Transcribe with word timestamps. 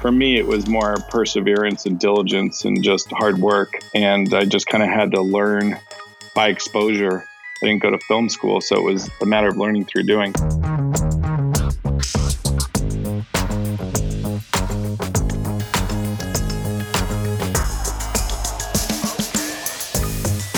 for 0.00 0.10
me, 0.10 0.38
it 0.38 0.46
was 0.46 0.66
more 0.66 0.96
perseverance 1.10 1.84
and 1.84 2.00
diligence 2.00 2.64
and 2.64 2.82
just 2.82 3.10
hard 3.12 3.38
work. 3.38 3.74
And 3.94 4.32
I 4.32 4.46
just 4.46 4.66
kind 4.66 4.82
of 4.82 4.88
had 4.88 5.10
to 5.12 5.20
learn 5.20 5.78
by 6.34 6.48
exposure. 6.48 7.26
I 7.62 7.66
didn't 7.66 7.82
go 7.82 7.90
to 7.90 7.98
film 8.08 8.30
school, 8.30 8.62
so 8.62 8.76
it 8.76 8.82
was 8.82 9.10
a 9.20 9.26
matter 9.26 9.48
of 9.48 9.58
learning 9.58 9.84
through 9.84 10.04
doing. 10.04 10.32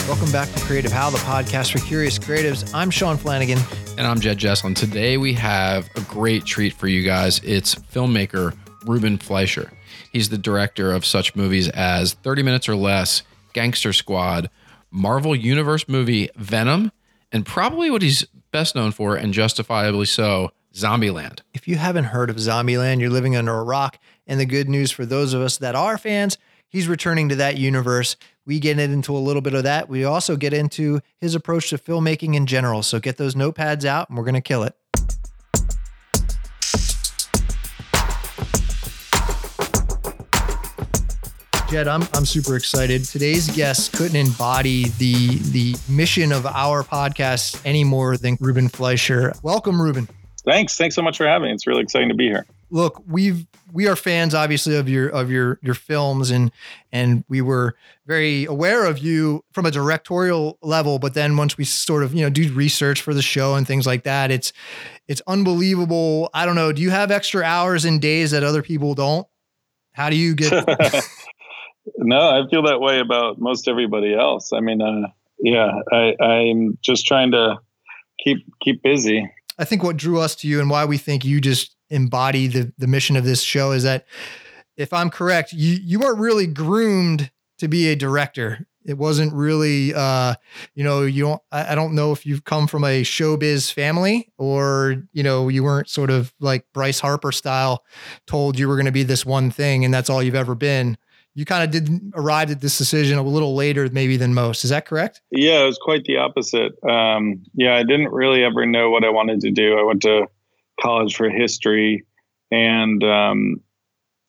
Welcome 0.06 0.30
back 0.30 0.52
to 0.52 0.61
Creative 0.61 0.93
How, 0.93 1.11
the 1.11 1.18
podcast 1.18 1.72
for 1.72 1.84
curious 1.84 2.16
creatives. 2.16 2.70
I'm 2.72 2.90
Sean 2.90 3.16
Flanagan. 3.16 3.59
And 3.98 4.06
I'm 4.06 4.20
Jed 4.20 4.38
Jesslin. 4.38 4.77
Today 4.77 5.16
we 5.18 5.32
have 5.34 5.90
a 5.96 6.00
great 6.02 6.45
treat 6.45 6.74
for 6.74 6.86
you 6.86 7.02
guys. 7.02 7.40
It's 7.43 7.74
filmmaker 7.74 8.55
Ruben 8.84 9.18
Fleischer. 9.18 9.72
He's 10.12 10.28
the 10.28 10.38
director 10.38 10.92
of 10.92 11.04
such 11.04 11.34
movies 11.34 11.68
as 11.68 12.14
30 12.14 12.42
Minutes 12.42 12.68
or 12.68 12.77
Less, 12.77 13.22
Gangster 13.52 13.92
Squad, 13.92 14.50
Marvel 14.91 15.34
Universe 15.34 15.88
movie 15.88 16.28
Venom, 16.36 16.92
and 17.32 17.46
probably 17.46 17.91
what 17.91 18.02
he's 18.02 18.27
best 18.50 18.74
known 18.74 18.92
for, 18.92 19.16
and 19.16 19.32
justifiably 19.32 20.06
so, 20.06 20.52
Zombieland. 20.74 21.41
If 21.55 21.66
you 21.68 21.77
haven't 21.77 22.05
heard 22.05 22.30
of 22.30 22.36
Zombieland, 22.36 23.00
you're 23.00 23.10
living 23.10 23.36
under 23.36 23.55
a 23.55 23.64
rock. 23.64 23.98
And 24.27 24.38
the 24.38 24.46
good 24.46 24.68
news 24.68 24.91
for 24.91 25.05
those 25.05 25.34
of 25.34 25.41
us 25.41 25.58
that 25.58 25.74
are 25.74 25.98
fans, 25.98 26.38
he's 26.69 26.88
returning 26.88 27.28
to 27.30 27.36
that 27.36 27.58
universe. 27.58 28.16
We 28.46 28.60
get 28.60 28.78
into 28.78 29.16
a 29.16 29.19
little 29.19 29.42
bit 29.42 29.55
of 29.55 29.64
that. 29.64 29.88
We 29.88 30.05
also 30.05 30.36
get 30.36 30.52
into 30.52 31.00
his 31.20 31.34
approach 31.34 31.70
to 31.70 31.78
filmmaking 31.78 32.34
in 32.34 32.46
general. 32.46 32.83
So 32.83 33.00
get 33.00 33.16
those 33.16 33.34
notepads 33.34 33.84
out 33.84 34.08
and 34.08 34.16
we're 34.16 34.24
going 34.24 34.34
to 34.34 34.41
kill 34.41 34.62
it. 34.62 34.74
Jed, 41.73 41.89
I'm, 41.89 42.03
I'm 42.12 42.27
super 42.27 42.55
excited. 42.55 43.03
Today's 43.06 43.48
guest 43.56 43.95
couldn't 43.95 44.17
embody 44.17 44.91
the 44.98 45.39
the 45.53 45.75
mission 45.89 46.31
of 46.31 46.45
our 46.45 46.83
podcast 46.83 47.59
any 47.64 47.83
more 47.83 48.19
than 48.19 48.37
Ruben 48.41 48.69
Fleischer. 48.69 49.33
Welcome, 49.42 49.81
Ruben. 49.81 50.06
Thanks. 50.45 50.77
Thanks 50.77 50.95
so 50.95 51.01
much 51.01 51.17
for 51.17 51.27
having 51.27 51.48
me. 51.48 51.55
It's 51.55 51.67
really 51.67 51.81
exciting 51.81 52.11
to 52.11 52.14
be 52.14 52.27
here. 52.27 52.45
Look, 52.69 53.03
we've 53.06 53.47
we 53.73 53.89
are 53.89 53.97
fans 53.97 54.34
obviously 54.34 54.77
of 54.77 54.87
your 54.87 55.09
of 55.09 55.31
your 55.31 55.59
your 55.62 55.73
films 55.73 56.31
and 56.31 56.53
and 56.92 57.25
we 57.31 57.41
were 57.41 57.75
very 58.05 58.45
aware 58.45 58.84
of 58.84 58.98
you 58.98 59.42
from 59.53 59.64
a 59.64 59.70
directorial 59.70 60.59
level 60.61 60.98
but 60.98 61.14
then 61.14 61.39
once 61.39 61.57
we 61.57 61.64
sort 61.64 62.03
of 62.03 62.12
you 62.12 62.20
know 62.20 62.29
do 62.29 62.53
research 62.53 63.01
for 63.01 63.14
the 63.14 63.23
show 63.23 63.55
and 63.55 63.67
things 63.67 63.86
like 63.86 64.03
that 64.03 64.31
it's 64.31 64.53
it's 65.09 65.23
unbelievable 65.27 66.29
i 66.34 66.45
don't 66.45 66.55
know 66.55 66.70
do 66.70 66.83
you 66.83 66.91
have 66.91 67.11
extra 67.11 67.42
hours 67.42 67.86
and 67.86 68.03
days 68.03 68.33
that 68.33 68.45
other 68.45 68.62
people 68.62 68.95
don't 68.95 69.27
how 69.92 70.11
do 70.11 70.17
you 70.17 70.34
get 70.34 70.53
no, 71.97 72.19
I 72.19 72.48
feel 72.48 72.62
that 72.64 72.80
way 72.80 73.00
about 73.00 73.41
most 73.41 73.69
everybody 73.69 74.14
else. 74.14 74.52
I 74.52 74.61
mean, 74.61 74.80
uh, 74.80 75.08
yeah, 75.38 75.72
I, 75.91 76.14
I'm 76.22 76.78
just 76.83 77.06
trying 77.06 77.33
to 77.33 77.58
keep 78.22 78.39
keep 78.62 78.83
busy. 78.83 79.28
I 79.58 79.64
think 79.64 79.83
what 79.83 79.97
drew 79.97 80.20
us 80.20 80.34
to 80.36 80.48
you 80.48 80.61
and 80.61 80.70
why 80.70 80.84
we 80.84 80.98
think 80.98 81.24
you 81.24 81.41
just 81.41 81.77
embody 81.91 82.47
the 82.47 82.72
the 82.78 82.86
mission 82.86 83.16
of 83.16 83.24
this 83.24 83.42
show 83.42 83.72
is 83.72 83.83
that 83.83 84.06
if 84.77 84.92
I'm 84.92 85.11
correct, 85.11 85.52
you 85.52 85.78
you 85.83 85.98
weren't 85.98 86.19
really 86.19 86.47
groomed 86.47 87.30
to 87.58 87.69
be 87.69 87.89
a 87.89 87.96
director. 87.96 88.67
It 88.84 88.98
wasn't 88.98 89.33
really, 89.33 89.94
uh, 89.94 90.34
you 90.74 90.83
know, 90.83 91.02
you 91.02 91.22
don't. 91.22 91.42
I, 91.52 91.72
I 91.72 91.74
don't 91.74 91.94
know 91.94 92.12
if 92.12 92.27
you've 92.27 92.44
come 92.44 92.67
from 92.67 92.83
a 92.83 93.02
showbiz 93.02 93.72
family 93.72 94.33
or 94.39 95.05
you 95.12 95.22
know 95.22 95.48
you 95.48 95.62
weren't 95.62 95.89
sort 95.89 96.11
of 96.11 96.33
like 96.41 96.67
Bryce 96.72 97.00
Harper 97.00 97.33
style, 97.33 97.84
told 98.27 98.58
you 98.58 98.69
were 98.69 98.77
going 98.77 98.86
to 98.86 98.92
be 98.92 99.05
this 99.05 99.27
one 99.27 99.50
thing 99.50 99.84
and 99.84 99.92
that's 99.92 100.11
all 100.11 100.22
you've 100.22 100.34
ever 100.34 100.55
been 100.55 100.96
you 101.34 101.44
kind 101.44 101.64
of 101.64 101.70
did 101.70 102.12
arrive 102.14 102.50
at 102.50 102.61
this 102.61 102.77
decision 102.77 103.19
a 103.19 103.22
little 103.22 103.55
later 103.55 103.88
maybe 103.91 104.17
than 104.17 104.34
most. 104.34 104.64
Is 104.64 104.70
that 104.70 104.86
correct? 104.86 105.23
Yeah, 105.30 105.62
it 105.62 105.67
was 105.67 105.79
quite 105.79 106.05
the 106.05 106.18
opposite. 106.18 106.73
Um, 106.89 107.42
yeah, 107.55 107.74
I 107.74 107.83
didn't 107.83 108.12
really 108.12 108.45
ever 108.45 108.67
know 108.67 108.90
what 108.90 109.05
I 109.05 109.11
wanted 109.11 109.40
to 109.40 109.51
do. 109.51 109.79
I 109.79 109.83
went 109.83 110.02
to 110.02 110.27
college 110.80 111.17
for 111.17 111.30
history, 111.30 112.05
and 112.51 113.02
um, 113.02 113.61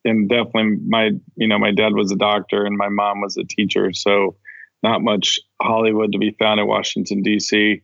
and 0.04 0.28
definitely 0.28 0.78
my 0.86 1.10
you 1.36 1.48
know 1.48 1.58
my 1.58 1.72
dad 1.72 1.92
was 1.94 2.10
a 2.10 2.16
doctor 2.16 2.64
and 2.64 2.76
my 2.76 2.88
mom 2.88 3.20
was 3.20 3.36
a 3.36 3.44
teacher, 3.44 3.92
so 3.92 4.36
not 4.82 5.02
much 5.02 5.40
Hollywood 5.60 6.12
to 6.12 6.18
be 6.18 6.36
found 6.38 6.60
in 6.60 6.66
Washington 6.66 7.22
D.C. 7.22 7.82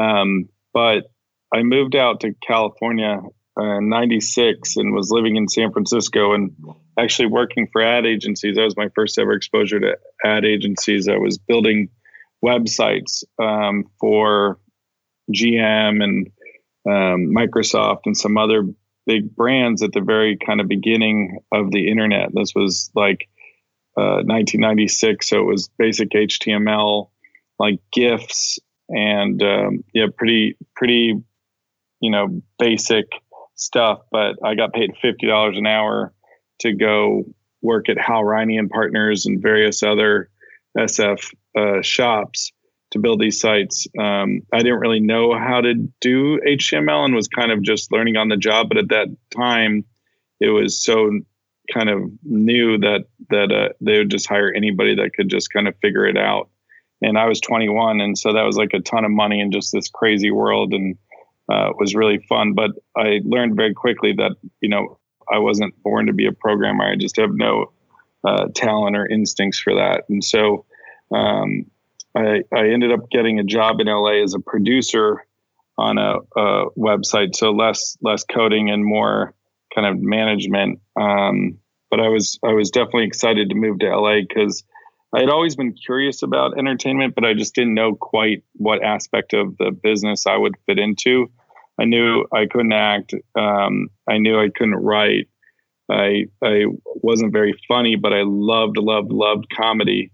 Um, 0.00 0.48
but 0.72 1.04
I 1.54 1.62
moved 1.62 1.94
out 1.94 2.20
to 2.20 2.34
California 2.44 3.20
uh, 3.58 3.78
in 3.78 3.88
'96 3.88 4.76
and 4.76 4.92
was 4.92 5.10
living 5.12 5.36
in 5.36 5.48
San 5.48 5.72
Francisco 5.72 6.34
and 6.34 6.50
actually 6.98 7.26
working 7.26 7.68
for 7.72 7.82
ad 7.82 8.06
agencies. 8.06 8.56
That 8.56 8.64
was 8.64 8.76
my 8.76 8.88
first 8.94 9.18
ever 9.18 9.32
exposure 9.32 9.80
to 9.80 9.96
ad 10.24 10.44
agencies. 10.44 11.08
I 11.08 11.16
was 11.16 11.38
building 11.38 11.88
websites 12.44 13.24
um, 13.42 13.84
for 14.00 14.58
GM 15.32 16.02
and 16.02 16.30
um, 16.88 17.32
Microsoft 17.34 18.00
and 18.06 18.16
some 18.16 18.36
other 18.36 18.62
big 19.06 19.34
brands 19.34 19.82
at 19.82 19.92
the 19.92 20.00
very 20.00 20.36
kind 20.36 20.60
of 20.60 20.68
beginning 20.68 21.38
of 21.52 21.70
the 21.70 21.88
internet. 21.90 22.30
This 22.34 22.52
was 22.54 22.90
like 22.94 23.28
uh, 23.96 24.22
1996, 24.24 25.28
so 25.28 25.40
it 25.40 25.44
was 25.44 25.70
basic 25.78 26.10
HTML, 26.10 27.08
like 27.58 27.80
GIFs, 27.92 28.58
and 28.88 29.42
um, 29.42 29.84
yeah, 29.94 30.06
pretty 30.16 30.56
pretty, 30.74 31.14
you 32.00 32.10
know, 32.10 32.42
basic 32.58 33.06
stuff. 33.54 34.00
But 34.12 34.36
I 34.44 34.54
got 34.54 34.72
paid 34.72 34.92
fifty 35.00 35.26
dollars 35.26 35.56
an 35.56 35.66
hour 35.66 36.12
to 36.60 36.72
go 36.72 37.24
work 37.62 37.88
at 37.88 37.98
Hal 37.98 38.24
Riney 38.24 38.58
and 38.58 38.70
Partners 38.70 39.26
and 39.26 39.42
various 39.42 39.82
other 39.82 40.30
SF 40.78 41.34
uh, 41.56 41.82
shops 41.82 42.52
to 42.92 42.98
build 42.98 43.20
these 43.20 43.40
sites. 43.40 43.86
Um, 43.98 44.42
I 44.52 44.58
didn't 44.58 44.78
really 44.78 45.00
know 45.00 45.36
how 45.36 45.60
to 45.60 45.74
do 46.00 46.40
HTML 46.46 47.04
and 47.04 47.14
was 47.14 47.28
kind 47.28 47.50
of 47.50 47.62
just 47.62 47.90
learning 47.92 48.16
on 48.16 48.28
the 48.28 48.36
job. 48.36 48.68
But 48.68 48.78
at 48.78 48.88
that 48.90 49.08
time, 49.34 49.84
it 50.40 50.50
was 50.50 50.82
so 50.82 51.10
kind 51.72 51.88
of 51.88 52.10
new 52.22 52.78
that 52.78 53.06
that 53.30 53.50
uh, 53.50 53.72
they 53.80 53.98
would 53.98 54.10
just 54.10 54.28
hire 54.28 54.52
anybody 54.52 54.94
that 54.96 55.12
could 55.14 55.28
just 55.28 55.52
kind 55.52 55.66
of 55.66 55.74
figure 55.82 56.06
it 56.06 56.16
out. 56.16 56.48
And 57.02 57.18
I 57.18 57.26
was 57.26 57.40
21, 57.40 58.00
and 58.00 58.16
so 58.16 58.32
that 58.32 58.44
was 58.44 58.56
like 58.56 58.70
a 58.72 58.80
ton 58.80 59.04
of 59.04 59.10
money 59.10 59.40
in 59.40 59.50
just 59.52 59.72
this 59.72 59.88
crazy 59.88 60.30
world, 60.30 60.72
and 60.72 60.96
uh, 61.50 61.72
was 61.78 61.94
really 61.94 62.18
fun. 62.18 62.54
But 62.54 62.70
I 62.96 63.20
learned 63.24 63.56
very 63.56 63.74
quickly 63.74 64.12
that 64.14 64.32
you 64.60 64.68
know 64.68 64.98
I 65.32 65.38
wasn't 65.38 65.80
born 65.82 66.06
to 66.06 66.12
be 66.12 66.26
a 66.26 66.32
programmer. 66.32 66.84
I 66.84 66.96
just 66.96 67.16
have 67.16 67.34
no 67.34 67.72
uh, 68.24 68.46
talent 68.54 68.96
or 68.96 69.06
instincts 69.06 69.58
for 69.58 69.74
that. 69.74 70.04
And 70.08 70.22
so 70.24 70.64
um, 71.12 71.66
I, 72.14 72.42
I, 72.52 72.68
ended 72.70 72.92
up 72.92 73.08
getting 73.10 73.38
a 73.38 73.44
job 73.44 73.80
in 73.80 73.86
LA 73.86 74.22
as 74.22 74.34
a 74.34 74.40
producer 74.40 75.24
on 75.78 75.98
a, 75.98 76.18
a 76.36 76.70
website. 76.76 77.36
So 77.36 77.52
less 77.52 77.96
less 78.00 78.24
coding 78.24 78.70
and 78.70 78.84
more 78.84 79.34
kind 79.74 79.86
of 79.86 80.02
management. 80.02 80.80
Um, 80.96 81.58
but 81.90 82.00
I 82.00 82.08
was 82.08 82.38
I 82.44 82.52
was 82.52 82.70
definitely 82.70 83.04
excited 83.04 83.50
to 83.50 83.54
move 83.54 83.78
to 83.80 83.96
LA 83.96 84.20
because 84.28 84.64
I 85.14 85.20
had 85.20 85.30
always 85.30 85.54
been 85.54 85.72
curious 85.72 86.22
about 86.22 86.58
entertainment, 86.58 87.14
but 87.14 87.24
I 87.24 87.34
just 87.34 87.54
didn't 87.54 87.74
know 87.74 87.94
quite 87.94 88.42
what 88.54 88.82
aspect 88.82 89.34
of 89.34 89.56
the 89.56 89.70
business 89.70 90.26
I 90.26 90.36
would 90.36 90.56
fit 90.66 90.78
into. 90.78 91.30
I 91.78 91.84
knew 91.84 92.24
I 92.32 92.46
couldn't 92.46 92.72
act. 92.72 93.14
Um, 93.38 93.88
I 94.08 94.18
knew 94.18 94.38
I 94.38 94.48
couldn't 94.54 94.76
write. 94.76 95.28
I 95.90 96.26
I 96.42 96.64
wasn't 96.84 97.32
very 97.32 97.58
funny, 97.68 97.96
but 97.96 98.12
I 98.12 98.22
loved, 98.24 98.76
loved, 98.78 99.12
loved 99.12 99.46
comedy. 99.54 100.10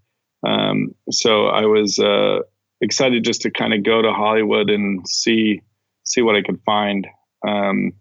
Um, 0.47 0.95
so 1.11 1.47
I 1.47 1.67
was 1.67 1.99
uh, 1.99 2.41
excited 2.81 3.25
just 3.25 3.43
to 3.43 3.51
kind 3.51 3.73
of 3.73 3.85
go 3.85 4.03
to 4.03 4.13
Hollywood 4.13 4.71
and 4.71 5.07
see 5.09 5.63
see 6.05 6.23
what 6.23 6.37
I 6.37 6.43
could 6.43 6.61
find. 6.67 7.07
Um, 7.47 7.93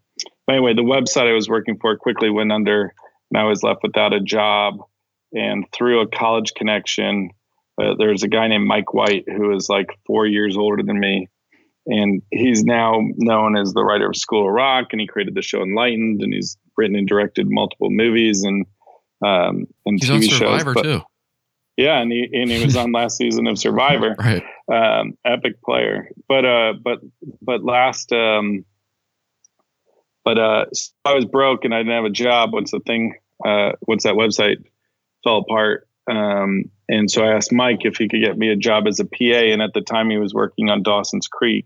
but 0.47 0.55
anyway, 0.55 0.73
the 0.73 0.81
website 0.81 1.29
I 1.29 1.33
was 1.33 1.47
working 1.47 1.77
for 1.79 1.95
quickly 1.97 2.29
went 2.29 2.51
under, 2.51 2.93
and 3.31 3.39
I 3.39 3.43
was 3.43 3.63
left 3.63 3.83
without 3.83 4.13
a 4.13 4.19
job. 4.19 4.79
And 5.33 5.65
through 5.71 6.01
a 6.01 6.07
college 6.07 6.53
connection, 6.55 7.29
uh, 7.81 7.93
there's 7.97 8.23
a 8.23 8.27
guy 8.27 8.47
named 8.47 8.67
Mike 8.67 8.93
White 8.93 9.23
who 9.27 9.55
is 9.55 9.69
like 9.69 9.97
four 10.05 10.25
years 10.25 10.57
older 10.57 10.83
than 10.83 10.99
me 10.99 11.29
and 11.85 12.21
he's 12.31 12.63
now 12.63 12.99
known 13.17 13.57
as 13.57 13.73
the 13.73 13.83
writer 13.83 14.09
of 14.09 14.15
School 14.15 14.47
of 14.47 14.53
Rock, 14.53 14.87
and 14.91 15.01
he 15.01 15.07
created 15.07 15.35
the 15.35 15.41
show 15.41 15.61
Enlightened, 15.61 16.21
and 16.21 16.33
he's 16.33 16.57
written 16.77 16.95
and 16.95 17.07
directed 17.07 17.47
multiple 17.49 17.89
movies 17.89 18.43
and 18.43 18.65
um, 19.23 19.67
and 19.85 19.99
he's 20.01 20.09
TV 20.09 20.15
on 20.15 20.37
Survivor 20.37 20.63
shows. 20.63 20.73
But, 20.73 20.83
too. 20.83 21.01
Yeah, 21.77 21.99
and 21.99 22.11
he 22.11 22.29
and 22.33 22.49
he 22.49 22.63
was 22.63 22.75
on 22.75 22.91
last 22.93 23.17
season 23.17 23.47
of 23.47 23.57
Survivor. 23.57 24.15
right. 24.17 24.43
Um, 24.71 25.17
epic 25.25 25.61
player, 25.61 26.09
but 26.27 26.45
uh, 26.45 26.73
but 26.81 26.99
but 27.41 27.63
last 27.63 28.11
um, 28.11 28.65
but 30.23 30.37
uh, 30.37 30.65
I 31.05 31.13
was 31.13 31.25
broke 31.25 31.65
and 31.65 31.73
I 31.73 31.79
didn't 31.79 31.93
have 31.93 32.05
a 32.05 32.09
job 32.09 32.53
once 32.53 32.71
the 32.71 32.79
thing 32.79 33.15
uh, 33.45 33.71
once 33.87 34.03
that 34.03 34.15
website 34.15 34.63
fell 35.23 35.37
apart. 35.37 35.87
Um, 36.17 36.65
and 36.89 37.09
so 37.09 37.23
I 37.23 37.35
asked 37.35 37.53
Mike 37.53 37.79
if 37.81 37.97
he 37.97 38.07
could 38.07 38.21
get 38.21 38.37
me 38.37 38.49
a 38.49 38.55
job 38.55 38.85
as 38.87 38.99
a 38.99 39.05
PA. 39.05 39.51
And 39.51 39.61
at 39.61 39.73
the 39.73 39.81
time, 39.81 40.09
he 40.09 40.17
was 40.17 40.33
working 40.33 40.69
on 40.69 40.83
Dawson's 40.83 41.27
Creek. 41.27 41.65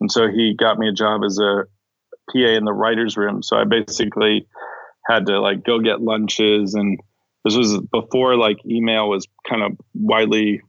And 0.00 0.10
so 0.10 0.28
he 0.28 0.54
got 0.58 0.78
me 0.78 0.88
a 0.88 0.92
job 0.92 1.22
as 1.24 1.38
a 1.38 1.64
PA 2.30 2.38
in 2.38 2.64
the 2.64 2.72
writer's 2.72 3.16
room. 3.16 3.42
So 3.42 3.56
I 3.56 3.64
basically 3.64 4.46
had 5.08 5.26
to 5.26 5.40
like 5.40 5.64
go 5.64 5.80
get 5.80 6.00
lunches 6.00 6.74
and 6.74 7.00
this 7.44 7.56
was 7.56 7.80
before 7.90 8.36
like 8.36 8.58
email 8.64 9.08
was 9.08 9.26
kind 9.48 9.62
of 9.62 9.72
widely 9.94 10.62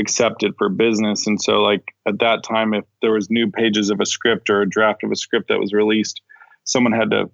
accepted 0.00 0.54
for 0.56 0.68
business 0.68 1.26
and 1.26 1.42
so 1.42 1.60
like 1.60 1.82
at 2.06 2.20
that 2.20 2.44
time 2.44 2.72
if 2.72 2.84
there 3.02 3.12
was 3.12 3.30
new 3.30 3.50
pages 3.50 3.90
of 3.90 4.00
a 4.00 4.06
script 4.06 4.48
or 4.48 4.62
a 4.62 4.68
draft 4.68 5.02
of 5.02 5.10
a 5.10 5.16
script 5.16 5.48
that 5.48 5.58
was 5.58 5.72
released 5.72 6.20
someone 6.64 6.92
had 6.92 7.10
to 7.10 7.28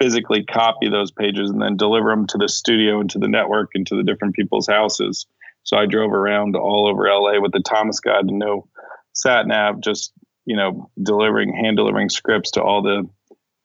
physically 0.00 0.44
copy 0.44 0.88
those 0.88 1.10
pages 1.10 1.50
and 1.50 1.60
then 1.60 1.76
deliver 1.76 2.10
them 2.10 2.26
to 2.26 2.38
the 2.38 2.48
studio 2.48 3.00
and 3.00 3.10
to 3.10 3.18
the 3.18 3.28
network 3.28 3.70
and 3.74 3.86
to 3.86 3.96
the 3.96 4.02
different 4.02 4.34
people's 4.34 4.66
houses 4.66 5.26
so 5.62 5.76
i 5.76 5.86
drove 5.86 6.12
around 6.12 6.56
all 6.56 6.88
over 6.88 7.04
la 7.12 7.38
with 7.40 7.52
the 7.52 7.62
thomas 7.62 8.00
guide 8.00 8.24
and 8.24 8.38
no 8.38 8.66
sat 9.12 9.46
nav 9.46 9.80
just 9.80 10.12
you 10.46 10.56
know 10.56 10.90
delivering 11.02 11.54
hand 11.54 11.76
delivering 11.76 12.08
scripts 12.08 12.52
to 12.52 12.62
all 12.62 12.82
the 12.82 13.08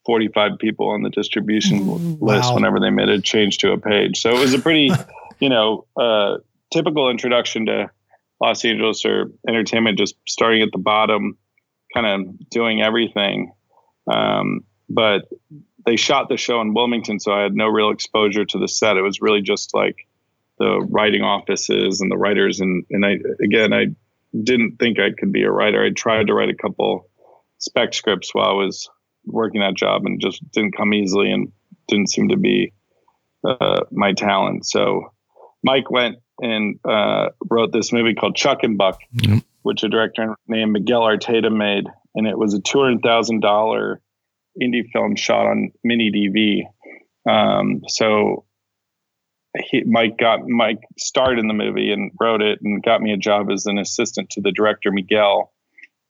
45 0.06 0.52
people 0.58 0.88
on 0.88 1.02
the 1.02 1.10
distribution 1.10 1.80
mm, 1.80 2.18
wow. 2.18 2.36
list 2.36 2.54
whenever 2.54 2.80
they 2.80 2.90
made 2.90 3.08
a 3.08 3.20
change 3.20 3.58
to 3.58 3.72
a 3.72 3.78
page. 3.78 4.20
So 4.20 4.30
it 4.30 4.40
was 4.40 4.54
a 4.54 4.60
pretty, 4.60 4.90
you 5.40 5.48
know, 5.48 5.84
uh, 6.00 6.38
typical 6.72 7.10
introduction 7.10 7.66
to 7.66 7.90
Los 8.40 8.64
Angeles 8.64 9.04
or 9.04 9.32
entertainment, 9.46 9.98
just 9.98 10.14
starting 10.26 10.62
at 10.62 10.70
the 10.72 10.78
bottom, 10.78 11.36
kind 11.92 12.06
of 12.06 12.48
doing 12.48 12.80
everything. 12.80 13.52
Um, 14.10 14.60
but 14.88 15.22
they 15.86 15.96
shot 15.96 16.28
the 16.28 16.36
show 16.36 16.60
in 16.60 16.74
Wilmington, 16.74 17.20
so 17.20 17.32
I 17.32 17.42
had 17.42 17.54
no 17.54 17.66
real 17.66 17.90
exposure 17.90 18.44
to 18.44 18.58
the 18.58 18.68
set. 18.68 18.96
It 18.96 19.02
was 19.02 19.20
really 19.20 19.40
just 19.40 19.72
like 19.72 20.06
the 20.58 20.80
writing 20.90 21.22
offices 21.22 22.00
and 22.00 22.10
the 22.10 22.16
writers. 22.16 22.60
And, 22.60 22.84
and 22.90 23.06
I, 23.06 23.18
again, 23.42 23.72
I 23.72 23.86
didn't 24.36 24.78
think 24.78 24.98
I 24.98 25.12
could 25.16 25.32
be 25.32 25.44
a 25.44 25.50
writer. 25.50 25.82
I 25.82 25.90
tried 25.90 26.26
to 26.26 26.34
write 26.34 26.48
a 26.48 26.54
couple 26.54 27.08
spec 27.58 27.94
scripts 27.94 28.34
while 28.34 28.48
I 28.48 28.52
was 28.52 28.90
working 29.24 29.60
that 29.60 29.74
job 29.74 30.06
and 30.06 30.20
just 30.20 30.42
didn't 30.52 30.76
come 30.76 30.92
easily 30.92 31.30
and 31.30 31.52
didn't 31.88 32.10
seem 32.10 32.28
to 32.28 32.36
be 32.36 32.72
uh, 33.46 33.82
my 33.90 34.12
talent. 34.12 34.66
So 34.66 35.12
Mike 35.62 35.90
went 35.90 36.16
and 36.40 36.78
uh, 36.84 37.28
wrote 37.48 37.72
this 37.72 37.92
movie 37.92 38.14
called 38.14 38.36
Chuck 38.36 38.58
and 38.62 38.76
Buck, 38.76 38.98
mm-hmm. 39.14 39.38
which 39.62 39.84
a 39.84 39.88
director 39.88 40.34
named 40.48 40.72
Miguel 40.72 41.02
Arteta 41.02 41.54
made, 41.54 41.84
and 42.14 42.26
it 42.26 42.36
was 42.36 42.54
a 42.54 42.60
two 42.60 42.80
hundred 42.80 43.02
thousand 43.02 43.40
dollar 43.40 44.00
indie 44.60 44.88
film 44.92 45.16
shot 45.16 45.46
on 45.46 45.72
mini 45.84 46.10
DV. 46.10 47.30
Um, 47.30 47.82
so 47.88 48.44
he, 49.64 49.82
Mike 49.84 50.18
got 50.18 50.46
Mike 50.46 50.80
starred 50.98 51.38
in 51.38 51.48
the 51.48 51.54
movie 51.54 51.92
and 51.92 52.12
wrote 52.20 52.42
it 52.42 52.60
and 52.62 52.82
got 52.82 53.00
me 53.00 53.12
a 53.12 53.16
job 53.16 53.50
as 53.50 53.66
an 53.66 53.78
assistant 53.78 54.30
to 54.30 54.40
the 54.40 54.52
director 54.52 54.92
Miguel, 54.92 55.52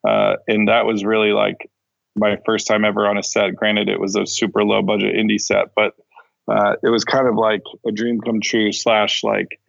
uh, 0.06 0.36
and 0.48 0.68
that 0.68 0.86
was 0.86 1.04
really 1.04 1.32
like 1.32 1.70
my 2.16 2.38
first 2.46 2.66
time 2.66 2.84
ever 2.84 3.06
on 3.06 3.18
a 3.18 3.22
set. 3.22 3.54
Granted, 3.54 3.88
it 3.88 4.00
was 4.00 4.16
a 4.16 4.26
super 4.26 4.64
low 4.64 4.82
budget 4.82 5.14
indie 5.14 5.40
set, 5.40 5.74
but 5.74 5.94
uh, 6.48 6.76
it 6.82 6.88
was 6.88 7.04
kind 7.04 7.26
of 7.26 7.36
like 7.36 7.62
a 7.86 7.92
dream 7.92 8.20
come 8.20 8.40
true 8.40 8.72
slash 8.72 9.22
like 9.22 9.60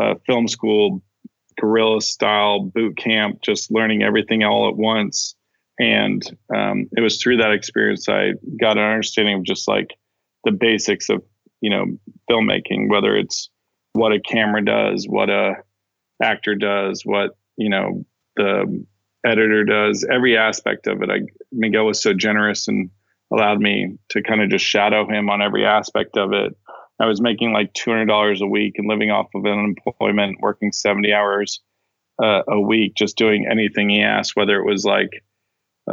uh, 0.00 0.14
film 0.26 0.48
school 0.48 1.02
guerrilla 1.58 2.00
style 2.00 2.60
boot 2.60 2.96
camp, 2.96 3.40
just 3.42 3.70
learning 3.70 4.02
everything 4.02 4.42
all 4.42 4.68
at 4.68 4.76
once. 4.76 5.36
And 5.78 6.22
um, 6.54 6.88
it 6.96 7.00
was 7.00 7.20
through 7.20 7.38
that 7.38 7.52
experience 7.52 8.08
I 8.08 8.32
got 8.60 8.78
an 8.78 8.84
understanding 8.84 9.38
of 9.38 9.44
just 9.44 9.66
like 9.66 9.90
the 10.44 10.52
basics 10.52 11.08
of 11.08 11.22
you 11.60 11.70
know 11.70 11.86
filmmaking, 12.30 12.88
whether 12.88 13.16
it's 13.16 13.50
what 13.92 14.12
a 14.12 14.20
camera 14.20 14.64
does, 14.64 15.06
what 15.08 15.30
a 15.30 15.54
actor 16.22 16.54
does, 16.54 17.02
what 17.04 17.36
you 17.56 17.68
know 17.68 18.04
the 18.36 18.84
editor 19.24 19.64
does, 19.64 20.04
every 20.04 20.36
aspect 20.36 20.86
of 20.86 21.02
it. 21.02 21.10
I, 21.10 21.20
Miguel 21.50 21.86
was 21.86 22.02
so 22.02 22.12
generous 22.12 22.68
and 22.68 22.90
allowed 23.32 23.60
me 23.60 23.98
to 24.10 24.22
kind 24.22 24.42
of 24.42 24.50
just 24.50 24.64
shadow 24.64 25.08
him 25.08 25.30
on 25.30 25.42
every 25.42 25.64
aspect 25.64 26.16
of 26.16 26.32
it. 26.32 26.56
I 27.00 27.06
was 27.06 27.20
making 27.20 27.52
like 27.52 27.72
$200 27.72 28.40
a 28.40 28.46
week 28.46 28.74
and 28.76 28.88
living 28.88 29.10
off 29.10 29.26
of 29.34 29.44
unemployment, 29.44 30.40
working 30.40 30.72
70 30.72 31.12
hours 31.12 31.60
uh, 32.22 32.42
a 32.46 32.60
week, 32.60 32.94
just 32.94 33.16
doing 33.16 33.46
anything 33.50 33.88
he 33.88 34.02
asked, 34.02 34.36
whether 34.36 34.56
it 34.58 34.66
was 34.66 34.84
like, 34.84 35.24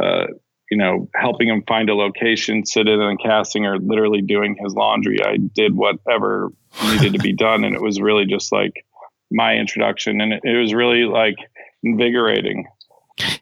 uh, 0.00 0.26
you 0.70 0.78
know, 0.78 1.08
helping 1.14 1.48
him 1.48 1.62
find 1.66 1.90
a 1.90 1.94
location, 1.94 2.64
sit 2.64 2.88
in 2.88 3.00
and 3.00 3.20
casting, 3.20 3.66
or 3.66 3.78
literally 3.78 4.22
doing 4.22 4.56
his 4.58 4.74
laundry. 4.74 5.18
I 5.24 5.36
did 5.36 5.74
whatever 5.74 6.48
needed 6.84 7.12
to 7.12 7.18
be 7.18 7.32
done. 7.32 7.64
And 7.64 7.74
it 7.74 7.82
was 7.82 8.00
really 8.00 8.24
just 8.24 8.52
like 8.52 8.86
my 9.30 9.56
introduction. 9.56 10.20
And 10.20 10.32
it, 10.32 10.40
it 10.44 10.56
was 10.56 10.72
really 10.72 11.04
like 11.04 11.36
invigorating 11.82 12.66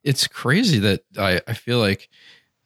it's 0.04 0.26
crazy 0.26 0.78
that 0.80 1.02
I, 1.18 1.40
I 1.46 1.54
feel 1.54 1.78
like 1.78 2.08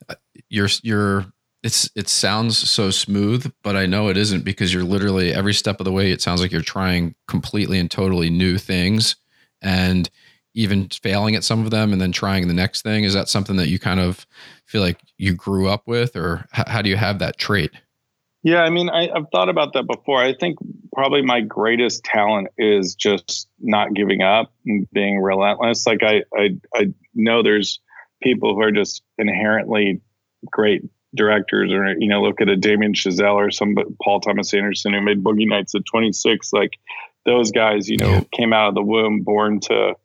uh, 0.09 0.15
you're 0.49 0.69
you're 0.83 1.25
it's 1.63 1.89
it 1.95 2.07
sounds 2.07 2.57
so 2.57 2.91
smooth, 2.91 3.51
but 3.63 3.75
I 3.75 3.85
know 3.85 4.09
it 4.09 4.17
isn't 4.17 4.43
because 4.43 4.73
you're 4.73 4.83
literally 4.83 5.33
every 5.33 5.53
step 5.53 5.79
of 5.79 5.85
the 5.85 5.91
way. 5.91 6.11
It 6.11 6.21
sounds 6.21 6.41
like 6.41 6.51
you're 6.51 6.61
trying 6.61 7.15
completely 7.27 7.79
and 7.79 7.89
totally 7.89 8.29
new 8.29 8.57
things, 8.57 9.15
and 9.61 10.09
even 10.55 10.89
failing 10.89 11.35
at 11.35 11.43
some 11.43 11.63
of 11.63 11.69
them, 11.69 11.93
and 11.93 12.01
then 12.01 12.11
trying 12.11 12.47
the 12.47 12.53
next 12.53 12.81
thing. 12.81 13.03
Is 13.03 13.13
that 13.13 13.29
something 13.29 13.57
that 13.57 13.67
you 13.67 13.77
kind 13.77 13.99
of 13.99 14.25
feel 14.65 14.81
like 14.81 14.99
you 15.17 15.33
grew 15.33 15.67
up 15.67 15.83
with, 15.85 16.15
or 16.15 16.47
h- 16.57 16.67
how 16.67 16.81
do 16.81 16.89
you 16.89 16.95
have 16.97 17.19
that 17.19 17.37
trait? 17.37 17.71
Yeah, 18.45 18.61
I 18.61 18.69
mean, 18.69 18.89
I, 18.89 19.09
have 19.13 19.29
thought 19.31 19.49
about 19.49 19.73
that 19.73 19.87
before. 19.87 20.21
I 20.21 20.33
think 20.33 20.59
probably 20.93 21.23
my 21.23 21.41
greatest 21.41 22.03
talent 22.03 22.49
is 22.59 22.93
just 22.93 23.47
not 23.59 23.95
giving 23.95 24.21
up 24.21 24.51
and 24.67 24.87
being 24.91 25.19
relentless. 25.19 25.87
Like 25.87 26.03
I, 26.03 26.23
I, 26.37 26.57
I 26.73 26.93
know 27.15 27.41
there's 27.41 27.79
people 28.21 28.53
who 28.53 28.61
are 28.61 28.71
just 28.71 29.01
inherently 29.17 29.99
great 30.51 30.83
directors, 31.15 31.71
or 31.71 31.95
you 31.97 32.07
know, 32.07 32.21
look 32.21 32.39
at 32.39 32.47
a 32.47 32.55
Damien 32.55 32.93
Chazelle 32.93 33.33
or 33.33 33.49
some 33.49 33.75
Paul 34.03 34.19
Thomas 34.19 34.53
Anderson 34.53 34.93
who 34.93 35.01
made 35.01 35.23
Boogie 35.23 35.49
Nights 35.49 35.73
at 35.73 35.85
26. 35.85 36.53
Like 36.53 36.77
those 37.25 37.51
guys, 37.51 37.89
you 37.89 37.97
know, 37.97 38.11
yeah. 38.11 38.23
came 38.31 38.53
out 38.53 38.69
of 38.69 38.75
the 38.75 38.83
womb 38.83 39.21
born 39.21 39.59
to 39.61 39.95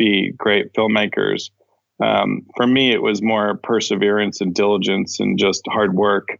be 0.00 0.32
great 0.36 0.72
filmmakers. 0.72 1.50
Um, 2.02 2.46
for 2.56 2.66
me, 2.66 2.92
it 2.92 3.02
was 3.02 3.20
more 3.20 3.58
perseverance 3.62 4.40
and 4.40 4.54
diligence 4.54 5.20
and 5.20 5.38
just 5.38 5.62
hard 5.68 5.94
work 5.94 6.38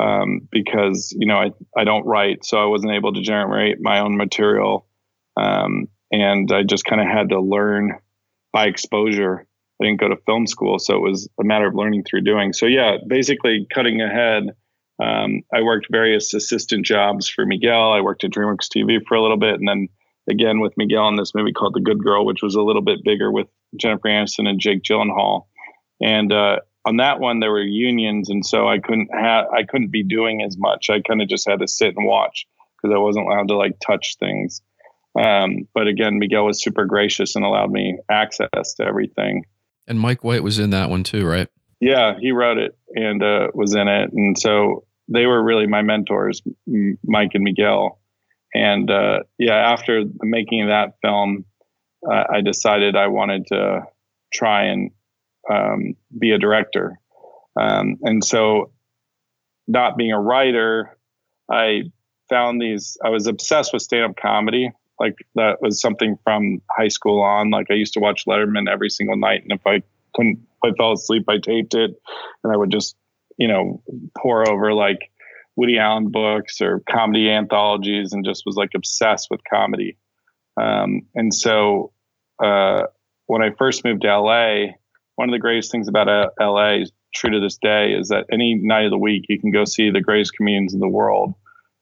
um, 0.00 0.48
because 0.50 1.14
you 1.16 1.26
know 1.26 1.36
I, 1.36 1.52
I 1.76 1.84
don't 1.84 2.04
write, 2.04 2.44
so 2.44 2.58
I 2.58 2.66
wasn't 2.66 2.92
able 2.92 3.12
to 3.12 3.22
generate 3.22 3.78
my 3.80 4.00
own 4.00 4.16
material, 4.16 4.86
um, 5.36 5.86
and 6.10 6.50
I 6.52 6.64
just 6.64 6.84
kind 6.84 7.00
of 7.00 7.06
had 7.06 7.28
to 7.30 7.40
learn 7.40 7.98
by 8.52 8.66
exposure. 8.66 9.46
I 9.80 9.84
didn't 9.84 10.00
go 10.00 10.08
to 10.08 10.16
film 10.26 10.46
school, 10.46 10.78
so 10.78 10.96
it 10.96 11.00
was 11.00 11.28
a 11.40 11.44
matter 11.44 11.68
of 11.68 11.74
learning 11.74 12.04
through 12.04 12.22
doing. 12.22 12.52
So 12.52 12.66
yeah, 12.66 12.96
basically 13.06 13.66
cutting 13.72 14.00
ahead. 14.00 14.44
Um, 15.00 15.42
I 15.54 15.62
worked 15.62 15.88
various 15.90 16.32
assistant 16.34 16.86
jobs 16.86 17.28
for 17.28 17.44
Miguel. 17.44 17.92
I 17.92 18.00
worked 18.00 18.24
at 18.24 18.30
DreamWorks 18.30 18.68
TV 18.74 18.98
for 19.06 19.14
a 19.14 19.22
little 19.22 19.36
bit, 19.36 19.54
and 19.54 19.68
then 19.68 19.88
again 20.28 20.60
with 20.60 20.74
Miguel 20.76 21.08
in 21.08 21.16
this 21.16 21.34
movie 21.34 21.52
called 21.52 21.74
The 21.74 21.80
Good 21.80 22.02
Girl, 22.02 22.24
which 22.24 22.42
was 22.42 22.54
a 22.54 22.62
little 22.62 22.82
bit 22.82 23.04
bigger 23.04 23.30
with 23.30 23.48
Jennifer 23.78 24.08
Aniston 24.08 24.48
and 24.48 24.60
Jake 24.60 24.82
Gyllenhaal. 24.82 25.46
And 26.00 26.32
uh, 26.32 26.56
on 26.86 26.98
that 26.98 27.18
one 27.20 27.40
there 27.40 27.50
were 27.50 27.62
unions 27.62 28.30
and 28.30 28.46
so 28.46 28.66
i 28.66 28.78
couldn't 28.78 29.08
have 29.12 29.46
i 29.52 29.64
couldn't 29.64 29.90
be 29.90 30.02
doing 30.02 30.42
as 30.42 30.56
much. 30.56 30.88
I 30.88 31.00
kind 31.00 31.20
of 31.20 31.28
just 31.28 31.48
had 31.48 31.60
to 31.60 31.68
sit 31.68 31.94
and 31.96 32.06
watch 32.06 32.46
because 32.76 32.94
i 32.94 32.98
wasn't 32.98 33.26
allowed 33.26 33.48
to 33.48 33.56
like 33.56 33.78
touch 33.84 34.16
things. 34.18 34.62
Um, 35.18 35.66
but 35.74 35.88
again 35.88 36.18
miguel 36.18 36.46
was 36.46 36.62
super 36.62 36.86
gracious 36.86 37.36
and 37.36 37.44
allowed 37.44 37.70
me 37.70 37.98
access 38.08 38.74
to 38.76 38.84
everything. 38.84 39.44
And 39.86 40.00
mike 40.00 40.24
white 40.24 40.42
was 40.42 40.58
in 40.58 40.70
that 40.70 40.88
one 40.88 41.02
too 41.02 41.26
right? 41.26 41.48
Yeah 41.80 42.14
he 42.18 42.30
wrote 42.30 42.58
it 42.58 42.78
and 42.94 43.22
uh, 43.22 43.48
was 43.52 43.74
in 43.74 43.88
it. 43.88 44.12
And 44.12 44.38
so 44.38 44.84
they 45.08 45.26
were 45.26 45.42
really 45.42 45.66
my 45.66 45.82
mentors 45.82 46.40
mike 47.04 47.32
and 47.34 47.44
miguel 47.44 48.00
and 48.56 48.90
uh, 48.90 49.20
yeah 49.38 49.72
after 49.72 50.04
making 50.22 50.68
that 50.68 50.94
film 51.02 51.44
uh, 52.10 52.24
i 52.32 52.40
decided 52.40 52.96
i 52.96 53.06
wanted 53.06 53.46
to 53.46 53.82
try 54.32 54.64
and 54.64 54.90
um, 55.50 55.94
be 56.16 56.32
a 56.32 56.38
director. 56.38 56.98
Um, 57.58 57.96
and 58.02 58.24
so, 58.24 58.72
not 59.66 59.96
being 59.96 60.12
a 60.12 60.20
writer, 60.20 60.96
I 61.50 61.84
found 62.28 62.60
these, 62.60 62.96
I 63.04 63.08
was 63.08 63.26
obsessed 63.26 63.72
with 63.72 63.82
stand 63.82 64.10
up 64.10 64.16
comedy. 64.16 64.70
Like, 65.00 65.14
that 65.34 65.60
was 65.60 65.80
something 65.80 66.16
from 66.24 66.62
high 66.70 66.88
school 66.88 67.22
on. 67.22 67.50
Like, 67.50 67.66
I 67.70 67.74
used 67.74 67.94
to 67.94 68.00
watch 68.00 68.26
Letterman 68.26 68.70
every 68.70 68.90
single 68.90 69.16
night. 69.16 69.42
And 69.42 69.52
if 69.52 69.66
I 69.66 69.82
couldn't, 70.14 70.38
if 70.62 70.72
I 70.72 70.76
fell 70.76 70.92
asleep, 70.92 71.24
I 71.28 71.38
taped 71.38 71.74
it 71.74 71.92
and 72.42 72.52
I 72.52 72.56
would 72.56 72.70
just, 72.70 72.96
you 73.36 73.48
know, 73.48 73.82
pore 74.16 74.48
over 74.48 74.72
like 74.72 75.10
Woody 75.56 75.78
Allen 75.78 76.10
books 76.10 76.60
or 76.60 76.82
comedy 76.88 77.30
anthologies 77.30 78.12
and 78.12 78.24
just 78.24 78.42
was 78.46 78.56
like 78.56 78.70
obsessed 78.74 79.28
with 79.30 79.40
comedy. 79.50 79.96
Um, 80.60 81.02
and 81.14 81.32
so, 81.34 81.92
uh, 82.42 82.84
when 83.26 83.42
I 83.42 83.50
first 83.58 83.84
moved 83.84 84.02
to 84.02 84.20
LA, 84.20 84.72
one 85.16 85.28
of 85.28 85.32
the 85.32 85.40
greatest 85.40 85.72
things 85.72 85.88
about 85.88 86.08
uh, 86.08 86.28
LA, 86.40 86.84
true 87.14 87.30
to 87.30 87.40
this 87.40 87.58
day, 87.60 87.92
is 87.98 88.08
that 88.08 88.26
any 88.30 88.54
night 88.54 88.84
of 88.84 88.90
the 88.90 88.98
week 88.98 89.24
you 89.28 89.40
can 89.40 89.50
go 89.50 89.64
see 89.64 89.90
the 89.90 90.00
greatest 90.00 90.34
comedians 90.36 90.74
in 90.74 90.80
the 90.80 90.88
world 90.88 91.34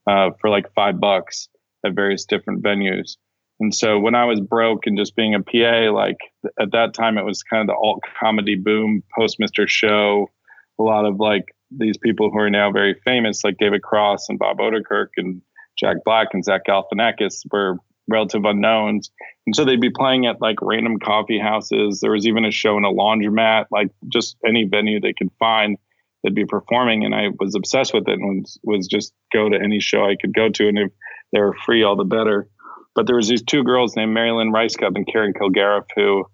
uh, 0.08 0.30
for 0.40 0.48
like 0.48 0.72
five 0.74 1.00
bucks 1.00 1.48
at 1.84 1.94
various 1.94 2.24
different 2.24 2.62
venues. 2.62 3.16
And 3.60 3.74
so 3.74 3.98
when 3.98 4.14
I 4.14 4.24
was 4.24 4.40
broke 4.40 4.86
and 4.86 4.98
just 4.98 5.14
being 5.14 5.34
a 5.34 5.42
PA, 5.42 5.92
like 5.92 6.16
at 6.58 6.72
that 6.72 6.94
time 6.94 7.18
it 7.18 7.24
was 7.24 7.42
kind 7.42 7.60
of 7.60 7.66
the 7.68 7.78
alt 7.78 8.00
comedy 8.20 8.56
boom, 8.56 9.02
post 9.16 9.38
Mr. 9.38 9.68
Show, 9.68 10.30
a 10.78 10.82
lot 10.82 11.04
of 11.04 11.20
like 11.20 11.54
these 11.78 11.96
people 11.96 12.30
who 12.30 12.38
are 12.38 12.50
now 12.50 12.70
very 12.70 12.94
famous, 13.04 13.44
like 13.44 13.58
David 13.58 13.82
Cross 13.82 14.28
and 14.28 14.38
Bob 14.38 14.58
Odenkirk 14.58 15.08
and 15.16 15.42
Jack 15.78 15.98
Black 16.04 16.28
and 16.32 16.44
Zach 16.44 16.62
Galifianakis, 16.68 17.42
were 17.50 17.78
relative 18.08 18.44
unknowns. 18.44 19.10
And 19.46 19.56
so 19.56 19.64
they'd 19.64 19.80
be 19.80 19.90
playing 19.90 20.26
at 20.26 20.40
like 20.40 20.56
random 20.60 20.98
coffee 20.98 21.38
houses. 21.38 22.00
There 22.00 22.12
was 22.12 22.26
even 22.26 22.44
a 22.44 22.50
show 22.50 22.76
in 22.76 22.84
a 22.84 22.92
laundromat, 22.92 23.66
like 23.70 23.88
just 24.08 24.36
any 24.46 24.64
venue 24.64 25.00
they 25.00 25.14
could 25.14 25.30
find 25.38 25.78
they'd 26.24 26.34
be 26.34 26.46
performing. 26.46 27.04
And 27.04 27.14
I 27.14 27.28
was 27.38 27.54
obsessed 27.54 27.94
with 27.94 28.08
it 28.08 28.18
and 28.18 28.42
was, 28.42 28.58
was 28.64 28.86
just 28.88 29.12
go 29.32 29.48
to 29.48 29.60
any 29.60 29.78
show 29.78 30.04
I 30.04 30.16
could 30.20 30.34
go 30.34 30.48
to. 30.48 30.68
And 30.68 30.78
if 30.78 30.90
they 31.32 31.40
were 31.40 31.54
free, 31.64 31.82
all 31.82 31.96
the 31.96 32.04
better. 32.04 32.48
But 32.94 33.06
there 33.06 33.16
was 33.16 33.28
these 33.28 33.42
two 33.42 33.62
girls 33.62 33.96
named 33.96 34.14
Mary 34.14 34.32
Lynn 34.32 34.52
Rajskub 34.52 34.96
and 34.96 35.06
Karen 35.06 35.34
Kilgariff 35.34 35.84
who 35.94 36.24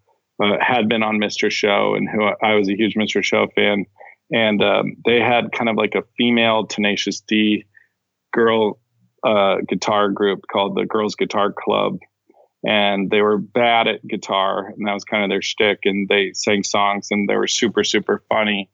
uh, 0.43 0.57
had 0.61 0.89
been 0.89 1.03
on 1.03 1.19
Mr. 1.19 1.51
Show 1.51 1.95
and 1.95 2.09
who 2.09 2.25
I 2.43 2.55
was 2.55 2.69
a 2.69 2.77
huge 2.77 2.95
Mr. 2.95 3.23
Show 3.23 3.49
fan. 3.55 3.85
And 4.33 4.63
um, 4.63 4.97
they 5.05 5.21
had 5.21 5.53
kind 5.53 5.69
of 5.69 5.77
like 5.77 5.95
a 5.95 6.05
female 6.17 6.67
Tenacious 6.67 7.21
D 7.21 7.65
girl 8.33 8.79
uh, 9.25 9.57
guitar 9.69 10.09
group 10.11 10.45
called 10.51 10.77
the 10.77 10.87
Girls 10.87 11.15
Guitar 11.15 11.53
Club. 11.53 11.99
And 12.65 13.11
they 13.11 13.23
were 13.23 13.39
bad 13.39 13.89
at 13.89 14.07
guitar, 14.07 14.67
and 14.67 14.87
that 14.87 14.93
was 14.93 15.05
kind 15.05 15.25
of 15.25 15.31
their 15.31 15.41
shtick. 15.41 15.81
And 15.85 16.09
they 16.09 16.33
sang 16.35 16.63
songs, 16.63 17.09
and 17.11 17.29
they 17.29 17.37
were 17.37 17.47
super, 17.47 17.85
super 17.85 18.23
funny. 18.29 18.69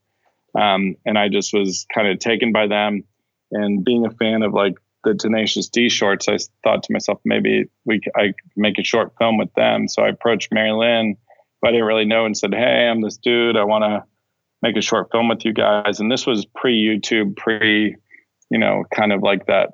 Um, 0.59 0.97
and 1.05 1.17
I 1.17 1.29
just 1.29 1.53
was 1.53 1.87
kind 1.95 2.09
of 2.09 2.19
taken 2.19 2.53
by 2.53 2.67
them. 2.67 3.05
And 3.53 3.85
being 3.85 4.05
a 4.05 4.11
fan 4.11 4.43
of 4.43 4.53
like 4.53 4.75
the 5.05 5.15
Tenacious 5.15 5.69
D 5.69 5.89
shorts, 5.89 6.29
I 6.29 6.39
thought 6.65 6.83
to 6.83 6.93
myself, 6.93 7.21
maybe 7.25 7.67
we 7.85 8.01
I 8.17 8.33
make 8.57 8.79
a 8.79 8.85
short 8.85 9.13
film 9.19 9.39
with 9.39 9.53
them. 9.55 9.87
So 9.87 10.03
I 10.03 10.09
approached 10.09 10.53
Mary 10.53 10.73
Lynn, 10.73 11.17
who 11.63 11.69
I 11.69 11.71
didn't 11.71 11.87
really 11.87 12.07
know, 12.07 12.27
and 12.27 12.37
said, 12.37 12.55
"Hey, 12.55 12.89
I'm 12.89 13.03
this 13.03 13.19
dude. 13.19 13.57
I 13.57 13.65
want 13.65 13.85
to 13.85 14.05
make 14.63 14.77
a 14.77 14.81
short 14.81 15.11
film 15.11 15.29
with 15.29 15.45
you 15.45 15.53
guys." 15.53 16.01
And 16.01 16.11
this 16.11 16.27
was 16.27 16.47
pre 16.47 16.75
YouTube, 16.77 17.37
pre, 17.37 17.97
you 18.51 18.59
know, 18.59 18.85
kind 18.95 19.13
of 19.13 19.23
like 19.23 19.47
that. 19.47 19.71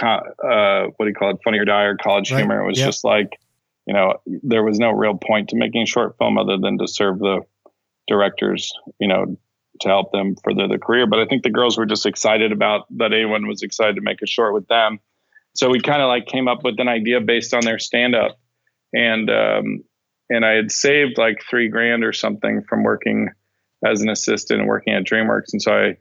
Uh, 0.00 0.86
what 0.96 1.04
do 1.04 1.08
you 1.08 1.14
call 1.14 1.30
it? 1.30 1.38
Funny 1.44 1.58
or 1.58 1.64
Die 1.64 1.82
or 1.82 1.96
College 1.96 2.32
right. 2.32 2.38
Humor. 2.38 2.62
It 2.62 2.66
was 2.66 2.78
yep. 2.78 2.88
just 2.88 3.04
like, 3.04 3.38
you 3.86 3.94
know, 3.94 4.14
there 4.42 4.64
was 4.64 4.78
no 4.78 4.90
real 4.90 5.16
point 5.16 5.50
to 5.50 5.56
making 5.56 5.82
a 5.82 5.86
short 5.86 6.16
film 6.18 6.38
other 6.38 6.56
than 6.58 6.78
to 6.78 6.88
serve 6.88 7.18
the 7.18 7.40
directors, 8.08 8.72
you 8.98 9.06
know, 9.06 9.36
to 9.80 9.88
help 9.88 10.12
them 10.12 10.34
further 10.42 10.68
their 10.68 10.78
career. 10.78 11.06
But 11.06 11.20
I 11.20 11.26
think 11.26 11.42
the 11.42 11.50
girls 11.50 11.76
were 11.76 11.86
just 11.86 12.06
excited 12.06 12.52
about 12.52 12.86
that 12.98 13.12
anyone 13.12 13.46
was 13.46 13.62
excited 13.62 13.96
to 13.96 14.02
make 14.02 14.22
a 14.22 14.26
short 14.26 14.54
with 14.54 14.66
them. 14.68 14.98
So 15.54 15.68
we 15.68 15.80
kind 15.80 16.00
of 16.00 16.08
like 16.08 16.26
came 16.26 16.48
up 16.48 16.64
with 16.64 16.78
an 16.78 16.88
idea 16.88 17.20
based 17.20 17.52
on 17.54 17.64
their 17.64 17.78
stand 17.78 18.14
up. 18.14 18.38
And 18.94 19.30
um, 19.30 19.84
and 20.30 20.44
I 20.44 20.52
had 20.52 20.70
saved 20.70 21.18
like 21.18 21.42
three 21.48 21.68
grand 21.68 22.04
or 22.04 22.12
something 22.12 22.62
from 22.68 22.82
working 22.82 23.30
as 23.84 24.00
an 24.00 24.08
assistant 24.08 24.60
and 24.60 24.68
working 24.68 24.92
at 24.92 25.04
DreamWorks. 25.04 25.52
And 25.52 25.62
so 25.62 25.72
I 25.72 25.96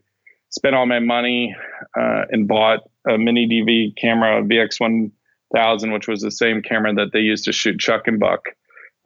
spent 0.49 0.75
all 0.75 0.85
my 0.85 0.99
money 0.99 1.55
uh, 1.97 2.23
and 2.29 2.47
bought 2.47 2.81
a 3.09 3.17
mini 3.17 3.47
DV 3.47 3.99
camera, 3.99 4.43
VX1000, 4.43 5.93
which 5.93 6.07
was 6.07 6.21
the 6.21 6.31
same 6.31 6.61
camera 6.61 6.93
that 6.95 7.11
they 7.13 7.19
used 7.19 7.45
to 7.45 7.51
shoot 7.51 7.79
Chuck 7.79 8.03
and 8.07 8.19
Buck. 8.19 8.49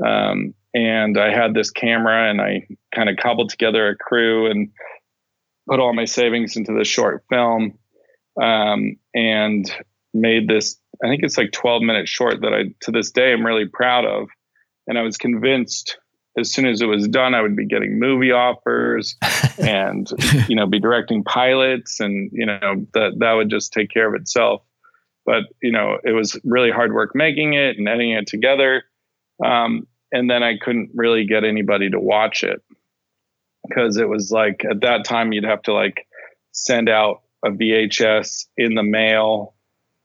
Um, 0.05 0.53
and 0.73 1.17
I 1.17 1.31
had 1.31 1.53
this 1.53 1.71
camera 1.71 2.29
and 2.29 2.41
I 2.41 2.67
kind 2.93 3.09
of 3.09 3.15
cobbled 3.17 3.49
together 3.49 3.87
a 3.87 3.95
crew 3.95 4.51
and 4.51 4.69
put 5.69 5.79
all 5.79 5.93
my 5.93 6.05
savings 6.05 6.57
into 6.57 6.73
this 6.77 6.87
short 6.87 7.23
film 7.29 7.77
um, 8.41 8.97
and 9.13 9.71
made 10.13 10.47
this 10.47 10.77
I 11.03 11.07
think 11.07 11.23
it's 11.23 11.37
like 11.37 11.51
12 11.51 11.81
minute 11.81 12.07
short 12.07 12.41
that 12.41 12.53
I 12.53 12.73
to 12.81 12.91
this 12.91 13.11
day 13.11 13.33
I'm 13.33 13.45
really 13.45 13.67
proud 13.67 14.05
of 14.05 14.27
and 14.87 14.97
I 14.97 15.01
was 15.01 15.17
convinced 15.17 15.97
as 16.37 16.51
soon 16.51 16.65
as 16.65 16.81
it 16.81 16.85
was 16.85 17.07
done 17.07 17.33
I 17.33 17.41
would 17.41 17.55
be 17.55 17.65
getting 17.65 17.99
movie 17.99 18.31
offers 18.31 19.15
and 19.57 20.09
you 20.47 20.55
know 20.55 20.67
be 20.67 20.79
directing 20.79 21.23
pilots 21.23 21.99
and 21.99 22.29
you 22.33 22.45
know 22.45 22.85
that 22.93 23.13
that 23.19 23.33
would 23.33 23.49
just 23.49 23.73
take 23.73 23.89
care 23.89 24.07
of 24.07 24.19
itself. 24.19 24.61
But 25.25 25.43
you 25.61 25.71
know 25.71 25.97
it 26.03 26.11
was 26.11 26.39
really 26.43 26.71
hard 26.71 26.93
work 26.93 27.11
making 27.15 27.53
it 27.53 27.77
and 27.77 27.87
editing 27.87 28.11
it 28.11 28.27
together 28.27 28.83
um, 29.43 29.87
and 30.11 30.29
then 30.29 30.43
I 30.43 30.57
couldn't 30.57 30.91
really 30.93 31.25
get 31.25 31.43
anybody 31.43 31.89
to 31.89 31.99
watch 31.99 32.43
it. 32.43 32.61
Because 33.67 33.97
it 33.97 34.07
was 34.07 34.31
like 34.31 34.63
at 34.69 34.81
that 34.81 35.05
time 35.05 35.33
you'd 35.33 35.43
have 35.43 35.63
to 35.63 35.73
like 35.73 36.07
send 36.51 36.87
out 36.87 37.23
a 37.43 37.49
VHS 37.49 38.45
in 38.57 38.75
the 38.75 38.83
mail 38.83 39.55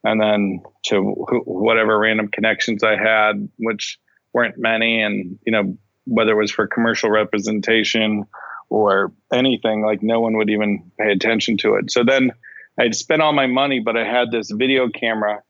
and 0.03 0.21
then 0.21 0.63
to 0.87 1.01
whatever 1.03 1.99
random 1.99 2.29
connections 2.29 2.83
I 2.83 2.97
had, 2.97 3.49
which 3.59 3.99
weren't 4.33 4.57
many, 4.57 5.03
and 5.03 5.39
you 5.45 5.53
know 5.53 5.77
whether 6.05 6.33
it 6.33 6.41
was 6.41 6.51
for 6.51 6.67
commercial 6.67 7.11
representation 7.11 8.25
or 8.69 9.13
anything, 9.33 9.83
like 9.83 10.03
no 10.03 10.21
one 10.21 10.37
would 10.37 10.51
even 10.51 10.91
pay 10.99 11.13
attention 11.13 11.57
to 11.59 11.75
it. 11.75 11.91
So 11.91 12.05
then 12.05 12.33
I'd 12.79 12.95
spent 12.95 13.23
all 13.23 13.33
my 13.33 13.47
money, 13.47 13.81
but 13.81 13.97
I 13.97 14.05
had 14.05 14.31
this 14.31 14.51
video 14.51 14.89
camera, 14.89 15.43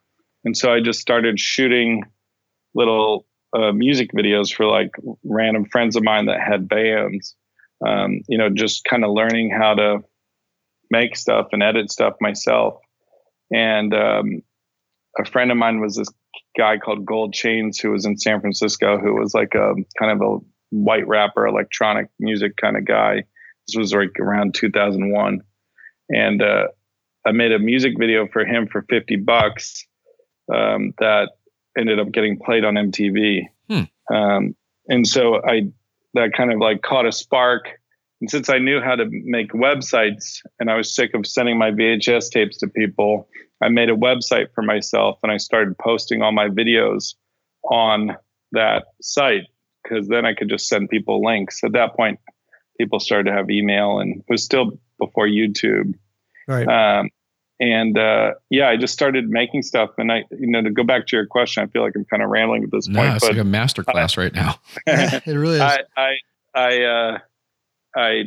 and 0.45 0.57
so 0.57 0.73
I 0.73 0.81
just 0.81 1.01
started 1.01 1.39
shooting 1.39 2.05
little 2.75 3.27
uh, 3.57 3.73
music 3.73 4.11
videos 4.13 4.53
for 4.53 4.67
like 4.67 4.91
random 5.25 5.67
friends 5.67 5.97
of 5.97 6.03
mine 6.03 6.27
that 6.27 6.41
had 6.41 6.69
bands. 6.69 7.35
Um, 7.87 8.21
you 8.29 8.37
know, 8.37 8.51
just 8.51 8.85
kind 8.85 9.05
of 9.05 9.13
learning 9.13 9.51
how 9.51 9.75
to 9.75 9.99
make 10.91 11.17
stuff 11.17 11.49
and 11.53 11.63
edit 11.63 11.91
stuff 11.91 12.15
myself. 12.21 12.75
And 13.53 13.95
um, 13.95 14.43
a 15.19 15.25
friend 15.25 15.51
of 15.51 15.57
mine 15.57 15.81
was 15.81 15.97
this 15.97 16.09
guy 16.57 16.79
called 16.79 17.07
Gold 17.07 17.33
Chains 17.33 17.79
who 17.79 17.91
was 17.91 18.05
in 18.05 18.17
San 18.19 18.41
Francisco, 18.41 18.99
who 18.99 19.15
was 19.15 19.35
like 19.35 19.55
a 19.55 19.75
kind 19.99 20.13
of 20.13 20.21
a 20.21 20.39
white 20.71 21.07
rapper, 21.07 21.47
electronic 21.47 22.09
music 22.19 22.57
kind 22.57 22.77
of 22.77 22.85
guy. 22.85 23.25
This 23.67 23.77
was 23.77 23.93
like 23.93 24.19
around 24.19 24.55
2001. 24.55 25.41
And 26.09 26.43
uh, 26.43 26.69
I 27.27 27.33
made 27.33 27.53
a 27.53 27.59
music 27.59 27.95
video 27.99 28.27
for 28.27 28.45
him 28.45 28.67
for 28.67 28.83
50 28.89 29.17
bucks 29.17 29.87
um, 30.53 30.93
that 30.99 31.31
ended 31.79 32.01
up 32.01 32.11
getting 32.13 32.39
played 32.39 32.65
on 32.65 32.75
MTV. 32.75 33.43
Hmm. 33.69 34.15
Um, 34.15 34.57
and 34.89 35.07
so 35.07 35.41
I 35.45 35.71
that 36.15 36.33
kind 36.37 36.53
of 36.53 36.59
like 36.59 36.83
caught 36.83 37.07
a 37.07 37.13
spark. 37.13 37.69
And 38.21 38.29
since 38.29 38.51
I 38.51 38.59
knew 38.59 38.81
how 38.81 38.97
to 38.97 39.07
make 39.09 39.53
websites 39.53 40.41
and 40.59 40.71
I 40.71 40.75
was 40.75 40.95
sick 40.95 41.15
of 41.15 41.27
sending 41.27 41.57
my 41.57 41.71
VHS 41.71 42.31
tapes 42.31 42.59
to 42.59 42.67
people, 42.67 43.29
I 43.63 43.69
made 43.69 43.91
a 43.91 43.95
website 43.95 44.53
for 44.55 44.63
myself 44.63 45.19
and 45.23 45.31
I 45.31 45.37
started 45.37 45.77
posting 45.79 46.23
all 46.23 46.33
my 46.33 46.49
videos 46.49 47.15
on 47.65 48.17
that 48.53 48.85
site 49.01 49.45
because 49.83 50.09
then 50.09 50.25
I 50.25 50.35
could 50.35 50.49
just 50.49 50.69
send 50.69 50.89
people 50.89 51.23
links. 51.25 51.63
At 51.63 51.73
that 51.73 51.95
point, 51.95 52.19
people 52.79 53.01
started 53.01 53.31
to 53.31 53.37
have 53.37 53.51
email 53.51 54.01
and 54.01 54.17
it 54.17 54.25
was 54.29 54.43
still 54.43 54.79
before 54.99 55.27
YouTube. 55.27 55.95
Right. 56.49 56.67
Um, 56.67 57.11
and 57.61 57.99
uh, 57.99 58.33
yeah, 58.49 58.71
I 58.71 58.79
just 58.79 58.95
started 58.95 59.29
making 59.29 59.63
stuff. 59.63 59.91
And 59.99 60.11
I, 60.11 60.25
you 60.31 60.47
know, 60.47 60.63
to 60.63 60.71
go 60.71 60.83
back 60.83 61.07
to 61.09 61.17
your 61.17 61.27
question, 61.27 61.63
I 61.63 61.67
feel 61.67 61.83
like 61.83 61.93
I'm 61.95 62.07
kind 62.07 62.23
of 62.23 62.31
rambling 62.31 62.65
at 62.65 62.71
this 62.71 62.89
no, 62.89 63.01
point. 63.01 63.17
it's 63.17 63.25
but, 63.25 63.33
like 63.33 63.41
a 63.41 63.45
master 63.45 63.85
class 63.85 64.17
uh, 64.17 64.23
right 64.23 64.35
now. 64.35 64.57
it 64.87 65.27
really 65.27 65.57
is. 65.57 65.61
I, 65.61 65.79
I, 65.97 66.15
I, 66.55 66.83
uh, 66.83 67.19
I, 67.95 68.23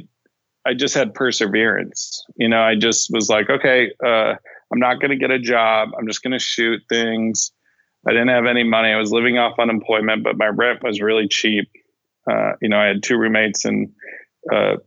I 0.65 0.73
just 0.75 0.93
had 0.93 1.15
perseverance. 1.15 2.23
You 2.35 2.47
know, 2.47 2.61
I 2.61 2.75
just 2.75 3.09
was 3.11 3.27
like, 3.27 3.49
okay, 3.49 3.91
uh, 4.05 4.35
I'm 4.73 4.79
not 4.79 4.99
going 4.99 5.11
to 5.11 5.17
get 5.17 5.29
a 5.29 5.37
job. 5.37 5.89
I'm 5.95 6.07
just 6.07 6.23
going 6.23 6.31
to 6.31 6.39
shoot 6.39 6.81
things. 6.89 7.51
I 8.07 8.11
didn't 8.11 8.29
have 8.29 8.47
any 8.47 8.63
money. 8.63 8.89
I 8.89 8.97
was 8.97 9.11
living 9.11 9.37
off 9.37 9.59
unemployment, 9.59 10.23
but 10.23 10.35
my 10.35 10.47
rent 10.47 10.79
was 10.81 10.99
really 10.99 11.27
cheap. 11.27 11.69
Uh, 12.29 12.53
you 12.59 12.69
know, 12.69 12.79
I 12.79 12.87
had 12.87 13.03
two 13.03 13.17
roommates 13.17 13.65
and 13.65 13.91
uh, 14.51 14.77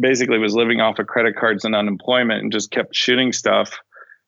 basically 0.00 0.38
was 0.38 0.54
living 0.54 0.80
off 0.80 0.98
of 0.98 1.06
credit 1.06 1.36
cards 1.36 1.64
and 1.64 1.76
unemployment 1.76 2.42
and 2.42 2.52
just 2.52 2.72
kept 2.72 2.96
shooting 2.96 3.32
stuff. 3.32 3.78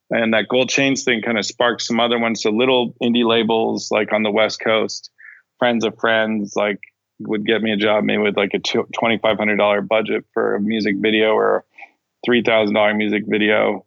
And 0.08 0.34
that 0.34 0.46
gold 0.48 0.68
chains 0.68 1.02
thing 1.02 1.20
kind 1.20 1.36
of 1.36 1.44
sparked 1.44 1.82
some 1.82 1.98
other 1.98 2.18
ones. 2.18 2.40
So 2.40 2.50
little 2.50 2.94
indie 3.02 3.26
labels 3.26 3.90
like 3.90 4.12
on 4.12 4.22
the 4.22 4.30
West 4.30 4.60
Coast, 4.60 5.10
friends 5.58 5.84
of 5.84 5.98
friends, 5.98 6.54
like 6.54 6.78
would 7.18 7.44
get 7.44 7.60
me 7.60 7.72
a 7.72 7.76
job 7.76 8.04
maybe 8.04 8.22
with 8.22 8.36
like 8.36 8.54
a 8.54 8.58
$2,500 8.58 9.88
budget 9.88 10.24
for 10.32 10.54
a 10.54 10.60
music 10.60 10.94
video 10.98 11.32
or 11.32 11.64
$3,000 12.26 12.96
music 12.96 13.24
video. 13.26 13.84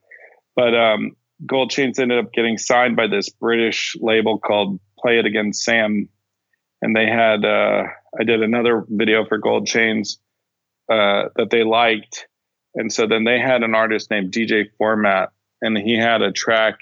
But 0.55 0.75
um, 0.75 1.15
Gold 1.45 1.71
Chains 1.71 1.99
ended 1.99 2.19
up 2.23 2.33
getting 2.33 2.57
signed 2.57 2.95
by 2.95 3.07
this 3.07 3.29
British 3.29 3.95
label 3.99 4.39
called 4.39 4.79
Play 4.99 5.19
It 5.19 5.25
Again 5.25 5.53
Sam. 5.53 6.09
And 6.81 6.95
they 6.95 7.05
had, 7.05 7.45
uh, 7.45 7.83
I 8.19 8.23
did 8.23 8.43
another 8.43 8.85
video 8.87 9.25
for 9.25 9.37
Gold 9.37 9.67
Chains 9.67 10.19
uh, 10.91 11.29
that 11.35 11.49
they 11.49 11.63
liked. 11.63 12.27
And 12.75 12.91
so 12.91 13.07
then 13.07 13.23
they 13.23 13.39
had 13.39 13.63
an 13.63 13.75
artist 13.75 14.09
named 14.09 14.31
DJ 14.31 14.65
Format, 14.77 15.29
and 15.61 15.77
he 15.77 15.97
had 15.97 16.21
a 16.21 16.31
track 16.31 16.79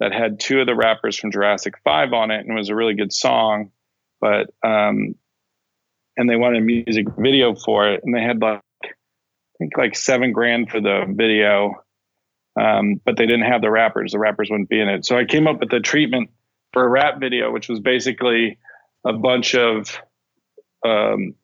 that 0.00 0.12
had 0.12 0.40
two 0.40 0.60
of 0.60 0.66
the 0.66 0.74
rappers 0.74 1.16
from 1.16 1.30
Jurassic 1.30 1.74
5 1.84 2.12
on 2.12 2.32
it 2.32 2.40
and 2.40 2.50
it 2.50 2.54
was 2.54 2.70
a 2.70 2.74
really 2.74 2.94
good 2.94 3.12
song. 3.12 3.70
But, 4.20 4.50
um, 4.64 5.14
and 6.16 6.28
they 6.28 6.36
wanted 6.36 6.62
a 6.62 6.64
music 6.64 7.06
video 7.16 7.54
for 7.54 7.88
it. 7.88 8.00
And 8.02 8.14
they 8.14 8.20
had 8.20 8.40
like, 8.40 8.60
I 8.84 8.88
think 9.58 9.78
like 9.78 9.96
seven 9.96 10.32
grand 10.32 10.70
for 10.70 10.80
the 10.80 11.04
video. 11.08 11.84
Um, 12.60 13.00
but 13.04 13.16
they 13.16 13.24
didn't 13.26 13.50
have 13.50 13.62
the 13.62 13.70
rappers. 13.70 14.12
The 14.12 14.18
rappers 14.18 14.48
wouldn't 14.50 14.68
be 14.68 14.80
in 14.80 14.88
it. 14.88 15.06
So 15.06 15.16
I 15.16 15.24
came 15.24 15.46
up 15.46 15.60
with 15.60 15.70
the 15.70 15.80
treatment 15.80 16.30
for 16.72 16.84
a 16.84 16.88
rap 16.88 17.18
video, 17.18 17.50
which 17.50 17.68
was 17.68 17.80
basically 17.80 18.58
a 19.06 19.12
bunch 19.12 19.54
of 19.54 19.98
um, 20.86 21.34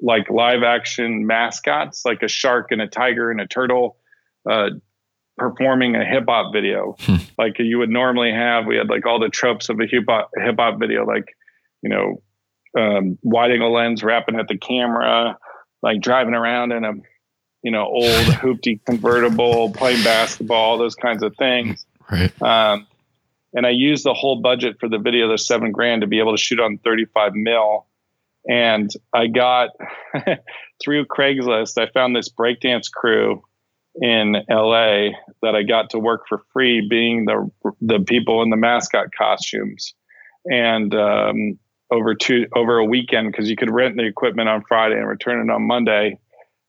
like 0.00 0.28
live 0.30 0.62
action 0.62 1.26
mascots, 1.26 2.04
like 2.04 2.22
a 2.22 2.28
shark 2.28 2.70
and 2.70 2.80
a 2.82 2.86
tiger 2.86 3.30
and 3.30 3.40
a 3.40 3.46
turtle, 3.46 3.96
uh, 4.48 4.70
performing 5.38 5.96
a 5.96 6.04
hip 6.04 6.24
hop 6.28 6.52
video, 6.52 6.96
Hmm. 7.00 7.16
like 7.38 7.58
you 7.58 7.78
would 7.78 7.90
normally 7.90 8.32
have. 8.32 8.66
We 8.66 8.76
had 8.76 8.88
like 8.88 9.06
all 9.06 9.18
the 9.18 9.28
tropes 9.28 9.68
of 9.68 9.78
a 9.80 9.86
hip 9.86 10.04
hop 10.08 10.30
hip 10.36 10.56
hop 10.58 10.78
video, 10.78 11.04
like 11.06 11.34
you 11.82 11.90
know, 11.90 12.22
um, 12.78 13.18
wide 13.22 13.52
angle 13.52 13.72
lens, 13.72 14.02
rapping 14.02 14.38
at 14.38 14.48
the 14.48 14.58
camera, 14.58 15.36
like 15.82 16.00
driving 16.00 16.34
around 16.34 16.72
in 16.72 16.84
a 16.84 16.92
you 17.66 17.72
know 17.72 17.84
old 17.84 18.04
hoopty 18.42 18.78
convertible, 18.86 19.72
playing 19.72 20.04
basketball, 20.04 20.78
those 20.78 20.94
kinds 20.94 21.24
of 21.24 21.34
things. 21.34 21.84
Right. 22.08 22.30
Um, 22.40 22.86
and 23.52 23.66
I 23.66 23.70
used 23.70 24.04
the 24.04 24.14
whole 24.14 24.40
budget 24.40 24.76
for 24.78 24.88
the 24.88 24.98
video, 24.98 25.28
the 25.28 25.36
seven 25.36 25.72
grand, 25.72 26.02
to 26.02 26.06
be 26.06 26.20
able 26.20 26.36
to 26.36 26.40
shoot 26.40 26.60
on 26.60 26.78
35 26.78 27.34
mil. 27.34 27.86
And 28.48 28.88
I 29.12 29.26
got 29.26 29.70
through 30.80 31.06
Craigslist, 31.06 31.76
I 31.76 31.90
found 31.90 32.14
this 32.14 32.28
breakdance 32.28 32.88
crew 32.88 33.42
in 34.00 34.36
LA 34.48 35.08
that 35.42 35.56
I 35.56 35.64
got 35.64 35.90
to 35.90 35.98
work 35.98 36.26
for 36.28 36.44
free, 36.52 36.86
being 36.88 37.24
the 37.24 37.50
the 37.80 37.98
people 37.98 38.44
in 38.44 38.50
the 38.50 38.56
mascot 38.56 39.08
costumes. 39.12 39.92
And 40.44 40.94
um, 40.94 41.58
over 41.90 42.14
two 42.14 42.46
over 42.54 42.78
a 42.78 42.84
weekend, 42.84 43.32
because 43.32 43.50
you 43.50 43.56
could 43.56 43.72
rent 43.72 43.96
the 43.96 44.04
equipment 44.04 44.48
on 44.48 44.62
Friday 44.68 44.94
and 44.94 45.08
return 45.08 45.50
it 45.50 45.52
on 45.52 45.66
Monday, 45.66 46.20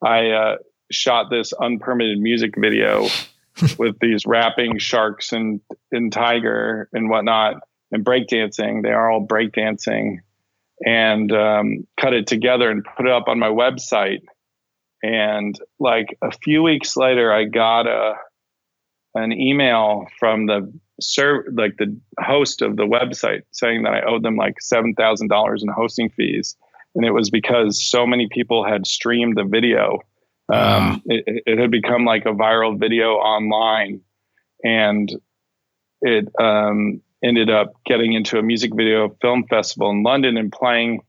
I 0.04 0.30
uh, 0.30 0.56
shot 0.91 1.29
this 1.29 1.53
unpermitted 1.53 2.20
music 2.20 2.53
video 2.58 3.08
with 3.77 4.00
these 4.00 4.25
rapping 4.25 4.77
sharks 4.77 5.32
and 5.32 5.62
and 5.91 6.12
tiger 6.12 6.89
and 6.94 7.10
whatnot 7.10 7.56
and 7.91 8.06
breakdancing. 8.06 8.84
They 8.84 8.91
are 8.91 9.10
all 9.10 9.25
breakdancing, 9.25 10.20
and 10.86 11.32
um, 11.32 11.88
cut 12.00 12.13
it 12.13 12.27
together 12.27 12.70
and 12.70 12.86
put 12.96 13.08
it 13.08 13.12
up 13.12 13.27
on 13.27 13.39
my 13.39 13.50
website. 13.50 14.22
And 15.03 15.58
like 15.79 16.17
a 16.22 16.32
few 16.32 16.63
weeks 16.63 16.98
later, 16.98 17.32
I 17.32 17.46
got 17.46 17.88
a 17.88 18.13
an 19.15 19.32
email 19.32 20.06
from 20.20 20.46
the 20.46 20.72
serv 21.00 21.46
like 21.53 21.77
the 21.77 21.98
host 22.20 22.62
of 22.62 22.75
the 22.75 22.84
website 22.84 23.41
saying 23.51 23.84
that 23.84 23.94
I 23.94 24.01
owed 24.01 24.24
them 24.24 24.36
like 24.36 24.62
seven 24.62 24.94
thousand 24.96 25.27
dollars 25.27 25.63
in 25.63 25.70
hosting 25.70 26.10
fees, 26.10 26.56
and 26.96 27.06
it 27.06 27.12
was 27.12 27.29
because 27.29 27.84
so 27.84 28.06
many 28.06 28.27
people 28.32 28.65
had 28.65 28.88
streamed 28.88 29.38
the 29.38 29.44
video 29.44 30.00
um, 30.50 31.01
it, 31.06 31.44
it 31.46 31.60
had 31.60 31.72
become 31.72 32.06
like 32.06 32.25
a 32.25 32.32
viral 32.34 32.80
video 32.80 33.13
online 33.16 34.01
and 34.63 35.12
it 36.01 36.27
um, 36.39 37.01
ended 37.24 37.50
up 37.50 37.74
getting 37.86 38.13
into 38.13 38.38
a 38.38 38.44
music 38.44 38.74
video 38.75 39.16
film 39.22 39.46
festival 39.50 39.89
in 39.92 40.04
london 40.04 40.38
and 40.38 40.51
playing 40.51 41.01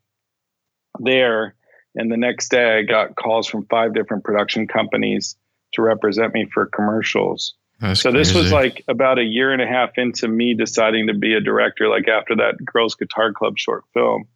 there. 0.99 1.55
And 1.95 2.11
the 2.11 2.17
next 2.17 2.51
day 2.51 2.79
i 2.79 2.83
got 2.83 3.17
calls 3.17 3.49
from 3.49 3.67
five 3.67 3.95
different 3.95 4.25
production 4.25 4.67
companies 4.67 5.37
to 5.75 5.83
represent 5.83 6.33
me 6.35 6.47
for 6.53 6.67
commercials. 6.67 7.55
That's 7.81 8.01
so 8.01 8.11
this 8.11 8.35
was 8.35 8.51
like 8.51 8.83
about 8.89 9.19
a 9.19 9.25
year 9.25 9.53
and 9.53 9.63
a 9.63 9.67
half 9.67 9.99
into 9.99 10.27
me 10.27 10.55
deciding 10.55 11.07
to 11.07 11.15
be 11.15 11.35
a 11.35 11.41
director 11.41 11.89
like 11.89 12.09
after 12.09 12.35
that 12.37 12.55
girls 12.65 12.97
guitar 12.97 13.33
club 13.33 13.57
short 13.57 13.85
film. 13.95 14.27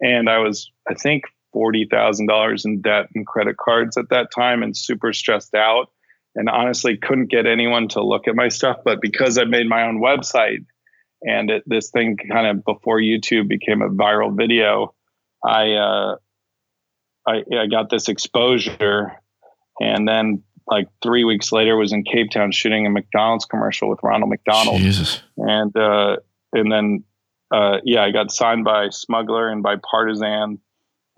And 0.00 0.28
i 0.28 0.38
was 0.38 0.70
i 0.88 0.94
think 0.94 1.24
$40,000 1.54 2.64
in 2.64 2.80
debt 2.80 3.06
and 3.14 3.26
credit 3.26 3.56
cards 3.56 3.96
at 3.96 4.10
that 4.10 4.28
time 4.34 4.62
and 4.62 4.76
super 4.76 5.12
stressed 5.12 5.54
out. 5.54 5.90
And 6.34 6.48
honestly 6.48 6.96
couldn't 6.96 7.30
get 7.30 7.46
anyone 7.46 7.88
to 7.88 8.04
look 8.04 8.28
at 8.28 8.36
my 8.36 8.48
stuff 8.48 8.78
but 8.84 9.00
because 9.00 9.38
I 9.38 9.44
made 9.44 9.68
my 9.68 9.88
own 9.88 10.00
website 10.00 10.66
and 11.22 11.50
it, 11.50 11.64
this 11.66 11.90
thing 11.90 12.16
kind 12.30 12.46
of 12.46 12.64
before 12.64 13.00
YouTube 13.00 13.48
became 13.48 13.82
a 13.82 13.88
viral 13.88 14.36
video 14.36 14.94
I 15.44 15.72
uh 15.72 16.16
I 17.26 17.42
I 17.56 17.66
got 17.66 17.90
this 17.90 18.08
exposure. 18.08 19.12
And 19.80 20.08
then 20.08 20.42
like 20.66 20.88
3 21.02 21.24
weeks 21.24 21.52
later 21.52 21.76
was 21.76 21.92
in 21.92 22.04
Cape 22.04 22.30
Town 22.30 22.52
shooting 22.52 22.86
a 22.86 22.90
McDonald's 22.90 23.44
commercial 23.44 23.88
with 23.88 24.00
Ronald 24.02 24.30
McDonald. 24.30 24.78
Jesus. 24.78 25.20
and 25.36 25.76
uh, 25.76 26.16
and 26.52 26.70
then 26.70 27.04
uh, 27.52 27.78
yeah, 27.84 28.02
I 28.02 28.10
got 28.10 28.30
signed 28.30 28.64
by 28.64 28.90
Smuggler 28.90 29.48
and 29.48 29.62
by 29.62 29.76
Partisan 29.76 30.58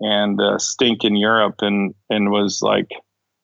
and 0.01 0.41
uh, 0.41 0.57
Stink 0.57 1.03
in 1.03 1.15
Europe, 1.15 1.55
and 1.61 1.93
and 2.09 2.31
was 2.31 2.61
like 2.61 2.89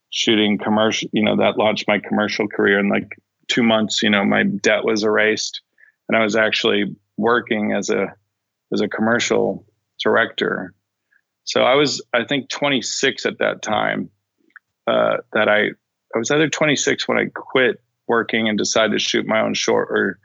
shooting 0.10 0.58
commercial. 0.58 1.10
You 1.14 1.24
know, 1.24 1.38
that 1.38 1.58
launched 1.58 1.86
my 1.88 2.00
commercial 2.00 2.48
career 2.48 2.80
in 2.80 2.90
like 2.90 3.08
two 3.48 3.64
months. 3.64 4.02
You 4.04 4.10
know, 4.10 4.26
my 4.26 4.44
debt 4.44 4.84
was 4.84 5.04
erased, 5.04 5.62
and 6.10 6.18
I 6.18 6.24
was 6.24 6.36
actually 6.36 6.96
working 7.16 7.74
as 7.74 7.90
a 7.90 8.08
as 8.74 8.82
a 8.82 8.88
commercial 8.88 9.66
director. 10.04 10.74
So 11.46 11.62
I 11.62 11.76
was, 11.76 12.02
I 12.14 12.26
think, 12.26 12.50
26 12.50 13.26
at 13.26 13.38
that 13.40 13.62
time. 13.62 14.10
Uh, 14.86 15.18
that 15.34 15.50
I 15.50 15.68
I 16.16 16.18
was 16.18 16.32
either 16.32 16.50
26 16.50 17.08
when 17.08 17.18
I 17.18 17.26
quit 17.34 17.82
working 18.08 18.48
and 18.48 18.58
decided 18.58 18.94
to 18.94 19.00
shoot 19.00 19.26
my 19.26 19.42
own 19.42 19.54
short, 19.54 19.90
or 19.92 20.20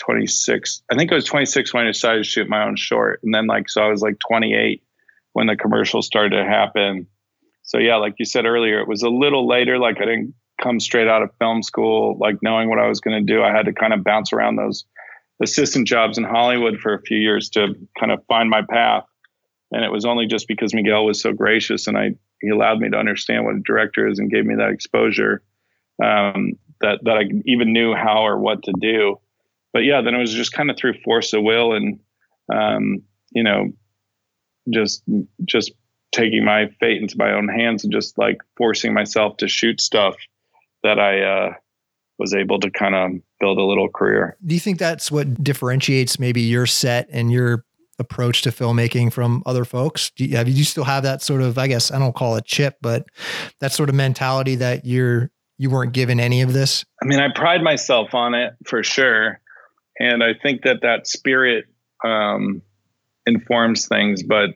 26. 0.00 0.82
I 0.90 0.96
think 0.96 1.12
I 1.12 1.16
was 1.16 1.24
26 1.24 1.74
when 1.74 1.84
I 1.84 1.88
decided 1.88 2.24
to 2.24 2.28
shoot 2.28 2.48
my 2.48 2.64
own 2.64 2.76
short. 2.76 3.20
And 3.22 3.34
then 3.34 3.46
like, 3.46 3.68
so 3.68 3.82
I 3.82 3.88
was 3.88 4.02
like 4.02 4.18
28 4.28 4.82
when 5.34 5.46
the 5.46 5.56
commercials 5.56 6.06
started 6.06 6.36
to 6.36 6.44
happen. 6.44 7.06
So 7.62 7.78
yeah, 7.78 7.96
like 7.96 8.14
you 8.18 8.24
said 8.24 8.46
earlier, 8.46 8.80
it 8.80 8.88
was 8.88 9.02
a 9.02 9.08
little 9.08 9.46
later. 9.46 9.78
Like 9.78 9.98
I 9.98 10.06
didn't 10.06 10.34
come 10.62 10.80
straight 10.80 11.08
out 11.08 11.22
of 11.22 11.30
film 11.38 11.62
school, 11.62 12.16
like 12.18 12.36
knowing 12.42 12.68
what 12.68 12.78
I 12.78 12.88
was 12.88 13.00
going 13.00 13.24
to 13.24 13.32
do. 13.32 13.42
I 13.42 13.50
had 13.50 13.66
to 13.66 13.72
kind 13.72 13.92
of 13.92 14.02
bounce 14.02 14.32
around 14.32 14.56
those 14.56 14.84
assistant 15.42 15.86
jobs 15.86 16.16
in 16.16 16.24
Hollywood 16.24 16.78
for 16.78 16.94
a 16.94 17.02
few 17.02 17.18
years 17.18 17.50
to 17.50 17.74
kind 17.98 18.10
of 18.12 18.24
find 18.26 18.48
my 18.48 18.62
path. 18.62 19.04
And 19.70 19.84
it 19.84 19.90
was 19.90 20.04
only 20.04 20.26
just 20.26 20.48
because 20.48 20.72
Miguel 20.74 21.04
was 21.04 21.20
so 21.20 21.32
gracious 21.32 21.86
and 21.86 21.98
I, 21.98 22.14
he 22.40 22.48
allowed 22.48 22.78
me 22.78 22.90
to 22.90 22.96
understand 22.96 23.44
what 23.44 23.56
a 23.56 23.60
director 23.60 24.08
is 24.08 24.18
and 24.18 24.30
gave 24.30 24.44
me 24.44 24.54
that 24.56 24.70
exposure 24.70 25.42
um, 26.02 26.52
that, 26.80 27.00
that 27.02 27.16
I 27.16 27.22
even 27.44 27.72
knew 27.72 27.94
how 27.94 28.24
or 28.24 28.38
what 28.38 28.62
to 28.64 28.72
do 28.80 29.18
but 29.74 29.80
yeah, 29.80 30.00
then 30.00 30.14
it 30.14 30.18
was 30.18 30.32
just 30.32 30.52
kind 30.52 30.70
of 30.70 30.78
through 30.78 30.94
force 31.04 31.32
of 31.34 31.42
will 31.42 31.74
and, 31.74 31.98
um, 32.50 33.02
you 33.32 33.42
know, 33.42 33.72
just, 34.70 35.02
just 35.44 35.72
taking 36.12 36.44
my 36.44 36.68
fate 36.80 37.02
into 37.02 37.16
my 37.18 37.32
own 37.32 37.48
hands 37.48 37.84
and 37.84 37.92
just 37.92 38.16
like 38.18 38.38
forcing 38.56 38.94
myself 38.94 39.36
to 39.38 39.48
shoot 39.48 39.80
stuff 39.80 40.16
that 40.82 40.98
I, 40.98 41.22
uh, 41.22 41.54
was 42.18 42.32
able 42.32 42.60
to 42.60 42.70
kind 42.70 42.94
of 42.94 43.10
build 43.40 43.58
a 43.58 43.62
little 43.64 43.88
career. 43.88 44.36
Do 44.46 44.54
you 44.54 44.60
think 44.60 44.78
that's 44.78 45.10
what 45.10 45.42
differentiates 45.42 46.18
maybe 46.18 46.42
your 46.42 46.66
set 46.66 47.08
and 47.10 47.32
your 47.32 47.64
approach 47.98 48.42
to 48.42 48.50
filmmaking 48.50 49.12
from 49.12 49.42
other 49.46 49.64
folks? 49.64 50.10
Do 50.10 50.24
you, 50.24 50.36
have 50.36 50.48
you 50.48 50.64
still 50.64 50.84
have 50.84 51.02
that 51.02 51.22
sort 51.22 51.42
of, 51.42 51.58
I 51.58 51.66
guess, 51.66 51.90
I 51.90 51.98
don't 51.98 52.14
call 52.14 52.36
it 52.36 52.44
chip, 52.44 52.76
but 52.80 53.06
that 53.60 53.72
sort 53.72 53.88
of 53.88 53.94
mentality 53.94 54.54
that 54.56 54.84
you're, 54.84 55.30
you 55.58 55.70
weren't 55.70 55.92
given 55.92 56.20
any 56.20 56.42
of 56.42 56.52
this? 56.52 56.84
I 57.02 57.06
mean, 57.06 57.20
I 57.20 57.28
pride 57.34 57.62
myself 57.62 58.14
on 58.14 58.34
it 58.34 58.54
for 58.64 58.82
sure. 58.82 59.40
And 59.98 60.22
I 60.22 60.34
think 60.40 60.62
that 60.62 60.82
that 60.82 61.06
spirit 61.06 61.66
um, 62.04 62.62
informs 63.26 63.88
things, 63.88 64.22
but 64.22 64.50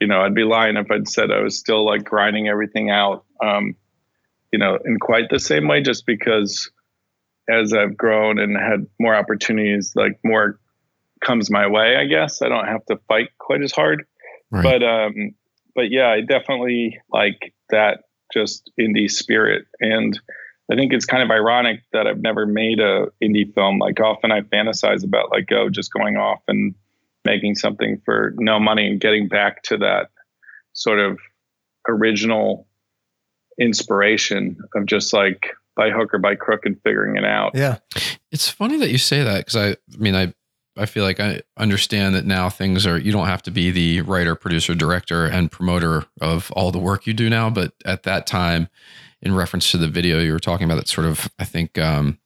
you 0.00 0.06
know, 0.06 0.20
I'd 0.20 0.34
be 0.34 0.44
lying 0.44 0.76
if 0.76 0.90
I'd 0.90 1.08
said 1.08 1.30
I 1.30 1.40
was 1.40 1.58
still 1.58 1.84
like 1.84 2.04
grinding 2.04 2.48
everything 2.48 2.90
out, 2.90 3.24
um, 3.42 3.74
you 4.52 4.58
know, 4.58 4.78
in 4.84 4.98
quite 4.98 5.30
the 5.30 5.38
same 5.38 5.68
way, 5.68 5.82
just 5.82 6.04
because 6.06 6.70
as 7.48 7.72
I've 7.72 7.96
grown 7.96 8.38
and 8.38 8.56
had 8.56 8.86
more 8.98 9.14
opportunities, 9.14 9.92
like 9.94 10.18
more 10.24 10.58
comes 11.24 11.50
my 11.50 11.66
way, 11.66 11.96
I 11.96 12.04
guess. 12.04 12.42
I 12.42 12.48
don't 12.48 12.66
have 12.66 12.84
to 12.86 12.98
fight 13.08 13.30
quite 13.38 13.62
as 13.62 13.72
hard. 13.72 14.04
Right. 14.50 14.62
But 14.62 14.82
um 14.82 15.34
but 15.74 15.90
yeah, 15.90 16.08
I 16.08 16.20
definitely 16.20 17.00
like 17.10 17.54
that 17.70 18.04
just 18.32 18.70
indie 18.78 19.10
spirit. 19.10 19.66
And 19.80 20.18
I 20.70 20.74
think 20.74 20.92
it's 20.92 21.04
kind 21.04 21.22
of 21.22 21.30
ironic 21.30 21.82
that 21.92 22.06
I've 22.06 22.20
never 22.20 22.44
made 22.44 22.80
a 22.80 23.06
indie 23.22 23.52
film. 23.54 23.78
Like 23.78 24.00
often 24.00 24.32
I 24.32 24.40
fantasize 24.40 25.04
about 25.04 25.30
like 25.30 25.48
oh 25.52 25.68
just 25.70 25.92
going 25.92 26.16
off 26.16 26.42
and 26.48 26.74
making 27.26 27.56
something 27.56 28.00
for 28.06 28.32
no 28.38 28.58
money 28.58 28.86
and 28.86 28.98
getting 28.98 29.28
back 29.28 29.62
to 29.64 29.76
that 29.76 30.08
sort 30.72 30.98
of 30.98 31.18
original 31.86 32.66
inspiration 33.60 34.56
of 34.74 34.86
just 34.86 35.12
like 35.12 35.48
by 35.76 35.90
hook 35.90 36.14
or 36.14 36.18
by 36.18 36.34
crook 36.34 36.64
and 36.64 36.80
figuring 36.82 37.16
it 37.16 37.24
out. 37.24 37.52
Yeah. 37.54 37.78
It's 38.32 38.48
funny 38.48 38.78
that 38.78 38.90
you 38.90 38.98
say 38.98 39.22
that 39.22 39.38
because 39.38 39.56
I, 39.56 39.68
I 39.70 39.96
mean, 39.98 40.16
I, 40.16 40.32
I 40.78 40.86
feel 40.86 41.04
like 41.04 41.20
I 41.20 41.42
understand 41.56 42.14
that 42.14 42.26
now 42.26 42.50
things 42.50 42.86
are, 42.86 42.98
you 42.98 43.12
don't 43.12 43.26
have 43.26 43.42
to 43.42 43.50
be 43.50 43.70
the 43.70 44.02
writer, 44.02 44.34
producer, 44.34 44.74
director, 44.74 45.26
and 45.26 45.50
promoter 45.50 46.04
of 46.20 46.50
all 46.52 46.70
the 46.70 46.78
work 46.78 47.06
you 47.06 47.14
do 47.14 47.30
now. 47.30 47.50
But 47.50 47.72
at 47.84 48.02
that 48.04 48.26
time, 48.26 48.68
in 49.22 49.34
reference 49.34 49.70
to 49.70 49.78
the 49.78 49.88
video 49.88 50.20
you 50.20 50.32
were 50.32 50.38
talking 50.38 50.64
about, 50.64 50.76
that 50.76 50.88
sort 50.88 51.06
of, 51.06 51.30
I 51.38 51.44
think, 51.44 51.78
um, 51.78 52.18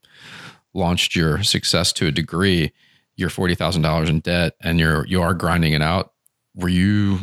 launched 0.75 1.15
your 1.15 1.43
success 1.43 1.93
to 1.95 2.07
a 2.07 2.11
degree. 2.11 2.73
You're 3.21 3.31
forty 3.31 3.55
thousand 3.55 3.83
dollars 3.83 4.09
in 4.09 4.21
debt, 4.21 4.55
and 4.63 4.81
you're 4.81 5.07
you 5.07 5.23
are 5.23 5.35
grinding 5.35 5.73
it 5.73 5.83
out. 5.83 6.13
Were 6.55 6.69
you 6.69 7.21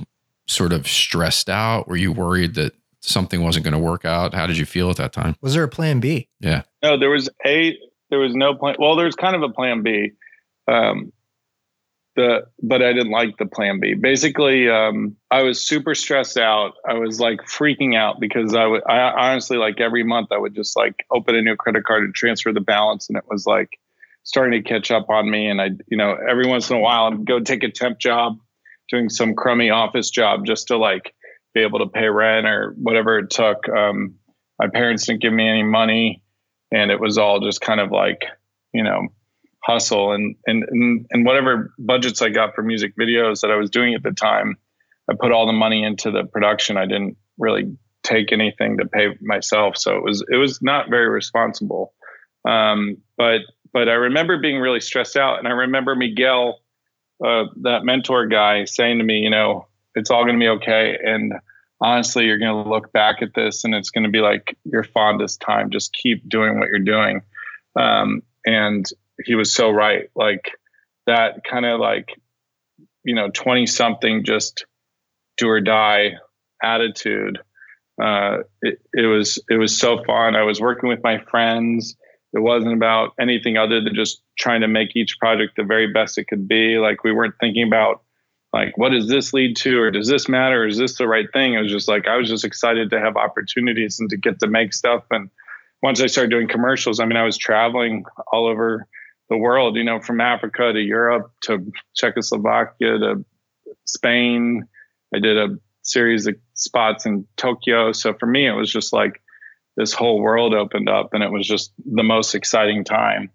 sort 0.48 0.72
of 0.72 0.88
stressed 0.88 1.50
out? 1.50 1.88
Were 1.88 1.98
you 1.98 2.12
worried 2.12 2.56
that 2.56 2.74
something 3.02 3.44
wasn't 3.44 3.64
going 3.64 3.74
to 3.74 3.80
work 3.80 4.06
out? 4.06 4.34
How 4.34 4.48
did 4.48 4.58
you 4.58 4.66
feel 4.66 4.90
at 4.90 4.98
that 4.98 5.14
time? 5.14 5.36
Was 5.42 5.54
there 5.54 5.64
a 5.64 5.70
plan 5.70 6.00
B? 6.00 6.30
Yeah. 6.40 6.64
No, 6.84 6.98
there 6.98 7.10
was 7.10 7.30
a 7.46 7.78
there 8.10 8.20
was 8.20 8.36
no 8.36 8.56
plan. 8.56 8.76
Well, 8.80 8.96
there's 8.96 9.16
kind 9.16 9.36
of 9.36 9.42
a 9.42 9.50
plan 9.50 9.84
B. 9.84 10.12
Um, 10.68 11.12
the 12.16 12.48
but 12.62 12.82
I 12.82 12.94
didn't 12.94 13.12
like 13.12 13.38
the 13.38 13.46
plan 13.46 13.80
B. 13.80 13.94
Basically, 13.94 14.70
um, 14.70 15.16
I 15.32 15.44
was 15.44 15.66
super 15.66 15.96
stressed 15.96 16.38
out. 16.38 16.74
I 16.88 16.96
was 16.96 17.20
like 17.20 17.42
freaking 17.42 17.96
out 17.96 18.20
because 18.20 18.54
I 18.56 18.66
would 18.66 18.82
I 18.88 19.00
honestly 19.00 19.58
like 19.58 19.80
every 19.80 20.04
month 20.04 20.30
I 20.32 20.38
would 20.38 20.56
just 20.56 20.76
like 20.76 21.06
open 21.12 21.36
a 21.36 21.42
new 21.42 21.56
credit 21.56 21.86
card 21.86 22.04
and 22.04 22.14
transfer 22.14 22.52
the 22.52 22.60
balance, 22.60 23.08
and 23.08 23.18
it 23.18 23.24
was 23.30 23.46
like 23.46 23.80
starting 24.28 24.62
to 24.62 24.70
catch 24.70 24.92
up 24.92 25.10
on 25.10 25.30
me. 25.32 25.48
And 25.48 25.62
I, 25.62 25.70
you 25.88 25.98
know, 25.98 26.14
every 26.30 26.48
once 26.48 26.70
in 26.70 26.76
a 26.76 26.80
while 26.80 27.06
I'd 27.06 27.26
go 27.26 27.40
take 27.40 27.64
a 27.64 27.72
temp 27.72 27.98
job, 27.98 28.38
doing 28.90 29.10
some 29.10 29.36
crummy 29.36 29.70
office 29.70 30.10
job 30.10 30.46
just 30.46 30.68
to 30.68 30.78
like 30.78 31.16
be 31.54 31.62
able 31.62 31.80
to 31.80 31.88
pay 31.88 32.08
rent 32.08 32.46
or 32.46 32.76
whatever 32.78 33.20
it 33.20 33.30
took. 33.30 33.68
Um, 33.70 34.16
my 34.60 34.68
parents 34.68 35.06
didn't 35.06 35.22
give 35.22 35.32
me 35.32 35.48
any 35.48 35.64
money, 35.64 36.22
and 36.72 36.92
it 36.92 37.00
was 37.00 37.18
all 37.18 37.40
just 37.40 37.62
kind 37.62 37.80
of 37.80 37.90
like 37.92 38.26
you 38.74 38.84
know 38.84 39.08
hustle 39.64 40.12
and, 40.12 40.36
and 40.46 40.66
and 40.70 41.06
and 41.10 41.26
whatever 41.26 41.74
budgets 41.80 42.22
I 42.22 42.30
got 42.30 42.54
for 42.54 42.64
music 42.64 42.96
videos 43.00 43.42
that 43.42 43.52
I 43.52 43.56
was 43.56 43.70
doing 43.70 43.94
at 43.94 44.04
the 44.04 44.12
time, 44.12 44.58
I 45.10 45.14
put 45.18 45.32
all 45.32 45.48
the 45.48 45.54
money 45.54 45.84
into 45.84 46.12
the 46.12 46.26
production. 46.26 46.76
I 46.76 46.86
didn't 46.86 47.16
really 47.38 47.78
take 48.04 48.34
anything 48.34 48.78
to 48.80 48.86
pay 48.88 49.08
myself, 49.22 49.78
so 49.78 49.96
it 49.96 50.04
was 50.04 50.22
it 50.30 50.36
was 50.36 50.62
not 50.62 50.90
very 50.90 51.08
responsible. 51.08 51.94
Um, 52.48 52.98
but 53.18 53.42
but 53.78 53.90
I 53.90 53.94
remember 53.94 54.40
being 54.40 54.60
really 54.60 54.80
stressed 54.80 55.16
out, 55.16 55.38
and 55.38 55.48
I 55.48 55.52
remember 55.52 55.96
Miguel, 55.96 56.62
uh, 57.24 57.44
that 57.62 57.84
mentor 57.84 58.26
guy, 58.26 58.66
saying 58.66 58.98
to 58.98 59.04
me, 59.04 59.20
you 59.20 59.30
know, 59.30 59.68
it's 59.94 60.10
all 60.10 60.24
going 60.24 60.34
to 60.34 60.44
be 60.44 60.50
okay, 60.50 60.98
and 61.06 61.34
honestly, 61.80 62.26
you're 62.26 62.40
going 62.40 62.64
to 62.64 62.68
look 62.68 62.92
back 62.92 63.22
at 63.22 63.36
this, 63.36 63.64
and 63.64 63.76
it's 63.76 63.92
going 63.92 64.06
to 64.06 64.10
be 64.10 64.18
like 64.18 64.58
your 64.64 64.84
fondest 64.84 65.42
time. 65.42 65.70
Just 65.70 65.94
keep 65.94 66.28
doing 66.28 66.58
what 66.58 66.70
you're 66.70 66.80
doing. 66.80 67.22
Um, 67.76 68.24
and 68.48 68.84
he 69.24 69.36
was 69.36 69.54
so 69.54 69.70
right. 69.70 70.10
Like 70.16 70.58
that 71.06 71.44
kind 71.44 71.68
of 71.68 71.80
like, 71.80 72.20
you 73.04 73.14
know, 73.14 73.30
20 73.30 73.68
something, 73.68 74.24
just 74.24 74.66
do 75.38 75.50
or 75.50 75.62
die 75.62 76.14
attitude. 76.64 77.38
Uh, 78.02 78.40
it, 78.64 78.82
it 78.92 79.06
was, 79.06 79.38
it 79.52 79.58
was 79.58 79.78
so 79.80 80.04
fun. 80.04 80.36
I 80.36 80.42
was 80.42 80.60
working 80.60 80.90
with 80.90 81.04
my 81.04 81.20
friends. 81.20 81.96
It 82.38 82.42
wasn't 82.42 82.74
about 82.74 83.14
anything 83.20 83.58
other 83.58 83.82
than 83.82 83.96
just 83.96 84.22
trying 84.38 84.62
to 84.62 84.68
make 84.68 84.96
each 84.96 85.18
project 85.20 85.56
the 85.58 85.64
very 85.64 85.92
best 85.92 86.18
it 86.18 86.28
could 86.28 86.48
be. 86.48 86.78
Like 86.78 87.04
we 87.04 87.12
weren't 87.12 87.34
thinking 87.40 87.66
about 87.66 88.04
like, 88.54 88.78
what 88.78 88.92
does 88.92 89.08
this 89.08 89.34
lead 89.34 89.56
to? 89.58 89.80
Or 89.80 89.92
does 89.92 90.08
this 90.08 90.30
matter? 90.30 90.64
Or 90.64 90.68
is 90.68 90.78
this 90.78 90.98
the 90.98 91.08
right 91.08 91.28
thing? 91.34 91.56
It 91.56 91.62
was 91.62 91.72
just 91.72 91.88
like, 91.88 92.08
I 92.08 92.16
was 92.16 92.30
just 92.30 92.46
excited 92.46 92.92
to 92.92 93.00
have 93.00 93.18
opportunities 93.18 94.00
and 94.00 94.10
to 94.12 94.18
get 94.18 94.40
to 94.40 94.48
make 94.48 94.74
stuff. 94.74 95.04
And 95.12 95.30
once 95.82 96.00
I 96.00 96.06
started 96.06 96.30
doing 96.30 96.48
commercials, 96.48 97.00
I 97.00 97.06
mean, 97.06 97.18
I 97.18 97.24
was 97.24 97.38
traveling 97.38 98.06
all 98.32 98.48
over 98.48 98.88
the 99.30 99.38
world, 99.38 99.76
you 99.76 99.84
know, 99.84 100.00
from 100.00 100.22
Africa 100.22 100.72
to 100.72 100.80
Europe 100.80 101.32
to 101.44 101.72
Czechoslovakia 101.96 103.00
to 103.00 103.26
Spain. 103.86 104.64
I 105.14 105.20
did 105.20 105.38
a 105.38 105.58
series 105.82 106.28
of 106.28 106.36
spots 106.54 107.06
in 107.06 107.26
Tokyo. 107.36 107.92
So 107.92 108.14
for 108.14 108.28
me, 108.28 108.48
it 108.48 108.54
was 108.54 108.72
just 108.72 108.94
like 108.94 109.22
this 109.78 109.94
whole 109.94 110.20
world 110.20 110.54
opened 110.54 110.90
up 110.90 111.14
and 111.14 111.24
it 111.24 111.32
was 111.32 111.48
just 111.48 111.72
the 111.86 112.04
most 112.04 112.36
exciting 112.36 112.84
time. 112.84 113.30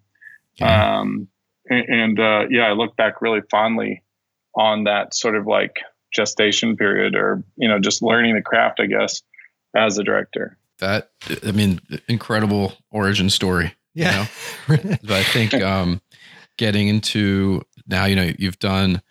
Yeah. 0.57 0.99
Um, 0.99 1.29
and, 1.67 1.89
and 1.89 2.19
uh, 2.19 2.41
yeah, 2.51 2.65
I 2.65 2.73
look 2.73 2.95
back 2.95 3.21
really 3.21 3.41
fondly 3.49 4.03
on 4.53 4.83
that 4.83 5.15
sort 5.15 5.35
of 5.35 5.47
like 5.47 5.77
gestation 6.13 6.75
period 6.75 7.15
or, 7.15 7.43
you 7.55 7.67
know, 7.67 7.79
just 7.79 8.03
learning 8.03 8.35
the 8.35 8.41
craft, 8.41 8.81
I 8.81 8.85
guess, 8.85 9.23
as 9.75 9.97
a 9.97 10.03
director. 10.03 10.57
That, 10.79 11.11
I 11.47 11.51
mean, 11.51 11.79
incredible 12.09 12.73
origin 12.91 13.29
story. 13.29 13.73
Yeah. 13.93 14.27
You 14.67 14.77
know? 14.77 14.95
but 15.03 15.11
I 15.11 15.23
think 15.23 15.53
um, 15.55 16.01
getting 16.57 16.89
into 16.89 17.63
now, 17.87 18.05
you 18.05 18.17
know, 18.17 18.31
you've 18.37 18.59
done 18.59 19.01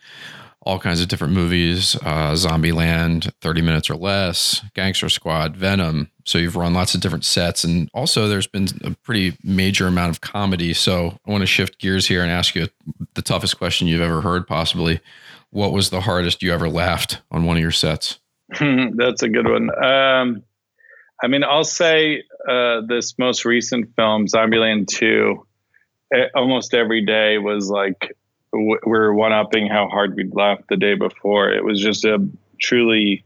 all 0.65 0.79
kinds 0.79 1.01
of 1.01 1.09
different 1.09 1.33
movies, 1.33 1.97
uh, 2.03 2.33
Zombieland, 2.33 3.33
30 3.41 3.63
minutes 3.63 3.91
or 3.91 3.97
less, 3.97 4.61
Gangster 4.75 5.09
Squad, 5.09 5.57
Venom. 5.57 6.11
So 6.25 6.39
you've 6.39 6.57
run 6.57 6.75
lots 6.75 6.95
of 6.95 7.01
different 7.01 7.25
sets. 7.25 7.65
And 7.65 7.89
also 7.93 8.29
there's 8.29 8.47
been 8.47 8.69
a 8.85 8.91
pretty 9.03 9.37
major 9.43 9.87
amount 9.87 10.11
of 10.11 10.21
comedy. 10.21 10.75
So 10.75 11.19
I 11.27 11.31
want 11.31 11.43
to 11.43 11.47
shift 11.47 11.79
gears 11.79 12.07
here 12.07 12.23
and 12.23 12.31
ask 12.31 12.55
you 12.55 12.69
the 13.15 13.23
toughest 13.23 13.59
question 13.59 13.89
you've 13.89 14.01
ever 14.01 14.21
heard, 14.21 14.47
possibly. 14.47 15.01
What 15.51 15.73
was 15.73 15.91
the 15.91 16.01
hardest 16.01 16.43
you 16.43 16.53
ever 16.53 16.69
laughed 16.69 17.21
on 17.31 17.45
one 17.45 17.57
of 17.57 17.63
your 17.63 17.73
sets? 17.73 18.19
That's 18.61 19.23
a 19.23 19.29
good 19.29 19.49
one. 19.49 19.71
Um, 19.85 20.43
I 21.23 21.29
mean, 21.29 21.45
I'll 21.45 21.65
say 21.65 22.25
uh, 22.49 22.81
this 22.87 23.19
most 23.19 23.45
recent 23.45 23.95
film, 23.95 24.27
Zombieland 24.27 24.89
2, 24.89 25.47
it, 26.11 26.31
almost 26.35 26.75
every 26.75 27.05
day 27.05 27.39
was 27.39 27.71
like 27.71 28.15
w- 28.53 28.81
we 28.87 28.99
are 28.99 29.15
one 29.15 29.33
upping 29.33 29.67
how 29.67 29.89
hard 29.89 30.15
we'd 30.17 30.35
laughed 30.35 30.65
the 30.69 30.77
day 30.77 30.95
before. 30.95 31.51
It 31.51 31.65
was 31.65 31.81
just 31.81 32.05
a 32.05 32.19
truly 32.61 33.25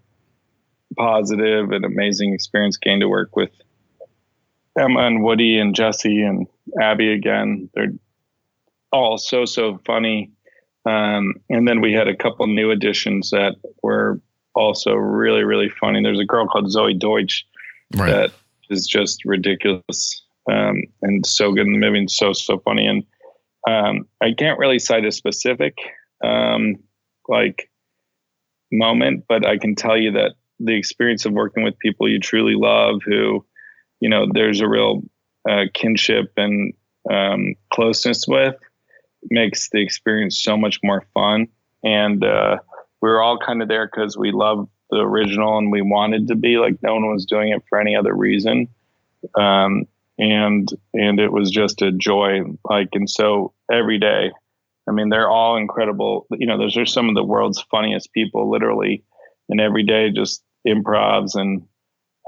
positive 0.97 1.71
and 1.71 1.85
amazing 1.85 2.33
experience 2.33 2.77
getting 2.77 3.01
to 3.01 3.09
work 3.09 3.37
with 3.37 3.51
Emma 4.79 5.07
and 5.07 5.23
Woody 5.23 5.59
and 5.59 5.75
Jesse 5.75 6.23
and 6.23 6.47
Abby 6.81 7.13
again. 7.13 7.71
They're 7.75 7.93
all 8.93 9.19
so, 9.19 9.45
so 9.45 9.81
funny. 9.87 10.31
Um, 10.85 11.35
and 11.51 11.67
then 11.67 11.81
we 11.81 11.93
had 11.93 12.09
a 12.09 12.17
couple 12.17 12.47
new 12.47 12.71
additions 12.71 13.31
that 13.31 13.57
were 13.83 14.21
also 14.55 14.95
really, 14.95 15.45
really 15.45 15.69
funny. 15.69 16.03
There's 16.03 16.21
a 16.21 16.25
girl 16.25 16.47
called 16.47 16.67
Zoey 16.67 16.99
Deutch 16.99 17.47
right. 17.97 18.11
that 18.11 18.33
is 18.71 18.87
just 18.87 19.25
ridiculous 19.25 20.23
um, 20.51 20.83
and 21.03 21.27
so 21.27 21.53
good 21.53 21.67
in 21.67 21.73
the 21.73 21.79
movie 21.79 21.99
and 21.99 22.11
so 22.11 22.33
so 22.33 22.59
funny. 22.61 22.87
And 22.87 23.05
um, 23.69 24.07
I 24.21 24.33
can't 24.33 24.59
really 24.59 24.79
cite 24.79 25.05
a 25.05 25.13
specific 25.13 25.77
um, 26.25 26.77
like 27.29 27.71
moment, 28.71 29.25
but 29.29 29.47
I 29.47 29.59
can 29.59 29.75
tell 29.75 29.97
you 29.97 30.13
that 30.13 30.35
the 30.59 30.77
experience 30.77 31.25
of 31.25 31.33
working 31.33 31.63
with 31.63 31.79
people 31.79 32.09
you 32.09 32.19
truly 32.19 32.55
love, 32.55 33.01
who 33.05 33.45
you 34.01 34.09
know 34.09 34.27
there's 34.33 34.61
a 34.61 34.69
real 34.69 35.03
uh, 35.49 35.65
kinship 35.75 36.33
and 36.37 36.73
um, 37.11 37.55
closeness 37.73 38.25
with, 38.27 38.57
makes 39.31 39.71
the 39.71 39.81
experience 39.81 40.43
so 40.43 40.57
much 40.57 40.81
more 40.83 41.05
fun. 41.15 41.49
And 41.85 42.25
uh, 42.25 42.59
we 43.01 43.11
are 43.11 43.23
all 43.23 43.39
kind 43.39 43.63
of 43.63 43.69
there 43.69 43.87
because 43.87 44.17
we 44.17 44.33
love 44.33 44.69
the 44.91 44.99
original 44.99 45.59
and 45.59 45.71
we 45.71 45.83
wanted 45.83 46.29
to 46.29 46.37
be 46.37 46.59
like 46.59 46.83
no 46.83 46.95
one 46.95 47.13
was 47.13 47.27
doing 47.27 47.53
it 47.53 47.63
for 47.69 47.81
any 47.81 47.97
other 47.97 48.15
reason 48.15 48.69
um, 49.35 49.87
and 50.19 50.69
and 50.95 51.21
it 51.21 51.33
was 51.33 51.51
just 51.51 51.83
a 51.83 51.93
joy 51.93 52.41
like 52.65 52.89
and 52.93 53.11
so 53.11 53.53
every 53.71 53.99
day 53.99 54.31
i 54.89 54.93
mean 54.93 55.09
they're 55.09 55.29
all 55.29 55.57
incredible 55.57 56.27
you 56.31 56.47
know 56.47 56.59
those 56.59 56.77
are 56.77 56.87
some 56.87 57.09
of 57.09 57.15
the 57.15 57.25
world's 57.25 57.61
funniest 57.71 58.13
people 58.13 58.51
literally 58.51 59.05
and 59.49 59.61
every 59.61 59.83
day 59.83 60.11
just 60.11 60.43
improvs 60.67 61.35
and 61.35 61.67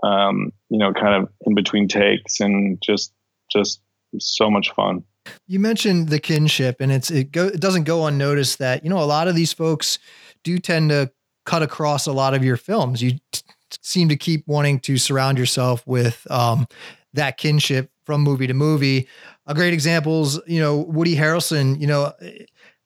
um, 0.02 0.52
you 0.70 0.78
know 0.78 0.92
kind 0.92 1.22
of 1.22 1.28
in 1.46 1.54
between 1.54 1.88
takes 1.88 2.40
and 2.40 2.80
just 2.80 3.12
just 3.50 3.80
so 4.18 4.50
much 4.50 4.70
fun 4.72 5.02
you 5.46 5.58
mentioned 5.58 6.08
the 6.08 6.18
kinship 6.18 6.80
and 6.80 6.90
it's 6.92 7.10
it 7.10 7.32
go 7.32 7.46
it 7.46 7.60
doesn't 7.60 7.84
go 7.84 8.06
unnoticed 8.06 8.58
that 8.58 8.84
you 8.84 8.90
know 8.90 8.98
a 8.98 9.04
lot 9.04 9.28
of 9.28 9.34
these 9.34 9.52
folks 9.52 9.98
do 10.42 10.58
tend 10.58 10.90
to 10.90 11.10
cut 11.48 11.62
across 11.62 12.06
a 12.06 12.12
lot 12.12 12.34
of 12.34 12.44
your 12.44 12.58
films. 12.58 13.02
You 13.02 13.12
t- 13.32 13.42
seem 13.80 14.10
to 14.10 14.16
keep 14.16 14.46
wanting 14.46 14.80
to 14.80 14.98
surround 14.98 15.38
yourself 15.38 15.86
with 15.86 16.26
um, 16.30 16.66
that 17.14 17.38
kinship 17.38 17.90
from 18.04 18.20
movie 18.20 18.46
to 18.46 18.52
movie. 18.54 19.08
A 19.46 19.54
great 19.54 19.72
example 19.72 20.24
is, 20.24 20.38
you 20.46 20.60
know, 20.60 20.76
Woody 20.76 21.16
Harrelson, 21.16 21.80
you 21.80 21.86
know, 21.86 22.12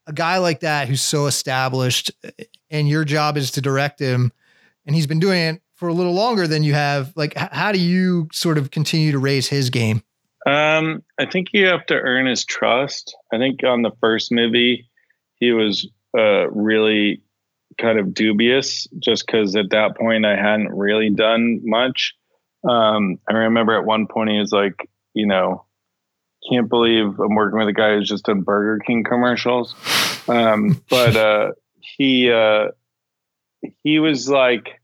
a 0.06 0.12
guy 0.12 0.38
like 0.38 0.60
that 0.60 0.88
who's 0.88 1.02
so 1.02 1.26
established 1.26 2.10
and 2.70 2.88
your 2.88 3.04
job 3.04 3.36
is 3.36 3.50
to 3.52 3.60
direct 3.60 4.00
him 4.00 4.32
and 4.86 4.96
he's 4.96 5.06
been 5.06 5.20
doing 5.20 5.40
it 5.40 5.62
for 5.74 5.88
a 5.88 5.92
little 5.92 6.14
longer 6.14 6.46
than 6.46 6.62
you 6.62 6.74
have. 6.74 7.12
Like, 7.16 7.36
how 7.36 7.72
do 7.72 7.80
you 7.80 8.28
sort 8.32 8.58
of 8.58 8.70
continue 8.70 9.12
to 9.12 9.18
raise 9.18 9.48
his 9.48 9.70
game? 9.70 10.02
Um, 10.46 11.02
I 11.18 11.26
think 11.26 11.48
you 11.52 11.66
have 11.66 11.86
to 11.86 11.94
earn 11.94 12.26
his 12.26 12.44
trust. 12.44 13.16
I 13.32 13.38
think 13.38 13.62
on 13.64 13.82
the 13.82 13.92
first 14.00 14.32
movie, 14.32 14.88
he 15.36 15.52
was 15.52 15.88
uh, 16.16 16.50
really 16.50 17.22
kind 17.80 17.98
of 17.98 18.12
dubious 18.12 18.86
just 18.98 19.26
because 19.26 19.56
at 19.56 19.70
that 19.70 19.96
point 19.96 20.26
I 20.26 20.36
hadn't 20.36 20.72
really 20.72 21.10
done 21.10 21.60
much. 21.64 22.14
Um, 22.68 23.18
I 23.28 23.34
remember 23.34 23.76
at 23.76 23.84
one 23.84 24.06
point 24.06 24.30
he 24.30 24.38
was 24.38 24.52
like, 24.52 24.88
you 25.14 25.26
know, 25.26 25.64
can't 26.50 26.68
believe 26.68 27.18
I'm 27.18 27.34
working 27.34 27.58
with 27.58 27.68
a 27.68 27.72
guy 27.72 27.94
who's 27.94 28.08
just 28.08 28.24
done 28.24 28.42
Burger 28.42 28.82
King 28.84 29.04
commercials. 29.04 29.74
Um, 30.28 30.82
but 30.90 31.16
uh, 31.16 31.52
he 31.80 32.30
uh, 32.30 32.68
he 33.82 33.98
was 33.98 34.28
like, 34.28 34.80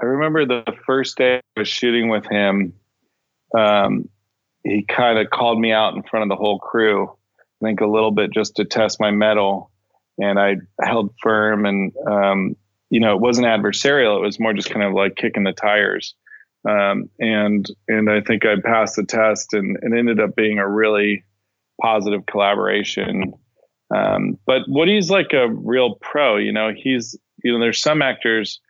I 0.00 0.04
remember 0.04 0.46
the 0.46 0.64
first 0.86 1.16
day 1.16 1.40
I 1.56 1.60
was 1.60 1.68
shooting 1.68 2.08
with 2.08 2.26
him. 2.26 2.74
Um, 3.56 4.08
he 4.62 4.82
kind 4.82 5.18
of 5.18 5.30
called 5.30 5.60
me 5.60 5.72
out 5.72 5.94
in 5.94 6.02
front 6.02 6.24
of 6.24 6.28
the 6.28 6.42
whole 6.42 6.58
crew. 6.58 7.10
I 7.62 7.66
think 7.66 7.80
a 7.80 7.86
little 7.86 8.10
bit 8.10 8.32
just 8.32 8.56
to 8.56 8.64
test 8.64 9.00
my 9.00 9.10
mettle 9.10 9.70
and 10.18 10.38
I 10.38 10.56
held 10.80 11.14
firm 11.22 11.66
and 11.66 11.92
um, 12.06 12.56
you 12.90 13.00
know 13.00 13.14
it 13.14 13.20
wasn't 13.20 13.46
adversarial 13.46 14.18
it 14.18 14.22
was 14.22 14.40
more 14.40 14.52
just 14.52 14.70
kind 14.70 14.84
of 14.84 14.92
like 14.92 15.16
kicking 15.16 15.44
the 15.44 15.52
tires 15.52 16.14
um, 16.68 17.10
and 17.18 17.66
and 17.88 18.10
I 18.10 18.20
think 18.20 18.44
I 18.46 18.56
passed 18.64 18.96
the 18.96 19.04
test 19.04 19.54
and 19.54 19.76
it 19.82 19.96
ended 19.96 20.20
up 20.20 20.36
being 20.36 20.58
a 20.58 20.68
really 20.68 21.24
positive 21.80 22.26
collaboration 22.26 23.34
Um, 23.94 24.38
but 24.46 24.62
Woody's 24.68 25.10
like 25.10 25.32
a 25.32 25.48
real 25.48 25.96
pro. 25.96 26.36
You 26.36 26.52
know, 26.52 26.72
he's 26.74 27.16
you 27.42 27.52
know 27.52 27.60
there's 27.60 27.80
some 27.80 28.02
actors 28.02 28.60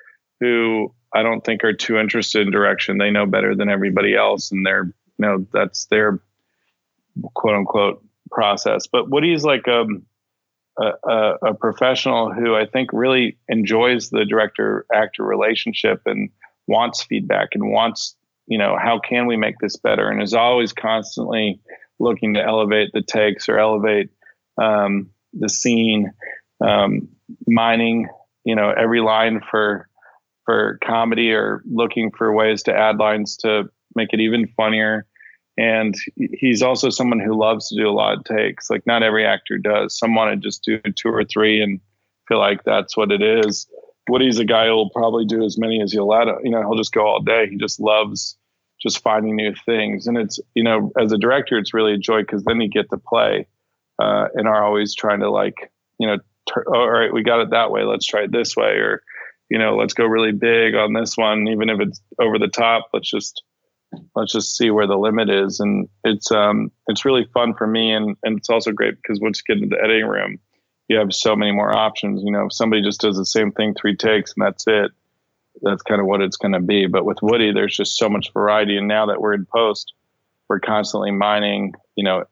who 0.41 0.95
I 1.15 1.23
don't 1.23 1.43
think 1.45 1.65
are 1.65 1.73
too 1.73 1.99
interested 1.99 2.47
in 2.47 2.53
direction. 2.53 2.99
They 2.99 3.11
know 3.11 3.27
better 3.27 3.55
than 3.55 3.69
everybody 3.69 4.17
else, 4.17 4.51
and 4.51 4.67
they're 4.67 4.85
you 4.85 5.27
know 5.27 5.47
that's 5.53 5.87
their 5.87 6.21
quote 7.35 7.55
unquote 7.55 8.05
process. 8.31 8.87
But 8.87 9.11
Woody's 9.11 9.45
like 9.45 9.69
um, 9.69 10.05
a, 10.79 10.93
a, 11.09 11.35
a 11.51 11.55
professional 11.55 12.33
who 12.33 12.55
I 12.55 12.67
think 12.67 12.91
really 12.93 13.39
enjoys 13.49 14.11
the 14.11 14.25
director 14.25 14.87
actor 14.93 15.23
relationship 15.25 16.03
and 16.07 16.31
wants 16.67 17.03
feedback 17.03 17.51
and 17.53 17.71
wants 17.71 18.17
you 18.47 18.59
know 18.59 18.77
how 18.79 18.99
can 18.99 19.27
we 19.27 19.37
make 19.37 19.59
this 19.59 19.77
better 19.77 20.09
and 20.09 20.23
is 20.23 20.35
always 20.35 20.73
constantly 20.73 21.61
looking 21.99 22.35
to 22.35 22.43
elevate 22.43 22.91
the 22.93 23.03
takes 23.03 23.49
or 23.49 23.59
elevate 23.59 24.11
um, 24.59 25.11
the 25.33 25.49
scene 25.49 26.13
um, 26.61 27.09
mining 27.47 28.09
you 28.45 28.55
know 28.55 28.71
every 28.77 29.01
line 29.01 29.41
for 29.51 29.89
for 30.45 30.79
comedy 30.85 31.33
or 31.33 31.63
looking 31.67 32.11
for 32.11 32.33
ways 32.33 32.63
to 32.65 32.75
add 32.75 32.99
lines 32.99 33.37
to 33.39 33.65
make 33.95 34.13
it 34.13 34.21
even 34.21 34.47
funnier. 34.57 35.07
And 35.57 35.95
he's 36.17 36.63
also 36.63 36.91
someone 36.91 37.21
who 37.21 37.39
loves 37.39 37.69
to 37.69 37.77
do 37.77 37.89
a 37.89 37.93
lot 37.93 38.19
of 38.19 38.25
takes. 38.25 38.69
Like 38.69 38.87
not 38.87 39.03
every 39.03 39.25
actor 39.25 39.57
does. 39.57 39.97
Some 39.97 40.15
want 40.15 40.33
to 40.33 40.49
just 40.49 40.65
do 40.65 40.81
two 40.97 41.09
or 41.09 41.25
three 41.25 41.63
and 41.63 41.81
feel 42.29 42.39
like 42.39 42.65
that's 42.65 42.97
what 42.97 43.13
it 43.13 43.23
is. 43.23 43.67
Woody's 44.09 44.39
a 44.39 44.45
guy 44.45 44.67
who'll 44.67 44.91
probably 44.91 45.25
do 45.25 45.45
as 45.45 45.59
many 45.59 45.81
as 45.81 45.93
he'll 45.93 46.09
let. 46.09 46.27
You 46.45 46.51
know, 46.51 46.61
he'll 46.61 46.77
just 46.77 46.93
go 46.93 47.07
all 47.07 47.21
day. 47.21 47.49
He 47.49 47.57
just 47.57 47.81
loves 47.81 48.37
just 48.83 49.03
finding 49.03 49.37
new 49.37 49.55
things. 49.65 50.07
And 50.07 50.17
it's 50.17 50.39
you 50.55 50.63
know, 50.63 50.93
as 51.01 51.13
a 51.13 51.19
director, 51.19 51.59
it's 51.59 51.75
really 51.75 51.95
a 51.95 51.99
joy 51.99 52.21
because 52.21 52.45
then 52.45 52.61
you 52.61 52.69
get 52.69 52.91
to 52.91 52.99
play 52.99 53.47
uh, 53.99 54.29
and 54.35 54.47
are 54.47 54.65
always 54.65 54.95
trying 54.95 55.21
to 55.21 55.31
like 55.31 55.71
you 55.99 56.07
know, 56.09 56.19
all 56.67 56.91
right, 56.91 57.13
we 57.13 57.23
got 57.23 57.41
it 57.41 57.51
that 57.51 57.71
way. 57.71 57.85
Let's 57.85 58.07
try 58.07 58.23
it 58.23 58.33
this 58.33 58.57
way, 58.57 58.73
or 58.77 59.03
you 59.51 59.59
know, 59.59 59.77
let's 59.77 59.95
go 59.95 60.05
really 60.05 60.33
big 60.33 60.75
on 60.75 60.93
this 60.93 61.17
one, 61.17 61.49
even 61.49 61.71
if 61.71 61.81
it's 61.81 62.01
over 62.21 62.39
the 62.39 62.49
top. 62.49 62.89
Let's 62.93 63.11
just 63.11 63.43
let's 64.17 64.33
just 64.33 64.57
see 64.57 64.71
where 64.71 64.87
the 64.87 64.97
limit 64.97 65.31
is, 65.31 65.61
and 65.61 65.89
it's 66.03 66.31
um 66.31 66.71
it's 66.89 67.05
really 67.05 67.27
fun 67.33 67.55
for 67.55 67.67
me, 67.67 67.93
and 67.93 68.17
and 68.23 68.39
it's 68.39 68.51
also 68.51 68.73
great 68.73 68.97
because 68.97 69.21
once 69.21 69.41
you 69.41 69.55
get 69.55 69.63
into 69.63 69.75
the 69.75 69.83
editing 69.83 70.07
room, 70.07 70.39
you 70.89 70.99
have 70.99 71.13
so 71.13 71.35
many 71.35 71.53
more 71.53 71.75
options. 71.75 72.23
You 72.23 72.33
know, 72.33 72.47
if 72.47 72.53
somebody 72.53 72.83
just 72.83 73.01
does 73.01 73.17
the 73.17 73.27
same 73.27 73.53
thing 73.53 73.75
three 73.75 73.97
takes 73.97 74.35
and 74.37 74.45
that's 74.45 74.65
it, 74.67 74.93
that's 75.63 75.83
kind 75.83 76.01
of 76.01 76.07
what 76.07 76.21
it's 76.21 76.37
going 76.37 76.53
to 76.53 76.61
be. 76.61 76.87
But 76.87 77.05
with 77.05 77.19
Woody, 77.23 77.53
there's 77.53 77.77
just 77.77 77.97
so 77.97 78.09
much 78.09 78.33
variety, 78.33 78.77
and 78.77 78.89
now 78.89 79.07
that 79.07 79.21
we're 79.21 79.35
in 79.35 79.47
post, 79.47 79.95
we're 80.49 80.61
constantly 80.61 81.11
mining, 81.11 81.75
you 81.97 82.05
know, 82.05 82.25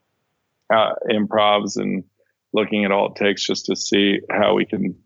uh, 0.73 0.95
improvs 1.11 1.77
and 1.77 2.05
looking 2.53 2.85
at 2.85 2.93
all 2.93 3.13
it 3.13 3.17
takes 3.17 3.47
just 3.47 3.67
to 3.67 3.77
see 3.77 4.21
how 4.31 4.55
we 4.55 4.65
can 4.65 4.97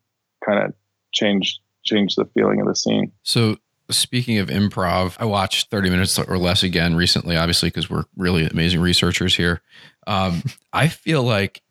kind 0.44 0.64
of 0.64 0.74
change 1.12 1.60
change 1.84 2.16
the 2.16 2.24
feeling 2.34 2.60
of 2.60 2.66
the 2.66 2.74
scene. 2.74 3.12
So 3.22 3.58
speaking 3.90 4.38
of 4.38 4.48
improv, 4.48 5.16
I 5.20 5.24
watched 5.24 5.70
30 5.70 5.90
minutes 5.90 6.18
or 6.18 6.38
less 6.38 6.64
again 6.64 6.96
recently, 6.96 7.36
obviously, 7.36 7.68
because 7.68 7.88
we're 7.88 8.04
really 8.16 8.44
amazing 8.46 8.80
researchers 8.80 9.36
here. 9.36 9.62
Um, 10.06 10.42
I 10.72 10.88
feel 10.88 11.22
like 11.22 11.62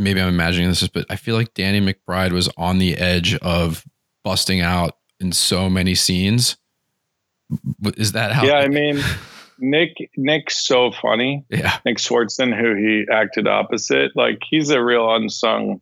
maybe 0.00 0.20
I'm 0.20 0.28
imagining 0.28 0.68
this, 0.68 0.86
but 0.88 1.06
I 1.10 1.16
feel 1.16 1.36
like 1.36 1.54
Danny 1.54 1.80
McBride 1.80 2.32
was 2.32 2.48
on 2.56 2.78
the 2.78 2.96
edge 2.96 3.34
of 3.36 3.84
busting 4.24 4.60
out 4.60 4.96
in 5.20 5.32
so 5.32 5.70
many 5.70 5.94
scenes. 5.94 6.56
Is 7.96 8.12
that 8.12 8.32
how? 8.32 8.44
Yeah, 8.44 8.54
I 8.54 8.68
mean, 8.80 9.00
Nick 9.58 9.96
Nick's 10.16 10.66
so 10.66 10.90
funny. 10.90 11.44
Yeah, 11.50 11.78
Nick 11.84 11.98
Swardson, 11.98 12.58
who 12.58 12.74
he 12.74 13.06
acted 13.12 13.46
opposite, 13.46 14.12
like 14.14 14.38
he's 14.48 14.70
a 14.70 14.82
real 14.82 15.14
unsung 15.14 15.80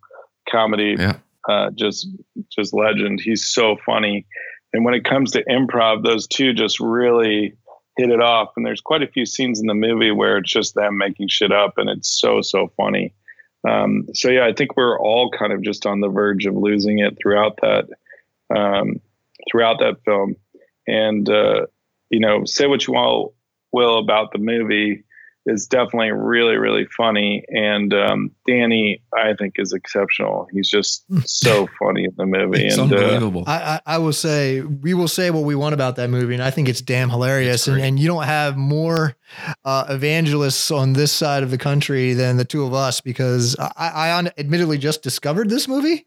comedy 0.51 0.97
yeah 0.99 1.19
uh, 1.49 1.71
just 1.75 2.07
just 2.51 2.75
legend. 2.75 3.21
He's 3.21 3.47
so 3.47 3.77
funny, 3.85 4.27
and 4.73 4.85
when 4.85 4.95
it 4.95 5.05
comes 5.05 5.33
to 5.33 5.45
improv, 5.45 6.05
those 6.05 6.27
two 6.27 6.53
just 6.53 6.79
really 6.79 7.55
hit 7.97 8.11
it 8.11 8.21
off. 8.21 8.51
And 8.57 8.65
there's 8.65 8.81
quite 8.81 9.03
a 9.03 9.09
few 9.09 9.27
scenes 9.27 9.59
in 9.61 9.67
the 9.67 9.75
movie 9.75 10.11
where 10.13 10.39
it's 10.39 10.53
just 10.53 10.75
them 10.75 10.99
making 10.99 11.29
shit 11.29 11.51
up, 11.51 11.75
and 11.79 11.89
it's 11.89 12.21
so 12.21 12.43
so 12.43 12.71
funny. 12.77 13.15
Um, 13.67 14.09
so 14.15 14.31
yeah, 14.31 14.47
I 14.47 14.53
think 14.53 14.77
we're 14.77 14.99
all 14.99 15.31
kind 15.31 15.53
of 15.53 15.63
just 15.63 15.87
on 15.87 16.01
the 16.01 16.09
verge 16.09 16.47
of 16.47 16.55
losing 16.55 16.99
it 16.99 17.17
throughout 17.21 17.59
that 17.63 17.89
um, 18.55 19.01
throughout 19.51 19.79
that 19.81 20.03
film. 20.05 20.37
And 20.87 21.29
uh, 21.29 21.67
you 22.11 22.21
know, 22.21 22.45
say 22.45 22.67
what 22.67 22.87
you 22.87 22.95
will 22.95 23.35
will 23.73 23.99
about 23.99 24.33
the 24.33 24.39
movie 24.39 25.05
is 25.47 25.67
definitely 25.67 26.11
really 26.11 26.57
really 26.57 26.87
funny. 26.97 27.45
And 27.49 27.93
um, 27.95 28.31
danny 28.47 29.03
i 29.15 29.35
think 29.35 29.55
is 29.57 29.73
exceptional. 29.73 30.49
He's 30.53 30.69
just 30.69 31.05
so 31.29 31.69
funny 31.79 32.05
in 32.05 32.15
the 32.17 32.27
movie. 32.27 32.67
It's 32.67 32.77
and 32.77 32.93
uh, 32.93 32.97
unbelievable. 32.97 33.45
Uh, 33.47 33.79
I, 33.87 33.95
I, 33.95 33.99
will 33.99 34.13
say 34.13 34.61
we 34.61 34.95
will 34.95 35.09
say 35.09 35.31
what 35.31 35.45
we 35.45 35.55
want 35.55 35.75
about 35.75 35.97
that 35.97 36.11
movie 36.11 36.35
and 36.35 36.43
i 36.43 36.51
think 36.51 36.69
it's 36.69 36.81
damn 36.81 37.11
hilarious. 37.11 37.67
And, 37.69 37.81
and, 37.81 37.99
you 37.99 38.07
don't 38.07 38.25
have 38.25 38.57
more 38.57 39.17
uh, 39.65 39.87
evangelists 39.89 40.71
on 40.71 40.93
this 40.93 41.13
side 41.13 41.43
of 41.43 41.51
the 41.51 41.59
country 41.59 42.13
than 42.13 42.37
the 42.37 42.45
two 42.45 42.65
of 42.65 42.75
us 42.75 43.01
because 43.01 43.57
i, 43.59 43.73
I 43.77 44.33
admittedly 44.39 44.79
just 44.79 45.03
discovered 45.03 45.49
this 45.51 45.69
movie. 45.69 46.07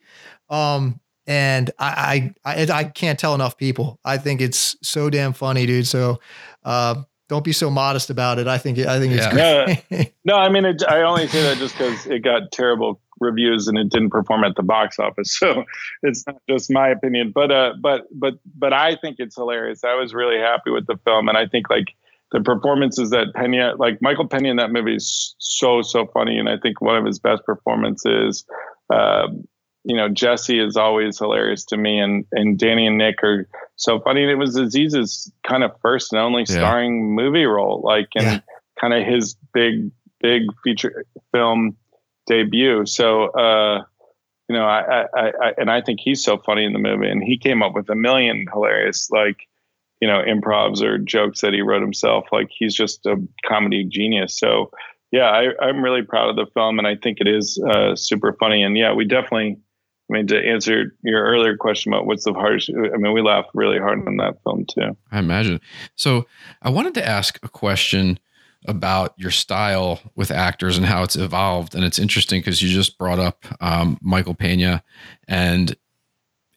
Um, 0.49 0.99
and 1.27 1.71
I, 1.79 2.33
I 2.43 2.67
I 2.71 2.83
can't 2.85 3.17
tell 3.17 3.35
enough 3.35 3.57
people. 3.57 3.99
I 4.03 4.17
think 4.17 4.41
it's 4.41 4.75
so 4.81 5.09
damn 5.09 5.33
funny, 5.33 5.65
dude. 5.65 5.87
So 5.87 6.19
uh, 6.63 7.03
don't 7.31 7.45
be 7.45 7.53
so 7.53 7.69
modest 7.69 8.09
about 8.09 8.39
it. 8.39 8.47
I 8.49 8.57
think 8.57 8.77
I 8.79 8.99
think 8.99 9.13
it's 9.13 9.25
yeah. 9.25 9.81
great. 9.87 10.13
No, 10.25 10.35
no, 10.35 10.35
I 10.35 10.49
mean, 10.49 10.65
it, 10.65 10.83
I 10.85 11.01
only 11.03 11.27
say 11.27 11.41
that 11.43 11.57
just 11.57 11.77
because 11.77 12.05
it 12.05 12.19
got 12.19 12.51
terrible 12.51 12.99
reviews 13.21 13.69
and 13.69 13.77
it 13.77 13.89
didn't 13.89 14.09
perform 14.09 14.43
at 14.43 14.57
the 14.57 14.63
box 14.63 14.99
office. 14.99 15.39
So 15.41 15.63
it's 16.03 16.27
not 16.27 16.41
just 16.49 16.69
my 16.69 16.89
opinion, 16.89 17.31
but 17.33 17.49
uh, 17.49 17.73
but 17.81 18.01
but 18.11 18.33
but 18.53 18.73
I 18.73 18.97
think 18.97 19.15
it's 19.19 19.35
hilarious. 19.35 19.85
I 19.85 19.95
was 19.95 20.13
really 20.13 20.39
happy 20.39 20.71
with 20.71 20.87
the 20.87 20.97
film, 21.05 21.29
and 21.29 21.37
I 21.37 21.47
think 21.47 21.69
like 21.69 21.95
the 22.33 22.41
performances 22.41 23.11
that 23.11 23.27
Pena, 23.33 23.75
like 23.77 24.01
Michael 24.01 24.27
Pena 24.27 24.49
in 24.49 24.57
that 24.57 24.71
movie, 24.71 24.95
is 24.95 25.33
so 25.39 25.81
so 25.81 26.05
funny, 26.07 26.37
and 26.37 26.49
I 26.49 26.57
think 26.57 26.81
one 26.81 26.97
of 26.97 27.05
his 27.05 27.17
best 27.17 27.45
performances. 27.45 28.45
Uh, 28.93 29.27
you 29.83 29.95
know, 29.95 30.09
Jesse 30.09 30.59
is 30.59 30.77
always 30.77 31.17
hilarious 31.17 31.65
to 31.65 31.77
me, 31.77 31.99
and 31.99 32.25
and 32.31 32.57
Danny 32.57 32.85
and 32.85 32.97
Nick 32.97 33.23
are 33.23 33.47
so 33.75 33.99
funny. 33.99 34.21
And 34.21 34.31
it 34.31 34.35
was 34.35 34.55
Aziz's 34.55 35.31
kind 35.47 35.63
of 35.63 35.71
first 35.81 36.13
and 36.13 36.21
only 36.21 36.45
starring 36.45 37.15
movie 37.15 37.45
role, 37.45 37.81
like 37.83 38.09
and 38.15 38.25
yeah. 38.25 38.39
kind 38.79 38.93
of 38.93 39.05
his 39.05 39.35
big 39.53 39.91
big 40.19 40.43
feature 40.63 41.05
film 41.31 41.75
debut. 42.27 42.85
So, 42.85 43.29
uh, 43.29 43.83
you 44.47 44.55
know, 44.55 44.65
I, 44.65 45.05
I, 45.15 45.31
I, 45.41 45.53
and 45.57 45.71
I 45.71 45.81
think 45.81 45.99
he's 45.99 46.23
so 46.23 46.37
funny 46.37 46.63
in 46.65 46.73
the 46.73 46.79
movie, 46.79 47.09
and 47.09 47.23
he 47.23 47.37
came 47.37 47.63
up 47.63 47.73
with 47.73 47.89
a 47.89 47.95
million 47.95 48.45
hilarious 48.51 49.09
like, 49.09 49.47
you 49.99 50.07
know, 50.07 50.21
improvs 50.21 50.81
or 50.81 50.97
jokes 50.97 51.41
that 51.41 51.53
he 51.53 51.61
wrote 51.61 51.81
himself. 51.81 52.25
Like 52.31 52.49
he's 52.51 52.75
just 52.75 53.05
a 53.05 53.15
comedy 53.45 53.83
genius. 53.83 54.37
So, 54.37 54.71
yeah, 55.11 55.29
I, 55.29 55.47
I, 55.61 55.69
am 55.69 55.83
really 55.83 56.03
proud 56.03 56.29
of 56.29 56.35
the 56.35 56.51
film, 56.53 56.79
and 56.79 56.87
I 56.87 56.95
think 56.95 57.19
it 57.19 57.27
is 57.27 57.61
uh, 57.69 57.95
super 57.95 58.33
funny. 58.39 58.63
And 58.63 58.77
yeah, 58.77 58.93
we 58.93 59.05
definitely 59.05 59.57
I 60.11 60.13
mean, 60.13 60.27
to 60.27 60.37
answer 60.37 60.93
your 61.03 61.23
earlier 61.23 61.55
question 61.55 61.93
about 61.93 62.05
what's 62.05 62.25
the 62.25 62.33
hardest, 62.33 62.69
I 62.69 62.97
mean, 62.97 63.13
we 63.13 63.21
laughed 63.21 63.49
really 63.53 63.79
hard 63.79 64.05
on 64.05 64.17
that 64.17 64.43
film 64.43 64.65
too. 64.65 64.97
I 65.11 65.19
imagine. 65.19 65.61
So 65.95 66.27
I 66.61 66.69
wanted 66.69 66.95
to 66.95 67.07
ask 67.07 67.39
a 67.43 67.49
question 67.49 68.19
about 68.65 69.13
your 69.17 69.31
style 69.31 70.01
with 70.15 70.29
actors 70.29 70.77
and 70.77 70.85
how 70.85 71.03
it's 71.03 71.15
evolved. 71.15 71.75
And 71.75 71.85
it's 71.85 71.97
interesting 71.97 72.41
because 72.41 72.61
you 72.61 72.69
just 72.69 72.97
brought 72.97 73.19
up 73.19 73.45
um, 73.61 73.97
Michael 74.01 74.35
Pena 74.35 74.83
and 75.27 75.75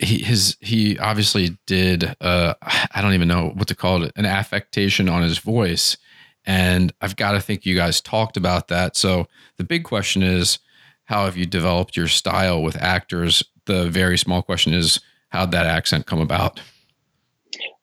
he 0.00 0.18
his 0.18 0.56
he 0.60 0.98
obviously 0.98 1.56
did 1.66 2.16
uh 2.20 2.54
I 2.60 3.00
don't 3.00 3.14
even 3.14 3.28
know 3.28 3.52
what 3.54 3.68
to 3.68 3.76
call 3.76 4.02
it 4.02 4.12
an 4.16 4.26
affectation 4.26 5.08
on 5.08 5.22
his 5.22 5.38
voice 5.38 5.96
and 6.44 6.92
I've 7.00 7.14
got 7.14 7.32
to 7.32 7.40
think 7.40 7.64
you 7.64 7.76
guys 7.76 8.00
talked 8.00 8.36
about 8.36 8.66
that 8.68 8.96
so 8.96 9.28
the 9.56 9.62
big 9.62 9.84
question 9.84 10.24
is 10.24 10.58
how 11.04 11.24
have 11.24 11.36
you 11.36 11.46
developed 11.46 11.96
your 11.96 12.08
style 12.08 12.62
with 12.62 12.76
actors? 12.80 13.42
The 13.66 13.88
very 13.88 14.18
small 14.18 14.42
question 14.42 14.72
is, 14.72 15.00
how'd 15.28 15.52
that 15.52 15.66
accent 15.66 16.06
come 16.06 16.20
about? 16.20 16.60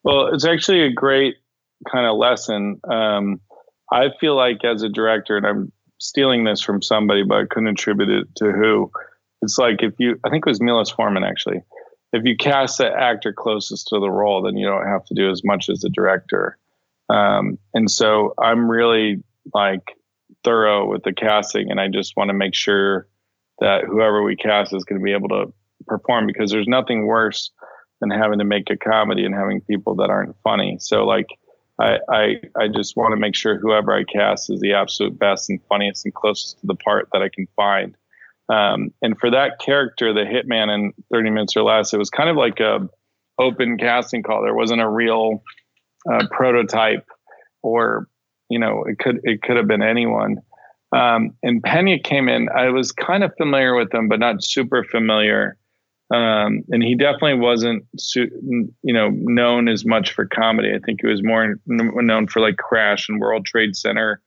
Well, 0.03 0.27
it's 0.33 0.45
actually 0.45 0.81
a 0.81 0.91
great 0.91 1.35
kind 1.91 2.05
of 2.05 2.17
lesson. 2.17 2.79
Um, 2.89 3.39
I 3.91 4.09
feel 4.19 4.35
like 4.35 4.63
as 4.63 4.83
a 4.83 4.89
director, 4.89 5.37
and 5.37 5.45
I'm 5.45 5.71
stealing 5.99 6.43
this 6.43 6.61
from 6.61 6.81
somebody, 6.81 7.23
but 7.23 7.37
I 7.37 7.45
couldn't 7.45 7.67
attribute 7.67 8.09
it 8.09 8.35
to 8.37 8.51
who. 8.51 8.91
It's 9.41 9.57
like 9.57 9.83
if 9.83 9.93
you, 9.99 10.19
I 10.23 10.29
think 10.29 10.45
it 10.45 10.49
was 10.49 10.61
Milos 10.61 10.91
Forman 10.91 11.23
actually. 11.23 11.61
If 12.13 12.23
you 12.25 12.35
cast 12.35 12.79
the 12.79 12.87
actor 12.87 13.31
closest 13.31 13.87
to 13.87 13.99
the 13.99 14.09
role, 14.09 14.41
then 14.41 14.57
you 14.57 14.67
don't 14.67 14.87
have 14.87 15.05
to 15.05 15.13
do 15.13 15.29
as 15.29 15.43
much 15.43 15.69
as 15.69 15.79
the 15.79 15.89
director. 15.89 16.57
Um, 17.09 17.57
and 17.73 17.89
so 17.89 18.33
I'm 18.37 18.69
really 18.69 19.23
like 19.53 19.95
thorough 20.43 20.89
with 20.89 21.03
the 21.03 21.13
casting, 21.13 21.71
and 21.71 21.79
I 21.79 21.87
just 21.87 22.17
want 22.17 22.29
to 22.29 22.33
make 22.33 22.55
sure 22.55 23.07
that 23.61 23.85
whoever 23.85 24.21
we 24.21 24.35
cast 24.35 24.73
is 24.73 24.83
going 24.83 24.99
to 24.99 25.03
be 25.03 25.13
able 25.13 25.29
to 25.29 25.53
perform 25.87 26.27
because 26.27 26.51
there's 26.51 26.67
nothing 26.67 27.05
worse 27.05 27.51
than 28.01 28.09
having 28.09 28.39
to 28.39 28.45
make 28.45 28.69
a 28.69 28.77
comedy 28.77 29.25
and 29.25 29.33
having 29.33 29.61
people 29.61 29.95
that 29.95 30.09
aren't 30.09 30.35
funny. 30.43 30.77
So 30.79 31.05
like 31.05 31.27
I 31.79 31.99
I, 32.09 32.41
I 32.59 32.67
just 32.67 32.97
want 32.97 33.13
to 33.13 33.19
make 33.19 33.35
sure 33.35 33.57
whoever 33.57 33.95
I 33.95 34.03
cast 34.03 34.49
is 34.49 34.59
the 34.59 34.73
absolute 34.73 35.17
best 35.17 35.49
and 35.49 35.59
funniest 35.69 36.05
and 36.05 36.13
closest 36.13 36.59
to 36.59 36.67
the 36.67 36.75
part 36.75 37.07
that 37.13 37.21
I 37.21 37.29
can 37.29 37.47
find. 37.55 37.95
Um, 38.49 38.93
and 39.01 39.17
for 39.17 39.31
that 39.31 39.59
character, 39.59 40.13
the 40.13 40.21
hitman 40.21 40.73
in 40.73 40.93
30 41.13 41.29
minutes 41.29 41.55
or 41.55 41.63
less, 41.63 41.93
it 41.93 41.97
was 41.97 42.09
kind 42.09 42.29
of 42.29 42.35
like 42.35 42.59
a 42.59 42.89
open 43.39 43.77
casting 43.77 44.23
call. 44.23 44.43
There 44.43 44.53
wasn't 44.53 44.81
a 44.81 44.89
real 44.89 45.41
uh, 46.11 46.27
prototype, 46.31 47.05
or 47.61 48.07
you 48.49 48.59
know, 48.59 48.83
it 48.83 48.99
could 48.99 49.21
it 49.23 49.41
could 49.41 49.57
have 49.57 49.67
been 49.67 49.83
anyone. 49.83 50.41
Um, 50.93 51.33
and 51.41 51.63
Pena 51.63 51.99
came 51.99 52.27
in. 52.27 52.49
I 52.49 52.69
was 52.69 52.91
kind 52.91 53.23
of 53.23 53.33
familiar 53.37 53.75
with 53.75 53.93
him, 53.93 54.09
but 54.09 54.19
not 54.19 54.43
super 54.43 54.83
familiar. 54.83 55.57
Um, 56.13 56.63
and 56.69 56.83
he 56.83 56.95
definitely 56.95 57.35
wasn't, 57.35 57.85
you 58.15 58.73
know, 58.83 59.09
known 59.11 59.69
as 59.69 59.85
much 59.85 60.11
for 60.11 60.25
comedy. 60.25 60.73
I 60.75 60.79
think 60.79 60.99
he 61.01 61.07
was 61.07 61.23
more 61.23 61.55
known 61.65 62.27
for 62.27 62.41
like 62.41 62.57
Crash 62.57 63.07
and 63.07 63.19
World 63.21 63.45
Trade 63.45 63.77
Center 63.77 64.21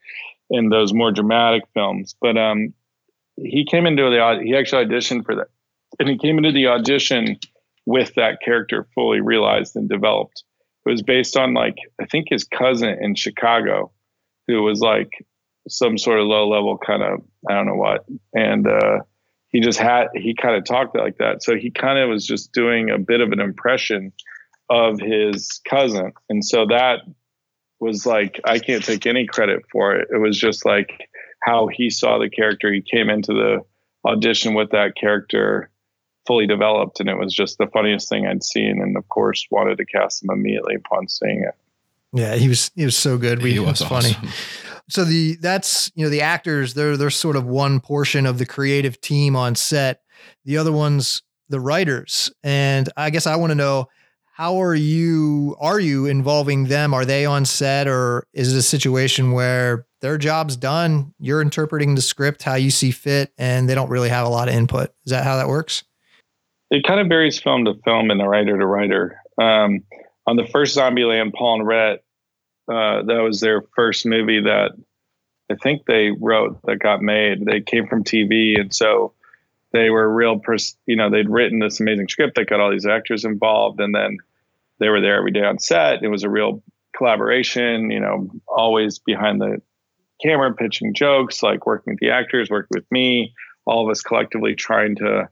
and 0.50 0.72
those 0.72 0.94
more 0.94 1.12
dramatic 1.12 1.64
films. 1.74 2.16
But 2.22 2.38
um, 2.38 2.72
he 3.36 3.66
came 3.66 3.86
into 3.86 4.02
the 4.04 4.40
he 4.42 4.56
actually 4.56 4.86
auditioned 4.86 5.26
for 5.26 5.34
that, 5.34 5.48
and 5.98 6.08
he 6.08 6.16
came 6.16 6.38
into 6.38 6.52
the 6.52 6.68
audition 6.68 7.38
with 7.84 8.14
that 8.14 8.40
character 8.42 8.86
fully 8.94 9.20
realized 9.20 9.76
and 9.76 9.88
developed. 9.88 10.42
It 10.86 10.90
was 10.90 11.02
based 11.02 11.36
on 11.36 11.52
like 11.52 11.76
I 12.00 12.06
think 12.06 12.28
his 12.30 12.44
cousin 12.44 12.96
in 13.00 13.14
Chicago, 13.14 13.92
who 14.48 14.62
was 14.62 14.80
like 14.80 15.26
some 15.68 15.98
sort 15.98 16.20
of 16.20 16.26
low 16.26 16.48
level 16.48 16.78
kind 16.78 17.02
of 17.02 17.22
I 17.48 17.54
don't 17.54 17.66
know 17.66 17.76
what, 17.76 18.04
and 18.32 18.66
uh, 18.66 19.00
he 19.48 19.60
just 19.60 19.78
had 19.78 20.08
he 20.14 20.34
kind 20.34 20.56
of 20.56 20.64
talked 20.64 20.96
like 20.96 21.18
that. 21.18 21.42
So 21.42 21.56
he 21.56 21.70
kind 21.70 21.98
of 21.98 22.08
was 22.08 22.26
just 22.26 22.52
doing 22.52 22.90
a 22.90 22.98
bit 22.98 23.20
of 23.20 23.32
an 23.32 23.40
impression 23.40 24.12
of 24.70 25.00
his 25.00 25.60
cousin, 25.68 26.12
and 26.28 26.44
so 26.44 26.66
that 26.66 27.00
was 27.80 28.06
like 28.06 28.40
I 28.44 28.58
can't 28.58 28.84
take 28.84 29.06
any 29.06 29.26
credit 29.26 29.62
for 29.70 29.94
it. 29.94 30.08
It 30.10 30.18
was 30.18 30.38
just 30.38 30.64
like 30.64 31.08
how 31.42 31.68
he 31.68 31.90
saw 31.90 32.18
the 32.18 32.30
character. 32.30 32.72
He 32.72 32.82
came 32.82 33.10
into 33.10 33.32
the 33.32 33.64
audition 34.08 34.54
with 34.54 34.70
that 34.70 34.94
character 34.96 35.70
fully 36.26 36.46
developed, 36.46 37.00
and 37.00 37.08
it 37.08 37.18
was 37.18 37.32
just 37.34 37.58
the 37.58 37.66
funniest 37.66 38.08
thing 38.08 38.26
I'd 38.26 38.42
seen. 38.42 38.80
And 38.80 38.96
of 38.96 39.08
course, 39.08 39.46
wanted 39.50 39.78
to 39.78 39.84
cast 39.84 40.22
him 40.22 40.30
immediately 40.30 40.74
upon 40.74 41.08
seeing 41.08 41.42
it. 41.42 41.54
Yeah, 42.12 42.36
he 42.36 42.48
was 42.48 42.70
he 42.74 42.84
was 42.84 42.96
so 42.96 43.18
good. 43.18 43.42
We, 43.42 43.52
he 43.52 43.58
was, 43.58 43.80
was 43.80 43.88
funny. 43.88 44.14
Awesome. 44.14 44.28
So 44.88 45.04
the 45.04 45.36
that's 45.36 45.90
you 45.94 46.04
know 46.04 46.10
the 46.10 46.20
actors 46.20 46.74
they're 46.74 46.96
they're 46.96 47.10
sort 47.10 47.36
of 47.36 47.46
one 47.46 47.80
portion 47.80 48.26
of 48.26 48.38
the 48.38 48.46
creative 48.46 49.00
team 49.00 49.34
on 49.34 49.54
set. 49.54 50.02
The 50.44 50.58
other 50.58 50.72
one's 50.72 51.22
the 51.48 51.60
writers, 51.60 52.32
and 52.42 52.88
I 52.96 53.10
guess 53.10 53.26
I 53.26 53.36
want 53.36 53.50
to 53.50 53.54
know 53.54 53.88
how 54.34 54.60
are 54.60 54.74
you 54.74 55.56
are 55.60 55.78
you 55.78 56.06
involving 56.06 56.64
them? 56.64 56.92
Are 56.92 57.04
they 57.04 57.24
on 57.24 57.44
set 57.44 57.86
or 57.86 58.26
is 58.32 58.52
it 58.52 58.58
a 58.58 58.62
situation 58.62 59.32
where 59.32 59.86
their 60.00 60.18
job's 60.18 60.56
done 60.56 61.14
you're 61.18 61.40
interpreting 61.40 61.94
the 61.94 62.02
script 62.02 62.42
how 62.42 62.56
you 62.56 62.70
see 62.70 62.90
fit 62.90 63.32
and 63.38 63.68
they 63.68 63.74
don't 63.74 63.88
really 63.88 64.08
have 64.08 64.26
a 64.26 64.30
lot 64.30 64.48
of 64.48 64.54
input? 64.54 64.90
Is 65.06 65.12
that 65.12 65.24
how 65.24 65.36
that 65.36 65.48
works? 65.48 65.84
It 66.70 66.84
kind 66.84 66.98
of 66.98 67.06
varies 67.06 67.38
film 67.38 67.64
to 67.66 67.74
film 67.84 68.10
and 68.10 68.18
the 68.18 68.26
writer 68.26 68.58
to 68.58 68.66
writer. 68.66 69.20
Um, 69.40 69.84
on 70.26 70.36
the 70.36 70.46
first 70.46 70.76
zombieland 70.76 71.32
paul 71.32 71.60
and 71.60 71.66
rhett 71.66 72.03
uh, 72.68 73.02
that 73.02 73.20
was 73.22 73.40
their 73.40 73.62
first 73.76 74.06
movie 74.06 74.40
that 74.40 74.72
i 75.50 75.54
think 75.62 75.84
they 75.86 76.10
wrote 76.10 76.58
that 76.64 76.78
got 76.78 77.02
made 77.02 77.44
they 77.44 77.60
came 77.60 77.86
from 77.86 78.04
tv 78.04 78.60
and 78.60 78.74
so 78.74 79.12
they 79.74 79.90
were 79.90 80.08
real, 80.08 80.38
pers- 80.38 80.76
you 80.86 80.94
know, 80.94 81.10
they'd 81.10 81.28
written 81.28 81.58
this 81.58 81.80
amazing 81.80 82.08
script 82.08 82.36
that 82.36 82.48
got 82.48 82.60
all 82.60 82.70
these 82.70 82.86
actors 82.86 83.24
involved, 83.24 83.80
and 83.80 83.92
then 83.92 84.18
they 84.78 84.88
were 84.88 85.00
there 85.00 85.16
every 85.16 85.32
day 85.32 85.42
on 85.42 85.58
set. 85.58 86.04
It 86.04 86.08
was 86.08 86.22
a 86.22 86.30
real 86.30 86.62
collaboration, 86.96 87.90
you 87.90 87.98
know, 87.98 88.30
always 88.46 89.00
behind 89.00 89.40
the 89.40 89.60
camera, 90.22 90.54
pitching 90.54 90.94
jokes, 90.94 91.42
like 91.42 91.66
working 91.66 91.94
with 91.94 91.98
the 91.98 92.10
actors, 92.10 92.50
working 92.50 92.76
with 92.76 92.90
me, 92.92 93.34
all 93.66 93.84
of 93.84 93.90
us 93.90 94.00
collectively 94.00 94.54
trying 94.54 94.94
to, 94.94 95.28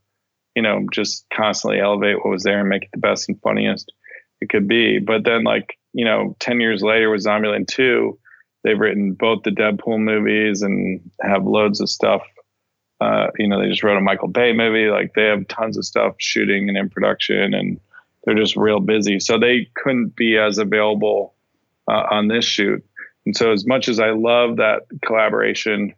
you 0.57 0.63
know, 0.63 0.89
just 0.93 1.25
constantly 1.33 1.79
elevate 1.79 2.17
what 2.17 2.33
was 2.33 2.43
there 2.43 2.59
and 2.59 2.69
make 2.69 2.83
it 2.83 2.91
the 2.93 2.99
best 2.99 3.29
and 3.29 3.41
funniest 3.43 3.93
it 4.41 4.49
could 4.49 4.67
be. 4.67 4.99
But 4.99 5.23
then, 5.23 5.45
like, 5.45 5.79
you 5.93 6.05
know, 6.05 6.37
10 6.41 6.61
years 6.61 6.83
later 6.83 7.11
with 7.11 7.25
Zombieland 7.25 7.69
2, 7.69 8.19
they've 8.65 8.79
written 8.79 9.13
both 9.13 9.43
the 9.43 9.51
Deadpool 9.51 10.01
movies 10.01 10.63
and 10.63 11.11
have 11.23 11.45
loads 11.45 11.81
of 11.81 11.89
stuff 11.89 12.23
uh, 13.03 13.31
you 13.37 13.49
know, 13.49 13.61
they 13.61 13.69
just 13.69 13.83
wrote 13.83 13.97
a 13.97 14.01
Michael 14.01 14.29
Bay 14.29 14.53
movie. 14.53 14.89
Like 14.89 15.13
they 15.15 15.25
have 15.25 15.49
tons 15.49 15.77
of 15.77 15.85
stuff 15.85 16.15
shooting 16.19 16.69
and 16.69 16.79
in 16.79 16.89
production, 16.89 17.53
and 17.53 17.81
they're 18.23 18.37
just 18.37 18.57
real 18.57 18.79
busy. 18.79 19.19
So 19.19 19.39
they 19.39 19.69
couldn't 19.75 20.15
be 20.15 20.39
as 20.39 20.59
available 20.59 21.35
uh, 21.91 22.05
on 22.11 22.29
this 22.29 22.45
shoot. 22.45 22.85
And 23.27 23.37
so, 23.37 23.51
as 23.51 23.67
much 23.67 23.89
as 23.89 23.99
I 23.99 24.11
love 24.11 24.57
that 24.57 24.83
collaboration 25.05 25.95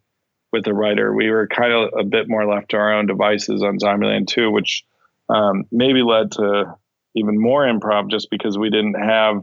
with 0.50 0.64
the 0.64 0.72
writer, 0.72 1.14
we 1.14 1.30
were 1.30 1.46
kind 1.46 1.72
of 1.72 1.90
a 1.98 2.04
bit 2.04 2.28
more 2.28 2.46
left 2.46 2.70
to 2.70 2.78
our 2.78 2.94
own 2.94 3.06
devices 3.06 3.62
on 3.62 3.78
Zombieland 3.78 4.28
2, 4.28 4.50
which 4.50 4.84
um, 5.28 5.64
maybe 5.70 6.02
led 6.02 6.32
to 6.32 6.74
even 7.14 7.38
more 7.38 7.64
improv 7.64 8.10
just 8.10 8.30
because 8.30 8.56
we 8.56 8.70
didn't 8.70 8.94
have 8.94 9.42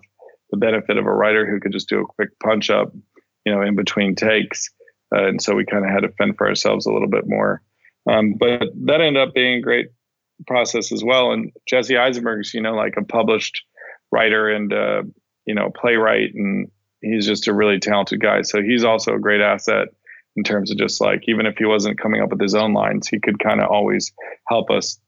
the 0.52 0.58
benefit 0.58 0.98
of 0.98 1.06
a 1.06 1.14
writer 1.14 1.50
who 1.50 1.60
could 1.60 1.72
just 1.72 1.90
do 1.90 2.02
a 2.02 2.06
quick 2.06 2.30
punch 2.40 2.70
up, 2.70 2.94
you 3.46 3.54
know, 3.54 3.62
in 3.62 3.76
between 3.76 4.16
takes. 4.16 4.70
Uh, 5.14 5.28
and 5.28 5.42
so 5.42 5.56
we 5.56 5.66
kind 5.66 5.86
of 5.86 5.92
had 5.92 6.02
to 6.02 6.10
fend 6.10 6.38
for 6.38 6.48
ourselves 6.48 6.86
a 6.86 6.92
little 6.92 7.10
bit 7.10 7.28
more. 7.28 7.62
Um, 8.10 8.36
but 8.40 8.64
that 8.86 9.02
ended 9.02 9.22
up 9.22 9.34
being 9.34 9.60
a 9.60 9.62
great 9.62 9.88
process 10.48 10.92
as 10.92 11.04
well. 11.04 11.32
And 11.32 11.52
Jesse 11.68 11.98
Eisenberg's, 11.98 12.54
you 12.54 12.62
know, 12.62 12.74
like 12.74 12.96
a 12.98 13.04
published 13.04 13.64
writer 14.12 14.50
and, 14.50 14.74
uh, 14.74 15.04
you 15.46 15.56
know, 15.56 15.70
playwright, 15.70 16.34
and 16.34 16.70
he's 17.02 17.26
just 17.26 17.48
a 17.48 17.54
really 17.54 17.80
talented 17.80 18.22
guy. 18.22 18.42
So 18.42 18.62
he's 18.62 18.84
also 18.84 19.16
a 19.16 19.20
great 19.20 19.42
asset 19.42 19.90
in 20.36 20.44
terms 20.44 20.72
of 20.72 20.78
just 20.78 21.02
like, 21.02 21.24
even 21.28 21.46
if 21.46 21.58
he 21.58 21.66
wasn't 21.66 22.00
coming 22.00 22.22
up 22.22 22.30
with 22.30 22.42
his 22.42 22.56
own 22.56 22.74
lines, 22.74 23.08
he 23.08 23.20
could 23.20 23.40
kind 23.40 23.62
of 23.62 23.70
always 23.70 24.14
help 24.48 24.70
us 24.70 25.00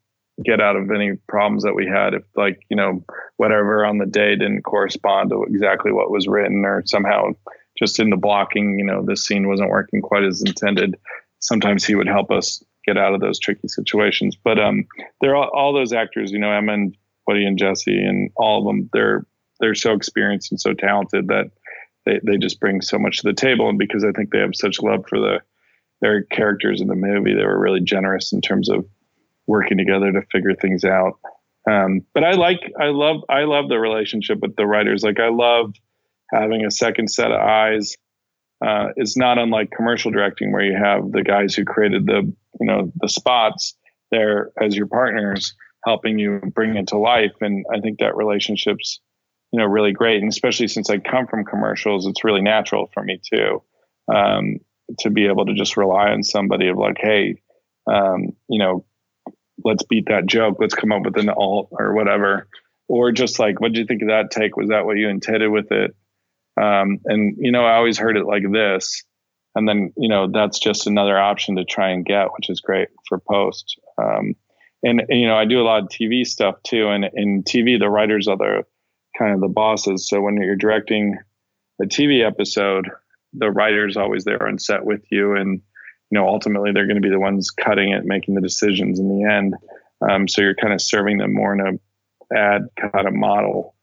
get 0.43 0.62
out 0.62 0.76
of 0.76 0.89
any 0.89 1.13
problems 1.28 1.63
that 1.63 1.76
we 1.76 1.86
had 1.86 2.15
if 2.15 2.24
like 2.36 2.60
you 2.69 2.76
know 2.76 3.04
whatever 3.38 3.86
on 3.86 4.00
the 4.00 4.06
day 4.06 4.32
didn't 4.36 4.63
correspond 4.63 5.30
to 5.30 5.43
exactly 5.43 5.91
what 5.91 6.10
was 6.10 6.28
written 6.28 6.65
or 6.65 6.82
somehow 6.86 7.32
just 7.78 8.00
in 8.00 8.10
the 8.10 8.17
blocking, 8.17 8.78
you 8.78 8.86
know, 8.86 9.04
this 9.04 9.26
scene 9.26 9.48
wasn't 9.48 9.69
working 9.69 10.02
quite 10.02 10.24
as 10.24 10.41
intended. 10.41 10.96
Sometimes 11.39 11.84
he 11.84 11.96
would 11.96 12.08
help 12.08 12.32
us 12.32 12.63
get 12.86 12.98
out 12.98 13.13
of 13.13 13.22
those 13.22 13.39
tricky 13.39 13.67
situations. 13.67 14.36
But 14.41 14.60
um, 14.60 14.86
they're 15.22 15.36
all, 15.36 15.50
all 15.54 15.74
those 15.74 15.93
actors, 15.93 16.32
you 16.32 16.39
know, 16.39 16.52
Emma 16.52 16.74
and 16.74 16.98
Woody 17.28 17.46
and 17.46 17.58
Jesse 17.58 18.04
and 18.04 18.32
all 18.36 18.60
of 18.60 18.65
them. 18.65 18.89
They're 18.93 19.26
they're 19.60 19.76
so 19.76 19.93
experienced 19.93 20.52
and 20.52 20.60
so 20.60 20.74
talented 20.74 21.28
that 21.28 21.52
they 22.06 22.19
they 22.24 22.38
just 22.38 22.60
bring 22.60 22.82
so 22.82 23.00
much 23.00 23.19
to 23.19 23.28
the 23.28 23.34
table. 23.34 23.69
And 23.69 23.78
because 23.78 24.04
I 24.04 24.12
think 24.12 24.32
they 24.32 24.39
have 24.39 24.56
such 24.56 24.82
love 24.82 25.06
for 25.08 25.19
the 25.19 25.39
their 26.02 26.24
characters 26.24 26.82
in 26.82 26.88
the 26.88 26.96
movie, 26.96 27.34
they 27.34 27.46
were 27.46 27.60
really 27.60 27.80
generous 27.80 28.34
in 28.34 28.41
terms 28.41 28.69
of 28.69 28.86
working 29.48 29.78
together 29.78 30.12
to 30.12 30.22
figure 30.32 30.56
things 30.56 30.84
out. 30.84 31.20
Um, 31.70 32.02
but 32.14 32.24
I 32.24 32.32
like, 32.32 32.60
I 32.80 32.88
love, 32.88 33.22
I 33.30 33.44
love 33.44 33.70
the 33.70 33.80
relationship 33.80 34.40
with 34.42 34.56
the 34.56 34.66
writers. 34.66 35.04
Like 35.04 35.20
I 35.20 35.30
love 35.30 35.74
having 36.32 36.66
a 36.66 36.72
second 36.72 37.10
set 37.10 37.32
of 37.32 37.40
eyes 37.40 37.96
uh, 38.66 38.90
is 38.96 39.18
not 39.18 39.38
unlike 39.38 39.72
commercial 39.76 40.12
directing 40.12 40.52
where 40.52 40.64
you 40.64 40.78
have 40.78 41.12
the 41.12 41.24
guys 41.24 41.54
who 41.54 41.66
created 41.66 42.06
the 42.06 42.34
you 42.60 42.66
know 42.66 42.92
the 42.96 43.10
spots 43.10 43.76
there 44.12 44.52
as 44.62 44.76
your 44.76 44.88
partners 44.88 45.54
helping 45.86 46.18
you 46.18 46.40
bring 46.54 46.78
it 46.78 46.88
to 46.88 46.98
life 46.98 47.34
and 47.42 47.66
i 47.74 47.80
think 47.80 48.00
that 48.00 48.16
relationship's 48.16 49.02
you 49.52 49.60
know 49.60 49.66
really 49.66 49.92
great 49.92 50.22
and 50.22 50.32
especially 50.32 50.68
since 50.68 50.90
i 50.90 50.98
come 50.98 51.28
from 51.28 51.44
commercials 51.44 52.08
it's 52.08 52.24
really 52.24 52.42
natural 52.42 52.90
for 52.94 53.04
me 53.04 53.20
too 53.34 53.62
um, 54.14 54.58
to 55.00 55.10
be 55.10 55.28
able 55.28 55.46
to 55.46 55.54
just 55.54 55.78
rely 55.78 56.10
on 56.10 56.24
somebody 56.24 56.68
of 56.68 56.78
like 56.78 56.98
hey 57.00 57.42
um, 57.92 58.30
you 58.48 58.60
know 58.60 58.86
let's 59.63 59.84
beat 59.84 60.08
that 60.08 60.26
joke 60.26 60.58
let's 60.60 60.76
come 60.76 60.92
up 60.92 61.04
with 61.04 61.18
an 61.18 61.30
alt 61.30 61.70
or 61.72 61.94
whatever 61.94 62.48
or 62.88 63.12
just 63.12 63.39
like 63.39 63.60
what 63.60 63.72
did 63.72 63.80
you 63.80 63.86
think 63.86 64.02
of 64.02 64.10
that 64.10 64.32
take 64.32 64.58
was 64.58 64.70
that 64.70 64.86
what 64.86 64.98
you 64.98 65.10
intended 65.10 65.50
with 65.50 65.72
it 65.72 65.96
um, 66.58 67.00
and, 67.06 67.36
you 67.38 67.52
know, 67.52 67.66
I 67.66 67.76
always 67.76 67.98
heard 67.98 68.18
it 68.18 68.26
like 68.26 68.44
this. 68.52 69.04
And 69.56 69.68
then, 69.68 69.94
you 69.98 70.10
know, 70.10 70.30
that's 70.32 70.60
just 70.60 70.88
another 70.88 71.18
option 71.18 71.56
to 71.56 71.66
try 71.66 71.92
and 71.92 72.06
get, 72.06 72.34
which 72.34 72.50
is 72.50 72.62
great 72.62 72.89
for 73.08 73.20
post. 73.20 73.80
Um, 74.02 74.36
and, 74.82 75.02
and, 75.02 75.20
you 75.20 75.28
know, 75.28 75.36
I 75.36 75.46
do 75.46 75.62
a 75.62 75.63
lot 75.63 75.84
of 75.84 75.89
TV 75.89 76.26
stuff 76.26 76.56
too. 76.63 76.89
And 76.89 77.06
in 77.13 77.44
TV, 77.44 77.80
the 77.80 77.89
writers 77.89 78.28
are 78.28 78.38
the 78.38 78.64
kind 79.18 79.34
of 79.34 79.41
the 79.41 79.47
bosses. 79.47 80.08
So 80.08 80.22
when 80.22 80.38
you're 80.38 80.56
directing 80.56 81.18
a 81.82 81.86
TV 81.86 82.26
episode, 82.26 82.89
the 83.34 83.49
writer's 83.49 83.97
always 83.97 84.24
there 84.24 84.45
on 84.47 84.60
set 84.60 84.86
with 84.86 85.04
you. 85.12 85.36
And, 85.36 85.62
you 86.14 86.20
know, 86.20 86.28
ultimately 86.28 86.72
they're 86.72 86.86
going 86.86 87.01
to 87.01 87.01
be 87.01 87.09
the 87.09 87.20
ones 87.20 87.49
cutting 87.49 87.91
it, 87.91 88.05
making 88.05 88.36
the 88.36 88.41
decisions 88.41 88.99
in 88.99 89.09
the 89.09 89.28
end. 89.28 89.55
Um, 90.07 90.28
so 90.28 90.43
you're 90.43 90.53
kind 90.53 90.72
of 90.72 90.80
serving 90.80 91.18
them 91.18 91.34
more 91.34 91.53
in 91.53 91.59
a 91.59 92.36
ad 92.38 92.68
kind 92.80 93.07
of 93.07 93.16
model 93.16 93.74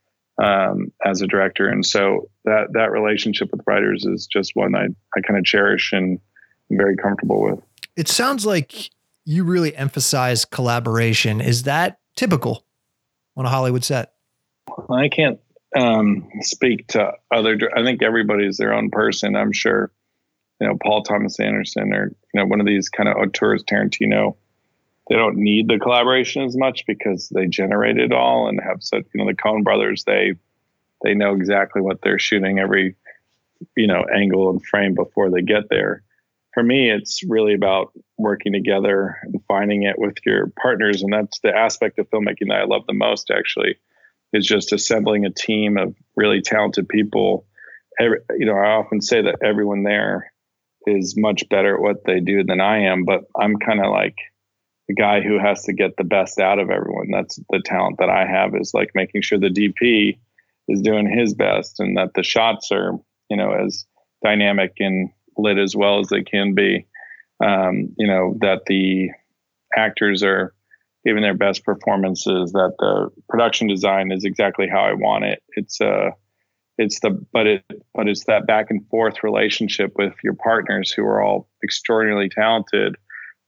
um, 0.40 0.92
as 1.04 1.22
a 1.22 1.26
director. 1.26 1.68
And 1.68 1.84
so 1.84 2.30
that 2.44 2.68
that 2.74 2.92
relationship 2.92 3.50
with 3.50 3.62
writers 3.66 4.06
is 4.06 4.28
just 4.28 4.54
one 4.54 4.76
I, 4.76 4.86
I 5.16 5.20
kind 5.22 5.40
of 5.40 5.44
cherish 5.44 5.92
and 5.92 6.20
I'm 6.70 6.76
very 6.76 6.96
comfortable 6.96 7.42
with. 7.42 7.58
It 7.96 8.06
sounds 8.06 8.46
like 8.46 8.90
you 9.24 9.42
really 9.42 9.74
emphasize 9.74 10.44
collaboration. 10.44 11.40
Is 11.40 11.64
that 11.64 11.98
typical 12.14 12.64
on 13.36 13.44
a 13.44 13.48
Hollywood 13.48 13.82
set? 13.82 14.12
I 14.88 15.08
can't 15.08 15.40
um, 15.76 16.28
speak 16.42 16.86
to 16.88 17.14
other. 17.34 17.58
I 17.76 17.82
think 17.82 18.04
everybody's 18.04 18.56
their 18.56 18.72
own 18.72 18.90
person. 18.90 19.34
I'm 19.34 19.50
sure, 19.50 19.90
you 20.60 20.66
know, 20.66 20.76
Paul 20.82 21.02
Thomas 21.02 21.40
Anderson 21.40 21.94
or 21.94 22.08
you 22.34 22.40
know 22.40 22.46
one 22.46 22.60
of 22.60 22.66
these 22.66 22.88
kind 22.88 23.08
of 23.08 23.16
auteurs, 23.16 23.64
Tarantino, 23.64 24.36
they 25.08 25.16
don't 25.16 25.36
need 25.36 25.68
the 25.68 25.78
collaboration 25.78 26.42
as 26.44 26.56
much 26.56 26.84
because 26.86 27.28
they 27.30 27.46
generate 27.46 27.98
it 27.98 28.12
all 28.12 28.48
and 28.48 28.60
have 28.62 28.82
said, 28.82 29.04
you 29.12 29.18
know, 29.18 29.28
the 29.28 29.36
Coen 29.36 29.64
brothers, 29.64 30.04
they 30.04 30.34
they 31.02 31.14
know 31.14 31.34
exactly 31.34 31.82
what 31.82 32.02
they're 32.02 32.18
shooting 32.18 32.58
every, 32.58 32.94
you 33.76 33.86
know, 33.86 34.04
angle 34.14 34.50
and 34.50 34.64
frame 34.64 34.94
before 34.94 35.30
they 35.30 35.42
get 35.42 35.68
there. 35.70 36.02
For 36.52 36.62
me, 36.62 36.90
it's 36.90 37.22
really 37.24 37.54
about 37.54 37.92
working 38.18 38.52
together 38.52 39.16
and 39.22 39.42
finding 39.48 39.84
it 39.84 39.98
with 39.98 40.16
your 40.26 40.52
partners. 40.60 41.02
And 41.02 41.12
that's 41.12 41.40
the 41.40 41.56
aspect 41.56 41.98
of 41.98 42.10
filmmaking 42.10 42.48
that 42.48 42.60
I 42.60 42.64
love 42.64 42.82
the 42.86 42.92
most, 42.92 43.30
actually, 43.30 43.78
is 44.32 44.46
just 44.46 44.72
assembling 44.72 45.24
a 45.24 45.30
team 45.30 45.78
of 45.78 45.94
really 46.16 46.42
talented 46.42 46.88
people. 46.88 47.46
Every, 47.98 48.18
you 48.38 48.46
know, 48.46 48.56
I 48.56 48.72
often 48.72 49.00
say 49.00 49.22
that 49.22 49.42
everyone 49.42 49.84
there 49.84 50.29
is 50.86 51.16
much 51.16 51.48
better 51.48 51.76
at 51.76 51.80
what 51.80 52.04
they 52.04 52.20
do 52.20 52.44
than 52.44 52.60
I 52.60 52.84
am, 52.84 53.04
but 53.04 53.24
I'm 53.38 53.56
kind 53.56 53.80
of 53.80 53.90
like 53.90 54.16
the 54.88 54.94
guy 54.94 55.20
who 55.20 55.38
has 55.38 55.64
to 55.64 55.72
get 55.72 55.96
the 55.96 56.04
best 56.04 56.38
out 56.40 56.58
of 56.58 56.70
everyone. 56.70 57.10
That's 57.12 57.38
the 57.50 57.62
talent 57.64 57.96
that 57.98 58.08
I 58.08 58.26
have 58.26 58.54
is 58.54 58.72
like 58.74 58.90
making 58.94 59.22
sure 59.22 59.38
the 59.38 59.48
DP 59.48 60.18
is 60.68 60.82
doing 60.82 61.08
his 61.08 61.34
best 61.34 61.80
and 61.80 61.96
that 61.96 62.14
the 62.14 62.22
shots 62.22 62.72
are, 62.72 62.92
you 63.28 63.36
know, 63.36 63.52
as 63.52 63.86
dynamic 64.24 64.72
and 64.78 65.10
lit 65.36 65.58
as 65.58 65.76
well 65.76 66.00
as 66.00 66.08
they 66.08 66.22
can 66.22 66.54
be. 66.54 66.86
Um, 67.42 67.94
you 67.96 68.06
know, 68.06 68.36
that 68.40 68.62
the 68.66 69.10
actors 69.76 70.22
are 70.22 70.54
giving 71.06 71.22
their 71.22 71.34
best 71.34 71.64
performances, 71.64 72.52
that 72.52 72.74
the 72.78 73.10
production 73.28 73.66
design 73.68 74.12
is 74.12 74.24
exactly 74.24 74.68
how 74.68 74.80
I 74.80 74.92
want 74.92 75.24
it. 75.24 75.42
It's 75.50 75.80
uh 75.80 76.10
it's 76.80 77.00
the 77.00 77.10
but 77.32 77.46
it 77.46 77.62
but 77.94 78.08
it's 78.08 78.24
that 78.24 78.46
back 78.46 78.70
and 78.70 78.86
forth 78.88 79.22
relationship 79.22 79.92
with 79.96 80.14
your 80.24 80.32
partners 80.32 80.90
who 80.90 81.04
are 81.04 81.22
all 81.22 81.46
extraordinarily 81.62 82.30
talented 82.30 82.96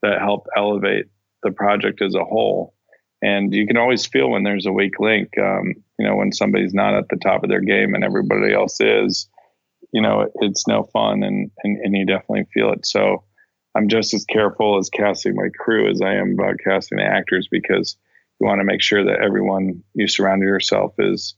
that 0.03 0.21
help 0.21 0.47
elevate 0.55 1.07
the 1.43 1.51
project 1.51 2.03
as 2.03 2.15
a 2.15 2.25
whole. 2.25 2.75
And 3.23 3.55
you 3.55 3.67
can 3.67 3.77
always 3.79 4.05
feel 4.05 4.29
when 4.29 4.43
there's 4.43 4.67
a 4.67 4.73
weak 4.73 5.01
link 5.01 5.31
um, 5.39 5.75
you 5.99 6.07
know 6.07 6.15
when 6.15 6.33
somebody's 6.33 6.75
not 6.75 6.95
at 6.95 7.09
the 7.09 7.17
top 7.17 7.43
of 7.43 7.49
their 7.49 7.61
game 7.61 7.95
and 7.95 8.05
everybody 8.05 8.53
else 8.53 8.81
is 8.81 9.29
you 9.93 10.03
know 10.03 10.29
it's 10.43 10.67
no 10.67 10.83
fun 10.83 11.23
and, 11.23 11.51
and 11.65 11.79
and 11.79 11.97
you 11.97 12.05
definitely 12.05 12.45
feel 12.53 12.73
it. 12.73 12.85
So 12.85 13.25
i'm 13.75 13.89
just 13.89 14.13
as 14.13 14.27
careful 14.27 14.79
as 14.79 14.91
casting 14.91 15.35
my 15.35 15.49
crew 15.59 15.89
as 15.89 16.03
i 16.03 16.15
am 16.15 16.37
about 16.39 16.59
casting 16.63 16.99
the 16.99 17.05
actors 17.05 17.49
because 17.51 17.97
you 18.39 18.47
want 18.47 18.61
to 18.61 18.65
make 18.65 18.83
sure 18.83 19.03
that 19.03 19.23
everyone 19.23 19.83
you 19.95 20.07
surround 20.07 20.43
yourself 20.43 20.93
is 20.99 21.35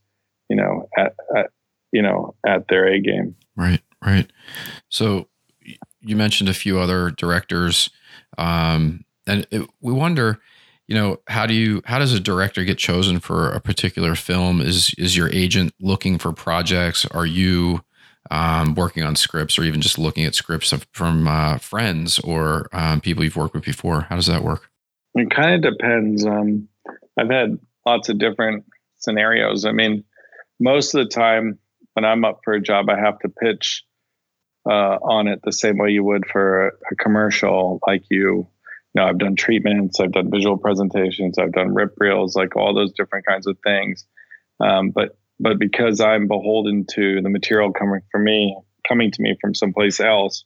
you 0.48 0.56
know 0.56 0.88
at, 0.96 1.14
at 1.36 1.50
you 1.94 2.02
know 2.02 2.34
at 2.46 2.68
their 2.68 2.86
a 2.86 3.00
game. 3.00 3.34
Right 3.56 3.80
right. 4.04 4.30
So 4.90 5.28
you 6.02 6.16
mentioned 6.16 6.50
a 6.50 6.54
few 6.54 6.78
other 6.78 7.10
directors 7.10 7.88
um, 8.36 9.04
and 9.26 9.46
it, 9.50 9.68
we 9.80 9.92
wonder 9.92 10.40
you 10.86 10.94
know 10.94 11.18
how 11.28 11.46
do 11.46 11.54
you 11.54 11.80
how 11.86 11.98
does 11.98 12.12
a 12.12 12.20
director 12.20 12.62
get 12.64 12.76
chosen 12.76 13.18
for 13.18 13.50
a 13.50 13.60
particular 13.60 14.14
film? 14.14 14.60
Is 14.60 14.94
is 14.98 15.16
your 15.16 15.30
agent 15.32 15.72
looking 15.80 16.18
for 16.18 16.32
projects? 16.32 17.06
Are 17.06 17.24
you 17.24 17.82
um, 18.30 18.74
working 18.74 19.02
on 19.02 19.16
scripts 19.16 19.58
or 19.58 19.64
even 19.64 19.80
just 19.80 19.98
looking 19.98 20.24
at 20.24 20.34
scripts 20.34 20.74
from 20.92 21.26
uh, 21.26 21.58
friends 21.58 22.18
or 22.18 22.68
um, 22.72 23.00
people 23.00 23.24
you've 23.24 23.36
worked 23.36 23.54
with 23.54 23.64
before? 23.64 24.02
How 24.02 24.16
does 24.16 24.26
that 24.26 24.42
work? 24.42 24.70
It 25.14 25.30
kind 25.30 25.64
of 25.64 25.72
depends 25.72 26.26
um, 26.26 26.68
i've 27.16 27.30
had 27.30 27.58
lots 27.86 28.08
of 28.08 28.18
different 28.18 28.64
scenarios. 28.98 29.64
I 29.64 29.72
mean 29.72 30.04
most 30.60 30.94
of 30.94 31.02
the 31.02 31.10
time 31.10 31.58
when 31.94 32.04
i'm 32.04 32.24
up 32.24 32.40
for 32.44 32.52
a 32.52 32.60
job 32.60 32.88
i 32.88 32.98
have 32.98 33.18
to 33.18 33.28
pitch 33.28 33.84
uh, 34.66 34.96
on 35.02 35.28
it 35.28 35.40
the 35.44 35.52
same 35.52 35.76
way 35.76 35.90
you 35.90 36.02
would 36.02 36.24
for 36.26 36.68
a, 36.68 36.96
commercial 36.96 37.80
like 37.86 38.04
you 38.10 38.48
you 38.94 39.02
know, 39.02 39.08
I've 39.08 39.18
done 39.18 39.34
treatments, 39.34 39.98
I've 39.98 40.12
done 40.12 40.30
visual 40.30 40.56
presentations, 40.56 41.38
I've 41.38 41.52
done 41.52 41.74
rip 41.74 41.94
reels, 41.98 42.36
like 42.36 42.56
all 42.56 42.74
those 42.74 42.92
different 42.92 43.26
kinds 43.26 43.46
of 43.46 43.58
things. 43.64 44.06
Um, 44.60 44.90
but 44.90 45.18
but 45.40 45.58
because 45.58 46.00
I'm 46.00 46.28
beholden 46.28 46.86
to 46.92 47.20
the 47.20 47.28
material 47.28 47.72
coming 47.72 48.02
from 48.12 48.22
me, 48.22 48.56
coming 48.88 49.10
to 49.10 49.22
me 49.22 49.36
from 49.40 49.52
someplace 49.52 49.98
else, 49.98 50.44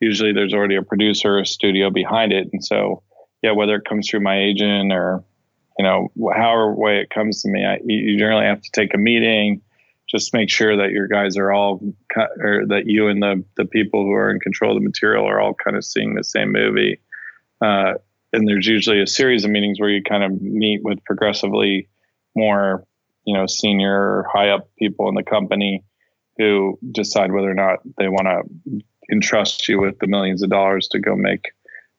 usually 0.00 0.32
there's 0.32 0.52
already 0.52 0.74
a 0.74 0.82
producer, 0.82 1.38
a 1.38 1.46
studio 1.46 1.90
behind 1.90 2.32
it, 2.32 2.48
and 2.52 2.64
so 2.64 3.04
yeah, 3.42 3.52
whether 3.52 3.76
it 3.76 3.84
comes 3.88 4.10
through 4.10 4.20
my 4.20 4.40
agent 4.40 4.92
or 4.92 5.22
you 5.78 5.84
know 5.84 6.08
however 6.34 6.74
way 6.74 6.98
it 6.98 7.10
comes 7.10 7.42
to 7.42 7.48
me, 7.48 7.64
I, 7.64 7.78
you 7.84 8.18
generally 8.18 8.46
have 8.46 8.60
to 8.60 8.70
take 8.72 8.92
a 8.92 8.98
meeting, 8.98 9.62
just 10.14 10.32
make 10.32 10.50
sure 10.50 10.76
that 10.76 10.90
your 10.90 11.08
guys 11.08 11.36
are 11.36 11.52
all 11.52 11.80
or 12.16 12.66
that 12.66 12.84
you 12.86 13.08
and 13.08 13.22
the 13.22 13.44
the 13.56 13.64
people 13.64 14.04
who 14.04 14.12
are 14.12 14.30
in 14.30 14.40
control 14.40 14.72
of 14.72 14.80
the 14.80 14.84
material 14.84 15.26
are 15.26 15.40
all 15.40 15.54
kind 15.54 15.76
of 15.76 15.84
seeing 15.84 16.14
the 16.14 16.24
same 16.24 16.52
movie 16.52 17.00
uh, 17.60 17.94
and 18.34 18.48
there's 18.48 18.66
usually 18.66 19.00
a 19.00 19.06
series 19.06 19.44
of 19.44 19.50
meetings 19.50 19.78
where 19.78 19.88
you 19.88 20.02
kind 20.02 20.24
of 20.24 20.42
meet 20.42 20.82
with 20.82 21.02
progressively 21.04 21.88
more, 22.34 22.84
you 23.24 23.34
know, 23.34 23.46
senior, 23.46 24.24
high 24.30 24.50
up 24.50 24.68
people 24.76 25.08
in 25.08 25.14
the 25.14 25.22
company 25.22 25.84
who 26.36 26.76
decide 26.90 27.30
whether 27.30 27.50
or 27.50 27.54
not 27.54 27.78
they 27.96 28.08
want 28.08 28.26
to 28.26 28.80
entrust 29.12 29.68
you 29.68 29.80
with 29.80 29.98
the 30.00 30.08
millions 30.08 30.42
of 30.42 30.50
dollars 30.50 30.88
to 30.88 30.98
go 30.98 31.14
make 31.14 31.52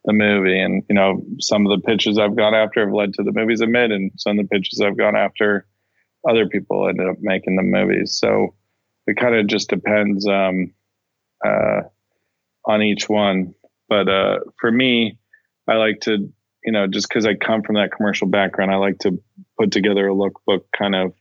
the 0.03 0.11
movie. 0.11 0.59
And, 0.59 0.83
you 0.89 0.95
know, 0.95 1.23
some 1.39 1.65
of 1.65 1.71
the 1.71 1.87
pitches 1.87 2.19
I've 2.19 2.35
gone 2.35 2.53
after 2.53 2.81
have 2.81 2.93
led 2.93 3.13
to 3.13 3.23
the 3.23 3.31
movies 3.31 3.61
I 3.61 3.67
made, 3.67 3.91
and 3.91 4.11
some 4.17 4.37
of 4.37 4.45
the 4.45 4.49
pitches 4.49 4.81
I've 4.81 4.97
gone 4.97 5.15
after, 5.15 5.65
other 6.27 6.47
people 6.47 6.87
ended 6.87 7.07
up 7.07 7.17
making 7.19 7.55
the 7.55 7.63
movies. 7.63 8.17
So 8.19 8.55
it 9.07 9.17
kind 9.17 9.35
of 9.35 9.47
just 9.47 9.69
depends 9.69 10.27
um, 10.27 10.73
uh, 11.45 11.81
on 12.65 12.81
each 12.81 13.07
one. 13.07 13.53
But 13.87 14.09
uh, 14.09 14.39
for 14.59 14.71
me, 14.71 15.19
I 15.67 15.75
like 15.75 16.01
to, 16.01 16.31
you 16.63 16.71
know, 16.71 16.87
just 16.87 17.07
because 17.07 17.25
I 17.25 17.35
come 17.35 17.61
from 17.61 17.75
that 17.75 17.91
commercial 17.91 18.27
background, 18.27 18.71
I 18.71 18.77
like 18.77 18.99
to 18.99 19.21
put 19.59 19.71
together 19.71 20.07
a 20.07 20.13
lookbook 20.13 20.63
kind 20.75 20.95
of 20.95 21.13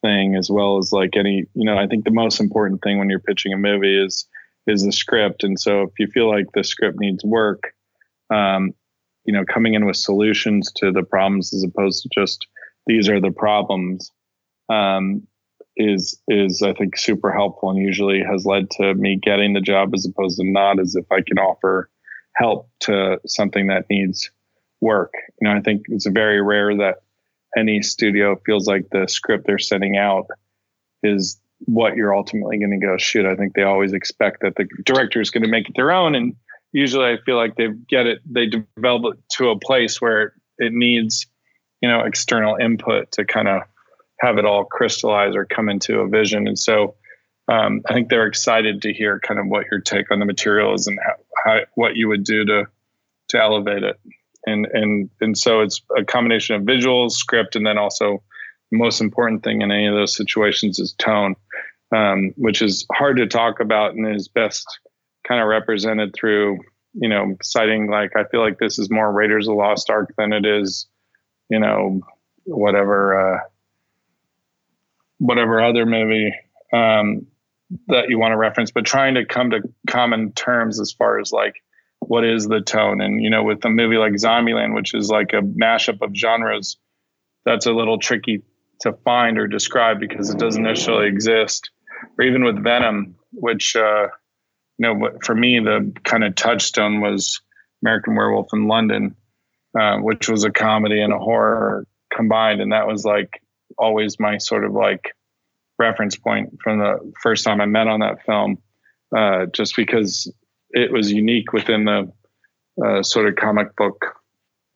thing 0.00 0.36
as 0.36 0.48
well 0.50 0.78
as 0.78 0.92
like 0.92 1.16
any, 1.16 1.44
you 1.54 1.64
know, 1.64 1.76
I 1.76 1.86
think 1.86 2.04
the 2.04 2.10
most 2.10 2.40
important 2.40 2.82
thing 2.82 2.98
when 2.98 3.10
you're 3.10 3.18
pitching 3.18 3.52
a 3.52 3.58
movie 3.58 4.02
is 4.02 4.26
is 4.66 4.84
the 4.84 4.92
script. 4.92 5.44
And 5.44 5.58
so 5.58 5.82
if 5.82 5.90
you 5.98 6.06
feel 6.08 6.28
like 6.28 6.46
the 6.52 6.62
script 6.62 6.98
needs 7.00 7.24
work, 7.24 7.72
um, 8.30 8.72
you 9.24 9.32
know, 9.32 9.44
coming 9.44 9.74
in 9.74 9.86
with 9.86 9.96
solutions 9.96 10.70
to 10.76 10.92
the 10.92 11.02
problems 11.02 11.52
as 11.54 11.64
opposed 11.64 12.02
to 12.02 12.08
just 12.14 12.46
these 12.86 13.08
are 13.08 13.20
the 13.20 13.30
problems 13.30 14.12
um, 14.68 15.26
is 15.76 16.20
is 16.28 16.62
I 16.62 16.72
think 16.74 16.96
super 16.96 17.32
helpful 17.32 17.70
and 17.70 17.78
usually 17.78 18.22
has 18.22 18.44
led 18.44 18.70
to 18.72 18.94
me 18.94 19.16
getting 19.16 19.54
the 19.54 19.60
job 19.60 19.94
as 19.94 20.04
opposed 20.04 20.38
to 20.38 20.44
not 20.44 20.80
as 20.80 20.96
if 20.96 21.04
I 21.10 21.22
can 21.22 21.38
offer 21.38 21.88
help 22.34 22.68
to 22.80 23.20
something 23.26 23.68
that 23.68 23.86
needs 23.88 24.30
work. 24.80 25.12
You 25.40 25.48
know, 25.48 25.56
I 25.56 25.60
think 25.60 25.82
it's 25.88 26.06
very 26.06 26.42
rare 26.42 26.76
that 26.76 27.02
any 27.56 27.82
studio 27.82 28.36
feels 28.44 28.66
like 28.66 28.86
the 28.90 29.06
script 29.08 29.46
they're 29.46 29.58
sending 29.58 29.96
out 29.96 30.26
is 31.02 31.40
what 31.60 31.96
you're 31.96 32.14
ultimately 32.14 32.58
going 32.58 32.78
to 32.78 32.86
go 32.86 32.96
shoot. 32.98 33.26
I 33.26 33.34
think 33.34 33.54
they 33.54 33.62
always 33.62 33.92
expect 33.92 34.42
that 34.42 34.54
the 34.56 34.68
director 34.84 35.20
is 35.20 35.30
going 35.30 35.42
to 35.42 35.48
make 35.48 35.68
it 35.68 35.74
their 35.76 35.90
own. 35.90 36.14
And 36.14 36.34
usually 36.72 37.06
I 37.06 37.16
feel 37.24 37.36
like 37.36 37.56
they 37.56 37.68
get 37.88 38.06
it, 38.06 38.20
they 38.24 38.46
develop 38.46 39.14
it 39.14 39.20
to 39.36 39.50
a 39.50 39.58
place 39.58 40.00
where 40.00 40.34
it 40.58 40.72
needs, 40.72 41.26
you 41.80 41.88
know, 41.88 42.00
external 42.00 42.56
input 42.56 43.10
to 43.12 43.24
kind 43.24 43.48
of 43.48 43.62
have 44.20 44.38
it 44.38 44.44
all 44.44 44.64
crystallize 44.64 45.34
or 45.34 45.44
come 45.44 45.68
into 45.68 46.00
a 46.00 46.08
vision. 46.08 46.46
And 46.46 46.58
so 46.58 46.94
um, 47.48 47.82
I 47.88 47.94
think 47.94 48.08
they're 48.08 48.26
excited 48.26 48.82
to 48.82 48.92
hear 48.92 49.20
kind 49.20 49.40
of 49.40 49.46
what 49.46 49.66
your 49.70 49.80
take 49.80 50.10
on 50.10 50.18
the 50.18 50.26
material 50.26 50.74
is 50.74 50.86
and 50.86 50.98
how, 51.02 51.14
how, 51.44 51.60
what 51.74 51.96
you 51.96 52.08
would 52.08 52.24
do 52.24 52.44
to 52.44 52.66
to 53.28 53.40
elevate 53.40 53.82
it. 53.82 53.98
And 54.46 54.66
and 54.72 55.10
and 55.20 55.36
so 55.36 55.60
it's 55.60 55.80
a 55.96 56.04
combination 56.04 56.56
of 56.56 56.62
visuals, 56.62 57.12
script, 57.12 57.56
and 57.56 57.66
then 57.66 57.78
also 57.78 58.22
the 58.70 58.78
most 58.78 59.00
important 59.00 59.42
thing 59.42 59.62
in 59.62 59.70
any 59.70 59.86
of 59.86 59.94
those 59.94 60.14
situations 60.14 60.78
is 60.78 60.92
tone, 60.94 61.36
um, 61.94 62.32
which 62.36 62.60
is 62.60 62.86
hard 62.92 63.16
to 63.16 63.26
talk 63.26 63.60
about 63.60 63.94
and 63.94 64.14
is 64.14 64.28
best 64.28 64.66
kind 65.26 65.40
of 65.40 65.48
represented 65.48 66.14
through 66.14 66.58
you 66.94 67.08
know 67.08 67.36
citing 67.42 67.90
like 67.90 68.12
I 68.16 68.24
feel 68.24 68.40
like 68.40 68.58
this 68.58 68.78
is 68.78 68.90
more 68.90 69.10
Raiders 69.12 69.48
of 69.48 69.56
Lost 69.56 69.90
Ark 69.90 70.12
than 70.18 70.32
it 70.32 70.44
is 70.44 70.86
you 71.48 71.58
know 71.58 72.00
whatever 72.44 73.34
uh, 73.36 73.40
whatever 75.18 75.62
other 75.62 75.86
movie. 75.86 76.32
Um, 76.72 77.26
that 77.88 78.08
you 78.08 78.18
want 78.18 78.32
to 78.32 78.36
reference, 78.36 78.70
but 78.70 78.84
trying 78.84 79.14
to 79.14 79.26
come 79.26 79.50
to 79.50 79.60
common 79.88 80.32
terms 80.32 80.80
as 80.80 80.92
far 80.92 81.20
as 81.20 81.32
like 81.32 81.54
what 82.00 82.24
is 82.24 82.46
the 82.46 82.60
tone. 82.60 83.00
And 83.00 83.22
you 83.22 83.30
know, 83.30 83.42
with 83.42 83.64
a 83.64 83.70
movie 83.70 83.96
like 83.96 84.12
Zombieland, 84.12 84.74
which 84.74 84.94
is 84.94 85.10
like 85.10 85.32
a 85.32 85.42
mashup 85.42 86.00
of 86.00 86.14
genres, 86.14 86.78
that's 87.44 87.66
a 87.66 87.72
little 87.72 87.98
tricky 87.98 88.42
to 88.80 88.92
find 89.04 89.38
or 89.38 89.46
describe 89.46 90.00
because 90.00 90.30
it 90.30 90.38
doesn't 90.38 90.62
necessarily 90.62 91.08
exist. 91.08 91.70
Or 92.18 92.24
even 92.24 92.44
with 92.44 92.62
Venom, 92.62 93.16
which 93.32 93.76
uh, 93.76 94.08
you 94.78 94.86
know, 94.86 95.10
for 95.22 95.34
me, 95.34 95.58
the 95.58 95.92
kind 96.04 96.24
of 96.24 96.34
touchstone 96.36 97.00
was 97.00 97.40
American 97.82 98.14
Werewolf 98.14 98.48
in 98.52 98.68
London, 98.68 99.16
uh, 99.78 99.98
which 99.98 100.28
was 100.28 100.44
a 100.44 100.50
comedy 100.50 101.00
and 101.02 101.12
a 101.12 101.18
horror 101.18 101.86
combined, 102.14 102.60
and 102.60 102.72
that 102.72 102.86
was 102.86 103.04
like 103.04 103.42
always 103.78 104.18
my 104.18 104.38
sort 104.38 104.64
of 104.64 104.72
like 104.72 105.14
reference 105.78 106.16
point 106.16 106.58
from 106.62 106.78
the 106.78 107.12
first 107.22 107.44
time 107.44 107.60
I 107.60 107.66
met 107.66 107.86
on 107.86 108.00
that 108.00 108.24
film, 108.24 108.58
uh, 109.16 109.46
just 109.46 109.76
because 109.76 110.32
it 110.70 110.92
was 110.92 111.12
unique 111.12 111.52
within 111.52 111.84
the 111.84 112.12
uh, 112.84 113.02
sort 113.02 113.28
of 113.28 113.36
comic 113.36 113.74
book 113.76 114.04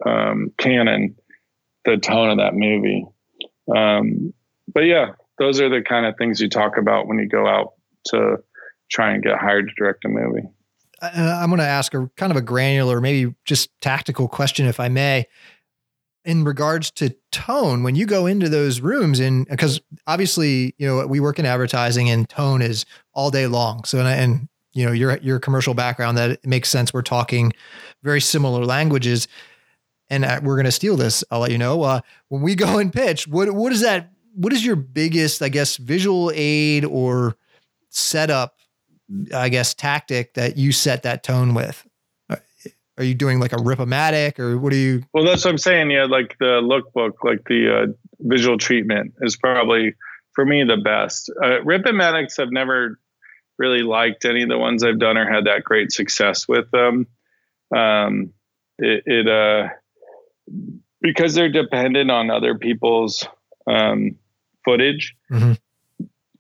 um, 0.07 0.53
canon, 0.59 1.17
the 1.85 1.97
tone 1.97 2.31
of 2.31 2.39
that 2.39 2.55
movie. 2.55 3.05
Um, 3.75 4.33
but 4.73 4.81
yeah, 4.81 5.13
those 5.39 5.61
are 5.61 5.69
the 5.69 5.83
kind 5.83 6.07
of 6.07 6.15
things 6.17 6.41
you 6.41 6.49
talk 6.49 6.77
about 6.79 7.07
when 7.07 7.19
you 7.19 7.29
go 7.29 7.47
out 7.47 7.75
to 8.07 8.37
try 8.91 9.13
and 9.13 9.23
get 9.23 9.39
hired 9.39 9.69
to 9.69 9.75
direct 9.77 10.05
a 10.05 10.09
movie. 10.09 10.49
I'm 11.01 11.51
going 11.51 11.59
to 11.59 11.67
ask 11.67 11.95
a 11.95 12.09
kind 12.17 12.31
of 12.31 12.37
a 12.37 12.43
granular, 12.43 13.01
maybe 13.01 13.35
just 13.45 13.71
tactical 13.81 14.29
question, 14.29 14.67
if 14.67 14.79
I 14.79 14.89
may 14.89 15.27
in 16.25 16.45
regards 16.45 16.91
to 16.93 17.15
tone 17.31 17.83
when 17.83 17.95
you 17.97 18.07
go 18.07 18.27
into 18.27 18.49
those 18.49 18.81
rooms 18.81 19.19
and 19.19 19.47
because 19.49 19.81
obviously 20.07 20.75
you 20.79 20.87
know 20.87 21.07
we 21.07 21.21
work 21.21 21.39
in 21.39 21.47
advertising 21.47 22.09
and 22.09 22.29
tone 22.29 22.63
is 22.63 22.85
all 23.15 23.31
day 23.31 23.47
long. 23.47 23.85
So 23.85 23.99
and, 23.99 24.09
and 24.09 24.49
you 24.73 24.87
know 24.87 24.93
your 24.93 25.19
your 25.19 25.39
commercial 25.41 25.75
background 25.75 26.19
that 26.19 26.31
it 26.31 26.47
makes 26.47 26.69
sense. 26.69 26.93
We're 26.93 27.03
talking 27.03 27.53
very 28.03 28.21
similar 28.21 28.65
languages. 28.65 29.29
And 30.11 30.27
uh, 30.27 30.41
we're 30.43 30.57
going 30.57 30.67
to 30.67 30.73
steal 30.73 30.97
this. 30.97 31.25
I'll 31.31 31.41
let 31.41 31.53
you 31.53 31.59
know. 31.59 31.83
Uh, 31.83 32.01
when 32.29 32.43
we 32.43 32.55
go 32.57 32.79
and 32.79 32.93
pitch 32.93 33.27
what 33.27 33.51
what 33.51 33.73
is 33.73 33.81
that 33.81 34.11
what 34.35 34.53
is 34.53 34.65
your 34.65 34.77
biggest 34.77 35.43
i 35.43 35.49
guess 35.49 35.77
visual 35.77 36.33
aid 36.35 36.85
or 36.85 37.37
setup 37.91 38.57
i 39.35 39.49
guess 39.49 39.75
tactic 39.75 40.35
that 40.35 40.57
you 40.57 40.73
set 40.73 41.03
that 41.03 41.23
tone 41.23 41.55
with 41.55 41.87
are 42.99 43.05
you 43.05 43.15
doing 43.15 43.41
like 43.41 43.53
a 43.53 43.63
Rip-O-Matic 43.63 44.39
or 44.39 44.59
what 44.59 44.73
are 44.73 44.77
you? 44.77 45.03
Well, 45.15 45.25
that's 45.25 45.45
what 45.45 45.51
I'm 45.51 45.59
saying. 45.59 45.91
Yeah, 45.91 46.05
like 46.05 46.37
the 46.39 46.61
lookbook, 46.61 47.13
like 47.25 47.45
the 47.47 47.83
uh, 47.83 47.87
visual 48.21 48.59
treatment 48.59 49.15
is 49.23 49.37
probably 49.37 49.95
for 50.35 50.45
me 50.45 50.65
the 50.65 50.77
best. 50.77 51.31
Uh, 51.43 51.63
Rip-O-Matics 51.63 52.39
I've 52.39 52.53
never 52.53 52.99
really 53.59 53.83
liked 53.83 54.25
any 54.25 54.43
of 54.43 54.49
the 54.49 54.59
ones 54.59 54.83
I've 54.83 54.99
done 54.99 55.17
or 55.17 55.31
had 55.31 55.45
that 55.45 55.65
great 55.65 55.93
success 55.93 56.49
with 56.49 56.71
them. 56.71 57.07
Um, 57.75 58.33
it, 58.79 59.03
it 59.07 59.29
uh, 59.29 59.69
because 61.01 61.35
they're 61.35 61.51
dependent 61.51 62.11
on 62.11 62.31
other 62.31 62.57
people's 62.57 63.27
um, 63.67 64.17
footage. 64.65 65.15
Mm-hmm. 65.31 65.53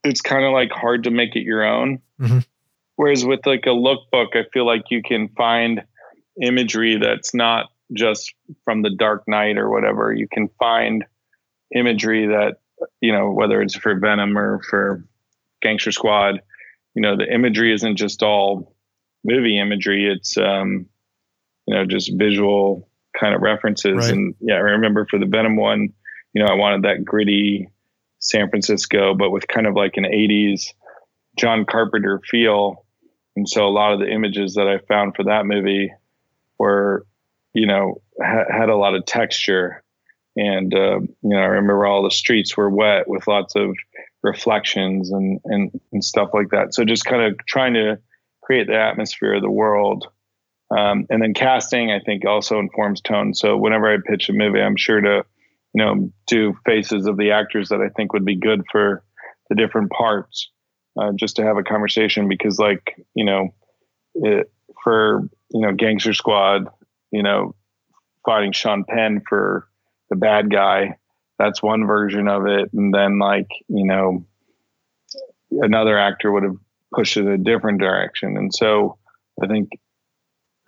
It's 0.05 0.21
kind 0.21 0.45
of 0.45 0.53
like 0.53 0.71
hard 0.71 1.05
to 1.05 1.11
make 1.11 1.37
it 1.37 1.43
your 1.43 1.65
own. 1.65 2.01
Mm-hmm. 2.21 2.41
Whereas 2.97 3.25
with 3.25 3.47
like 3.47 3.65
a 3.67 3.71
lookbook, 3.71 4.35
I 4.35 4.45
feel 4.53 4.67
like 4.67 4.85
you 4.91 5.03
can 5.03 5.29
find 5.29 5.83
imagery 6.41 6.99
that's 6.99 7.35
not 7.35 7.67
just 7.93 8.35
from 8.65 8.83
the 8.83 8.91
Dark 8.91 9.25
Knight 9.27 9.59
or 9.59 9.71
whatever. 9.71 10.13
You 10.13 10.27
can 10.31 10.49
find 10.59 11.05
imagery 11.75 12.27
that 12.29 12.59
you 13.01 13.13
know 13.13 13.31
whether 13.31 13.61
it's 13.63 13.75
for 13.75 13.99
Venom 13.99 14.37
or 14.37 14.61
for 14.69 15.05
Gangster 15.63 15.93
Squad. 15.93 16.41
You 16.95 17.03
know 17.03 17.17
the 17.17 17.33
imagery 17.33 17.73
isn't 17.73 17.97
just 17.97 18.23
all 18.23 18.75
movie 19.25 19.59
imagery. 19.59 20.11
It's 20.11 20.37
um, 20.37 20.87
you 21.67 21.75
know 21.75 21.85
just 21.85 22.13
visual 22.17 22.89
kind 23.19 23.35
of 23.35 23.43
references. 23.43 23.97
Right. 23.97 24.13
And 24.13 24.35
yeah, 24.41 24.55
I 24.55 24.59
remember 24.59 25.07
for 25.11 25.19
the 25.19 25.27
Venom 25.27 25.57
one, 25.57 25.93
you 26.33 26.43
know, 26.43 26.49
I 26.49 26.55
wanted 26.55 26.83
that 26.83 27.05
gritty 27.05 27.69
San 28.21 28.49
Francisco, 28.49 29.15
but 29.15 29.31
with 29.31 29.47
kind 29.49 29.67
of 29.67 29.75
like 29.75 29.97
an 29.97 30.05
80s 30.05 30.69
John 31.39 31.65
Carpenter 31.65 32.21
feel. 32.31 32.87
And 33.37 33.49
so 33.49 33.67
a 33.67 33.71
lot 33.71 33.93
of 33.93 34.01
the 34.01 34.11
images 34.11 34.55
that 34.55 34.69
I 34.69 34.79
found 34.87 35.15
for 35.17 35.25
that 35.25 35.47
movie 35.47 35.93
were, 36.63 37.05
you 37.55 37.67
know, 37.67 38.01
ha- 38.21 38.51
had 38.51 38.69
a 38.69 38.77
lot 38.77 38.95
of 38.95 39.05
texture. 39.05 39.83
And, 40.37 40.73
uh, 40.73 41.01
you 41.01 41.35
know, 41.35 41.39
I 41.39 41.47
remember 41.47 41.85
all 41.85 42.05
the 42.05 42.11
streets 42.11 42.57
were 42.57 42.71
wet 42.71 43.09
with 43.09 43.27
lots 43.27 43.57
of 43.57 43.75
reflections 44.23 45.11
and, 45.11 45.41
and, 45.45 45.81
and 45.93 46.05
stuff 46.05 46.31
like 46.33 46.51
that. 46.51 46.73
So 46.73 46.85
just 46.85 47.05
kind 47.05 47.23
of 47.23 47.45
trying 47.47 47.75
to 47.75 47.99
create 48.43 48.69
the 48.69 48.79
atmosphere 48.79 49.35
of 49.35 49.43
the 49.43 49.51
world. 49.51 50.07
Um, 50.71 51.07
and 51.11 51.21
then 51.21 51.35
casting, 51.35 51.91
I 51.91 51.99
think, 51.99 52.25
also 52.25 52.61
informs 52.61 53.01
tone. 53.01 53.35
So 53.35 53.57
whenever 53.57 53.93
I 53.93 53.99
pitch 54.07 54.29
a 54.31 54.33
movie, 54.33 54.61
I'm 54.61 54.77
sure 54.77 55.01
to, 55.01 55.25
you 55.75 55.85
know, 55.85 56.13
do 56.27 56.55
faces 56.65 57.07
of 57.07 57.17
the 57.17 57.33
actors 57.33 57.69
that 57.71 57.81
I 57.81 57.89
think 57.89 58.13
would 58.13 58.25
be 58.25 58.37
good 58.37 58.63
for 58.71 59.03
the 59.49 59.57
different 59.57 59.91
parts, 59.91 60.51
uh, 60.97 61.13
just 61.19 61.37
to 61.37 61.45
have 61.45 61.59
a 61.59 61.63
conversation. 61.63 62.29
Because, 62.29 62.59
like, 62.59 62.95
you 63.15 63.25
know, 63.25 63.49
it, 64.15 64.51
for 64.83 65.29
you 65.53 65.61
know 65.61 65.73
Gangster 65.73 66.15
Squad, 66.15 66.69
you 67.11 67.23
know, 67.23 67.55
fighting 68.25 68.53
Sean 68.53 68.85
Penn 68.85 69.23
for 69.29 69.69
the 70.11 70.17
bad 70.17 70.51
guy. 70.51 70.97
That's 71.39 71.63
one 71.63 71.87
version 71.87 72.29
of 72.29 72.47
it, 72.47 72.73
and 72.73 72.95
then 72.95 73.19
like 73.19 73.49
you 73.69 73.85
know, 73.85 74.25
another 75.51 75.99
actor 75.99 76.31
would 76.31 76.45
have 76.45 76.57
pushed 76.95 77.17
it 77.17 77.27
a 77.27 77.39
different 77.39 77.81
direction, 77.81 78.37
and 78.37 78.55
so 78.55 78.99
I 79.43 79.47
think 79.47 79.71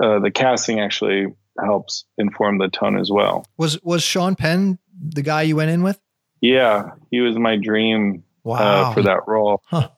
uh, 0.03 0.18
the 0.20 0.30
casting 0.30 0.80
actually 0.80 1.26
helps 1.62 2.05
inform 2.18 2.59
the 2.59 2.68
tone 2.68 2.99
as 2.99 3.11
well. 3.11 3.47
Was 3.57 3.80
was 3.82 4.03
Sean 4.03 4.35
Penn 4.35 4.78
the 5.01 5.22
guy 5.22 5.43
you 5.43 5.57
went 5.57 5.70
in 5.70 5.82
with? 5.82 6.01
Yeah, 6.41 6.91
he 7.11 7.20
was 7.20 7.39
my 7.39 7.57
dream 7.57 8.24
uh, 8.45 8.49
wow. 8.49 8.59
uh, 8.59 8.95
for 8.95 9.03
that 9.03 9.20
role. 9.26 9.62
Huh. 9.66 9.89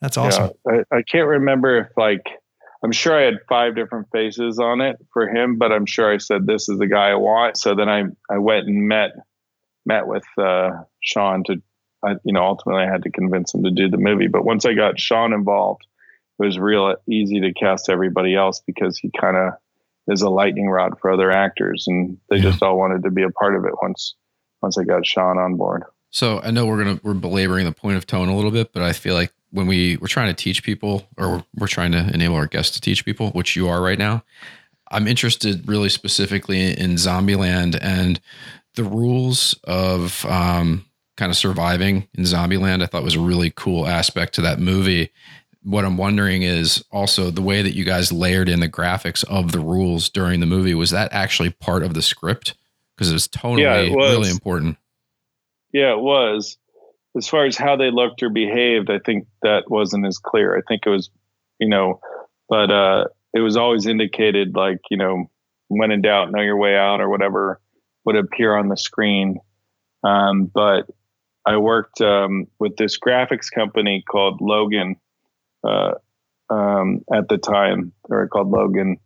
That's 0.00 0.16
awesome. 0.16 0.50
Yeah, 0.66 0.82
I, 0.90 0.96
I, 0.96 1.02
can't 1.02 1.28
remember 1.28 1.78
if 1.78 1.86
like 1.96 2.26
I'm 2.82 2.92
sure 2.92 3.16
I 3.16 3.24
had 3.24 3.38
five 3.48 3.76
different 3.76 4.08
faces 4.10 4.58
on 4.58 4.80
it 4.80 4.96
for 5.12 5.28
him, 5.28 5.56
but 5.56 5.70
I'm 5.70 5.86
sure 5.86 6.12
I 6.12 6.18
said 6.18 6.46
this 6.46 6.68
is 6.68 6.78
the 6.78 6.88
guy 6.88 7.10
I 7.10 7.14
want. 7.14 7.56
So 7.56 7.74
then 7.74 7.88
I 7.88 8.04
I 8.28 8.38
went 8.38 8.66
and 8.66 8.88
met 8.88 9.12
met 9.86 10.06
with 10.06 10.24
uh, 10.38 10.70
Sean 11.00 11.44
to, 11.44 11.62
I, 12.04 12.14
you 12.24 12.32
know, 12.32 12.42
ultimately 12.42 12.82
I 12.82 12.90
had 12.90 13.02
to 13.04 13.10
convince 13.10 13.54
him 13.54 13.64
to 13.64 13.70
do 13.70 13.88
the 13.88 13.98
movie. 13.98 14.28
But 14.28 14.44
once 14.44 14.64
I 14.64 14.74
got 14.74 14.98
Sean 14.98 15.32
involved, 15.32 15.86
it 16.38 16.44
was 16.44 16.58
real 16.58 16.94
easy 17.08 17.40
to 17.40 17.52
cast 17.52 17.88
everybody 17.88 18.34
else 18.34 18.62
because 18.66 18.98
he 18.98 19.10
kind 19.10 19.36
of 19.36 19.52
is 20.08 20.22
a 20.22 20.30
lightning 20.30 20.68
rod 20.68 20.98
for 21.00 21.12
other 21.12 21.30
actors, 21.30 21.84
and 21.86 22.18
they 22.28 22.36
yeah. 22.36 22.42
just 22.42 22.62
all 22.62 22.78
wanted 22.78 23.04
to 23.04 23.10
be 23.10 23.22
a 23.22 23.30
part 23.30 23.54
of 23.54 23.64
it 23.64 23.74
once 23.80 24.14
once 24.60 24.76
I 24.76 24.84
got 24.84 25.06
Sean 25.06 25.38
on 25.38 25.56
board. 25.56 25.84
So 26.10 26.40
I 26.40 26.50
know 26.50 26.66
we're 26.66 26.82
gonna 26.82 27.00
we're 27.02 27.14
belaboring 27.14 27.64
the 27.64 27.72
point 27.72 27.96
of 27.96 28.06
tone 28.06 28.28
a 28.28 28.34
little 28.34 28.50
bit, 28.50 28.72
but 28.72 28.82
I 28.82 28.92
feel 28.92 29.14
like 29.14 29.32
when 29.52 29.66
we 29.66 29.96
we're 29.98 30.08
trying 30.08 30.34
to 30.34 30.42
teach 30.42 30.64
people 30.64 31.06
or 31.16 31.44
we're 31.54 31.68
trying 31.68 31.92
to 31.92 32.10
enable 32.12 32.34
our 32.34 32.46
guests 32.46 32.74
to 32.74 32.80
teach 32.80 33.04
people, 33.04 33.30
which 33.30 33.54
you 33.54 33.68
are 33.68 33.80
right 33.80 33.98
now, 33.98 34.24
I'm 34.90 35.06
interested 35.06 35.68
really 35.68 35.88
specifically 35.88 36.76
in 36.78 36.92
Zombieland 36.92 37.78
and 37.80 38.20
the 38.74 38.84
rules 38.84 39.54
of 39.64 40.24
um, 40.26 40.84
kind 41.16 41.30
of 41.30 41.36
surviving 41.36 42.08
in 42.14 42.24
Zombieland. 42.24 42.82
I 42.82 42.86
thought 42.86 43.04
was 43.04 43.14
a 43.14 43.20
really 43.20 43.52
cool 43.54 43.86
aspect 43.86 44.34
to 44.34 44.42
that 44.42 44.58
movie. 44.58 45.10
What 45.62 45.84
I'm 45.84 45.96
wondering 45.96 46.42
is 46.42 46.84
also 46.90 47.30
the 47.30 47.42
way 47.42 47.62
that 47.62 47.74
you 47.74 47.84
guys 47.84 48.10
layered 48.10 48.48
in 48.48 48.60
the 48.60 48.68
graphics 48.68 49.24
of 49.24 49.52
the 49.52 49.60
rules 49.60 50.08
during 50.08 50.40
the 50.40 50.46
movie. 50.46 50.74
Was 50.74 50.90
that 50.90 51.12
actually 51.12 51.50
part 51.50 51.82
of 51.82 51.94
the 51.94 52.02
script? 52.02 52.54
Because 52.96 53.10
it 53.10 53.14
was 53.14 53.28
totally 53.28 53.62
yeah, 53.62 53.76
it 53.76 53.94
was. 53.94 54.10
really 54.10 54.30
important. 54.30 54.76
Yeah, 55.72 55.92
it 55.92 56.00
was 56.00 56.58
as 57.16 57.28
far 57.28 57.44
as 57.44 57.56
how 57.56 57.76
they 57.76 57.90
looked 57.90 58.22
or 58.22 58.30
behaved, 58.30 58.90
I 58.90 58.98
think 58.98 59.26
that 59.42 59.70
wasn't 59.70 60.06
as 60.06 60.18
clear. 60.18 60.56
I 60.56 60.62
think 60.66 60.82
it 60.86 60.90
was, 60.90 61.10
you 61.58 61.68
know, 61.68 62.00
but 62.48 62.70
uh, 62.70 63.04
it 63.34 63.40
was 63.40 63.56
always 63.56 63.86
indicated 63.86 64.54
like, 64.54 64.78
you 64.90 64.96
know, 64.96 65.26
when 65.68 65.90
in 65.90 66.02
doubt, 66.02 66.32
know 66.32 66.40
your 66.40 66.56
way 66.56 66.76
out 66.76 67.00
or 67.00 67.08
whatever 67.08 67.60
would 68.04 68.16
appear 68.16 68.56
on 68.56 68.68
the 68.68 68.76
screen. 68.76 69.38
Um, 70.04 70.50
but 70.52 70.86
I 71.46 71.56
worked 71.56 72.00
um, 72.00 72.46
with 72.58 72.76
this 72.76 72.98
graphics 72.98 73.50
company 73.52 74.02
called 74.08 74.40
Logan 74.40 74.96
uh, 75.66 75.92
um, 76.50 77.02
at 77.12 77.28
the 77.28 77.38
time. 77.38 77.92
They 78.08 78.16
were 78.16 78.28
called 78.28 78.50
Logan. 78.50 78.98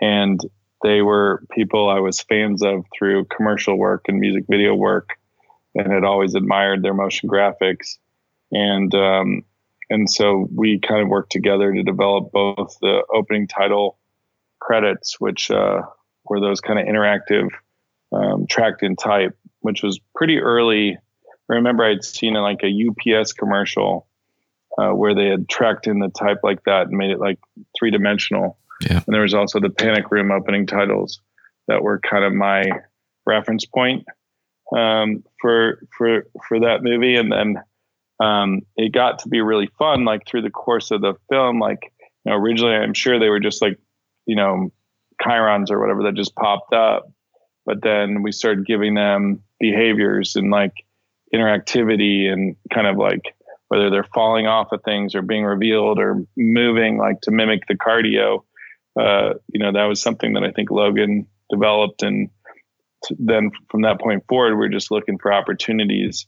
And 0.00 0.40
they 0.82 1.02
were 1.02 1.44
people 1.50 1.88
I 1.88 2.00
was 2.00 2.20
fans 2.20 2.62
of 2.62 2.84
through 2.96 3.26
commercial 3.26 3.76
work 3.76 4.04
and 4.08 4.18
music 4.18 4.44
video 4.48 4.74
work 4.74 5.10
and 5.74 5.92
had 5.92 6.04
always 6.04 6.34
admired 6.34 6.82
their 6.82 6.94
motion 6.94 7.28
graphics. 7.28 7.98
And 8.52 8.94
um, 8.94 9.42
and 9.90 10.10
so 10.10 10.48
we 10.54 10.78
kind 10.78 11.02
of 11.02 11.08
worked 11.08 11.32
together 11.32 11.72
to 11.72 11.82
develop 11.82 12.32
both 12.32 12.76
the 12.80 13.04
opening 13.12 13.46
title 13.46 13.98
credits, 14.60 15.20
which 15.20 15.50
uh, 15.50 15.82
were 16.24 16.40
those 16.40 16.60
kind 16.60 16.78
of 16.78 16.86
interactive 16.86 17.48
um, 18.12 18.46
tracked 18.48 18.82
in 18.82 18.96
type, 18.96 19.36
which 19.60 19.82
was 19.82 20.00
pretty 20.14 20.38
early. 20.38 20.96
I 21.50 21.54
remember 21.54 21.84
I'd 21.84 22.04
seen 22.04 22.34
like 22.34 22.62
a 22.62 23.18
UPS 23.18 23.32
commercial 23.32 24.06
uh, 24.78 24.90
where 24.90 25.14
they 25.14 25.26
had 25.26 25.48
tracked 25.48 25.86
in 25.86 25.98
the 25.98 26.08
type 26.08 26.38
like 26.42 26.64
that 26.64 26.86
and 26.86 26.96
made 26.96 27.10
it 27.10 27.20
like 27.20 27.38
three 27.78 27.90
dimensional. 27.90 28.58
Yeah. 28.80 29.02
And 29.06 29.14
there 29.14 29.22
was 29.22 29.34
also 29.34 29.60
the 29.60 29.70
Panic 29.70 30.10
Room 30.10 30.30
opening 30.30 30.66
titles 30.66 31.20
that 31.68 31.82
were 31.82 32.00
kind 32.00 32.24
of 32.24 32.32
my 32.32 32.64
reference 33.26 33.64
point 33.64 34.06
um, 34.74 35.24
for 35.40 35.86
for 35.96 36.26
for 36.48 36.60
that 36.60 36.82
movie, 36.82 37.16
and 37.16 37.30
then 37.30 37.56
um, 38.20 38.62
it 38.76 38.92
got 38.92 39.20
to 39.20 39.28
be 39.28 39.40
really 39.40 39.68
fun. 39.78 40.04
Like 40.04 40.26
through 40.26 40.42
the 40.42 40.50
course 40.50 40.90
of 40.90 41.00
the 41.00 41.14
film, 41.28 41.58
like 41.58 41.92
you 42.24 42.32
know, 42.32 42.36
originally 42.36 42.74
I'm 42.74 42.94
sure 42.94 43.18
they 43.18 43.28
were 43.28 43.40
just 43.40 43.62
like 43.62 43.78
you 44.26 44.36
know 44.36 44.72
chyrons 45.22 45.70
or 45.70 45.80
whatever 45.80 46.02
that 46.04 46.14
just 46.14 46.34
popped 46.34 46.72
up, 46.72 47.10
but 47.64 47.82
then 47.82 48.22
we 48.22 48.32
started 48.32 48.66
giving 48.66 48.94
them 48.94 49.42
behaviors 49.60 50.36
and 50.36 50.50
like 50.50 50.72
interactivity 51.32 52.30
and 52.30 52.56
kind 52.72 52.86
of 52.86 52.96
like 52.96 53.34
whether 53.68 53.90
they're 53.90 54.06
falling 54.14 54.46
off 54.46 54.72
of 54.72 54.82
things 54.82 55.14
or 55.14 55.22
being 55.22 55.44
revealed 55.44 55.98
or 55.98 56.24
moving 56.36 56.98
like 56.98 57.20
to 57.22 57.30
mimic 57.30 57.66
the 57.66 57.74
cardio. 57.74 58.42
Uh, 58.98 59.34
you 59.52 59.58
know, 59.58 59.72
that 59.72 59.84
was 59.84 60.00
something 60.00 60.34
that 60.34 60.44
I 60.44 60.52
think 60.52 60.70
Logan 60.70 61.26
developed 61.50 62.02
and 62.02 62.30
then 63.18 63.50
from 63.70 63.82
that 63.82 64.00
point 64.00 64.24
forward, 64.28 64.56
we're 64.56 64.68
just 64.68 64.90
looking 64.90 65.18
for 65.18 65.32
opportunities 65.32 66.26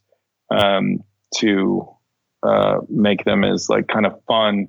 um, 0.51 0.99
to 1.37 1.89
uh, 2.43 2.79
make 2.89 3.24
them 3.24 3.45
as 3.45 3.68
like 3.68 3.89
kind 3.89 4.07
of 4.07 4.20
fun 4.27 4.68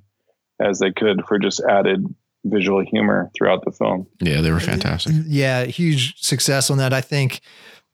as 0.59 0.79
they 0.79 0.91
could 0.91 1.23
for 1.27 1.37
just 1.37 1.61
added 1.69 2.03
visual 2.45 2.83
humor 2.83 3.29
throughout 3.37 3.63
the 3.65 3.71
film. 3.71 4.07
Yeah, 4.21 4.41
they 4.41 4.51
were 4.51 4.59
fantastic. 4.59 5.13
Yeah, 5.25 5.65
huge 5.65 6.19
success 6.21 6.69
on 6.69 6.77
that. 6.77 6.93
I 6.93 7.01
think 7.01 7.41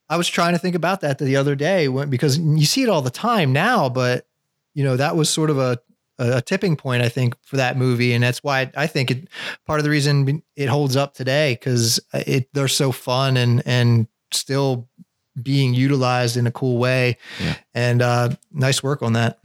I 0.09 0.17
was 0.17 0.27
trying 0.27 0.53
to 0.53 0.59
think 0.59 0.75
about 0.75 1.01
that 1.01 1.17
the 1.19 1.35
other 1.35 1.55
day 1.55 1.87
when, 1.87 2.09
because 2.09 2.37
you 2.37 2.65
see 2.65 2.83
it 2.83 2.89
all 2.89 3.01
the 3.01 3.09
time 3.09 3.51
now, 3.51 3.89
but 3.89 4.27
you 4.73 4.83
know 4.83 4.95
that 4.95 5.15
was 5.15 5.29
sort 5.29 5.49
of 5.49 5.57
a 5.57 5.79
a 6.19 6.41
tipping 6.41 6.75
point, 6.75 7.01
I 7.01 7.09
think, 7.09 7.35
for 7.43 7.57
that 7.57 7.77
movie, 7.77 8.13
and 8.13 8.23
that's 8.23 8.43
why 8.43 8.71
I 8.75 8.87
think 8.87 9.11
it 9.11 9.27
part 9.65 9.79
of 9.79 9.83
the 9.83 9.89
reason 9.89 10.43
it 10.55 10.67
holds 10.67 10.95
up 10.95 11.13
today 11.13 11.53
because 11.53 11.99
it 12.13 12.49
they're 12.53 12.67
so 12.67 12.91
fun 12.91 13.37
and 13.37 13.63
and 13.65 14.07
still 14.31 14.89
being 15.41 15.73
utilized 15.73 16.37
in 16.37 16.47
a 16.47 16.51
cool 16.51 16.77
way. 16.77 17.17
Yeah. 17.39 17.55
And 17.73 18.01
uh, 18.01 18.29
nice 18.51 18.83
work 18.83 19.01
on 19.01 19.13
that. 19.13 19.39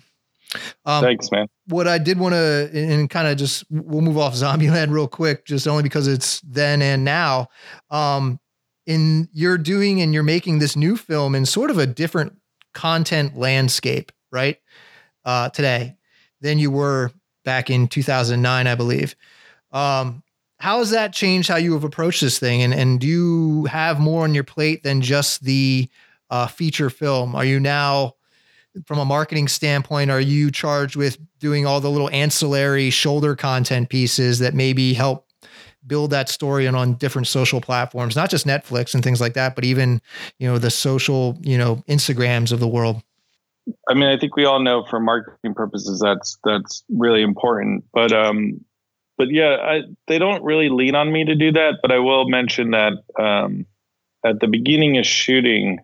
Um, 0.84 1.02
Thanks, 1.02 1.30
man. 1.30 1.46
What 1.66 1.86
I 1.86 1.98
did 1.98 2.18
want 2.18 2.34
to, 2.34 2.70
and 2.72 3.08
kind 3.08 3.28
of 3.28 3.36
just, 3.36 3.64
we'll 3.70 4.00
move 4.00 4.18
off 4.18 4.34
Zombieland 4.34 4.90
real 4.92 5.08
quick, 5.08 5.44
just 5.44 5.68
only 5.68 5.82
because 5.82 6.08
it's 6.08 6.40
then 6.40 6.82
and 6.82 7.04
now. 7.04 7.48
Um, 7.90 8.40
in 8.86 9.28
you're 9.32 9.58
doing 9.58 10.00
and 10.00 10.14
you're 10.14 10.22
making 10.22 10.60
this 10.60 10.74
new 10.74 10.96
film 10.96 11.34
in 11.34 11.44
sort 11.44 11.70
of 11.70 11.76
a 11.76 11.86
different 11.86 12.38
content 12.72 13.36
landscape, 13.36 14.12
right? 14.32 14.58
Uh, 15.26 15.50
today 15.50 15.97
than 16.40 16.58
you 16.58 16.70
were 16.70 17.10
back 17.44 17.70
in 17.70 17.88
2009, 17.88 18.66
I 18.66 18.74
believe. 18.74 19.16
Um, 19.72 20.22
how 20.58 20.78
has 20.78 20.90
that 20.90 21.12
changed 21.12 21.48
how 21.48 21.56
you 21.56 21.72
have 21.74 21.84
approached 21.84 22.20
this 22.20 22.38
thing? 22.38 22.62
And 22.62 22.74
and 22.74 23.00
do 23.00 23.06
you 23.06 23.64
have 23.66 24.00
more 24.00 24.24
on 24.24 24.34
your 24.34 24.44
plate 24.44 24.82
than 24.82 25.00
just 25.00 25.44
the 25.44 25.88
uh, 26.30 26.46
feature 26.46 26.90
film? 26.90 27.34
Are 27.34 27.44
you 27.44 27.60
now, 27.60 28.14
from 28.86 28.98
a 28.98 29.04
marketing 29.04 29.48
standpoint, 29.48 30.10
are 30.10 30.20
you 30.20 30.50
charged 30.50 30.96
with 30.96 31.18
doing 31.38 31.64
all 31.64 31.80
the 31.80 31.90
little 31.90 32.10
ancillary 32.10 32.90
shoulder 32.90 33.36
content 33.36 33.88
pieces 33.88 34.40
that 34.40 34.54
maybe 34.54 34.94
help 34.94 35.26
build 35.86 36.10
that 36.10 36.28
story 36.28 36.66
and 36.66 36.76
on 36.76 36.94
different 36.94 37.26
social 37.26 37.60
platforms, 37.60 38.16
not 38.16 38.28
just 38.28 38.46
Netflix 38.46 38.94
and 38.94 39.02
things 39.02 39.20
like 39.20 39.34
that, 39.34 39.54
but 39.54 39.64
even 39.64 40.02
you 40.38 40.48
know 40.48 40.58
the 40.58 40.70
social 40.70 41.38
you 41.40 41.56
know 41.56 41.76
Instagrams 41.88 42.52
of 42.52 42.60
the 42.60 42.68
world? 42.68 43.02
I 43.88 43.94
mean, 43.94 44.08
I 44.08 44.18
think 44.18 44.36
we 44.36 44.44
all 44.44 44.60
know 44.60 44.84
for 44.84 45.00
marketing 45.00 45.54
purposes 45.54 46.00
that's 46.00 46.38
that's 46.44 46.84
really 46.88 47.22
important. 47.22 47.84
But 47.92 48.12
um, 48.12 48.64
but 49.16 49.30
yeah, 49.30 49.56
I, 49.60 49.82
they 50.06 50.18
don't 50.18 50.44
really 50.44 50.68
lean 50.68 50.94
on 50.94 51.12
me 51.12 51.24
to 51.24 51.34
do 51.34 51.52
that. 51.52 51.78
But 51.82 51.92
I 51.92 51.98
will 51.98 52.28
mention 52.28 52.70
that 52.70 52.92
um, 53.18 53.66
at 54.24 54.40
the 54.40 54.46
beginning 54.46 54.98
of 54.98 55.06
shooting, 55.06 55.80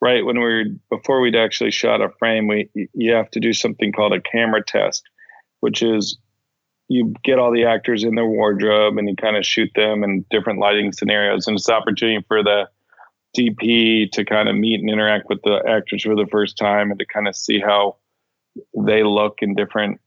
right 0.00 0.24
when 0.24 0.38
we 0.38 0.44
are 0.44 0.64
before 0.90 1.20
we'd 1.20 1.36
actually 1.36 1.70
shot 1.70 2.00
a 2.00 2.10
frame, 2.18 2.46
we 2.46 2.68
you 2.94 3.12
have 3.12 3.30
to 3.30 3.40
do 3.40 3.52
something 3.52 3.92
called 3.92 4.12
a 4.12 4.20
camera 4.20 4.62
test, 4.64 5.02
which 5.60 5.82
is 5.82 6.18
you 6.88 7.14
get 7.22 7.38
all 7.38 7.52
the 7.52 7.64
actors 7.64 8.02
in 8.02 8.16
their 8.16 8.26
wardrobe 8.26 8.98
and 8.98 9.08
you 9.08 9.14
kind 9.14 9.36
of 9.36 9.46
shoot 9.46 9.70
them 9.76 10.02
in 10.02 10.24
different 10.30 10.58
lighting 10.58 10.92
scenarios, 10.92 11.46
and 11.46 11.56
it's 11.56 11.68
opportunity 11.68 12.24
for 12.28 12.42
the 12.42 12.68
DP 13.36 14.10
to 14.12 14.24
kind 14.24 14.48
of 14.48 14.56
meet 14.56 14.80
and 14.80 14.90
interact 14.90 15.28
with 15.28 15.40
the 15.42 15.62
actors 15.68 16.02
for 16.02 16.16
the 16.16 16.26
first 16.30 16.56
time 16.56 16.90
and 16.90 16.98
to 16.98 17.06
kind 17.06 17.28
of 17.28 17.36
see 17.36 17.60
how 17.60 17.96
they 18.76 19.02
look 19.02 19.38
in 19.40 19.54
different 19.54 20.00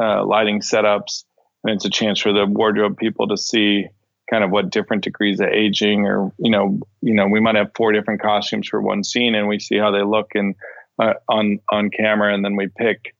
uh, 0.00 0.24
lighting 0.24 0.60
setups. 0.60 1.24
And 1.64 1.74
it's 1.74 1.84
a 1.84 1.90
chance 1.90 2.20
for 2.20 2.32
the 2.32 2.46
wardrobe 2.46 2.96
people 2.96 3.26
to 3.28 3.36
see 3.36 3.86
kind 4.30 4.44
of 4.44 4.50
what 4.50 4.70
different 4.70 5.02
degrees 5.02 5.40
of 5.40 5.48
aging 5.48 6.06
or 6.06 6.30
you 6.38 6.50
know 6.50 6.78
you 7.00 7.14
know 7.14 7.26
we 7.26 7.40
might 7.40 7.54
have 7.54 7.70
four 7.74 7.92
different 7.92 8.20
costumes 8.20 8.68
for 8.68 8.80
one 8.80 9.02
scene 9.02 9.34
and 9.34 9.48
we 9.48 9.58
see 9.58 9.78
how 9.78 9.90
they 9.90 10.02
look 10.02 10.32
and 10.34 10.54
uh, 10.98 11.14
on 11.30 11.58
on 11.72 11.88
camera 11.88 12.34
and 12.34 12.44
then 12.44 12.54
we 12.54 12.68
pick 12.76 13.14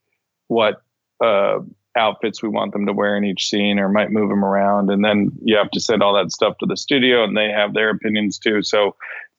what 0.49 0.83
uh, 1.25 1.59
outfits 1.99 2.43
we 2.43 2.49
want 2.49 2.73
them 2.73 2.87
to 2.87 2.93
wear 2.93 3.17
in 3.17 3.25
each 3.25 3.49
scene 3.49 3.79
or 3.79 3.89
might 3.89 4.11
move 4.11 4.31
them 4.31 4.45
around. 4.45 4.91
And 4.91 5.05
then 5.05 5.33
you 5.43 5.57
have 5.57 5.71
to 5.73 5.81
send 5.81 6.03
all 6.03 6.15
that 6.15 6.33
stuff 6.33 6.57
to 6.59 6.67
the 6.67 6.77
studio 6.77 7.25
and 7.25 7.37
they 7.37 7.51
have 7.51 7.75
their 7.75 7.91
opinions 7.91 8.39
too. 8.39 8.63
So 8.63 8.97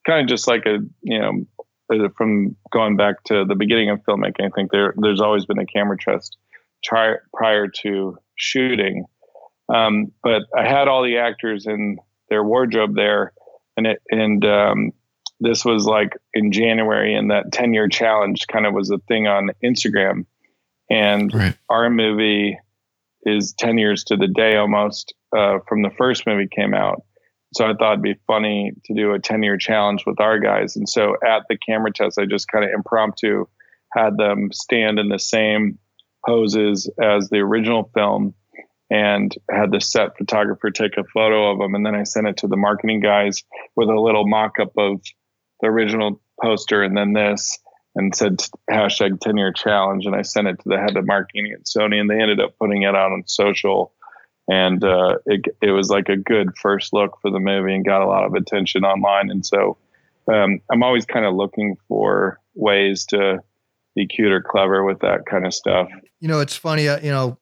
kind 0.09 0.21
of 0.21 0.27
just 0.27 0.47
like 0.47 0.65
a 0.65 0.79
you 1.01 1.19
know 1.19 2.09
from 2.17 2.55
going 2.71 2.95
back 2.95 3.23
to 3.23 3.45
the 3.45 3.55
beginning 3.55 3.89
of 3.89 3.99
filmmaking 4.07 4.45
i 4.45 4.49
think 4.49 4.71
there 4.71 4.93
there's 4.97 5.21
always 5.21 5.45
been 5.45 5.59
a 5.59 5.65
camera 5.65 5.97
test 5.97 6.37
prior 6.83 7.23
prior 7.33 7.67
to 7.67 8.17
shooting. 8.35 9.05
Um, 9.73 10.11
but 10.23 10.43
I 10.57 10.67
had 10.67 10.87
all 10.87 11.03
the 11.03 11.17
actors 11.17 11.67
in 11.67 11.97
their 12.29 12.43
wardrobe 12.43 12.95
there, 12.95 13.33
and 13.77 13.85
it 13.85 14.01
and 14.09 14.43
um, 14.45 14.91
this 15.39 15.63
was 15.63 15.85
like 15.85 16.13
in 16.33 16.51
January, 16.51 17.15
and 17.15 17.31
that 17.31 17.51
ten 17.51 17.73
year 17.73 17.87
challenge 17.87 18.47
kind 18.51 18.65
of 18.65 18.73
was 18.73 18.89
a 18.89 18.97
thing 19.07 19.27
on 19.27 19.51
Instagram, 19.63 20.25
and 20.89 21.33
right. 21.33 21.55
our 21.69 21.89
movie 21.89 22.57
is 23.23 23.53
ten 23.53 23.77
years 23.77 24.03
to 24.05 24.17
the 24.17 24.27
day 24.27 24.55
almost 24.55 25.13
uh, 25.37 25.59
from 25.67 25.83
the 25.83 25.91
first 25.97 26.25
movie 26.25 26.47
came 26.47 26.73
out. 26.73 27.03
So 27.53 27.65
I 27.65 27.73
thought 27.73 27.93
it'd 27.93 28.03
be 28.03 28.19
funny 28.27 28.73
to 28.85 28.93
do 28.93 29.13
a 29.13 29.19
10 29.19 29.43
year 29.43 29.57
challenge 29.57 30.03
with 30.05 30.19
our 30.19 30.39
guys. 30.39 30.75
And 30.75 30.87
so 30.87 31.15
at 31.25 31.43
the 31.49 31.57
camera 31.57 31.91
test, 31.91 32.19
I 32.19 32.25
just 32.25 32.47
kind 32.47 32.63
of 32.63 32.71
impromptu 32.71 33.45
had 33.93 34.17
them 34.17 34.49
stand 34.51 34.99
in 34.99 35.09
the 35.09 35.19
same 35.19 35.79
poses 36.25 36.89
as 37.01 37.29
the 37.29 37.39
original 37.39 37.89
film 37.93 38.35
and 38.91 39.35
had 39.49 39.71
the 39.71 39.81
set 39.81 40.17
photographer 40.17 40.71
take 40.71 40.97
a 40.97 41.03
photo 41.03 41.51
of 41.51 41.59
them. 41.59 41.75
And 41.75 41.85
then 41.85 41.95
I 41.95 42.03
sent 42.03 42.27
it 42.27 42.37
to 42.37 42.47
the 42.47 42.57
marketing 42.57 43.01
guys 43.01 43.43
with 43.75 43.89
a 43.89 43.99
little 43.99 44.27
mock 44.27 44.59
up 44.59 44.73
of 44.77 45.01
the 45.61 45.67
original 45.67 46.21
poster 46.41 46.83
and 46.83 46.95
then 46.95 47.13
this 47.13 47.59
and 47.95 48.15
said 48.15 48.41
hashtag 48.69 49.19
10 49.19 49.37
year 49.37 49.51
challenge. 49.51 50.05
And 50.05 50.15
I 50.15 50.21
sent 50.21 50.47
it 50.47 50.59
to 50.59 50.69
the 50.69 50.77
head 50.77 50.97
of 50.97 51.05
marketing 51.05 51.53
at 51.53 51.65
Sony 51.65 51.99
and 51.99 52.09
they 52.09 52.21
ended 52.21 52.39
up 52.39 52.57
putting 52.59 52.83
it 52.83 52.95
out 52.95 53.11
on 53.11 53.23
social. 53.25 53.93
And 54.49 54.83
uh, 54.83 55.17
it, 55.25 55.45
it 55.61 55.71
was 55.71 55.89
like 55.89 56.09
a 56.09 56.17
good 56.17 56.57
first 56.57 56.91
look 56.91 57.19
for 57.21 57.29
the 57.29 57.39
movie 57.39 57.75
and 57.75 57.85
got 57.85 58.01
a 58.01 58.07
lot 58.07 58.25
of 58.25 58.33
attention 58.33 58.83
online. 58.83 59.29
And 59.29 59.45
so 59.45 59.77
um, 60.27 60.59
I'm 60.71 60.81
always 60.81 61.05
kind 61.05 61.25
of 61.25 61.35
looking 61.35 61.77
for 61.87 62.39
ways 62.55 63.05
to 63.07 63.43
be 63.95 64.07
cute 64.07 64.31
or 64.31 64.41
clever 64.41 64.83
with 64.83 64.99
that 65.01 65.25
kind 65.25 65.45
of 65.45 65.53
stuff. 65.53 65.89
You 66.19 66.27
know, 66.27 66.39
it's 66.39 66.55
funny. 66.55 66.87
Uh, 66.87 66.99
you 66.99 67.11
know, 67.11 67.37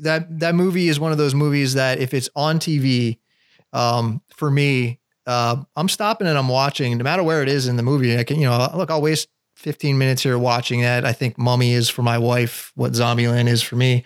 that 0.00 0.40
that 0.40 0.54
movie 0.54 0.88
is 0.88 1.00
one 1.00 1.12
of 1.12 1.18
those 1.18 1.34
movies 1.34 1.74
that 1.74 1.98
if 1.98 2.14
it's 2.14 2.28
on 2.36 2.58
TV, 2.58 3.18
um, 3.72 4.22
for 4.34 4.50
me, 4.50 5.00
uh, 5.26 5.56
I'm 5.74 5.88
stopping 5.88 6.26
and 6.26 6.38
I'm 6.38 6.48
watching, 6.48 6.96
no 6.98 7.04
matter 7.04 7.22
where 7.22 7.42
it 7.42 7.48
is 7.48 7.66
in 7.66 7.76
the 7.76 7.82
movie. 7.82 8.16
I 8.16 8.24
can, 8.24 8.38
you 8.38 8.46
know, 8.46 8.70
look, 8.74 8.90
I'll 8.90 9.02
waste 9.02 9.28
15 9.56 9.96
minutes 9.96 10.22
here 10.22 10.38
watching 10.38 10.82
that. 10.82 11.06
I 11.06 11.14
think 11.14 11.38
Mummy 11.38 11.72
is 11.72 11.88
for 11.88 12.02
my 12.02 12.18
wife 12.18 12.72
what 12.74 12.92
Zombieland 12.92 13.48
is 13.48 13.62
for 13.62 13.74
me, 13.74 14.04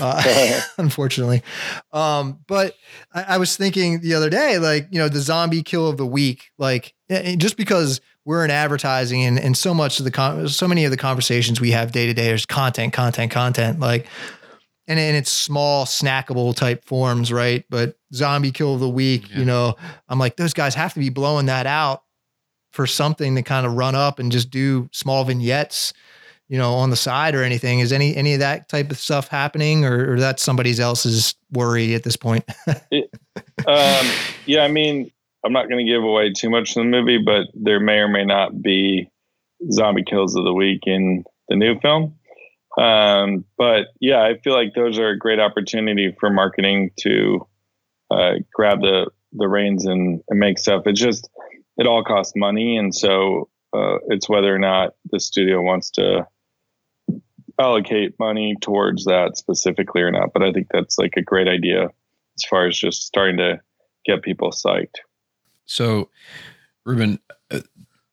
uh, 0.00 0.60
unfortunately. 0.78 1.42
Um, 1.92 2.40
but 2.48 2.74
I, 3.14 3.22
I, 3.22 3.38
was 3.38 3.56
thinking 3.56 4.00
the 4.00 4.14
other 4.14 4.28
day, 4.28 4.58
like, 4.58 4.88
you 4.90 4.98
know, 4.98 5.08
the 5.08 5.20
zombie 5.20 5.62
kill 5.62 5.88
of 5.88 5.98
the 5.98 6.06
week, 6.06 6.50
like, 6.58 6.94
just 7.36 7.56
because 7.56 8.00
we're 8.24 8.44
in 8.44 8.50
advertising 8.50 9.22
and, 9.22 9.38
and 9.38 9.56
so 9.56 9.72
much 9.72 10.00
of 10.00 10.04
the, 10.04 10.10
con- 10.10 10.48
so 10.48 10.66
many 10.66 10.84
of 10.84 10.90
the 10.90 10.96
conversations 10.96 11.60
we 11.60 11.70
have 11.70 11.92
day 11.92 12.06
to 12.06 12.12
day 12.12 12.32
is 12.32 12.44
content, 12.44 12.92
content, 12.92 13.30
content. 13.30 13.78
Like, 13.78 14.06
and 14.88 14.98
in 14.98 15.14
its 15.14 15.30
small 15.30 15.84
snackable 15.84 16.56
type 16.56 16.84
forms, 16.84 17.32
right? 17.32 17.64
But 17.70 17.96
zombie 18.12 18.50
kill 18.50 18.74
of 18.74 18.80
the 18.80 18.88
week, 18.88 19.30
yeah. 19.30 19.38
you 19.38 19.44
know, 19.44 19.76
I'm 20.08 20.18
like, 20.18 20.36
those 20.36 20.54
guys 20.54 20.74
have 20.74 20.94
to 20.94 21.00
be 21.00 21.10
blowing 21.10 21.46
that 21.46 21.66
out 21.66 22.02
for 22.72 22.86
something 22.86 23.34
to 23.34 23.42
kind 23.42 23.66
of 23.66 23.74
run 23.74 23.94
up 23.94 24.18
and 24.18 24.30
just 24.30 24.50
do 24.50 24.88
small 24.92 25.24
vignettes, 25.24 25.92
you 26.48 26.58
know, 26.58 26.74
on 26.74 26.90
the 26.90 26.96
side 26.96 27.34
or 27.34 27.42
anything. 27.42 27.80
Is 27.80 27.92
any 27.92 28.16
any 28.16 28.34
of 28.34 28.40
that 28.40 28.68
type 28.68 28.90
of 28.90 28.98
stuff 28.98 29.28
happening, 29.28 29.84
or, 29.84 30.12
or 30.12 30.20
that's 30.20 30.42
somebody 30.42 30.78
else's 30.78 31.34
worry 31.52 31.94
at 31.94 32.02
this 32.02 32.16
point? 32.16 32.44
um, 32.66 34.06
yeah, 34.46 34.62
I 34.62 34.68
mean, 34.68 35.10
I'm 35.44 35.52
not 35.52 35.68
going 35.68 35.84
to 35.84 35.90
give 35.90 36.02
away 36.02 36.32
too 36.32 36.50
much 36.50 36.76
in 36.76 36.82
the 36.82 36.88
movie, 36.88 37.18
but 37.18 37.48
there 37.54 37.80
may 37.80 37.98
or 37.98 38.08
may 38.08 38.24
not 38.24 38.60
be 38.60 39.10
zombie 39.72 40.04
kills 40.04 40.36
of 40.36 40.44
the 40.44 40.54
week 40.54 40.80
in 40.86 41.24
the 41.48 41.56
new 41.56 41.78
film. 41.80 42.14
Um, 42.78 43.44
but 43.56 43.88
yeah, 44.00 44.22
I 44.22 44.38
feel 44.38 44.52
like 44.52 44.74
those 44.74 44.98
are 44.98 45.08
a 45.08 45.18
great 45.18 45.40
opportunity 45.40 46.14
for 46.20 46.30
marketing 46.30 46.90
to 47.00 47.46
uh, 48.10 48.34
grab 48.54 48.80
the 48.80 49.10
the 49.32 49.48
reins 49.48 49.84
and, 49.84 50.22
and, 50.28 50.40
make 50.40 50.58
stuff. 50.58 50.84
It's 50.86 50.98
just 50.98 51.28
it 51.78 51.86
all 51.86 52.04
costs 52.04 52.34
money, 52.36 52.76
and 52.76 52.94
so 52.94 53.48
uh, 53.72 53.98
it's 54.08 54.28
whether 54.28 54.54
or 54.54 54.58
not 54.58 54.94
the 55.10 55.20
studio 55.20 55.62
wants 55.62 55.90
to 55.92 56.26
allocate 57.58 58.18
money 58.18 58.56
towards 58.60 59.04
that 59.04 59.36
specifically 59.36 60.02
or 60.02 60.10
not. 60.10 60.32
But 60.32 60.42
I 60.42 60.52
think 60.52 60.68
that's 60.70 60.98
like 60.98 61.14
a 61.16 61.22
great 61.22 61.48
idea 61.48 61.84
as 61.84 62.44
far 62.48 62.66
as 62.66 62.78
just 62.78 63.02
starting 63.02 63.38
to 63.38 63.60
get 64.04 64.22
people 64.22 64.50
psyched. 64.50 64.96
So, 65.64 66.10
Ruben, 66.84 67.18
uh, 67.50 67.60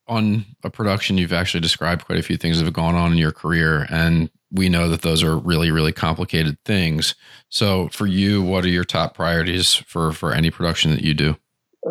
on 0.08 0.46
a 0.64 0.70
production, 0.70 1.18
you've 1.18 1.34
actually 1.34 1.62
described 1.62 2.06
quite 2.06 2.20
a 2.20 2.24
few 2.24 2.38
things 2.38 2.58
that 2.58 2.66
have 2.66 2.74
gone 2.74 2.96
on 2.96 3.12
in 3.12 3.18
your 3.18 3.32
career, 3.32 3.88
and 3.90 4.30
we 4.52 4.70
know 4.70 4.90
that 4.90 5.02
those 5.02 5.24
are 5.24 5.38
really 5.38 5.72
really 5.72 5.92
complicated 5.92 6.58
things 6.64 7.16
so 7.50 7.90
for 7.90 8.06
you 8.06 8.42
what 8.42 8.64
are 8.64 8.70
your 8.70 8.84
top 8.84 9.14
priorities 9.14 9.74
for 9.74 10.12
for 10.12 10.34
any 10.34 10.50
production 10.50 10.92
that 10.92 11.02
you 11.02 11.14
do 11.14 11.36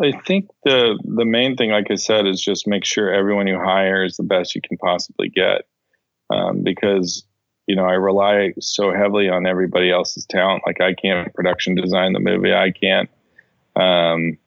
I 0.01 0.11
think 0.25 0.49
the 0.63 0.99
the 1.03 1.25
main 1.25 1.55
thing, 1.55 1.71
like 1.71 1.89
I 1.89 1.95
said, 1.95 2.27
is 2.27 2.41
just 2.41 2.67
make 2.67 2.83
sure 2.83 3.13
everyone 3.13 3.47
you 3.47 3.57
hire 3.57 4.03
is 4.03 4.17
the 4.17 4.23
best 4.23 4.55
you 4.55 4.61
can 4.61 4.77
possibly 4.77 5.29
get, 5.29 5.63
um, 6.29 6.63
because 6.63 7.23
you 7.67 7.75
know 7.75 7.85
I 7.85 7.93
rely 7.93 8.53
so 8.59 8.91
heavily 8.91 9.29
on 9.29 9.45
everybody 9.45 9.91
else's 9.91 10.25
talent. 10.25 10.63
Like 10.65 10.81
I 10.81 10.93
can't 10.93 11.33
production 11.33 11.75
design 11.75 12.13
the 12.13 12.19
movie, 12.19 12.53
I 12.53 12.71
can't, 12.71 13.09
um, 13.75 14.37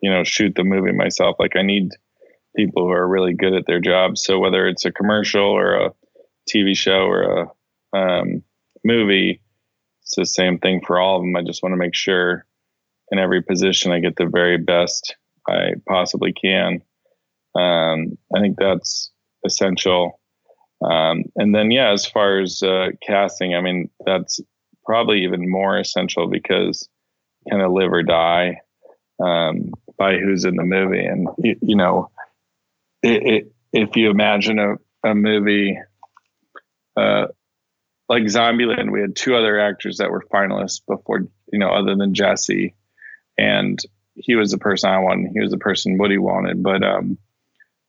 you 0.00 0.10
know, 0.10 0.22
shoot 0.22 0.54
the 0.54 0.64
movie 0.64 0.92
myself. 0.92 1.36
Like 1.38 1.56
I 1.56 1.62
need 1.62 1.90
people 2.54 2.84
who 2.84 2.92
are 2.92 3.06
really 3.06 3.34
good 3.34 3.52
at 3.52 3.66
their 3.66 3.80
jobs. 3.80 4.22
So 4.22 4.38
whether 4.38 4.68
it's 4.68 4.84
a 4.84 4.92
commercial 4.92 5.44
or 5.44 5.74
a 5.74 5.94
TV 6.48 6.76
show 6.76 7.06
or 7.06 7.22
a 7.92 7.96
um, 7.96 8.42
movie, 8.84 9.40
it's 10.02 10.14
the 10.16 10.24
same 10.24 10.58
thing 10.58 10.82
for 10.86 11.00
all 11.00 11.16
of 11.16 11.22
them. 11.22 11.36
I 11.36 11.42
just 11.42 11.62
want 11.62 11.72
to 11.72 11.78
make 11.78 11.94
sure 11.94 12.46
in 13.10 13.18
every 13.18 13.42
position 13.42 13.92
I 13.92 14.00
get 14.00 14.16
the 14.16 14.26
very 14.26 14.58
best 14.58 15.16
I 15.48 15.74
possibly 15.88 16.32
can. 16.32 16.82
Um, 17.54 18.18
I 18.34 18.40
think 18.40 18.58
that's 18.58 19.10
essential. 19.44 20.20
Um, 20.84 21.24
and 21.36 21.54
then, 21.54 21.70
yeah, 21.70 21.92
as 21.92 22.04
far 22.04 22.40
as 22.40 22.62
uh, 22.62 22.88
casting, 23.06 23.54
I 23.54 23.60
mean, 23.60 23.88
that's 24.04 24.40
probably 24.84 25.24
even 25.24 25.50
more 25.50 25.78
essential 25.78 26.28
because 26.28 26.88
kind 27.48 27.62
of 27.62 27.72
live 27.72 27.92
or 27.92 28.02
die 28.02 28.60
um, 29.24 29.70
by 29.96 30.18
who's 30.18 30.44
in 30.44 30.56
the 30.56 30.64
movie. 30.64 31.04
And, 31.04 31.28
you, 31.38 31.56
you 31.62 31.76
know, 31.76 32.10
it, 33.02 33.22
it, 33.26 33.52
if 33.72 33.96
you 33.96 34.10
imagine 34.10 34.58
a, 34.58 34.74
a 35.08 35.14
movie 35.14 35.78
uh, 36.96 37.26
like 38.08 38.24
Zombieland, 38.24 38.92
we 38.92 39.00
had 39.00 39.16
two 39.16 39.34
other 39.34 39.58
actors 39.58 39.98
that 39.98 40.10
were 40.10 40.24
finalists 40.32 40.80
before, 40.86 41.26
you 41.52 41.58
know, 41.58 41.70
other 41.70 41.94
than 41.94 42.14
Jesse 42.14 42.74
and 43.38 43.78
he 44.14 44.34
was 44.34 44.50
the 44.50 44.58
person 44.58 44.90
I 44.90 44.98
wanted. 44.98 45.30
He 45.32 45.40
was 45.40 45.50
the 45.50 45.58
person 45.58 45.98
Woody 45.98 46.18
wanted, 46.18 46.62
but 46.62 46.82
um, 46.82 47.18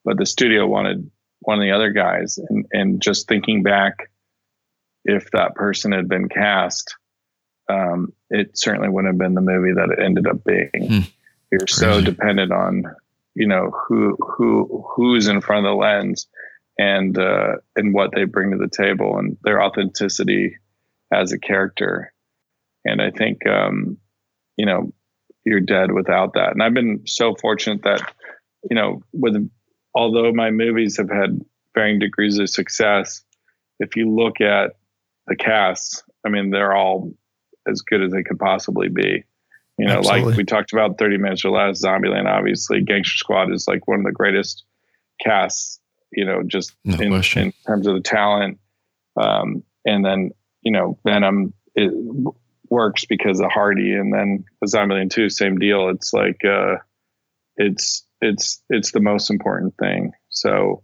but 0.03 0.17
the 0.17 0.25
studio 0.25 0.67
wanted 0.67 1.09
one 1.39 1.59
of 1.59 1.63
the 1.63 1.71
other 1.71 1.91
guys. 1.91 2.37
And 2.37 2.65
and 2.71 3.01
just 3.01 3.27
thinking 3.27 3.63
back, 3.63 4.09
if 5.05 5.31
that 5.31 5.55
person 5.55 5.91
had 5.91 6.07
been 6.09 6.29
cast, 6.29 6.95
um, 7.69 8.13
it 8.29 8.57
certainly 8.57 8.89
wouldn't 8.89 9.13
have 9.13 9.17
been 9.17 9.35
the 9.35 9.41
movie 9.41 9.73
that 9.73 9.89
it 9.89 10.03
ended 10.03 10.27
up 10.27 10.43
being. 10.43 10.87
Hmm. 10.87 10.99
You're 11.51 11.67
so 11.67 12.01
dependent 12.01 12.51
on 12.51 12.83
you 13.35 13.47
know 13.47 13.71
who 13.71 14.17
who 14.19 14.85
who's 14.95 15.27
in 15.27 15.41
front 15.41 15.65
of 15.65 15.71
the 15.71 15.75
lens 15.75 16.27
and 16.77 17.17
uh, 17.17 17.53
and 17.75 17.93
what 17.93 18.11
they 18.13 18.25
bring 18.25 18.51
to 18.51 18.57
the 18.57 18.67
table 18.67 19.17
and 19.17 19.37
their 19.43 19.61
authenticity 19.61 20.57
as 21.11 21.31
a 21.31 21.39
character. 21.39 22.13
And 22.83 23.01
I 23.01 23.11
think 23.11 23.47
um, 23.47 23.97
you 24.57 24.65
know 24.65 24.91
you're 25.47 25.61
dead 25.61 25.91
without 25.91 26.33
that. 26.33 26.51
And 26.51 26.61
I've 26.61 26.73
been 26.73 27.03
so 27.05 27.35
fortunate 27.35 27.83
that, 27.83 28.13
you 28.69 28.75
know, 28.75 29.01
with 29.13 29.49
although 29.95 30.31
my 30.33 30.51
movies 30.51 30.97
have 30.97 31.09
had 31.09 31.39
varying 31.73 31.99
degrees 31.99 32.37
of 32.37 32.49
success, 32.49 33.23
if 33.79 33.95
you 33.95 34.13
look 34.13 34.41
at 34.41 34.71
the 35.25 35.35
casts, 35.35 36.03
I 36.25 36.29
mean, 36.29 36.49
they're 36.49 36.75
all 36.75 37.13
as 37.67 37.81
good 37.81 38.03
as 38.03 38.11
they 38.11 38.23
could 38.23 38.39
possibly 38.39 38.89
be. 38.89 39.23
You 39.77 39.85
know, 39.85 39.99
Absolutely. 39.99 40.29
like 40.29 40.37
we 40.37 40.43
talked 40.43 40.73
about 40.73 40.97
30 40.97 41.17
minutes 41.17 41.45
or 41.45 41.51
less, 41.51 41.83
Zombieland, 41.83 42.27
obviously, 42.27 42.81
Gangster 42.81 43.17
Squad 43.17 43.53
is 43.53 43.67
like 43.67 43.87
one 43.87 43.99
of 43.99 44.05
the 44.05 44.11
greatest 44.11 44.63
casts, 45.23 45.79
you 46.11 46.25
know, 46.25 46.41
just 46.45 46.75
no 46.83 46.95
in, 46.95 47.13
in, 47.13 47.53
terms 47.65 47.87
of 47.87 47.93
the 47.93 48.01
talent. 48.01 48.59
Um, 49.15 49.63
and 49.85 50.03
then, 50.03 50.31
you 50.61 50.71
know, 50.71 50.97
Venom, 51.05 51.53
it, 51.75 51.91
works 52.69 53.05
because 53.05 53.39
of 53.39 53.51
Hardy, 53.51 53.93
and 53.93 54.13
then 54.13 54.45
the 54.61 54.67
Zombieland 54.67 55.11
Two, 55.11 55.29
same 55.29 55.57
deal. 55.57 55.89
It's 55.89 56.13
like 56.13 56.43
uh, 56.45 56.75
it's 57.55 58.05
it's 58.21 58.61
it's 58.69 58.91
the 58.91 58.99
most 58.99 59.29
important 59.29 59.75
thing. 59.77 60.13
So 60.29 60.83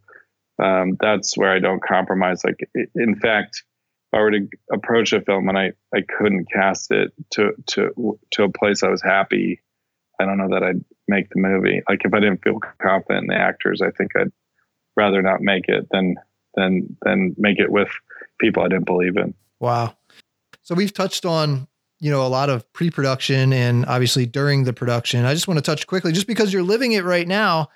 um, 0.62 0.98
that's 1.00 1.38
where 1.38 1.52
I 1.52 1.60
don't 1.60 1.84
compromise. 1.84 2.44
Like 2.44 2.60
in 2.96 3.16
fact, 3.16 3.64
if 4.12 4.18
I 4.18 4.22
were 4.22 4.32
to 4.32 4.48
approach 4.72 5.14
a 5.14 5.22
film 5.22 5.50
and 5.50 5.58
I 5.58 5.72
I 5.96 6.02
couldn't 6.02 6.52
cast 6.52 6.92
it 6.92 7.12
to 7.32 7.52
to 7.68 8.20
to 8.32 8.44
a 8.44 8.52
place 8.52 8.84
I 8.84 8.90
was 8.90 9.02
happy, 9.02 9.62
I 10.20 10.26
don't 10.26 10.38
know 10.38 10.50
that 10.50 10.64
I'd 10.64 10.84
make 11.08 11.30
the 11.30 11.40
movie. 11.40 11.82
Like 11.90 12.02
if 12.06 12.14
I 12.14 12.20
didn't 12.20 12.44
feel 12.44 12.60
confident 12.82 13.24
in 13.24 13.28
the 13.28 13.36
actors, 13.36 13.82
I 13.82 13.92
think 13.92 14.12
I'd 14.16 14.32
rather 14.96 15.22
not 15.22 15.42
make 15.42 15.68
it 15.68 15.88
than 15.92 16.16
than 16.56 16.98
than 17.02 17.36
make 17.38 17.60
it 17.60 17.72
with 17.72 17.90
people 18.40 18.64
I 18.64 18.68
didn't 18.68 18.86
believe 18.86 19.18
in. 19.18 19.34
Wow. 19.60 19.96
So 20.62 20.76
we've 20.76 20.94
touched 20.94 21.26
on 21.26 21.68
you 22.04 22.12
know 22.12 22.26
a 22.26 22.28
lot 22.28 22.50
of 22.50 22.72
pre-production 22.74 23.54
and 23.54 23.86
obviously 23.86 24.26
during 24.26 24.66
the 24.66 24.74
production. 24.74 25.24
I 25.24 25.34
just 25.34 25.48
want 25.48 25.58
to 25.58 25.62
touch 25.62 25.88
quickly, 25.88 26.12
just 26.12 26.28
because 26.28 26.52
you're 26.52 26.62
living 26.62 26.92
it 26.92 27.06
right 27.06 27.26
now. 27.26 27.70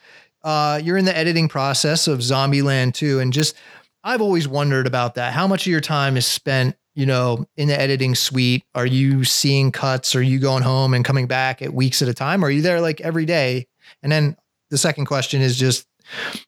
Uh, 0.44 0.82
you're 0.84 0.98
in 0.98 1.06
the 1.06 1.18
editing 1.18 1.48
process 1.48 2.10
of 2.10 2.20
Zombieland 2.20 2.94
2, 2.94 3.22
and 3.22 3.32
just 3.32 3.56
I've 4.04 4.20
always 4.20 4.46
wondered 4.46 4.86
about 4.86 5.16
that. 5.16 5.32
How 5.32 5.48
much 5.48 5.66
of 5.66 5.72
your 5.72 5.80
time 5.80 6.18
is 6.18 6.26
spent, 6.26 6.76
you 6.94 7.06
know, 7.06 7.46
in 7.56 7.70
the 7.70 7.80
editing 7.80 8.16
suite? 8.16 8.66
Are 8.76 8.86
you 8.86 9.24
seeing 9.24 9.72
cuts? 9.72 10.14
Are 10.14 10.22
you 10.22 10.40
going 10.40 10.62
home 10.62 10.94
and 10.94 11.06
coming 11.06 11.28
back 11.28 11.62
at 11.62 11.74
weeks 11.74 12.02
at 12.02 12.10
a 12.10 12.14
time? 12.14 12.44
Are 12.44 12.52
you 12.52 12.62
there 12.62 12.82
like 12.82 13.00
every 13.00 13.26
day? 13.26 13.66
And 14.04 14.12
then 14.12 14.36
the 14.72 14.78
second 14.78 15.06
question 15.06 15.42
is 15.42 15.58
just, 15.58 15.88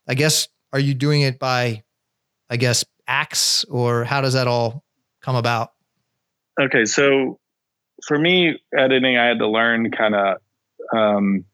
I 0.06 0.16
guess, 0.16 0.50
are 0.74 0.80
you 0.80 0.94
doing 0.94 1.22
it 1.22 1.40
by, 1.40 1.84
I 2.50 2.58
guess, 2.58 2.84
acts, 3.08 3.64
or 3.64 4.04
how 4.04 4.20
does 4.20 4.34
that 4.34 4.48
all 4.48 4.84
come 5.22 5.38
about? 5.38 5.72
Okay, 6.60 6.84
so 6.84 7.39
for 8.08 8.18
me, 8.18 8.60
editing, 8.78 9.18
I 9.18 9.28
had 9.28 9.40
to 9.40 9.48
learn 9.48 9.92
kind 9.92 10.16
of 10.16 10.38
um, 10.96 11.46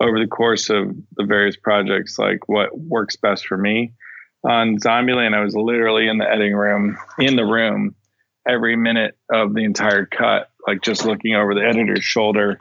over 0.00 0.18
the 0.18 0.26
course 0.26 0.70
of 0.70 0.94
the 1.16 1.24
various 1.24 1.56
projects, 1.56 2.18
like 2.18 2.48
what 2.48 2.78
works 2.78 3.16
best 3.16 3.46
for 3.46 3.56
me. 3.56 3.94
On 4.44 4.78
Zombieland, 4.78 5.34
I 5.34 5.42
was 5.42 5.56
literally 5.56 6.08
in 6.08 6.18
the 6.18 6.30
editing 6.30 6.54
room, 6.54 6.96
in 7.18 7.36
the 7.36 7.44
room, 7.44 7.94
every 8.48 8.76
minute 8.76 9.16
of 9.32 9.54
the 9.54 9.64
entire 9.64 10.06
cut, 10.06 10.50
like 10.66 10.82
just 10.82 11.04
looking 11.04 11.34
over 11.34 11.54
the 11.54 11.66
editor's 11.66 12.04
shoulder. 12.04 12.58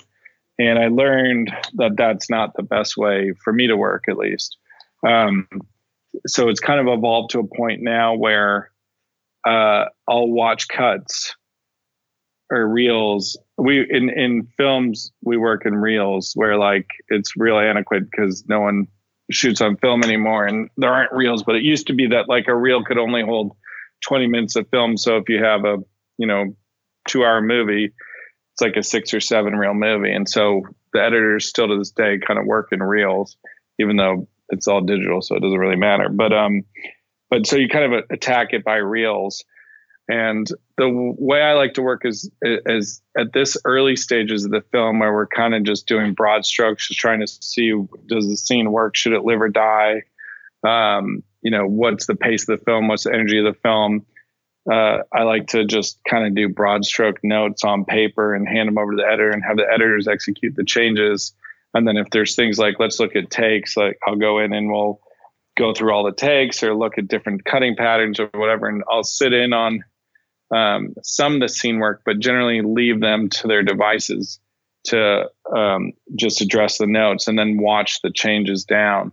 And 0.59 0.79
I 0.79 0.87
learned 0.87 1.51
that 1.75 1.95
that's 1.95 2.29
not 2.29 2.55
the 2.55 2.63
best 2.63 2.97
way 2.97 3.33
for 3.43 3.53
me 3.53 3.67
to 3.67 3.77
work, 3.77 4.05
at 4.09 4.17
least. 4.17 4.57
Um, 5.05 5.47
so 6.25 6.49
it's 6.49 6.59
kind 6.59 6.79
of 6.79 6.91
evolved 6.91 7.31
to 7.31 7.39
a 7.39 7.47
point 7.47 7.81
now 7.83 8.15
where 8.15 8.71
uh, 9.45 9.85
I'll 10.07 10.27
watch 10.27 10.67
cuts 10.67 11.35
or 12.49 12.67
reels 12.67 13.37
we 13.57 13.85
in 13.89 14.09
in 14.09 14.47
films 14.57 15.11
we 15.21 15.37
work 15.37 15.65
in 15.65 15.75
reels 15.75 16.31
where 16.35 16.57
like 16.57 16.87
it's 17.09 17.35
real 17.35 17.57
adequate 17.57 18.09
because 18.09 18.45
no 18.47 18.61
one 18.61 18.87
shoots 19.29 19.59
on 19.59 19.75
film 19.77 20.03
anymore 20.03 20.45
and 20.45 20.69
there 20.77 20.93
aren't 20.93 21.11
reels 21.11 21.43
but 21.43 21.55
it 21.55 21.63
used 21.63 21.87
to 21.87 21.93
be 21.93 22.07
that 22.07 22.29
like 22.29 22.47
a 22.47 22.55
reel 22.55 22.83
could 22.83 22.97
only 22.97 23.21
hold 23.21 23.51
20 24.05 24.27
minutes 24.27 24.55
of 24.55 24.69
film. 24.69 24.97
So 24.97 25.17
if 25.17 25.29
you 25.29 25.43
have 25.43 25.65
a 25.65 25.77
you 26.17 26.27
know 26.27 26.55
two 27.07 27.23
hour 27.23 27.41
movie 27.41 27.85
it's 28.53 28.61
like 28.61 28.75
a 28.75 28.83
six 28.83 29.13
or 29.13 29.19
seven 29.19 29.55
reel 29.55 29.73
movie. 29.73 30.11
And 30.11 30.27
so 30.27 30.63
the 30.93 31.01
editors 31.01 31.47
still 31.47 31.67
to 31.67 31.77
this 31.77 31.91
day 31.91 32.17
kind 32.25 32.39
of 32.39 32.45
work 32.45 32.69
in 32.71 32.81
reels 32.81 33.37
even 33.79 33.97
though 33.97 34.27
it's 34.49 34.67
all 34.67 34.81
digital 34.81 35.21
so 35.21 35.35
it 35.35 35.41
doesn't 35.41 35.59
really 35.59 35.75
matter. 35.75 36.09
But 36.09 36.33
um 36.33 36.63
but 37.29 37.45
so 37.45 37.57
you 37.57 37.69
kind 37.69 37.93
of 37.93 38.03
attack 38.09 38.49
it 38.51 38.63
by 38.63 38.77
reels 38.77 39.43
and 40.09 40.49
the 40.77 40.89
way 40.89 41.41
I 41.41 41.53
like 41.53 41.73
to 41.73 41.81
work 41.81 42.05
is 42.05 42.29
is 42.41 43.01
at 43.17 43.33
this 43.33 43.57
early 43.65 43.95
stages 43.95 44.45
of 44.45 44.51
the 44.51 44.63
film 44.71 44.99
where 44.99 45.13
we're 45.13 45.27
kind 45.27 45.53
of 45.53 45.63
just 45.63 45.85
doing 45.85 46.13
broad 46.13 46.45
strokes, 46.45 46.87
just 46.87 46.99
trying 46.99 47.19
to 47.19 47.27
see 47.27 47.73
does 48.05 48.27
the 48.27 48.37
scene 48.37 48.71
work, 48.71 48.95
should 48.95 49.13
it 49.13 49.25
live 49.25 49.41
or 49.41 49.49
die, 49.49 50.03
um, 50.65 51.23
you 51.41 51.51
know, 51.51 51.67
what's 51.67 52.05
the 52.05 52.15
pace 52.15 52.47
of 52.47 52.57
the 52.57 52.65
film, 52.65 52.87
what's 52.87 53.03
the 53.03 53.13
energy 53.13 53.37
of 53.39 53.45
the 53.45 53.59
film. 53.61 54.05
Uh, 54.71 54.99
I 55.13 55.23
like 55.23 55.47
to 55.47 55.65
just 55.65 55.99
kind 56.09 56.25
of 56.25 56.35
do 56.35 56.49
broad 56.49 56.83
stroke 56.85 57.19
notes 57.23 57.63
on 57.63 57.85
paper 57.85 58.33
and 58.33 58.47
hand 58.47 58.67
them 58.67 58.77
over 58.77 58.91
to 58.91 58.97
the 58.97 59.07
editor 59.07 59.31
and 59.31 59.43
have 59.43 59.57
the 59.57 59.69
editors 59.69 60.07
execute 60.07 60.55
the 60.55 60.65
changes. 60.65 61.33
And 61.73 61.87
then 61.87 61.97
if 61.97 62.09
there's 62.09 62.35
things 62.35 62.57
like 62.57 62.75
let's 62.79 62.99
look 62.99 63.15
at 63.15 63.29
takes, 63.29 63.75
like 63.75 63.97
I'll 64.05 64.15
go 64.15 64.39
in 64.39 64.53
and 64.53 64.71
we'll 64.71 65.01
go 65.57 65.73
through 65.73 65.91
all 65.93 66.03
the 66.03 66.13
takes 66.13 66.63
or 66.63 66.73
look 66.75 66.97
at 66.97 67.07
different 67.07 67.43
cutting 67.45 67.75
patterns 67.75 68.19
or 68.19 68.29
whatever, 68.33 68.67
and 68.67 68.83
I'll 68.89 69.03
sit 69.03 69.33
in 69.33 69.53
on 69.53 69.83
um, 70.55 70.95
some 71.03 71.39
the 71.39 71.49
scene 71.49 71.79
work, 71.79 72.01
but 72.05 72.19
generally 72.19 72.61
leave 72.61 73.01
them 73.01 73.29
to 73.29 73.47
their 73.47 73.63
devices 73.63 74.39
to 74.85 75.29
um, 75.53 75.91
just 76.15 76.41
address 76.41 76.77
the 76.77 76.87
notes 76.87 77.27
and 77.27 77.37
then 77.37 77.57
watch 77.57 78.01
the 78.01 78.11
changes 78.11 78.63
down. 78.63 79.11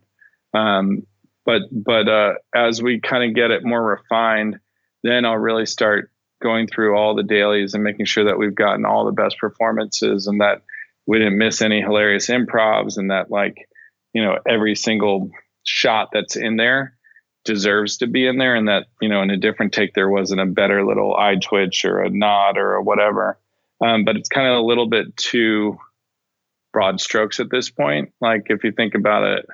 Um, 0.53 1.07
but 1.45 1.63
but 1.73 2.09
uh, 2.09 2.35
as 2.55 2.83
we 2.83 3.01
kind 3.01 3.25
of 3.25 3.35
get 3.35 3.51
it 3.51 3.65
more 3.65 3.83
refined, 3.83 4.59
then 5.03 5.25
I'll 5.25 5.37
really 5.37 5.67
start 5.67 6.11
going 6.43 6.67
through 6.67 6.97
all 6.97 7.15
the 7.15 7.23
dailies 7.23 7.75
and 7.75 7.83
making 7.83 8.07
sure 8.07 8.25
that 8.25 8.39
we've 8.39 8.55
gotten 8.55 8.85
all 8.85 9.05
the 9.05 9.13
best 9.13 9.39
performances 9.39 10.27
and 10.27 10.41
that 10.41 10.63
we 11.07 11.19
didn't 11.19 11.39
miss 11.39 11.63
any 11.63 11.81
hilarious 11.81 12.29
improvs 12.29 12.97
and 12.97 13.11
that 13.11 13.31
like 13.31 13.69
you 14.13 14.23
know 14.23 14.39
every 14.49 14.75
single 14.75 15.31
shot 15.65 16.11
that's 16.13 16.37
in 16.37 16.57
there 16.57 16.97
deserves 17.45 17.99
to 17.99 18.07
be 18.07 18.27
in 18.27 18.39
there 18.39 18.55
and 18.55 18.69
that 18.69 18.87
you 19.01 19.09
know 19.09 19.23
in 19.23 19.31
a 19.31 19.37
different 19.37 19.73
take 19.73 19.95
there 19.95 20.09
wasn't 20.09 20.41
a 20.41 20.47
better 20.47 20.85
little 20.85 21.15
eye 21.15 21.37
twitch 21.37 21.85
or 21.85 22.01
a 22.01 22.11
nod 22.11 22.57
or 22.57 22.75
a 22.75 22.83
whatever 22.83 23.39
um, 23.81 24.05
but 24.05 24.17
it's 24.17 24.29
kind 24.29 24.49
of 24.49 24.59
a 24.59 24.67
little 24.67 24.87
bit 24.87 25.17
too 25.17 25.79
broad 26.73 27.01
strokes 27.01 27.41
at 27.41 27.51
this 27.51 27.71
point. 27.71 28.13
Like 28.21 28.47
if 28.51 28.65
you 28.65 28.73
think 28.73 28.95
about 28.95 29.25
it, 29.25 29.47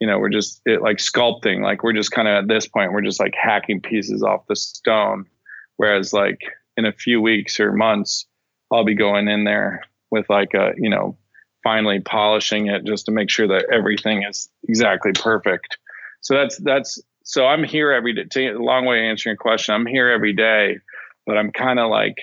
you 0.00 0.06
know, 0.06 0.18
we're 0.18 0.28
just 0.28 0.60
it, 0.64 0.82
like 0.82 0.98
sculpting. 0.98 1.62
Like 1.62 1.82
we're 1.82 1.92
just 1.92 2.12
kind 2.12 2.28
of 2.28 2.44
at 2.44 2.48
this 2.48 2.68
point, 2.68 2.92
we're 2.92 3.00
just 3.00 3.18
like 3.18 3.34
hacking 3.34 3.80
pieces 3.80 4.22
off 4.22 4.46
the 4.46 4.54
stone. 4.54 5.26
Whereas 5.76 6.12
like 6.12 6.40
in 6.76 6.84
a 6.84 6.92
few 6.92 7.20
weeks 7.20 7.58
or 7.58 7.72
months, 7.72 8.26
I'll 8.70 8.84
be 8.84 8.94
going 8.94 9.26
in 9.28 9.44
there 9.44 9.82
with 10.10 10.28
like 10.30 10.54
a 10.54 10.74
you 10.76 10.90
know 10.90 11.16
finally 11.64 12.00
polishing 12.00 12.68
it 12.68 12.84
just 12.84 13.06
to 13.06 13.12
make 13.12 13.30
sure 13.30 13.48
that 13.48 13.66
everything 13.72 14.22
is 14.22 14.48
exactly 14.68 15.12
perfect. 15.12 15.78
So 16.20 16.34
that's 16.34 16.58
that's 16.58 17.00
so 17.24 17.46
I'm 17.46 17.62
here 17.62 17.92
every 17.92 18.14
day. 18.14 18.24
To 18.24 18.58
a 18.58 18.64
long 18.64 18.86
way 18.86 19.00
of 19.00 19.10
answering 19.10 19.32
your 19.32 19.36
question, 19.36 19.74
I'm 19.74 19.86
here 19.86 20.10
every 20.10 20.32
day, 20.32 20.78
but 21.26 21.36
I'm 21.36 21.52
kind 21.52 21.78
of 21.78 21.90
like, 21.90 22.16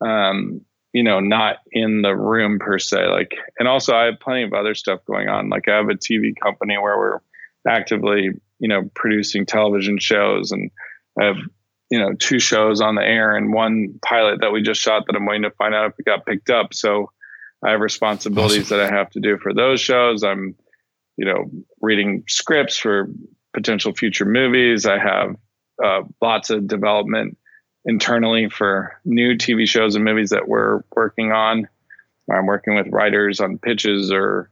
um, 0.00 0.60
you 0.92 1.02
know, 1.02 1.18
not 1.18 1.56
in 1.72 2.02
the 2.02 2.14
room 2.14 2.58
per 2.60 2.78
se. 2.78 3.08
Like, 3.08 3.32
and 3.58 3.66
also 3.66 3.96
I 3.96 4.04
have 4.04 4.20
plenty 4.20 4.44
of 4.44 4.52
other 4.52 4.76
stuff 4.76 5.00
going 5.06 5.28
on. 5.28 5.48
Like 5.50 5.68
I 5.68 5.76
have 5.76 5.88
a 5.88 5.94
TV 5.94 6.34
company 6.40 6.78
where 6.78 6.96
we're 6.96 7.18
actively, 7.68 8.30
you 8.60 8.68
know, 8.68 8.88
producing 8.94 9.44
television 9.44 9.98
shows, 9.98 10.52
and 10.52 10.70
I 11.20 11.24
have, 11.24 11.38
you 11.90 11.98
know, 11.98 12.12
two 12.14 12.38
shows 12.38 12.80
on 12.80 12.94
the 12.94 13.02
air 13.02 13.36
and 13.36 13.52
one 13.52 13.98
pilot 14.04 14.40
that 14.40 14.52
we 14.52 14.62
just 14.62 14.80
shot 14.80 15.04
that 15.06 15.16
I'm 15.16 15.26
waiting 15.26 15.42
to 15.42 15.50
find 15.50 15.74
out 15.74 15.86
if 15.86 15.98
it 15.98 16.04
got 16.04 16.26
picked 16.26 16.50
up. 16.50 16.74
So 16.74 17.10
I 17.64 17.72
have 17.72 17.80
responsibilities 17.80 18.66
awesome. 18.66 18.78
that 18.78 18.92
I 18.92 18.96
have 18.96 19.10
to 19.10 19.20
do 19.20 19.36
for 19.38 19.52
those 19.52 19.80
shows. 19.80 20.22
I'm, 20.22 20.54
you 21.18 21.24
know, 21.24 21.50
reading 21.80 22.24
scripts 22.28 22.78
for 22.78 23.10
potential 23.52 23.92
future 23.92 24.24
movies. 24.24 24.86
I 24.86 24.98
have 24.98 25.36
uh, 25.84 26.02
lots 26.22 26.50
of 26.50 26.68
development 26.68 27.36
internally 27.84 28.48
for 28.48 29.00
new 29.04 29.34
TV 29.34 29.66
shows 29.66 29.96
and 29.96 30.04
movies 30.04 30.30
that 30.30 30.48
we're 30.48 30.82
working 30.94 31.32
on. 31.32 31.68
I'm 32.30 32.46
working 32.46 32.76
with 32.76 32.86
writers 32.90 33.40
on 33.40 33.58
pitches 33.58 34.12
or 34.12 34.50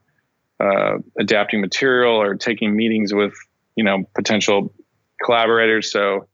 uh, 0.58 0.98
adapting 1.18 1.60
material 1.60 2.20
or 2.20 2.34
taking 2.34 2.74
meetings 2.74 3.14
with 3.14 3.34
you 3.76 3.84
know 3.84 4.04
potential 4.14 4.74
collaborators. 5.22 5.92
So 5.92 6.26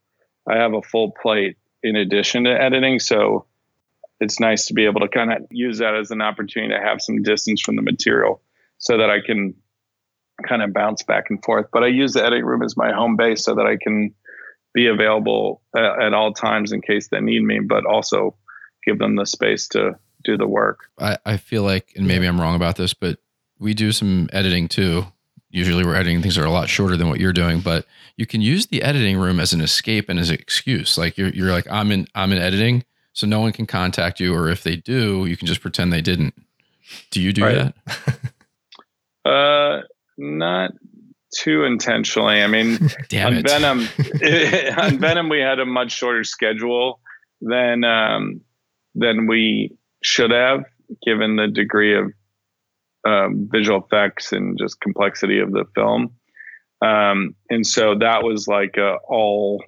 I 0.48 0.56
have 0.56 0.72
a 0.72 0.82
full 0.82 1.10
plate 1.10 1.56
in 1.82 1.96
addition 1.96 2.44
to 2.44 2.50
editing. 2.50 3.00
So 3.00 3.46
it's 4.20 4.40
nice 4.40 4.66
to 4.66 4.74
be 4.74 4.86
able 4.86 5.00
to 5.00 5.08
kind 5.08 5.32
of 5.32 5.42
use 5.50 5.78
that 5.78 5.94
as 5.94 6.10
an 6.10 6.22
opportunity 6.22 6.72
to 6.72 6.80
have 6.80 7.02
some 7.02 7.22
distance 7.22 7.60
from 7.60 7.76
the 7.76 7.82
material 7.82 8.40
so 8.78 8.96
that 8.96 9.10
I 9.10 9.20
can 9.20 9.54
kind 10.42 10.62
of 10.62 10.72
bounce 10.72 11.02
back 11.02 11.24
and 11.30 11.42
forth. 11.44 11.66
But 11.72 11.84
I 11.84 11.88
use 11.88 12.12
the 12.12 12.24
editing 12.24 12.44
room 12.44 12.62
as 12.62 12.76
my 12.76 12.92
home 12.92 13.16
base 13.16 13.44
so 13.44 13.54
that 13.54 13.66
I 13.66 13.76
can 13.76 14.14
be 14.74 14.86
available 14.86 15.62
at, 15.76 16.02
at 16.02 16.14
all 16.14 16.32
times 16.32 16.72
in 16.72 16.80
case 16.80 17.08
they 17.08 17.20
need 17.20 17.42
me, 17.42 17.60
but 17.60 17.84
also 17.86 18.34
give 18.84 18.98
them 18.98 19.16
the 19.16 19.26
space 19.26 19.68
to 19.68 19.98
do 20.24 20.36
the 20.36 20.46
work. 20.46 20.88
I, 20.98 21.18
I 21.26 21.36
feel 21.36 21.62
like, 21.62 21.92
and 21.96 22.06
maybe 22.06 22.26
I'm 22.26 22.40
wrong 22.40 22.54
about 22.54 22.76
this, 22.76 22.94
but 22.94 23.18
we 23.58 23.74
do 23.74 23.92
some 23.92 24.28
editing 24.32 24.68
too. 24.68 25.04
Usually 25.50 25.84
we're 25.84 25.94
editing 25.94 26.22
things 26.22 26.36
that 26.36 26.42
are 26.42 26.46
a 26.46 26.50
lot 26.50 26.68
shorter 26.68 26.96
than 26.96 27.08
what 27.08 27.20
you're 27.20 27.32
doing, 27.32 27.60
but 27.60 27.86
you 28.16 28.24
can 28.24 28.40
use 28.40 28.66
the 28.66 28.82
editing 28.82 29.18
room 29.18 29.38
as 29.38 29.52
an 29.52 29.60
escape 29.60 30.08
and 30.08 30.18
as 30.18 30.30
an 30.30 30.36
excuse. 30.36 30.96
Like 30.96 31.18
you're, 31.18 31.28
you're 31.28 31.52
like, 31.52 31.70
I'm 31.70 31.92
in, 31.92 32.08
I'm 32.14 32.32
in 32.32 32.38
editing. 32.38 32.84
So 33.12 33.26
no 33.26 33.40
one 33.40 33.52
can 33.52 33.66
contact 33.66 34.20
you. 34.20 34.34
Or 34.34 34.48
if 34.48 34.62
they 34.62 34.76
do, 34.76 35.26
you 35.26 35.36
can 35.36 35.46
just 35.46 35.60
pretend 35.60 35.92
they 35.92 36.00
didn't. 36.00 36.34
Do 37.10 37.20
you 37.20 37.32
do 37.32 37.44
right. 37.44 37.74
that? 39.24 39.30
uh, 39.30 39.82
not 40.22 40.70
too 41.34 41.64
intentionally. 41.64 42.42
I 42.42 42.46
mean, 42.46 42.74
on 43.26 43.34
it. 43.34 43.48
Venom, 43.48 43.80
on 44.78 44.98
Venom, 44.98 45.28
we 45.28 45.40
had 45.40 45.58
a 45.58 45.66
much 45.66 45.92
shorter 45.92 46.24
schedule 46.24 47.00
than 47.40 47.84
um, 47.84 48.40
than 48.94 49.26
we 49.26 49.76
should 50.02 50.30
have, 50.30 50.64
given 51.04 51.36
the 51.36 51.48
degree 51.48 51.98
of 51.98 52.12
um, 53.06 53.48
visual 53.50 53.82
effects 53.82 54.32
and 54.32 54.58
just 54.58 54.80
complexity 54.80 55.40
of 55.40 55.50
the 55.50 55.64
film. 55.74 56.12
Um, 56.84 57.34
and 57.50 57.66
so 57.66 57.96
that 57.98 58.22
was 58.22 58.46
like 58.46 58.76
a 58.76 58.96
all 59.08 59.62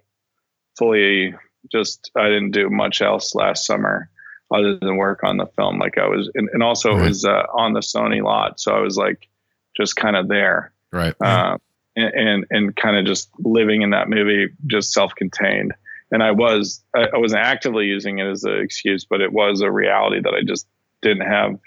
fully 0.78 1.34
just 1.72 2.11
I 2.16 2.24
didn't 2.24 2.50
do 2.50 2.68
much 2.70 3.00
else 3.00 3.34
last 3.34 3.66
summer 3.66 4.11
other 4.52 4.78
than 4.78 4.96
work 4.96 5.20
on 5.24 5.38
the 5.38 5.46
film. 5.57 5.78
Like 5.78 5.96
I 5.98 6.07
was, 6.07 6.30
and, 6.34 6.48
and 6.52 6.62
also 6.62 6.90
right. 6.90 7.05
it 7.05 7.09
was 7.09 7.24
uh, 7.24 7.44
on 7.55 7.72
the 7.72 7.80
Sony 7.80 8.22
lot, 8.22 8.61
so 8.61 8.74
I 8.74 8.80
was 8.80 8.96
like 8.96 9.28
just 9.76 9.96
kind 9.96 10.16
of 10.16 10.28
there. 10.28 10.72
Right. 10.92 11.14
Uh, 11.20 11.58
and, 11.96 12.14
and, 12.14 12.46
and 12.50 12.76
kind 12.76 12.96
of 12.96 13.06
just 13.06 13.30
living 13.38 13.82
in 13.82 13.90
that 13.90 14.08
movie, 14.08 14.52
just 14.66 14.92
self-contained. 14.92 15.72
And 16.10 16.22
I 16.22 16.32
was, 16.32 16.82
I, 16.94 17.08
I 17.14 17.18
wasn't 17.18 17.42
actively 17.42 17.86
using 17.86 18.18
it 18.18 18.26
as 18.26 18.44
an 18.44 18.58
excuse, 18.58 19.04
but 19.04 19.20
it 19.20 19.32
was 19.32 19.60
a 19.60 19.70
reality 19.70 20.20
that 20.22 20.34
I 20.34 20.42
just 20.46 20.66
didn't 21.02 21.26
have 21.26 21.58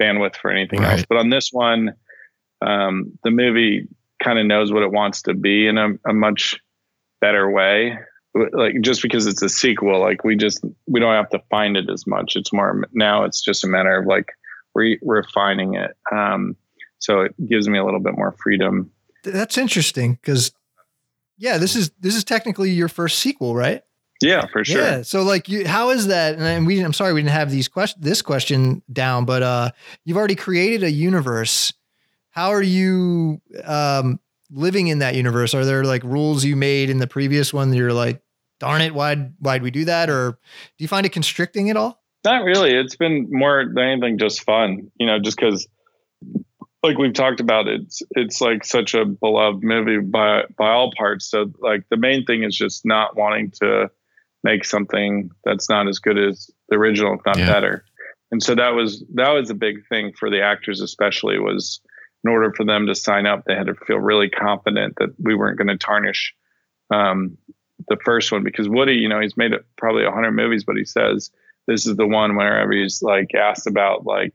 bandwidth 0.00 0.36
for 0.36 0.50
anything 0.50 0.80
right. 0.80 0.92
else. 0.92 1.04
But 1.08 1.18
on 1.18 1.30
this 1.30 1.52
one, 1.52 1.94
um, 2.64 3.18
the 3.24 3.30
movie 3.30 3.88
kind 4.22 4.38
of 4.38 4.46
knows 4.46 4.72
what 4.72 4.82
it 4.82 4.92
wants 4.92 5.22
to 5.22 5.34
be 5.34 5.66
in 5.66 5.78
a, 5.78 5.90
a, 6.08 6.12
much 6.12 6.60
better 7.20 7.50
way. 7.50 7.98
Like 8.34 8.80
just 8.80 9.02
because 9.02 9.26
it's 9.26 9.42
a 9.42 9.48
sequel, 9.48 10.00
like 10.00 10.22
we 10.22 10.36
just 10.36 10.64
we 10.86 11.00
don't 11.00 11.14
have 11.14 11.30
to 11.30 11.42
find 11.50 11.76
it 11.76 11.88
as 11.90 12.06
much. 12.06 12.36
It's 12.36 12.52
more 12.52 12.84
now. 12.92 13.24
It's 13.24 13.42
just 13.42 13.64
a 13.64 13.68
matter 13.68 13.98
of 13.98 14.06
like 14.06 14.32
re- 14.74 14.98
refining 15.02 15.74
it. 15.74 15.96
Um, 16.12 16.56
so 16.98 17.22
it 17.22 17.34
gives 17.48 17.68
me 17.68 17.78
a 17.78 17.84
little 17.84 18.00
bit 18.00 18.14
more 18.16 18.36
freedom. 18.42 18.90
That's 19.24 19.58
interesting 19.58 20.14
because 20.14 20.52
yeah, 21.38 21.58
this 21.58 21.76
is 21.76 21.90
this 22.00 22.14
is 22.14 22.24
technically 22.24 22.70
your 22.70 22.88
first 22.88 23.18
sequel, 23.18 23.54
right? 23.54 23.82
Yeah, 24.20 24.46
for 24.46 24.64
sure. 24.64 24.80
Yeah. 24.80 25.02
So 25.02 25.22
like 25.22 25.48
you 25.48 25.66
how 25.66 25.90
is 25.90 26.08
that? 26.08 26.38
And 26.38 26.66
we 26.66 26.80
I'm 26.80 26.92
sorry 26.92 27.12
we 27.12 27.20
didn't 27.20 27.32
have 27.32 27.50
these 27.50 27.68
question 27.68 28.00
this 28.00 28.22
question 28.22 28.82
down, 28.92 29.24
but 29.24 29.42
uh 29.42 29.70
you've 30.04 30.16
already 30.16 30.34
created 30.34 30.82
a 30.82 30.90
universe. 30.90 31.72
How 32.30 32.50
are 32.50 32.62
you 32.62 33.40
um 33.64 34.18
living 34.50 34.88
in 34.88 34.98
that 34.98 35.14
universe? 35.14 35.54
Are 35.54 35.64
there 35.64 35.84
like 35.84 36.02
rules 36.02 36.44
you 36.44 36.56
made 36.56 36.90
in 36.90 36.98
the 36.98 37.06
previous 37.06 37.52
one 37.52 37.70
that 37.70 37.76
you're 37.76 37.92
like, 37.92 38.20
darn 38.58 38.80
it, 38.80 38.92
why'd 38.94 39.34
why'd 39.38 39.62
we 39.62 39.70
do 39.70 39.84
that? 39.84 40.10
Or 40.10 40.32
do 40.32 40.82
you 40.82 40.88
find 40.88 41.06
it 41.06 41.12
constricting 41.12 41.70
at 41.70 41.76
all? 41.76 42.02
Not 42.24 42.42
really. 42.42 42.74
It's 42.74 42.96
been 42.96 43.28
more 43.30 43.64
than 43.72 43.78
anything 43.78 44.18
just 44.18 44.42
fun, 44.42 44.90
you 44.98 45.06
know, 45.06 45.20
just 45.20 45.36
because 45.36 45.68
like 46.82 46.98
we've 46.98 47.14
talked 47.14 47.40
about 47.40 47.68
it's 47.68 48.02
it's 48.12 48.40
like 48.40 48.64
such 48.64 48.94
a 48.94 49.04
beloved 49.04 49.62
movie 49.62 49.98
by 49.98 50.44
by 50.56 50.70
all 50.70 50.92
parts. 50.96 51.30
So 51.30 51.52
like 51.60 51.84
the 51.90 51.96
main 51.96 52.24
thing 52.24 52.44
is 52.44 52.56
just 52.56 52.84
not 52.84 53.16
wanting 53.16 53.50
to 53.62 53.90
make 54.44 54.64
something 54.64 55.30
that's 55.44 55.68
not 55.68 55.88
as 55.88 55.98
good 55.98 56.18
as 56.18 56.50
the 56.68 56.76
original 56.76 57.14
if 57.14 57.20
not 57.26 57.38
yeah. 57.38 57.52
better. 57.52 57.84
And 58.30 58.42
so 58.42 58.54
that 58.54 58.74
was 58.74 59.04
that 59.14 59.32
was 59.32 59.50
a 59.50 59.54
big 59.54 59.86
thing 59.88 60.12
for 60.12 60.30
the 60.30 60.42
actors 60.42 60.80
especially 60.80 61.38
was 61.38 61.80
in 62.24 62.30
order 62.30 62.52
for 62.52 62.64
them 62.64 62.86
to 62.86 62.94
sign 62.94 63.26
up 63.26 63.44
they 63.44 63.54
had 63.54 63.66
to 63.66 63.74
feel 63.74 63.98
really 63.98 64.28
confident 64.28 64.94
that 64.98 65.14
we 65.18 65.34
weren't 65.34 65.58
going 65.58 65.68
to 65.68 65.78
tarnish 65.78 66.34
um, 66.92 67.38
the 67.88 67.96
first 68.04 68.30
one. 68.30 68.44
Because 68.44 68.68
woody 68.68 68.94
you 68.94 69.08
know 69.08 69.20
he's 69.20 69.36
made 69.36 69.52
probably 69.76 70.04
100 70.04 70.30
movies 70.30 70.62
but 70.62 70.76
he 70.76 70.84
says 70.84 71.30
this 71.66 71.86
is 71.86 71.96
the 71.96 72.06
one 72.06 72.36
whenever 72.36 72.72
he's 72.72 73.02
like 73.02 73.34
asked 73.34 73.66
about 73.66 74.06
like 74.06 74.32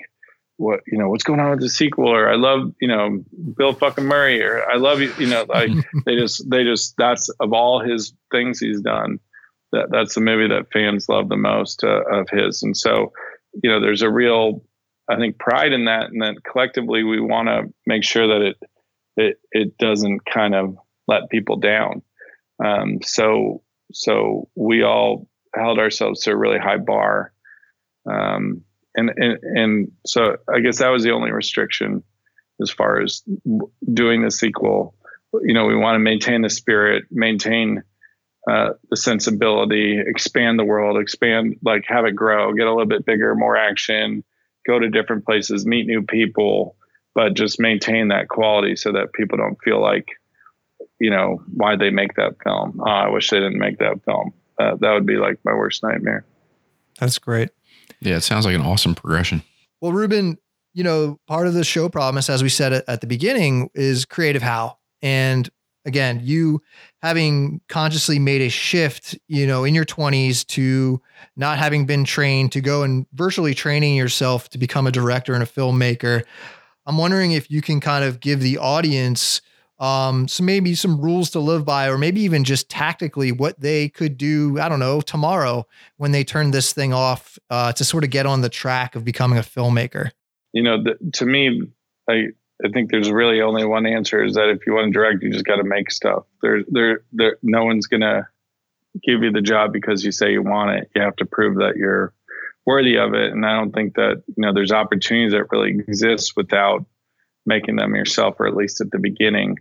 what 0.58 0.82
you 0.88 0.98
know 0.98 1.10
what's 1.10 1.24
going 1.24 1.40
on 1.40 1.52
with 1.52 1.62
the 1.62 1.70
sequel? 1.70 2.10
Or 2.10 2.30
i 2.30 2.36
love 2.36 2.74
you 2.80 2.88
know 2.88 3.24
bill 3.58 3.74
fucking 3.74 4.06
murray 4.06 4.42
or 4.42 4.64
i 4.70 4.76
love 4.76 5.02
you 5.02 5.14
you 5.18 5.28
know 5.28 5.46
like 5.50 5.72
they 6.06 6.16
just 6.16 6.50
they 6.50 6.64
just 6.64 6.96
that's 6.98 7.30
of 7.40 7.54
all 7.54 7.80
his 7.80 8.14
things 8.32 8.60
he's 8.60 8.82
done 8.82 9.20
that 9.74 9.88
that's 9.90 10.16
the 10.16 10.22
movie 10.22 10.48
that 10.48 10.72
fans 10.72 11.10
love 11.10 11.28
the 11.28 11.36
most 11.36 11.84
uh, 11.84 12.04
of 12.10 12.30
his. 12.30 12.64
And 12.64 12.78
so 12.78 13.12
you 13.62 13.70
know 13.70 13.82
there's 13.82 14.02
a 14.02 14.10
real 14.10 14.64
i 15.10 15.18
think 15.18 15.38
pride 15.38 15.74
in 15.74 15.86
that 15.86 16.10
and 16.10 16.22
that 16.22 16.44
collectively 16.50 17.04
we 17.04 17.20
want 17.20 17.50
to 17.50 17.74
make 17.86 18.04
sure 18.04 18.28
that 18.28 18.42
it 18.42 18.58
it 19.18 19.38
it 19.52 19.78
doesn't 19.78 20.26
kind 20.26 20.56
of 20.56 20.78
let 21.08 21.30
people 21.30 21.58
down. 21.58 22.02
Um, 22.64 23.00
so 23.04 23.64
so 23.92 24.50
we 24.56 24.84
all 24.84 25.28
held 25.54 25.80
ourselves 25.80 26.22
to 26.22 26.32
a 26.32 26.38
really 26.38 26.60
high 26.60 26.78
bar 26.78 27.34
um, 28.10 28.64
and, 28.96 29.12
and 29.16 29.40
and 29.44 29.92
so 30.06 30.38
I 30.54 30.60
guess 30.60 30.80
that 30.80 30.90
was 30.90 31.04
the 31.04 31.12
only 31.12 31.32
restriction 31.32 32.04
as 32.62 32.70
far 32.70 33.02
as 33.02 33.24
doing 33.94 34.24
the 34.24 34.32
sequel. 34.32 34.96
You 35.42 35.54
know, 35.54 35.66
we 35.66 35.76
want 35.76 35.96
to 35.96 36.00
maintain 36.00 36.42
the 36.42 36.50
spirit, 36.50 37.06
maintain 37.10 37.84
uh, 38.50 38.72
the 38.90 38.98
sensibility, 38.98 40.00
expand 40.00 40.60
the 40.60 40.66
world, 40.66 41.00
expand 41.00 41.56
like 41.64 41.86
have 41.88 42.06
it 42.06 42.16
grow, 42.16 42.54
get 42.54 42.68
a 42.68 42.72
little 42.72 42.86
bit 42.86 43.06
bigger, 43.06 43.34
more 43.36 43.58
action, 43.58 44.24
go 44.68 44.80
to 44.80 44.90
different 44.90 45.26
places, 45.26 45.66
meet 45.66 45.88
new 45.88 46.04
people, 46.04 46.76
but 47.16 47.34
just 47.34 47.60
maintain 47.60 48.10
that 48.10 48.28
quality 48.28 48.76
so 48.76 48.92
that 48.92 49.14
people 49.14 49.38
don't 49.38 49.58
feel 49.64 49.82
like, 49.82 50.08
you 51.00 51.10
know, 51.10 51.42
why 51.54 51.76
they 51.76 51.90
make 51.90 52.16
that 52.16 52.36
film. 52.44 52.80
Oh, 52.80 52.90
I 52.90 53.10
wish 53.10 53.30
they 53.30 53.40
didn't 53.40 53.60
make 53.60 53.80
that 53.80 54.04
film. 54.06 54.34
Uh, 54.60 54.76
that 54.80 54.92
would 54.92 55.06
be 55.06 55.18
like 55.18 55.40
my 55.44 55.54
worst 55.54 55.82
nightmare. 55.82 56.26
That's 57.00 57.18
great. 57.18 57.50
Yeah, 58.00 58.18
it 58.18 58.22
sounds 58.22 58.46
like 58.46 58.56
an 58.56 58.62
awesome 58.62 58.96
progression. 58.96 59.44
Well, 59.82 59.92
Ruben, 59.92 60.38
you 60.74 60.84
know, 60.84 61.20
part 61.28 61.48
of 61.48 61.54
the 61.54 61.64
show 61.64 61.90
promise, 61.90 62.30
as 62.30 62.44
we 62.44 62.50
said 62.50 62.84
at, 62.88 63.02
the 63.02 63.08
beginning, 63.08 63.70
is 63.74 64.06
creative 64.06 64.42
how. 64.42 64.78
And 65.02 65.50
again, 65.86 66.22
you 66.24 66.62
having 67.02 67.62
consciously 67.70 68.20
made 68.20 68.42
a 68.42 68.50
shift, 68.50 69.18
you 69.28 69.46
know, 69.46 69.64
in 69.64 69.76
your 69.76 69.86
20s 69.86 70.46
to 70.48 71.02
not 71.36 71.58
having 71.58 71.86
been 71.86 72.04
trained 72.04 72.52
to 72.54 72.62
go 72.62 72.84
and 72.84 73.06
virtually 73.14 73.54
training 73.54 73.96
yourself 73.96 74.50
to 74.50 74.58
become 74.58 74.88
a 74.88 74.92
director 74.92 75.34
and 75.34 75.44
a 75.44 75.48
filmmaker. 75.48 76.24
I'm 76.86 76.98
wondering 76.98 77.32
if 77.32 77.50
you 77.52 77.62
can 77.62 77.80
kind 77.80 78.04
of 78.04 78.20
give 78.20 78.40
the 78.40 78.58
audience 78.58 79.42
um, 79.80 80.28
some 80.28 80.46
maybe 80.46 80.76
some 80.76 81.02
rules 81.02 81.30
to 81.32 81.40
live 81.40 81.66
by, 81.66 81.90
or 81.90 81.98
maybe 81.98 82.22
even 82.22 82.44
just 82.44 82.70
tactically 82.70 83.32
what 83.32 83.60
they 83.60 83.90
could 83.90 84.18
do. 84.18 84.60
I 84.60 84.70
don't 84.70 84.80
know 84.80 85.02
tomorrow 85.02 85.66
when 85.98 86.12
they 86.12 86.24
turn 86.24 86.52
this 86.52 86.74
thing 86.74 86.94
off 86.94 87.38
uh, 87.50 87.74
to 87.74 87.84
sort 87.84 88.04
of 88.04 88.10
get 88.10 88.26
on 88.26 88.42
the 88.42 88.50
track 88.50 88.96
of 88.96 89.04
becoming 89.04 89.38
a 89.38 89.42
filmmaker. 89.42 90.12
You 90.54 90.64
know, 90.64 90.84
the, 90.84 91.12
to 91.14 91.26
me, 91.26 91.64
I 92.10 92.28
I 92.64 92.70
think 92.70 92.92
there's 92.92 93.12
really 93.12 93.42
only 93.42 93.66
one 93.66 93.86
answer: 93.86 94.24
is 94.24 94.36
that 94.36 94.50
if 94.50 94.66
you 94.68 94.74
want 94.74 94.88
to 94.88 94.92
direct, 94.92 95.24
you 95.24 95.32
just 95.32 95.46
got 95.46 95.58
to 95.58 95.64
make 95.64 95.92
stuff. 95.92 96.24
There, 96.42 96.64
there, 96.68 97.02
there. 97.12 97.38
No 97.42 97.66
one's 97.66 97.88
gonna 97.88 98.28
give 99.04 99.24
you 99.24 99.32
the 99.32 99.42
job 99.42 99.74
because 99.74 100.06
you 100.06 100.12
say 100.12 100.32
you 100.32 100.44
want 100.44 100.78
it. 100.78 100.90
You 100.96 101.02
have 101.02 101.16
to 101.18 101.26
prove 101.26 101.58
that 101.58 101.76
you're 101.76 102.14
worthy 102.66 102.98
of 102.98 103.14
it. 103.14 103.32
And 103.32 103.46
I 103.46 103.56
don't 103.58 103.74
think 103.74 103.96
that 103.96 104.24
you 104.28 104.42
know 104.42 104.54
there's 104.54 104.72
opportunities 104.72 105.34
that 105.34 105.52
really 105.52 105.72
exist 105.72 106.34
without 106.36 106.86
making 107.46 107.76
them 107.76 107.96
yourself, 107.96 108.36
or 108.40 108.48
at 108.48 108.56
least 108.56 108.82
at 108.82 108.92
the 108.92 109.00
beginning. 109.00 109.58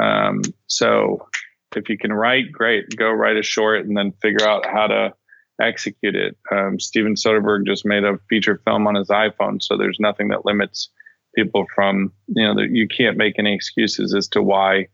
Um, 0.00 0.42
so 0.66 1.28
if 1.76 1.88
you 1.88 1.98
can 1.98 2.12
write, 2.12 2.52
great. 2.52 2.96
Go 2.96 3.10
write 3.10 3.36
a 3.36 3.42
short 3.42 3.84
and 3.84 3.96
then 3.96 4.12
figure 4.22 4.46
out 4.46 4.66
how 4.66 4.86
to 4.86 5.14
execute 5.60 6.16
it. 6.16 6.36
Um, 6.50 6.80
Steven 6.80 7.14
Soderbergh 7.14 7.66
just 7.66 7.84
made 7.84 8.04
a 8.04 8.18
feature 8.28 8.60
film 8.64 8.86
on 8.86 8.94
his 8.94 9.08
iPhone, 9.08 9.62
so 9.62 9.76
there's 9.76 9.98
nothing 10.00 10.28
that 10.28 10.46
limits 10.46 10.88
people 11.34 11.64
from 11.74 12.12
you 12.28 12.42
know 12.42 12.60
you 12.60 12.88
can't 12.88 13.16
make 13.16 13.38
any 13.38 13.54
excuses 13.54 14.14
as 14.14 14.28
to 14.28 14.42
why 14.42 14.86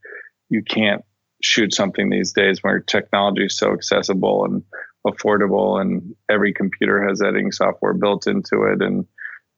you 0.49 0.63
can't 0.63 1.03
shoot 1.43 1.75
something 1.75 2.09
these 2.09 2.33
days 2.33 2.63
where 2.63 2.81
technology 2.81 3.47
is 3.47 3.57
so 3.57 3.73
accessible 3.73 4.45
and 4.45 4.63
affordable 5.07 5.81
and 5.81 6.15
every 6.31 6.53
computer 6.53 7.07
has 7.07 7.23
editing 7.23 7.53
software 7.53 7.95
built 7.95 8.27
into 8.27 8.65
it 8.65 8.83
and 8.83 9.07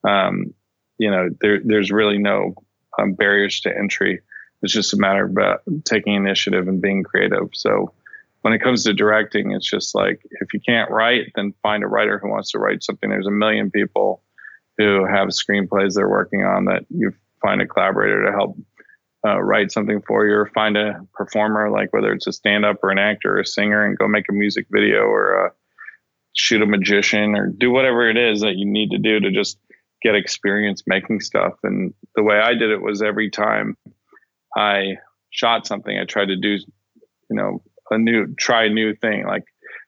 um, 0.07 0.55
you 0.99 1.11
know 1.11 1.29
there, 1.41 1.61
there's 1.65 1.91
really 1.91 2.19
no 2.19 2.55
um, 2.99 3.15
barriers 3.15 3.61
to 3.61 3.77
entry 3.77 4.21
it's 4.63 4.73
just 4.73 4.95
a 4.95 4.97
matter 4.97 5.25
of 5.25 5.85
taking 5.85 6.15
initiative 6.15 6.69
and 6.69 6.83
being 6.83 7.03
creative. 7.03 7.51
So 7.53 7.93
when 8.43 8.53
it 8.53 8.63
comes 8.63 8.85
to 8.85 8.93
directing, 8.93 9.53
it's 9.53 9.69
just 9.69 9.95
like 9.95 10.21
if 10.31 10.53
you 10.53 10.61
can't 10.61 10.91
write, 10.91 11.33
then 11.35 11.55
find 11.63 11.85
a 11.85 11.89
writer 11.89 12.19
who 12.19 12.29
wants 12.29 12.53
to 12.53 12.59
write 12.59 12.83
something. 12.83 13.09
There's 13.09 13.27
a 13.27 13.33
million 13.33 13.71
people 13.71 14.23
who 14.77 15.05
have 15.05 15.29
screenplays 15.29 15.95
they're 15.95 16.09
working 16.09 16.45
on 16.45 16.67
that 16.67 16.85
you 16.91 17.13
find 17.43 17.61
a 17.61 17.67
collaborator 17.67 18.27
to 18.27 18.33
help 18.33 18.57
uh, 19.27 19.41
write 19.41 19.73
something 19.73 20.01
for 20.07 20.27
you, 20.27 20.35
or 20.35 20.51
find 20.55 20.77
a 20.77 21.05
performer, 21.13 21.71
like 21.71 21.93
whether 21.93 22.13
it's 22.13 22.29
a 22.29 22.33
stand 22.33 22.65
up 22.65 22.79
or 22.83 22.91
an 22.91 22.99
actor 22.99 23.37
or 23.37 23.41
a 23.41 23.47
singer, 23.47 23.85
and 23.85 23.99
go 23.99 24.07
make 24.07 24.27
a 24.29 24.33
music 24.33 24.67
video 24.71 25.01
or 25.03 25.47
uh, 25.47 25.51
shoot 26.35 26.63
a 26.63 26.67
magician 26.67 27.35
or 27.35 27.49
do 27.49 27.71
whatever 27.73 28.09
it 28.09 28.17
is 28.17 28.43
that 28.43 28.55
you 28.55 28.65
need 28.65 28.91
to 28.91 28.99
do 28.99 29.19
to 29.19 29.33
just 29.33 29.59
get 30.03 30.15
experience 30.15 30.83
making 30.87 31.21
stuff. 31.21 31.55
And 31.63 31.93
the 32.15 32.23
way 32.23 32.39
I 32.39 32.55
did 32.55 32.71
it 32.71 32.83
was 32.83 33.03
every 33.03 33.31
time 33.31 33.77
I 34.57 34.97
shot 35.31 35.67
something, 35.67 35.97
I 35.97 36.05
tried 36.05 36.27
to 36.27 36.37
do, 36.37 36.51
you 36.51 37.37
know, 37.37 37.63
a 37.91 37.99
new, 37.99 38.35
try 38.35 38.65
a 38.65 38.71
new 38.71 38.95
thing. 38.95 39.27
Like 39.27 39.45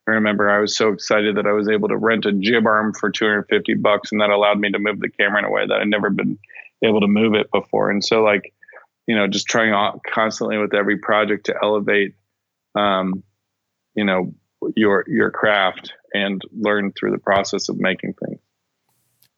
I 0.08 0.12
remember 0.12 0.50
I 0.50 0.60
was 0.60 0.76
so 0.76 0.88
excited 0.92 1.36
that 1.36 1.46
I 1.46 1.52
was 1.52 1.68
able 1.68 1.88
to 1.88 1.96
rent 1.96 2.26
a 2.26 2.32
jib 2.32 2.66
arm 2.66 2.92
for 2.94 3.10
250 3.10 3.74
bucks 3.74 4.10
and 4.12 4.20
that 4.20 4.30
allowed 4.30 4.58
me 4.58 4.70
to 4.70 4.78
move 4.78 5.00
the 5.00 5.10
camera 5.10 5.40
in 5.40 5.44
a 5.44 5.50
way 5.50 5.66
that 5.66 5.80
I'd 5.80 5.88
never 5.88 6.10
been 6.10 6.38
able 6.82 7.00
to 7.00 7.06
move 7.06 7.34
it 7.34 7.50
before. 7.52 7.90
And 7.90 8.04
so 8.04 8.22
like, 8.22 8.52
you 9.06 9.16
know, 9.16 9.26
just 9.26 9.46
trying 9.46 9.72
constantly 10.06 10.58
with 10.58 10.74
every 10.74 10.98
project 10.98 11.46
to 11.46 11.54
elevate, 11.62 12.14
um, 12.74 13.22
you 13.94 14.04
know, 14.04 14.34
your, 14.76 15.04
your 15.06 15.30
craft 15.30 15.92
and 16.14 16.42
learn 16.52 16.92
through 16.92 17.12
the 17.12 17.18
process 17.18 17.68
of 17.68 17.78
making 17.78 18.14
things. 18.14 18.39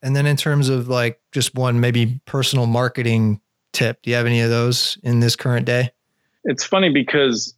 And 0.03 0.16
then 0.16 0.26
in 0.26 0.36
terms 0.36 0.68
of 0.68 0.88
like 0.88 1.20
just 1.30 1.55
one 1.55 1.80
maybe 1.80 2.20
personal 2.26 2.66
marketing 2.66 3.40
tip? 3.72 4.03
Do 4.03 4.11
you 4.11 4.16
have 4.16 4.26
any 4.26 4.40
of 4.40 4.50
those 4.50 4.98
in 5.03 5.20
this 5.20 5.36
current 5.36 5.66
day? 5.66 5.90
It's 6.44 6.64
funny 6.64 6.90
because 6.90 7.55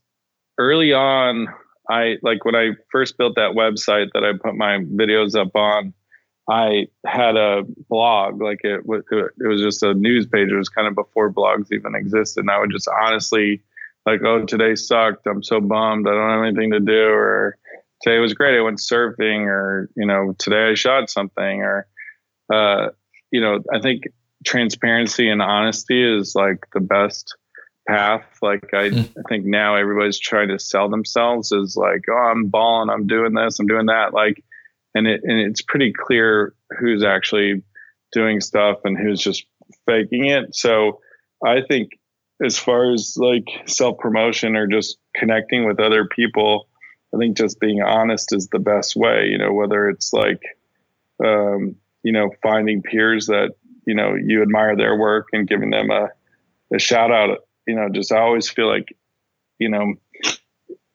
early 0.59 0.93
on, 0.93 1.49
I 1.91 2.17
like 2.23 2.45
when 2.45 2.55
I 2.55 2.71
first 2.91 3.19
built 3.19 3.35
that 3.37 3.53
website 3.53 4.11
that 4.15 4.25
I 4.25 4.33
put 4.33 4.55
my 4.55 4.79
videos 4.79 5.39
up 5.39 5.55
on. 5.55 5.93
I 6.49 6.89
had 7.07 7.37
a 7.37 7.63
blog, 7.89 8.41
like 8.41 8.61
it, 8.65 8.83
it 8.87 9.49
was 9.49 9.63
just 9.63 9.83
a 9.83 9.95
news 9.95 10.27
page. 10.27 10.51
It 10.51 10.57
was 10.57 10.69
kind 10.69 10.87
of 10.87 10.95
before 10.95 11.33
blogs 11.33 11.73
even 11.73 11.95
existed. 11.95 12.41
And 12.41 12.51
I 12.51 12.59
would 12.59 12.71
just 12.71 12.89
honestly, 12.89 13.63
like, 14.05 14.21
oh, 14.23 14.45
today 14.45 14.75
sucked. 14.75 15.27
I'm 15.27 15.43
so 15.43 15.61
bummed. 15.61 16.07
I 16.07 16.13
don't 16.13 16.31
have 16.31 16.45
anything 16.45 16.73
to 16.73 16.81
do. 16.81 17.09
Or 17.09 17.57
today 18.03 18.19
was 18.19 18.35
great. 18.35 18.59
I 18.59 18.61
went 18.61 18.79
surfing. 18.79 19.47
Or, 19.47 19.89
you 19.97 20.05
know, 20.05 20.35
today 20.39 20.69
I 20.71 20.75
shot 20.75 21.09
something. 21.09 21.63
Or, 21.63 21.87
uh, 22.53 22.89
you 23.31 23.41
know, 23.41 23.61
I 23.73 23.81
think 23.81 24.05
transparency 24.45 25.29
and 25.29 25.43
honesty 25.43 26.03
is 26.03 26.35
like 26.35 26.67
the 26.73 26.81
best 26.81 27.37
path. 27.89 28.25
Like 28.43 28.73
I, 28.73 28.91
mm. 28.91 29.09
I 29.19 29.23
think 29.29 29.45
now 29.45 29.77
everybody's 29.77 30.19
trying 30.19 30.49
to 30.49 30.59
sell 30.59 30.89
themselves 30.89 31.53
as 31.53 31.77
like, 31.77 32.03
oh, 32.11 32.17
I'm 32.17 32.47
balling, 32.47 32.91
I'm 32.91 33.07
doing 33.07 33.35
this, 33.35 33.59
I'm 33.59 33.67
doing 33.67 33.87
that. 33.87 34.13
Like, 34.13 34.43
and 34.95 35.07
it 35.07 35.23
and 35.25 35.39
it's 35.39 35.63
pretty 35.63 35.93
clear 35.93 36.55
who's 36.79 37.03
actually 37.03 37.63
doing 38.13 38.41
stuff 38.41 38.79
and 38.85 38.97
who's 38.97 39.21
just 39.21 39.45
faking 39.87 40.27
it. 40.27 40.55
So 40.55 41.01
I 41.45 41.63
think 41.63 41.91
as 42.45 42.59
far 42.59 42.93
as 42.93 43.17
like 43.17 43.49
self 43.67 43.99
promotion 43.99 44.57
or 44.57 44.67
just 44.67 44.99
connecting 45.15 45.67
with 45.67 45.81
other 45.81 46.07
people, 46.07 46.69
I 47.15 47.19
think 47.19 47.37
just 47.37 47.61
being 47.61 47.83
honest 47.83 48.35
is 48.35 48.49
the 48.49 48.59
best 48.59 48.97
way. 48.97 49.27
You 49.31 49.39
know, 49.39 49.53
whether 49.53 49.89
it's 49.89 50.13
like, 50.13 50.43
um, 51.25 51.77
you 52.05 52.13
know, 52.13 52.31
finding 52.43 52.83
peers 52.83 53.27
that 53.27 53.51
you 53.87 53.95
know 53.95 54.15
you 54.15 54.43
admire 54.43 54.77
their 54.77 54.97
work 54.97 55.29
and 55.33 55.49
giving 55.49 55.71
them 55.71 55.91
a, 55.91 56.09
a 56.73 56.79
shout 56.79 57.11
out 57.11 57.39
you 57.67 57.75
know 57.75 57.89
just 57.93 58.13
i 58.13 58.19
always 58.19 58.49
feel 58.49 58.67
like 58.67 58.97
you 59.59 59.69
know 59.69 59.95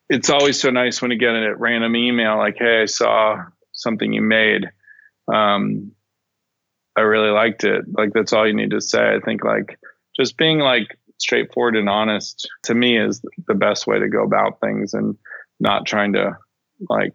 it's 0.09 0.31
always 0.31 0.59
so 0.59 0.71
nice 0.71 1.01
when 1.01 1.11
you 1.11 1.17
get 1.17 1.29
a 1.29 1.55
random 1.55 1.95
email 1.95 2.37
like 2.37 2.55
hey 2.57 2.81
i 2.81 2.85
saw 2.85 3.43
something 3.79 4.11
you 4.11 4.21
made. 4.21 4.65
Um 5.33 5.91
i 6.95 7.01
really 7.01 7.29
liked 7.29 7.63
it. 7.63 7.85
Like 7.87 8.11
that's 8.13 8.33
all 8.33 8.47
you 8.47 8.53
need 8.53 8.71
to 8.71 8.81
say. 8.81 8.99
I 9.01 9.19
think 9.23 9.43
like 9.43 9.79
just 10.19 10.37
being 10.37 10.59
like 10.59 10.97
straightforward 11.17 11.75
and 11.75 11.89
honest 11.89 12.49
to 12.63 12.73
me 12.73 12.97
is 12.97 13.21
the 13.47 13.53
best 13.53 13.87
way 13.87 13.99
to 13.99 14.09
go 14.09 14.23
about 14.23 14.59
things 14.59 14.93
and 14.93 15.17
not 15.59 15.85
trying 15.85 16.13
to 16.13 16.37
like 16.89 17.13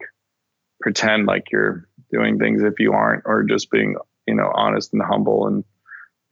pretend 0.81 1.27
like 1.27 1.45
you're 1.51 1.89
doing 2.15 2.39
things 2.39 2.63
if 2.63 2.79
you 2.79 2.93
aren't 2.93 3.25
or 3.27 3.43
just 3.43 3.71
being 3.71 3.97
you 4.27 4.35
know, 4.35 4.51
honest 4.55 4.93
and 4.93 5.03
humble 5.03 5.47
and 5.47 5.65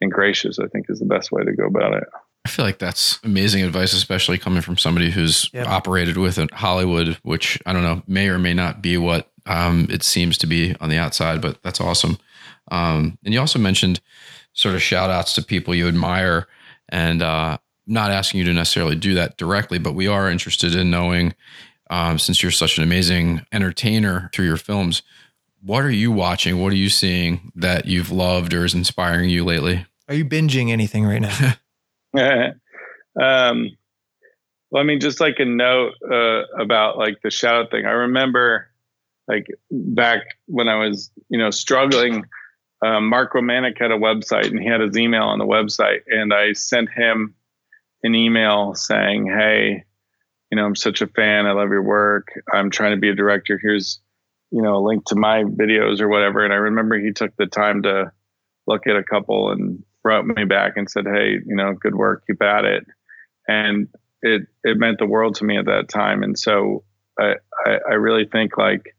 and 0.00 0.10
gracious, 0.10 0.58
I 0.58 0.66
think 0.66 0.86
is 0.88 0.98
the 0.98 1.06
best 1.06 1.30
way 1.30 1.44
to 1.44 1.52
go 1.52 1.66
about 1.66 1.94
it. 1.94 2.04
I 2.44 2.48
feel 2.48 2.64
like 2.64 2.78
that's 2.78 3.20
amazing 3.22 3.62
advice, 3.62 3.92
especially 3.92 4.36
coming 4.36 4.60
from 4.60 4.76
somebody 4.76 5.10
who's 5.10 5.48
yep. 5.52 5.68
operated 5.68 6.16
with 6.16 6.38
Hollywood, 6.52 7.18
which 7.22 7.60
I 7.66 7.72
don't 7.72 7.84
know, 7.84 8.02
may 8.08 8.28
or 8.28 8.38
may 8.38 8.52
not 8.52 8.82
be 8.82 8.98
what 8.98 9.30
um, 9.46 9.86
it 9.90 10.02
seems 10.02 10.38
to 10.38 10.48
be 10.48 10.74
on 10.80 10.88
the 10.88 10.96
outside, 10.96 11.40
but 11.40 11.62
that's 11.62 11.80
awesome. 11.80 12.18
Um, 12.72 13.16
and 13.24 13.32
you 13.32 13.38
also 13.38 13.60
mentioned 13.60 14.00
sort 14.54 14.74
of 14.74 14.82
shout 14.82 15.08
outs 15.08 15.34
to 15.36 15.42
people 15.42 15.72
you 15.72 15.86
admire 15.86 16.48
and 16.88 17.22
uh, 17.22 17.58
not 17.86 18.10
asking 18.10 18.38
you 18.40 18.46
to 18.46 18.52
necessarily 18.52 18.96
do 18.96 19.14
that 19.14 19.36
directly, 19.36 19.78
but 19.78 19.94
we 19.94 20.08
are 20.08 20.28
interested 20.28 20.74
in 20.74 20.90
knowing, 20.90 21.34
um, 21.90 22.18
since 22.18 22.42
you're 22.42 22.50
such 22.50 22.76
an 22.76 22.82
amazing 22.82 23.46
entertainer 23.52 24.30
through 24.32 24.46
your 24.46 24.56
films, 24.56 25.02
what 25.64 25.84
are 25.84 25.90
you 25.90 26.10
watching? 26.10 26.60
What 26.60 26.72
are 26.72 26.76
you 26.76 26.88
seeing 26.88 27.52
that 27.54 27.86
you've 27.86 28.10
loved 28.10 28.52
or 28.52 28.64
is 28.64 28.74
inspiring 28.74 29.30
you 29.30 29.44
lately? 29.44 29.86
Are 30.08 30.14
you 30.14 30.24
binging 30.24 30.70
anything 30.70 31.04
right 31.04 31.22
now? 31.22 31.54
um, 33.20 33.70
well, 34.70 34.82
I 34.82 34.84
mean, 34.84 35.00
just 35.00 35.20
like 35.20 35.38
a 35.38 35.44
note 35.44 35.92
uh, 36.10 36.42
about 36.58 36.98
like 36.98 37.22
the 37.22 37.30
shadow 37.30 37.66
thing. 37.66 37.86
I 37.86 37.90
remember 37.90 38.68
like 39.28 39.46
back 39.70 40.22
when 40.46 40.68
I 40.68 40.76
was, 40.76 41.10
you 41.28 41.38
know, 41.38 41.50
struggling. 41.50 42.24
Um, 42.84 43.08
Mark 43.08 43.32
Romanek 43.32 43.78
had 43.78 43.92
a 43.92 43.98
website 43.98 44.46
and 44.46 44.58
he 44.58 44.66
had 44.66 44.80
his 44.80 44.98
email 44.98 45.22
on 45.22 45.38
the 45.38 45.46
website, 45.46 46.00
and 46.08 46.34
I 46.34 46.52
sent 46.54 46.90
him 46.90 47.34
an 48.02 48.16
email 48.16 48.74
saying, 48.74 49.26
"Hey, 49.26 49.84
you 50.50 50.56
know, 50.56 50.64
I'm 50.64 50.74
such 50.74 51.00
a 51.00 51.06
fan. 51.06 51.46
I 51.46 51.52
love 51.52 51.70
your 51.70 51.82
work. 51.82 52.28
I'm 52.52 52.70
trying 52.70 52.90
to 52.90 53.00
be 53.00 53.08
a 53.08 53.14
director. 53.14 53.58
Here's 53.62 54.00
you 54.52 54.60
know, 54.60 54.76
a 54.76 54.86
link 54.86 55.06
to 55.06 55.16
my 55.16 55.44
videos 55.44 56.00
or 56.00 56.08
whatever. 56.08 56.44
And 56.44 56.52
I 56.52 56.56
remember 56.56 56.98
he 56.98 57.12
took 57.12 57.34
the 57.36 57.46
time 57.46 57.82
to 57.82 58.12
look 58.66 58.86
at 58.86 58.96
a 58.96 59.02
couple 59.02 59.50
and 59.50 59.82
wrote 60.04 60.26
me 60.26 60.44
back 60.44 60.76
and 60.76 60.88
said, 60.88 61.06
Hey, 61.06 61.38
you 61.44 61.56
know, 61.56 61.72
good 61.72 61.94
work, 61.94 62.24
keep 62.26 62.42
at 62.42 62.64
it. 62.66 62.86
And 63.48 63.88
it, 64.20 64.42
it 64.62 64.76
meant 64.76 64.98
the 64.98 65.06
world 65.06 65.36
to 65.36 65.44
me 65.44 65.56
at 65.56 65.64
that 65.64 65.88
time. 65.88 66.22
And 66.22 66.38
so 66.38 66.84
I, 67.18 67.34
I, 67.64 67.78
I 67.90 67.94
really 67.94 68.26
think 68.26 68.58
like 68.58 68.94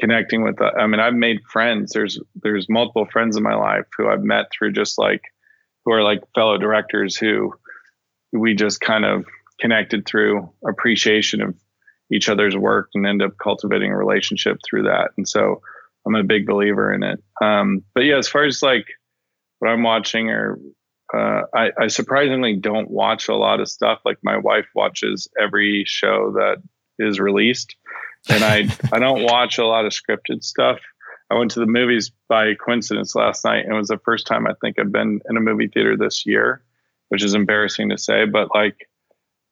connecting 0.00 0.44
with, 0.44 0.56
the, 0.58 0.66
I 0.66 0.86
mean, 0.86 1.00
I've 1.00 1.14
made 1.14 1.40
friends. 1.50 1.92
There's, 1.92 2.20
there's 2.42 2.68
multiple 2.68 3.06
friends 3.10 3.36
in 3.36 3.42
my 3.42 3.54
life 3.54 3.86
who 3.96 4.08
I've 4.08 4.22
met 4.22 4.46
through 4.52 4.72
just 4.72 4.98
like, 4.98 5.22
who 5.84 5.92
are 5.92 6.02
like 6.02 6.22
fellow 6.34 6.58
directors 6.58 7.16
who 7.16 7.54
we 8.32 8.54
just 8.54 8.80
kind 8.80 9.04
of 9.04 9.24
connected 9.60 10.04
through 10.06 10.50
appreciation 10.68 11.40
of 11.40 11.54
each 12.12 12.28
other's 12.28 12.56
work 12.56 12.90
and 12.94 13.06
end 13.06 13.22
up 13.22 13.32
cultivating 13.42 13.90
a 13.90 13.96
relationship 13.96 14.58
through 14.68 14.84
that. 14.84 15.10
And 15.16 15.26
so 15.28 15.60
I'm 16.06 16.14
a 16.14 16.22
big 16.22 16.46
believer 16.46 16.92
in 16.92 17.02
it. 17.02 17.22
Um, 17.42 17.82
but 17.94 18.02
yeah, 18.02 18.18
as 18.18 18.28
far 18.28 18.44
as 18.44 18.62
like 18.62 18.86
what 19.58 19.70
I'm 19.70 19.82
watching 19.82 20.28
or 20.30 20.58
uh, 21.12 21.42
I, 21.54 21.70
I, 21.78 21.86
surprisingly 21.88 22.56
don't 22.56 22.90
watch 22.90 23.28
a 23.28 23.36
lot 23.36 23.60
of 23.60 23.68
stuff. 23.68 24.00
Like 24.04 24.18
my 24.22 24.36
wife 24.36 24.66
watches 24.74 25.28
every 25.40 25.84
show 25.86 26.32
that 26.32 26.56
is 26.98 27.20
released, 27.20 27.76
and 28.28 28.42
I 28.42 28.68
I 28.92 28.98
don't 28.98 29.22
watch 29.22 29.58
a 29.58 29.66
lot 29.66 29.84
of 29.84 29.92
scripted 29.92 30.42
stuff. 30.42 30.80
I 31.30 31.34
went 31.34 31.50
to 31.52 31.60
the 31.60 31.66
movies 31.66 32.10
by 32.28 32.54
coincidence 32.54 33.14
last 33.14 33.44
night, 33.44 33.64
and 33.64 33.74
it 33.74 33.76
was 33.76 33.88
the 33.88 34.00
first 34.04 34.26
time 34.26 34.46
I 34.46 34.54
think 34.60 34.78
I've 34.78 34.92
been 34.92 35.20
in 35.28 35.36
a 35.36 35.40
movie 35.40 35.68
theater 35.68 35.96
this 35.96 36.26
year, 36.26 36.62
which 37.10 37.22
is 37.22 37.34
embarrassing 37.34 37.90
to 37.90 37.98
say, 37.98 38.24
but 38.24 38.48
like 38.54 38.88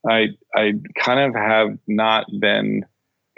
I 0.09 0.28
I 0.55 0.74
kind 0.98 1.20
of 1.20 1.34
have 1.34 1.78
not 1.86 2.26
been 2.40 2.84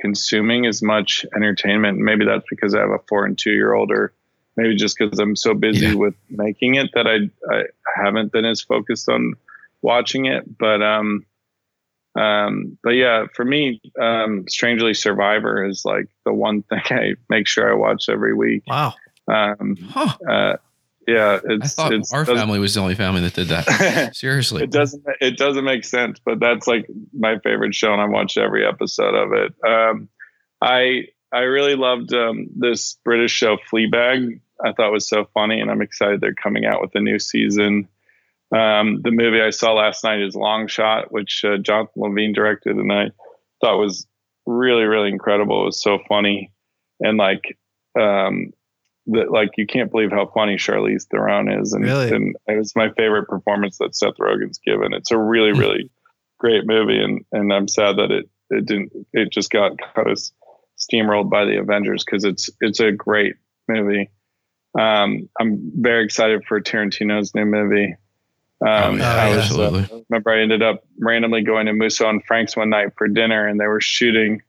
consuming 0.00 0.66
as 0.66 0.82
much 0.82 1.24
entertainment. 1.34 1.98
Maybe 1.98 2.24
that's 2.24 2.44
because 2.48 2.74
I 2.74 2.80
have 2.80 2.90
a 2.90 2.98
four 3.08 3.24
and 3.24 3.38
two 3.38 3.52
year 3.52 3.74
old, 3.74 3.90
or 3.90 4.12
maybe 4.56 4.76
just 4.76 4.96
because 4.98 5.18
I'm 5.18 5.36
so 5.36 5.54
busy 5.54 5.86
yeah. 5.88 5.94
with 5.94 6.14
making 6.30 6.76
it 6.76 6.90
that 6.94 7.06
I 7.06 7.30
I 7.54 7.64
haven't 7.94 8.32
been 8.32 8.44
as 8.44 8.60
focused 8.60 9.08
on 9.08 9.34
watching 9.82 10.26
it. 10.26 10.58
But 10.58 10.82
um, 10.82 11.26
um, 12.16 12.78
but 12.82 12.90
yeah, 12.90 13.26
for 13.34 13.44
me, 13.44 13.80
um, 14.00 14.44
strangely, 14.48 14.94
Survivor 14.94 15.64
is 15.64 15.84
like 15.84 16.08
the 16.24 16.32
one 16.32 16.62
thing 16.62 16.80
I 16.90 17.14
make 17.28 17.46
sure 17.46 17.70
I 17.70 17.74
watch 17.74 18.08
every 18.08 18.34
week. 18.34 18.64
Wow. 18.66 18.94
Um, 19.26 19.76
huh. 19.76 20.16
uh, 20.28 20.56
yeah, 21.06 21.40
I 21.48 21.66
thought 21.66 21.92
our 22.12 22.24
family 22.24 22.58
was 22.58 22.74
the 22.74 22.80
only 22.80 22.94
family 22.94 23.20
that 23.22 23.34
did 23.34 23.48
that. 23.48 24.10
Seriously, 24.16 24.62
it 24.62 24.70
doesn't 24.70 25.04
it 25.20 25.36
doesn't 25.36 25.64
make 25.64 25.84
sense, 25.84 26.18
but 26.24 26.40
that's 26.40 26.66
like 26.66 26.86
my 27.12 27.38
favorite 27.38 27.74
show, 27.74 27.92
and 27.92 28.00
I 28.00 28.06
watched 28.06 28.38
every 28.38 28.66
episode 28.66 29.14
of 29.14 29.32
it. 29.32 29.54
Um, 29.66 30.08
I 30.62 31.08
I 31.32 31.40
really 31.40 31.74
loved 31.74 32.14
um, 32.14 32.48
this 32.56 32.96
British 33.04 33.32
show 33.32 33.56
Fleabag. 33.70 34.40
I 34.64 34.72
thought 34.72 34.92
was 34.92 35.08
so 35.08 35.28
funny, 35.34 35.60
and 35.60 35.70
I'm 35.70 35.82
excited 35.82 36.20
they're 36.20 36.34
coming 36.34 36.64
out 36.64 36.80
with 36.80 36.94
a 36.94 37.00
new 37.00 37.18
season. 37.18 37.88
Um, 38.54 39.02
the 39.02 39.10
movie 39.10 39.42
I 39.42 39.50
saw 39.50 39.72
last 39.72 40.04
night 40.04 40.22
is 40.22 40.36
Long 40.36 40.68
Shot, 40.68 41.10
which 41.10 41.44
uh, 41.44 41.56
Jonathan 41.58 42.02
Levine 42.02 42.32
directed, 42.32 42.76
and 42.76 42.92
I 42.92 43.10
thought 43.60 43.78
was 43.78 44.06
really, 44.46 44.84
really 44.84 45.08
incredible. 45.08 45.62
It 45.62 45.66
was 45.66 45.82
so 45.82 45.98
funny, 46.08 46.52
and 47.00 47.18
like, 47.18 47.58
um, 47.98 48.52
that 49.06 49.30
like 49.30 49.50
you 49.56 49.66
can't 49.66 49.90
believe 49.90 50.10
how 50.10 50.30
funny 50.34 50.56
Charlize 50.56 51.06
Theron 51.10 51.50
is, 51.50 51.72
and, 51.72 51.84
really? 51.84 52.10
and 52.10 52.36
it 52.46 52.56
was 52.56 52.74
my 52.74 52.90
favorite 52.90 53.28
performance 53.28 53.78
that 53.78 53.94
Seth 53.94 54.18
Rogen's 54.18 54.58
given. 54.64 54.94
It's 54.94 55.10
a 55.10 55.18
really, 55.18 55.52
hmm. 55.52 55.58
really 55.58 55.90
great 56.38 56.66
movie, 56.66 57.02
and 57.02 57.24
and 57.32 57.52
I'm 57.52 57.68
sad 57.68 57.96
that 57.96 58.10
it 58.10 58.28
it 58.50 58.66
didn't 58.66 58.92
it 59.12 59.30
just 59.30 59.50
got 59.50 59.72
kind 59.94 60.08
of 60.08 60.18
steamrolled 60.78 61.30
by 61.30 61.44
the 61.44 61.58
Avengers 61.58 62.04
because 62.04 62.24
it's 62.24 62.50
it's 62.60 62.80
a 62.80 62.92
great 62.92 63.36
movie. 63.68 64.10
Um, 64.78 65.28
I'm 65.38 65.70
very 65.76 66.04
excited 66.04 66.44
for 66.46 66.60
Tarantino's 66.60 67.34
new 67.34 67.44
movie. 67.44 67.96
Um, 68.60 69.00
oh, 69.00 69.04
I 69.04 69.36
was, 69.36 69.58
uh, 69.58 69.86
remember 70.08 70.30
I 70.30 70.40
ended 70.40 70.62
up 70.62 70.84
randomly 70.98 71.42
going 71.42 71.66
to 71.66 71.72
Musso 71.72 72.08
and 72.08 72.24
Frank's 72.24 72.56
one 72.56 72.70
night 72.70 72.88
for 72.96 73.08
dinner, 73.08 73.46
and 73.46 73.60
they 73.60 73.66
were 73.66 73.80
shooting 73.80 74.42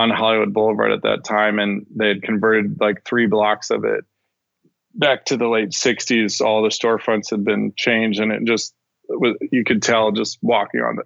on 0.00 0.10
Hollywood 0.10 0.54
Boulevard 0.54 0.92
at 0.92 1.02
that 1.02 1.24
time, 1.24 1.58
and 1.58 1.86
they 1.94 2.08
had 2.08 2.22
converted 2.22 2.78
like 2.80 3.04
three 3.04 3.26
blocks 3.26 3.70
of 3.70 3.84
it 3.84 4.04
back 4.94 5.26
to 5.26 5.36
the 5.36 5.48
late 5.48 5.70
'60s. 5.70 6.40
All 6.40 6.62
the 6.62 6.68
storefronts 6.68 7.30
had 7.30 7.44
been 7.44 7.72
changed, 7.76 8.20
and 8.20 8.32
it 8.32 8.44
just 8.44 8.74
was, 9.08 9.36
you 9.52 9.64
could 9.64 9.82
tell 9.82 10.12
just 10.12 10.38
walking 10.42 10.80
on 10.80 10.98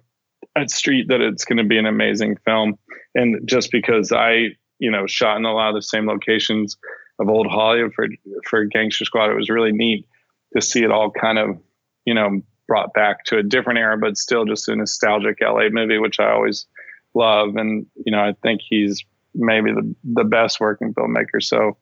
that 0.55 0.71
street 0.71 1.07
that 1.09 1.21
it's 1.21 1.45
going 1.45 1.57
to 1.57 1.63
be 1.63 1.77
an 1.77 1.85
amazing 1.85 2.37
film. 2.45 2.77
And 3.13 3.47
just 3.47 3.71
because 3.71 4.11
I, 4.11 4.49
you 4.79 4.91
know, 4.91 5.07
shot 5.07 5.37
in 5.37 5.45
a 5.45 5.53
lot 5.53 5.69
of 5.69 5.75
the 5.75 5.81
same 5.81 6.07
locations 6.07 6.77
of 7.19 7.29
old 7.29 7.47
Hollywood 7.47 7.93
for 7.93 8.07
for 8.45 8.65
Gangster 8.65 9.05
Squad, 9.05 9.31
it 9.31 9.35
was 9.35 9.49
really 9.49 9.71
neat 9.71 10.07
to 10.55 10.61
see 10.61 10.83
it 10.83 10.91
all 10.91 11.11
kind 11.11 11.37
of 11.37 11.57
you 12.05 12.13
know, 12.13 12.41
brought 12.67 12.93
back 12.93 13.25
to 13.25 13.37
a 13.37 13.43
different 13.43 13.79
era, 13.79 13.97
but 13.97 14.17
still 14.17 14.45
just 14.45 14.69
a 14.69 14.75
nostalgic 14.75 15.39
LA 15.41 15.69
movie, 15.69 15.97
which 15.97 16.19
I 16.19 16.31
always 16.31 16.67
love. 17.15 17.55
And, 17.55 17.85
you 18.05 18.11
know, 18.11 18.19
I 18.19 18.33
think 18.43 18.61
he's 18.67 19.03
maybe 19.33 19.71
the, 19.71 19.95
the 20.03 20.23
best 20.23 20.59
working 20.59 20.93
filmmaker. 20.93 21.41
So, 21.41 21.77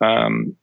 um, 0.00 0.56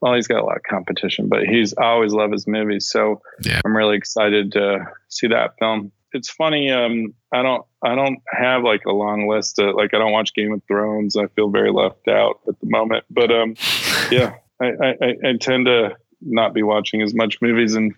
well, 0.00 0.14
he's 0.14 0.26
got 0.26 0.40
a 0.40 0.44
lot 0.44 0.56
of 0.56 0.62
competition, 0.62 1.28
but 1.28 1.44
he's 1.44 1.74
I 1.74 1.86
always 1.86 2.12
love 2.12 2.32
his 2.32 2.46
movies. 2.46 2.90
So 2.90 3.22
yeah. 3.42 3.60
I'm 3.64 3.76
really 3.76 3.96
excited 3.96 4.52
to 4.52 4.86
see 5.08 5.28
that 5.28 5.54
film. 5.58 5.92
It's 6.12 6.30
funny. 6.30 6.70
Um, 6.70 7.14
I 7.32 7.42
don't, 7.42 7.64
I 7.82 7.94
don't 7.94 8.18
have 8.30 8.62
like 8.62 8.84
a 8.86 8.92
long 8.92 9.28
list 9.28 9.58
of 9.58 9.74
like, 9.74 9.94
I 9.94 9.98
don't 9.98 10.12
watch 10.12 10.34
Game 10.34 10.52
of 10.52 10.62
Thrones. 10.68 11.16
I 11.16 11.26
feel 11.28 11.48
very 11.48 11.72
left 11.72 12.06
out 12.06 12.40
at 12.46 12.58
the 12.60 12.66
moment, 12.66 13.04
but, 13.10 13.32
um, 13.32 13.56
yeah, 14.10 14.34
I, 14.60 14.66
I, 14.66 15.14
I 15.24 15.32
tend 15.40 15.66
to 15.66 15.96
not 16.20 16.54
be 16.54 16.62
watching 16.62 17.02
as 17.02 17.14
much 17.14 17.42
movies 17.42 17.74
and 17.74 17.94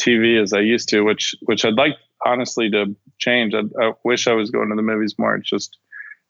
TV 0.00 0.40
as 0.40 0.52
I 0.52 0.60
used 0.60 0.88
to, 0.90 1.02
which 1.02 1.34
which 1.42 1.64
I'd 1.64 1.74
like 1.74 1.96
honestly 2.24 2.70
to 2.70 2.96
change. 3.18 3.54
I, 3.54 3.62
I 3.82 3.92
wish 4.04 4.26
I 4.26 4.32
was 4.32 4.50
going 4.50 4.68
to 4.70 4.76
the 4.76 4.82
movies 4.82 5.14
more. 5.18 5.36
It's 5.36 5.48
just 5.48 5.76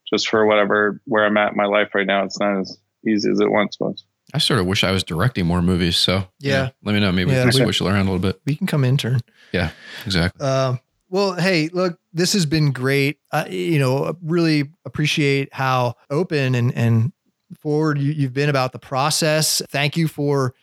just 0.09 0.29
for 0.29 0.47
whatever 0.47 1.01
where 1.05 1.25
I'm 1.25 1.37
at 1.37 1.53
in 1.53 1.57
my 1.57 1.67
life 1.67 1.95
right 1.95 2.07
now. 2.07 2.25
It's 2.25 2.39
not 2.39 2.61
as 2.61 2.79
easy 3.07 3.31
as 3.31 3.41
it 3.41 3.51
once 3.51 3.79
was. 3.81 4.05
I 4.35 4.39
sort 4.39 4.61
of 4.61 4.67
wish 4.67 4.83
I 4.83 4.91
was 4.91 5.05
directing 5.05 5.47
more 5.47 5.63
movies. 5.63 5.97
So 5.97 6.25
yeah, 6.41 6.53
yeah 6.65 6.69
let 6.83 6.93
me 6.95 7.01
know. 7.01 7.13
Maybe 7.13 7.31
yeah, 7.31 7.45
we 7.45 7.51
can 7.51 7.65
switch 7.65 7.81
it 7.81 7.87
around 7.87 8.09
a 8.09 8.11
little 8.11 8.19
bit. 8.19 8.41
We 8.45 8.57
can 8.57 8.67
come 8.67 8.85
intern. 8.85 9.21
Yeah, 9.53 9.71
exactly. 10.05 10.45
Uh, 10.45 10.77
well, 11.09 11.35
hey, 11.35 11.69
look, 11.69 11.99
this 12.13 12.33
has 12.33 12.47
been 12.47 12.73
great. 12.73 13.19
Uh, 13.31 13.45
you 13.49 13.79
know, 13.79 14.17
really 14.23 14.71
appreciate 14.85 15.53
how 15.53 15.95
open 16.11 16.55
and 16.55 16.75
and 16.75 17.13
forward 17.59 17.99
you, 17.99 18.13
you've 18.13 18.33
been 18.33 18.49
about 18.49 18.73
the 18.73 18.79
process. 18.79 19.63
Thank 19.71 19.97
you 19.97 20.09
for 20.09 20.55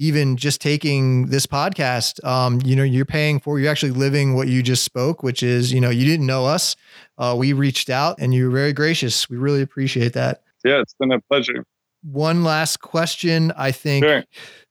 even 0.00 0.38
just 0.38 0.62
taking 0.62 1.26
this 1.26 1.46
podcast, 1.46 2.24
um, 2.24 2.58
you 2.64 2.74
know, 2.74 2.82
you're 2.82 3.04
paying 3.04 3.38
for, 3.38 3.60
you're 3.60 3.70
actually 3.70 3.92
living 3.92 4.34
what 4.34 4.48
you 4.48 4.62
just 4.62 4.82
spoke, 4.82 5.22
which 5.22 5.42
is, 5.42 5.74
you 5.74 5.80
know, 5.80 5.90
you 5.90 6.06
didn't 6.06 6.24
know 6.24 6.46
us. 6.46 6.74
Uh, 7.18 7.36
we 7.38 7.52
reached 7.52 7.90
out 7.90 8.16
and 8.18 8.32
you 8.32 8.46
were 8.46 8.50
very 8.50 8.72
gracious. 8.72 9.28
We 9.28 9.36
really 9.36 9.60
appreciate 9.60 10.14
that. 10.14 10.42
Yeah, 10.64 10.80
it's 10.80 10.94
been 10.94 11.12
a 11.12 11.20
pleasure. 11.20 11.66
One 12.02 12.44
last 12.44 12.80
question. 12.80 13.52
I 13.58 13.72
think 13.72 14.06
sure. 14.06 14.24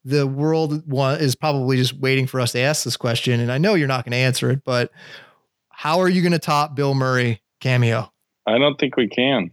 the 0.03 0.25
world 0.25 0.83
is 1.21 1.35
probably 1.35 1.77
just 1.77 1.93
waiting 1.93 2.25
for 2.25 2.39
us 2.39 2.53
to 2.53 2.59
ask 2.59 2.83
this 2.83 2.97
question. 2.97 3.39
And 3.39 3.51
I 3.51 3.59
know 3.59 3.75
you're 3.75 3.87
not 3.87 4.05
going 4.05 4.13
to 4.13 4.17
answer 4.17 4.49
it, 4.49 4.63
but 4.63 4.91
how 5.69 5.99
are 5.99 6.09
you 6.09 6.23
going 6.23 6.31
to 6.31 6.39
top 6.39 6.75
Bill 6.75 6.95
Murray 6.95 7.43
cameo? 7.61 8.11
I 8.47 8.57
don't 8.57 8.79
think 8.79 8.97
we 8.97 9.07
can 9.07 9.51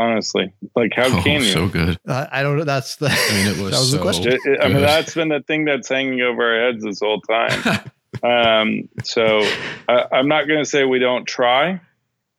honestly. 0.00 0.52
Like, 0.74 0.92
how 0.94 1.06
oh, 1.18 1.22
can 1.22 1.42
you? 1.42 1.52
So 1.52 1.68
good. 1.68 1.98
Uh, 2.06 2.26
I 2.32 2.42
don't 2.42 2.56
know. 2.56 2.64
That's 2.64 2.96
the. 2.96 3.06
I 3.06 3.34
mean, 3.34 3.46
it 3.46 3.58
was. 3.62 3.72
that 3.72 3.78
was 3.78 3.90
so 3.90 3.96
the 3.96 4.02
question. 4.02 4.32
It, 4.32 4.40
it, 4.44 4.60
I 4.62 4.68
mean, 4.68 4.80
that's 4.80 5.14
been 5.14 5.28
the 5.28 5.42
thing 5.42 5.64
that's 5.64 5.88
hanging 5.88 6.20
over 6.20 6.42
our 6.42 6.66
heads 6.66 6.82
this 6.82 7.00
whole 7.00 7.20
time. 7.20 7.80
um, 8.22 8.88
so 9.04 9.42
I, 9.88 10.06
am 10.12 10.28
not 10.28 10.48
going 10.48 10.60
to 10.60 10.68
say 10.68 10.84
we 10.84 10.98
don't 10.98 11.26
try, 11.26 11.80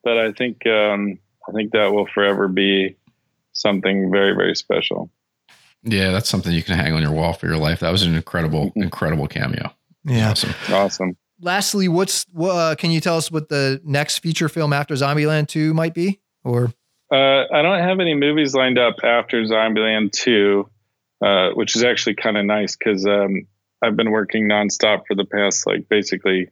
but 0.04 0.18
I 0.18 0.32
think 0.32 0.66
um, 0.66 1.20
I 1.48 1.52
think 1.54 1.72
that 1.72 1.94
will 1.94 2.08
forever 2.08 2.48
be 2.48 2.98
something 3.54 4.12
very 4.12 4.34
very 4.34 4.56
special. 4.56 5.12
Yeah, 5.84 6.12
that's 6.12 6.30
something 6.30 6.54
you 6.54 6.62
can 6.62 6.78
hang 6.78 6.94
on 6.94 7.02
your 7.02 7.12
wall 7.12 7.34
for 7.34 7.48
your 7.48 7.58
life. 7.58 7.80
That 7.80 7.92
was 7.92 8.04
an 8.04 8.14
incredible, 8.14 8.68
mm-hmm. 8.68 8.84
incredible 8.84 9.28
cameo. 9.28 9.74
Yeah, 10.04 10.32
awesome, 10.32 10.54
awesome. 10.70 11.18
Lastly, 11.40 11.88
what's 11.88 12.28
uh, 12.40 12.76
can 12.78 12.92
you 12.92 13.02
tell 13.02 13.18
us 13.18 13.32
what 13.32 13.50
the 13.50 13.82
next 13.84 14.20
feature 14.20 14.48
film 14.48 14.74
after 14.74 14.94
Zombieland 14.94 15.48
Two 15.48 15.74
might 15.74 15.96
be, 15.96 16.20
or 16.44 16.72
uh, 17.12 17.46
I 17.54 17.62
don't 17.62 17.80
have 17.80 18.00
any 18.00 18.16
movies 18.16 18.54
lined 18.54 18.80
up 18.80 18.96
after 19.04 19.44
Zombieland 19.44 20.12
2, 20.14 20.70
uh, 21.24 21.50
which 21.52 21.76
is 21.76 21.84
actually 21.84 22.16
kind 22.16 22.38
of 22.38 22.46
nice 22.46 22.76
because 22.76 23.06
um, 23.06 23.48
I've 23.82 23.98
been 23.98 24.12
working 24.12 24.48
nonstop 24.48 25.02
for 25.08 25.16
the 25.16 25.26
past, 25.26 25.68
like, 25.68 25.90
basically 25.90 26.50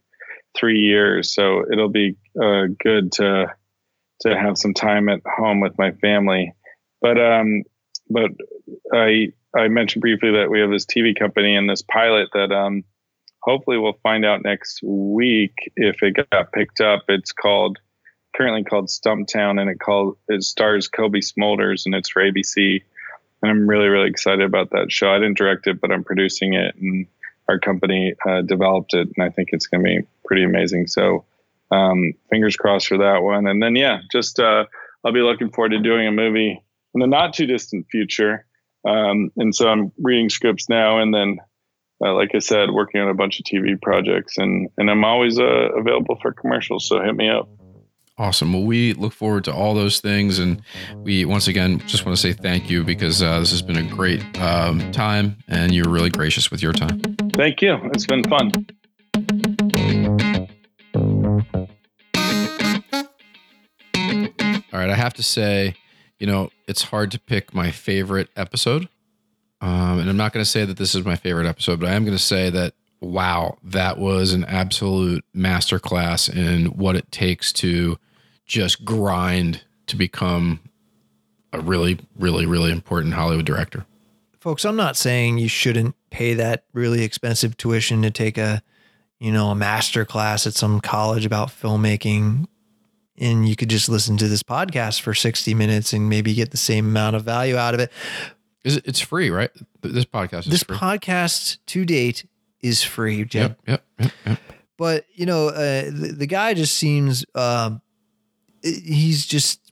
three 0.57 0.79
years. 0.79 1.33
So 1.33 1.63
it'll 1.71 1.89
be 1.89 2.17
uh, 2.41 2.67
good 2.83 3.11
to 3.13 3.53
to 4.21 4.37
have 4.37 4.57
some 4.57 4.73
time 4.73 5.07
at 5.07 5.21
home 5.25 5.61
with 5.61 5.77
my 5.77 5.91
family. 5.91 6.53
But 7.01 7.19
um, 7.19 7.63
but 8.09 8.31
I 8.93 9.31
I 9.55 9.67
mentioned 9.67 10.01
briefly 10.01 10.31
that 10.31 10.49
we 10.49 10.59
have 10.59 10.71
this 10.71 10.85
TV 10.85 11.17
company 11.17 11.55
and 11.55 11.69
this 11.69 11.81
pilot 11.81 12.29
that 12.33 12.51
um, 12.51 12.83
hopefully 13.41 13.77
we'll 13.77 13.99
find 14.03 14.25
out 14.25 14.43
next 14.43 14.81
week 14.83 15.53
if 15.75 16.03
it 16.03 16.17
got 16.31 16.51
picked 16.51 16.81
up. 16.81 17.03
It's 17.07 17.31
called 17.31 17.77
currently 18.35 18.63
called 18.63 18.87
Stumptown, 18.87 19.59
and 19.59 19.69
it 19.69 19.79
called 19.79 20.17
it 20.27 20.43
stars 20.43 20.87
Cobie 20.87 21.21
Smulders, 21.21 21.85
and 21.85 21.95
it's 21.95 22.09
for 22.09 22.21
ABC. 22.21 22.81
And 23.41 23.51
I'm 23.51 23.69
really 23.69 23.87
really 23.87 24.09
excited 24.09 24.41
about 24.41 24.71
that 24.71 24.91
show. 24.91 25.11
I 25.11 25.19
didn't 25.19 25.37
direct 25.37 25.67
it, 25.67 25.79
but 25.79 25.91
I'm 25.91 26.03
producing 26.03 26.53
it, 26.53 26.75
and 26.75 27.07
our 27.47 27.59
company 27.59 28.15
uh, 28.27 28.41
developed 28.41 28.93
it, 28.93 29.09
and 29.15 29.25
I 29.25 29.29
think 29.29 29.49
it's 29.51 29.67
going 29.67 29.83
to 29.83 30.01
be 30.01 30.07
pretty 30.25 30.43
amazing. 30.43 30.87
So 30.87 31.25
um, 31.71 32.13
fingers 32.29 32.55
crossed 32.55 32.87
for 32.87 32.99
that 32.99 33.21
one. 33.21 33.47
And 33.47 33.61
then 33.61 33.75
yeah, 33.75 33.99
just 34.11 34.39
uh, 34.39 34.65
I'll 35.03 35.13
be 35.13 35.21
looking 35.21 35.51
forward 35.51 35.69
to 35.69 35.79
doing 35.79 36.07
a 36.07 36.11
movie 36.11 36.63
in 36.93 37.01
the 37.01 37.07
not 37.07 37.33
too 37.33 37.45
distant 37.45 37.87
future. 37.89 38.45
Um, 38.87 39.31
and 39.37 39.53
so 39.53 39.67
I'm 39.67 39.91
reading 39.97 40.29
scripts 40.29 40.69
now, 40.69 40.99
and 40.99 41.13
then 41.13 41.39
uh, 42.03 42.13
like 42.13 42.31
I 42.33 42.39
said, 42.39 42.71
working 42.71 43.01
on 43.01 43.09
a 43.09 43.13
bunch 43.13 43.39
of 43.39 43.45
TV 43.45 43.79
projects, 43.81 44.37
and 44.37 44.69
and 44.77 44.89
I'm 44.89 45.03
always 45.03 45.37
uh, 45.37 45.69
available 45.77 46.17
for 46.21 46.31
commercials. 46.31 46.87
So 46.87 47.01
hit 47.01 47.15
me 47.15 47.29
up. 47.29 47.49
Awesome. 48.19 48.51
Well, 48.51 48.63
we 48.63 48.91
look 48.91 49.13
forward 49.13 49.45
to 49.45 49.53
all 49.53 49.73
those 49.73 50.01
things, 50.01 50.39
and 50.39 50.61
we 50.97 51.23
once 51.23 51.47
again 51.47 51.79
just 51.87 52.05
want 52.05 52.17
to 52.17 52.21
say 52.21 52.33
thank 52.33 52.69
you 52.69 52.83
because 52.83 53.23
uh, 53.23 53.39
this 53.39 53.51
has 53.51 53.61
been 53.61 53.77
a 53.77 53.83
great 53.83 54.21
um, 54.41 54.91
time, 54.91 55.37
and 55.47 55.73
you're 55.73 55.87
really 55.87 56.09
gracious 56.09 56.51
with 56.51 56.61
your 56.61 56.73
time. 56.73 56.99
Thank 57.33 57.61
you. 57.61 57.77
It's 57.93 58.05
been 58.05 58.25
fun. 58.25 58.51
All 64.73 64.79
right, 64.79 64.89
I 64.89 64.95
have 64.95 65.13
to 65.13 65.23
say, 65.23 65.75
you 66.19 66.27
know, 66.27 66.49
it's 66.67 66.83
hard 66.83 67.11
to 67.11 67.19
pick 67.19 67.53
my 67.53 67.71
favorite 67.71 68.27
episode. 68.35 68.89
Um, 69.61 69.99
and 69.99 70.09
I'm 70.09 70.17
not 70.17 70.33
going 70.33 70.43
to 70.43 70.49
say 70.49 70.65
that 70.65 70.75
this 70.75 70.93
is 70.93 71.05
my 71.05 71.15
favorite 71.15 71.47
episode, 71.47 71.79
but 71.79 71.87
I 71.87 71.93
am 71.93 72.03
going 72.03 72.17
to 72.17 72.23
say 72.23 72.49
that 72.49 72.73
wow, 73.01 73.57
that 73.63 73.97
was 73.97 74.33
an 74.33 74.43
absolute 74.43 75.23
masterclass 75.33 76.29
in 76.29 76.65
what 76.65 76.97
it 76.97 77.09
takes 77.13 77.53
to 77.53 77.97
just 78.49 78.83
grind 78.83 79.63
to 79.85 79.95
become 79.95 80.59
a 81.53 81.61
really, 81.61 81.99
really, 82.17 82.45
really 82.47 82.71
important 82.71 83.13
Hollywood 83.13 83.45
director. 83.45 83.85
Folks, 84.39 84.65
I'm 84.65 84.75
not 84.75 84.97
saying 84.97 85.37
you 85.37 85.47
shouldn't 85.47 85.95
pay 86.09 86.33
that 86.33 86.63
really 86.73 87.03
expensive 87.03 87.55
tuition 87.57 88.01
to 88.01 88.09
take 88.11 88.37
a, 88.37 88.63
you 89.19 89.31
know, 89.31 89.49
a 89.49 89.55
master 89.55 90.03
class 90.03 90.47
at 90.47 90.55
some 90.55 90.81
college 90.81 91.25
about 91.25 91.49
filmmaking. 91.49 92.45
And 93.17 93.47
you 93.47 93.55
could 93.55 93.69
just 93.69 93.87
listen 93.87 94.17
to 94.17 94.27
this 94.27 94.41
podcast 94.43 95.01
for 95.01 95.13
60 95.13 95.53
minutes 95.53 95.93
and 95.93 96.09
maybe 96.09 96.33
get 96.33 96.51
the 96.51 96.57
same 96.57 96.87
amount 96.87 97.15
of 97.17 97.23
value 97.23 97.55
out 97.57 97.73
of 97.73 97.79
it. 97.79 97.91
It's 98.63 98.99
free, 98.99 99.29
right? 99.29 99.51
This 99.81 100.05
podcast 100.05 100.39
is 100.39 100.45
This 100.47 100.63
free. 100.63 100.75
podcast 100.77 101.59
to 101.67 101.85
date 101.85 102.25
is 102.61 102.81
free, 102.81 103.25
Jed. 103.25 103.55
Yep, 103.67 103.67
yep, 103.67 103.83
yep, 103.99 104.11
yep. 104.25 104.39
But 104.77 105.05
you 105.13 105.25
know, 105.25 105.49
uh, 105.49 105.85
the, 105.85 106.13
the 106.17 106.27
guy 106.27 106.53
just 106.53 106.75
seems 106.75 107.25
um, 107.35 107.81
he's 108.63 109.25
just 109.25 109.71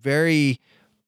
very 0.00 0.60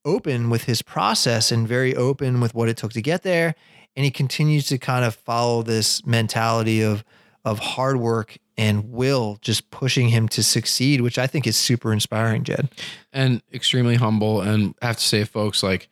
open 0.04 0.50
with 0.50 0.64
his 0.64 0.82
process 0.82 1.52
and 1.52 1.68
very 1.68 1.94
open 1.94 2.40
with 2.40 2.54
what 2.54 2.68
it 2.68 2.76
took 2.76 2.92
to 2.92 3.02
get 3.02 3.22
there, 3.22 3.54
and 3.96 4.04
he 4.04 4.10
continues 4.10 4.66
to 4.66 4.78
kind 4.78 5.04
of 5.04 5.14
follow 5.14 5.62
this 5.62 6.04
mentality 6.06 6.82
of 6.82 7.04
of 7.44 7.58
hard 7.58 7.96
work 7.96 8.36
and 8.58 8.92
will 8.92 9.38
just 9.40 9.70
pushing 9.70 10.10
him 10.10 10.28
to 10.28 10.42
succeed, 10.42 11.00
which 11.00 11.18
I 11.18 11.26
think 11.26 11.46
is 11.46 11.56
super 11.56 11.92
inspiring, 11.92 12.44
Jed. 12.44 12.68
and 13.12 13.42
extremely 13.52 13.94
humble. 13.94 14.42
And 14.42 14.74
I 14.82 14.88
have 14.88 14.98
to 14.98 15.04
say, 15.04 15.24
folks, 15.24 15.62
like 15.62 15.88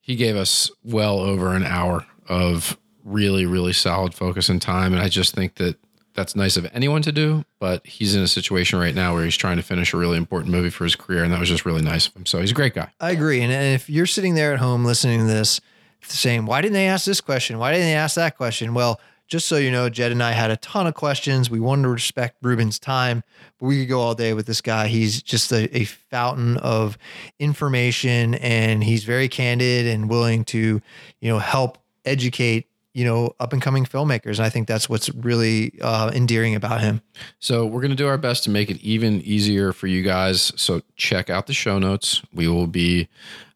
he 0.00 0.16
gave 0.16 0.36
us 0.36 0.70
well 0.84 1.20
over 1.20 1.54
an 1.54 1.64
hour 1.64 2.04
of 2.28 2.76
really, 3.02 3.46
really 3.46 3.72
solid 3.72 4.14
focus 4.14 4.48
and 4.50 4.60
time. 4.60 4.92
And 4.92 5.02
I 5.02 5.08
just 5.08 5.34
think 5.34 5.54
that 5.54 5.76
that's 6.14 6.36
nice 6.36 6.56
of 6.56 6.68
anyone 6.72 7.02
to 7.02 7.12
do, 7.12 7.44
but 7.58 7.86
he's 7.86 8.14
in 8.14 8.22
a 8.22 8.28
situation 8.28 8.78
right 8.78 8.94
now 8.94 9.14
where 9.14 9.24
he's 9.24 9.36
trying 9.36 9.56
to 9.56 9.62
finish 9.62 9.92
a 9.92 9.96
really 9.96 10.16
important 10.16 10.52
movie 10.52 10.70
for 10.70 10.84
his 10.84 10.94
career. 10.94 11.24
And 11.24 11.32
that 11.32 11.40
was 11.40 11.48
just 11.48 11.64
really 11.64 11.82
nice 11.82 12.06
of 12.06 12.14
him. 12.14 12.26
So 12.26 12.40
he's 12.40 12.50
a 12.50 12.54
great 12.54 12.74
guy. 12.74 12.90
I 13.00 13.10
agree. 13.10 13.40
And, 13.40 13.52
if 13.52 13.88
you're 13.88 14.06
sitting 14.06 14.34
there 14.34 14.52
at 14.52 14.58
home 14.58 14.84
listening 14.84 15.20
to 15.20 15.26
this, 15.26 15.60
saying, 16.02 16.46
why 16.46 16.60
didn't 16.60 16.74
they 16.74 16.88
ask 16.88 17.06
this 17.06 17.20
question? 17.20 17.58
Why 17.58 17.72
didn't 17.72 17.86
they 17.86 17.94
ask 17.94 18.16
that 18.16 18.36
question? 18.36 18.74
Well, 18.74 19.00
just 19.28 19.48
so 19.48 19.56
you 19.56 19.70
know, 19.70 19.88
Jed 19.88 20.12
and 20.12 20.22
I 20.22 20.32
had 20.32 20.50
a 20.50 20.56
ton 20.58 20.86
of 20.86 20.94
questions. 20.94 21.48
We 21.48 21.60
wanted 21.60 21.82
to 21.84 21.88
respect 21.88 22.36
Ruben's 22.42 22.78
time, 22.78 23.22
but 23.58 23.66
we 23.66 23.80
could 23.80 23.88
go 23.88 24.00
all 24.00 24.14
day 24.14 24.34
with 24.34 24.46
this 24.46 24.60
guy. 24.60 24.88
He's 24.88 25.22
just 25.22 25.50
a, 25.52 25.74
a 25.74 25.84
fountain 25.84 26.58
of 26.58 26.98
information 27.38 28.34
and 28.34 28.84
he's 28.84 29.04
very 29.04 29.28
candid 29.28 29.86
and 29.86 30.10
willing 30.10 30.44
to, 30.46 30.82
you 31.20 31.28
know, 31.30 31.38
help 31.38 31.78
educate, 32.04 32.66
you 32.94 33.04
know, 33.04 33.34
up 33.40 33.52
and 33.52 33.62
coming 33.62 33.84
filmmakers. 33.84 34.38
And 34.38 34.46
I 34.46 34.50
think 34.50 34.68
that's 34.68 34.88
what's 34.88 35.08
really 35.10 35.78
uh, 35.80 36.10
endearing 36.14 36.54
about 36.54 36.80
him. 36.80 37.00
So 37.38 37.64
we're 37.64 37.80
going 37.80 37.90
to 37.90 37.96
do 37.96 38.06
our 38.06 38.18
best 38.18 38.44
to 38.44 38.50
make 38.50 38.70
it 38.70 38.80
even 38.80 39.20
easier 39.22 39.72
for 39.72 39.86
you 39.86 40.02
guys. 40.02 40.52
So 40.56 40.82
check 40.96 41.30
out 41.30 41.46
the 41.46 41.54
show 41.54 41.78
notes. 41.78 42.22
We 42.34 42.48
will 42.48 42.66
be 42.66 43.08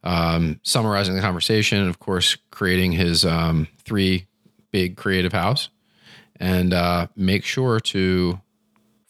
um, 0.02 0.60
summarizing 0.62 1.14
the 1.16 1.20
conversation, 1.20 1.78
and 1.78 1.88
of 1.88 1.98
course, 1.98 2.36
creating 2.50 2.92
his 2.92 3.24
um, 3.24 3.68
three 3.84 4.26
big 4.70 4.96
creative 4.96 5.32
house. 5.32 5.68
And 6.38 6.72
uh, 6.72 7.08
make 7.16 7.44
sure 7.44 7.80
to 7.80 8.40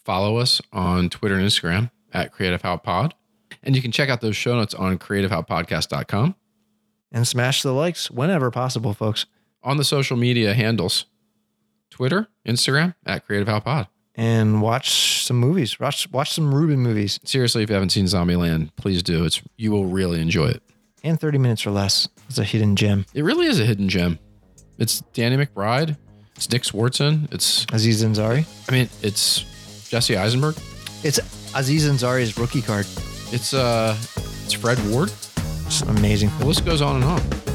follow 0.03 0.37
us 0.37 0.61
on 0.71 1.09
Twitter 1.09 1.35
and 1.35 1.45
Instagram 1.45 1.91
at 2.13 2.31
Creative 2.31 2.61
How 2.61 2.77
Pod. 2.77 3.13
And 3.63 3.75
you 3.75 3.81
can 3.81 3.91
check 3.91 4.09
out 4.09 4.21
those 4.21 4.35
show 4.35 4.55
notes 4.55 4.73
on 4.73 4.97
creativehowpodcast.com 4.97 6.35
And 7.11 7.27
smash 7.27 7.61
the 7.63 7.73
likes 7.73 8.09
whenever 8.09 8.49
possible, 8.49 8.93
folks. 8.93 9.25
On 9.67 9.75
the 9.75 9.83
social 9.83 10.15
media 10.15 10.53
handles 10.53 11.07
Twitter, 11.89 12.29
Instagram 12.47 12.95
at 13.05 13.25
Creative 13.25 13.49
How 13.49 13.59
Pod. 13.59 13.89
And 14.15 14.61
watch 14.61 15.25
some 15.25 15.35
movies. 15.35 15.77
Watch 15.77 16.09
watch 16.09 16.31
some 16.31 16.55
Ruben 16.55 16.79
movies. 16.79 17.19
Seriously, 17.25 17.63
if 17.63 17.69
you 17.69 17.73
haven't 17.73 17.89
seen 17.89 18.05
Zombieland, 18.05 18.69
please 18.77 19.03
do. 19.03 19.25
It's 19.25 19.41
you 19.57 19.71
will 19.71 19.85
really 19.87 20.21
enjoy 20.21 20.45
it. 20.47 20.63
And 21.03 21.19
30 21.19 21.39
minutes 21.39 21.67
or 21.67 21.71
less. 21.71 22.07
It's 22.29 22.37
a 22.37 22.45
hidden 22.45 22.77
gem. 22.77 23.05
It 23.13 23.25
really 23.25 23.45
is 23.45 23.59
a 23.59 23.65
hidden 23.65 23.89
gem. 23.89 24.19
It's 24.77 25.01
Danny 25.11 25.35
McBride. 25.35 25.97
It's 26.37 26.49
Nick 26.49 26.63
Swardson. 26.63 27.31
It's 27.33 27.65
Aziz 27.73 28.05
Ansari. 28.05 28.45
I 28.69 28.71
mean, 28.71 28.87
it's 29.03 29.89
Jesse 29.89 30.15
Eisenberg. 30.15 30.55
It's 31.03 31.19
Aziz 31.53 31.85
Ansari's 31.89 32.37
rookie 32.37 32.61
card. 32.61 32.85
It's 33.33 33.53
uh, 33.53 33.97
it's 34.45 34.53
Fred 34.53 34.79
Ward. 34.89 35.11
It's 35.65 35.81
amazing. 35.81 36.31
The 36.39 36.45
list 36.45 36.65
goes 36.65 36.81
on 36.81 36.95
and 36.95 37.03
on. 37.03 37.46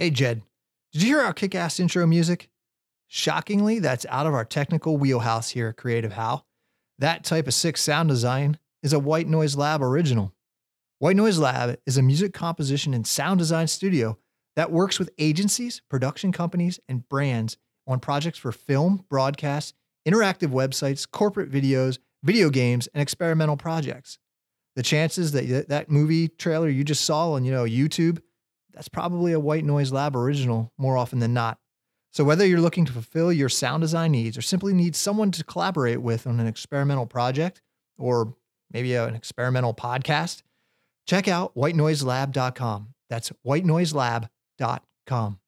Hey, 0.00 0.10
Jed, 0.10 0.42
did 0.92 1.02
you 1.02 1.08
hear 1.08 1.20
our 1.20 1.32
kick 1.32 1.56
ass 1.56 1.80
intro 1.80 2.06
music? 2.06 2.48
Shockingly, 3.08 3.80
that's 3.80 4.06
out 4.08 4.26
of 4.26 4.34
our 4.34 4.44
technical 4.44 4.96
wheelhouse 4.96 5.48
here 5.50 5.66
at 5.70 5.76
Creative 5.76 6.12
How. 6.12 6.44
That 7.00 7.24
type 7.24 7.48
of 7.48 7.54
sick 7.54 7.76
sound 7.76 8.08
design 8.08 8.60
is 8.80 8.92
a 8.92 9.00
White 9.00 9.26
Noise 9.26 9.56
Lab 9.56 9.82
original. 9.82 10.32
White 11.00 11.16
Noise 11.16 11.40
Lab 11.40 11.80
is 11.84 11.98
a 11.98 12.02
music 12.02 12.32
composition 12.32 12.94
and 12.94 13.04
sound 13.08 13.40
design 13.40 13.66
studio 13.66 14.16
that 14.54 14.70
works 14.70 15.00
with 15.00 15.10
agencies, 15.18 15.82
production 15.90 16.30
companies, 16.30 16.78
and 16.88 17.08
brands 17.08 17.56
on 17.84 17.98
projects 17.98 18.38
for 18.38 18.52
film, 18.52 19.04
broadcast, 19.10 19.74
interactive 20.06 20.52
websites, 20.52 21.10
corporate 21.10 21.50
videos, 21.50 21.98
video 22.22 22.50
games, 22.50 22.88
and 22.94 23.02
experimental 23.02 23.56
projects. 23.56 24.20
The 24.76 24.84
chances 24.84 25.32
that 25.32 25.68
that 25.70 25.90
movie 25.90 26.28
trailer 26.28 26.68
you 26.68 26.84
just 26.84 27.04
saw 27.04 27.32
on, 27.32 27.44
you 27.44 27.50
know, 27.50 27.64
YouTube 27.64 28.20
that's 28.78 28.88
probably 28.88 29.32
a 29.32 29.40
White 29.40 29.64
Noise 29.64 29.90
Lab 29.90 30.14
original 30.14 30.72
more 30.78 30.96
often 30.96 31.18
than 31.18 31.34
not. 31.34 31.58
So, 32.12 32.22
whether 32.22 32.46
you're 32.46 32.60
looking 32.60 32.84
to 32.84 32.92
fulfill 32.92 33.32
your 33.32 33.48
sound 33.48 33.80
design 33.80 34.12
needs 34.12 34.38
or 34.38 34.42
simply 34.42 34.72
need 34.72 34.94
someone 34.94 35.32
to 35.32 35.42
collaborate 35.42 36.00
with 36.00 36.28
on 36.28 36.38
an 36.38 36.46
experimental 36.46 37.04
project 37.04 37.60
or 37.98 38.36
maybe 38.70 38.94
an 38.94 39.16
experimental 39.16 39.74
podcast, 39.74 40.42
check 41.08 41.26
out 41.26 41.56
whitenoiselab.com. 41.56 42.94
That's 43.10 43.32
whitenoiselab.com. 43.44 45.40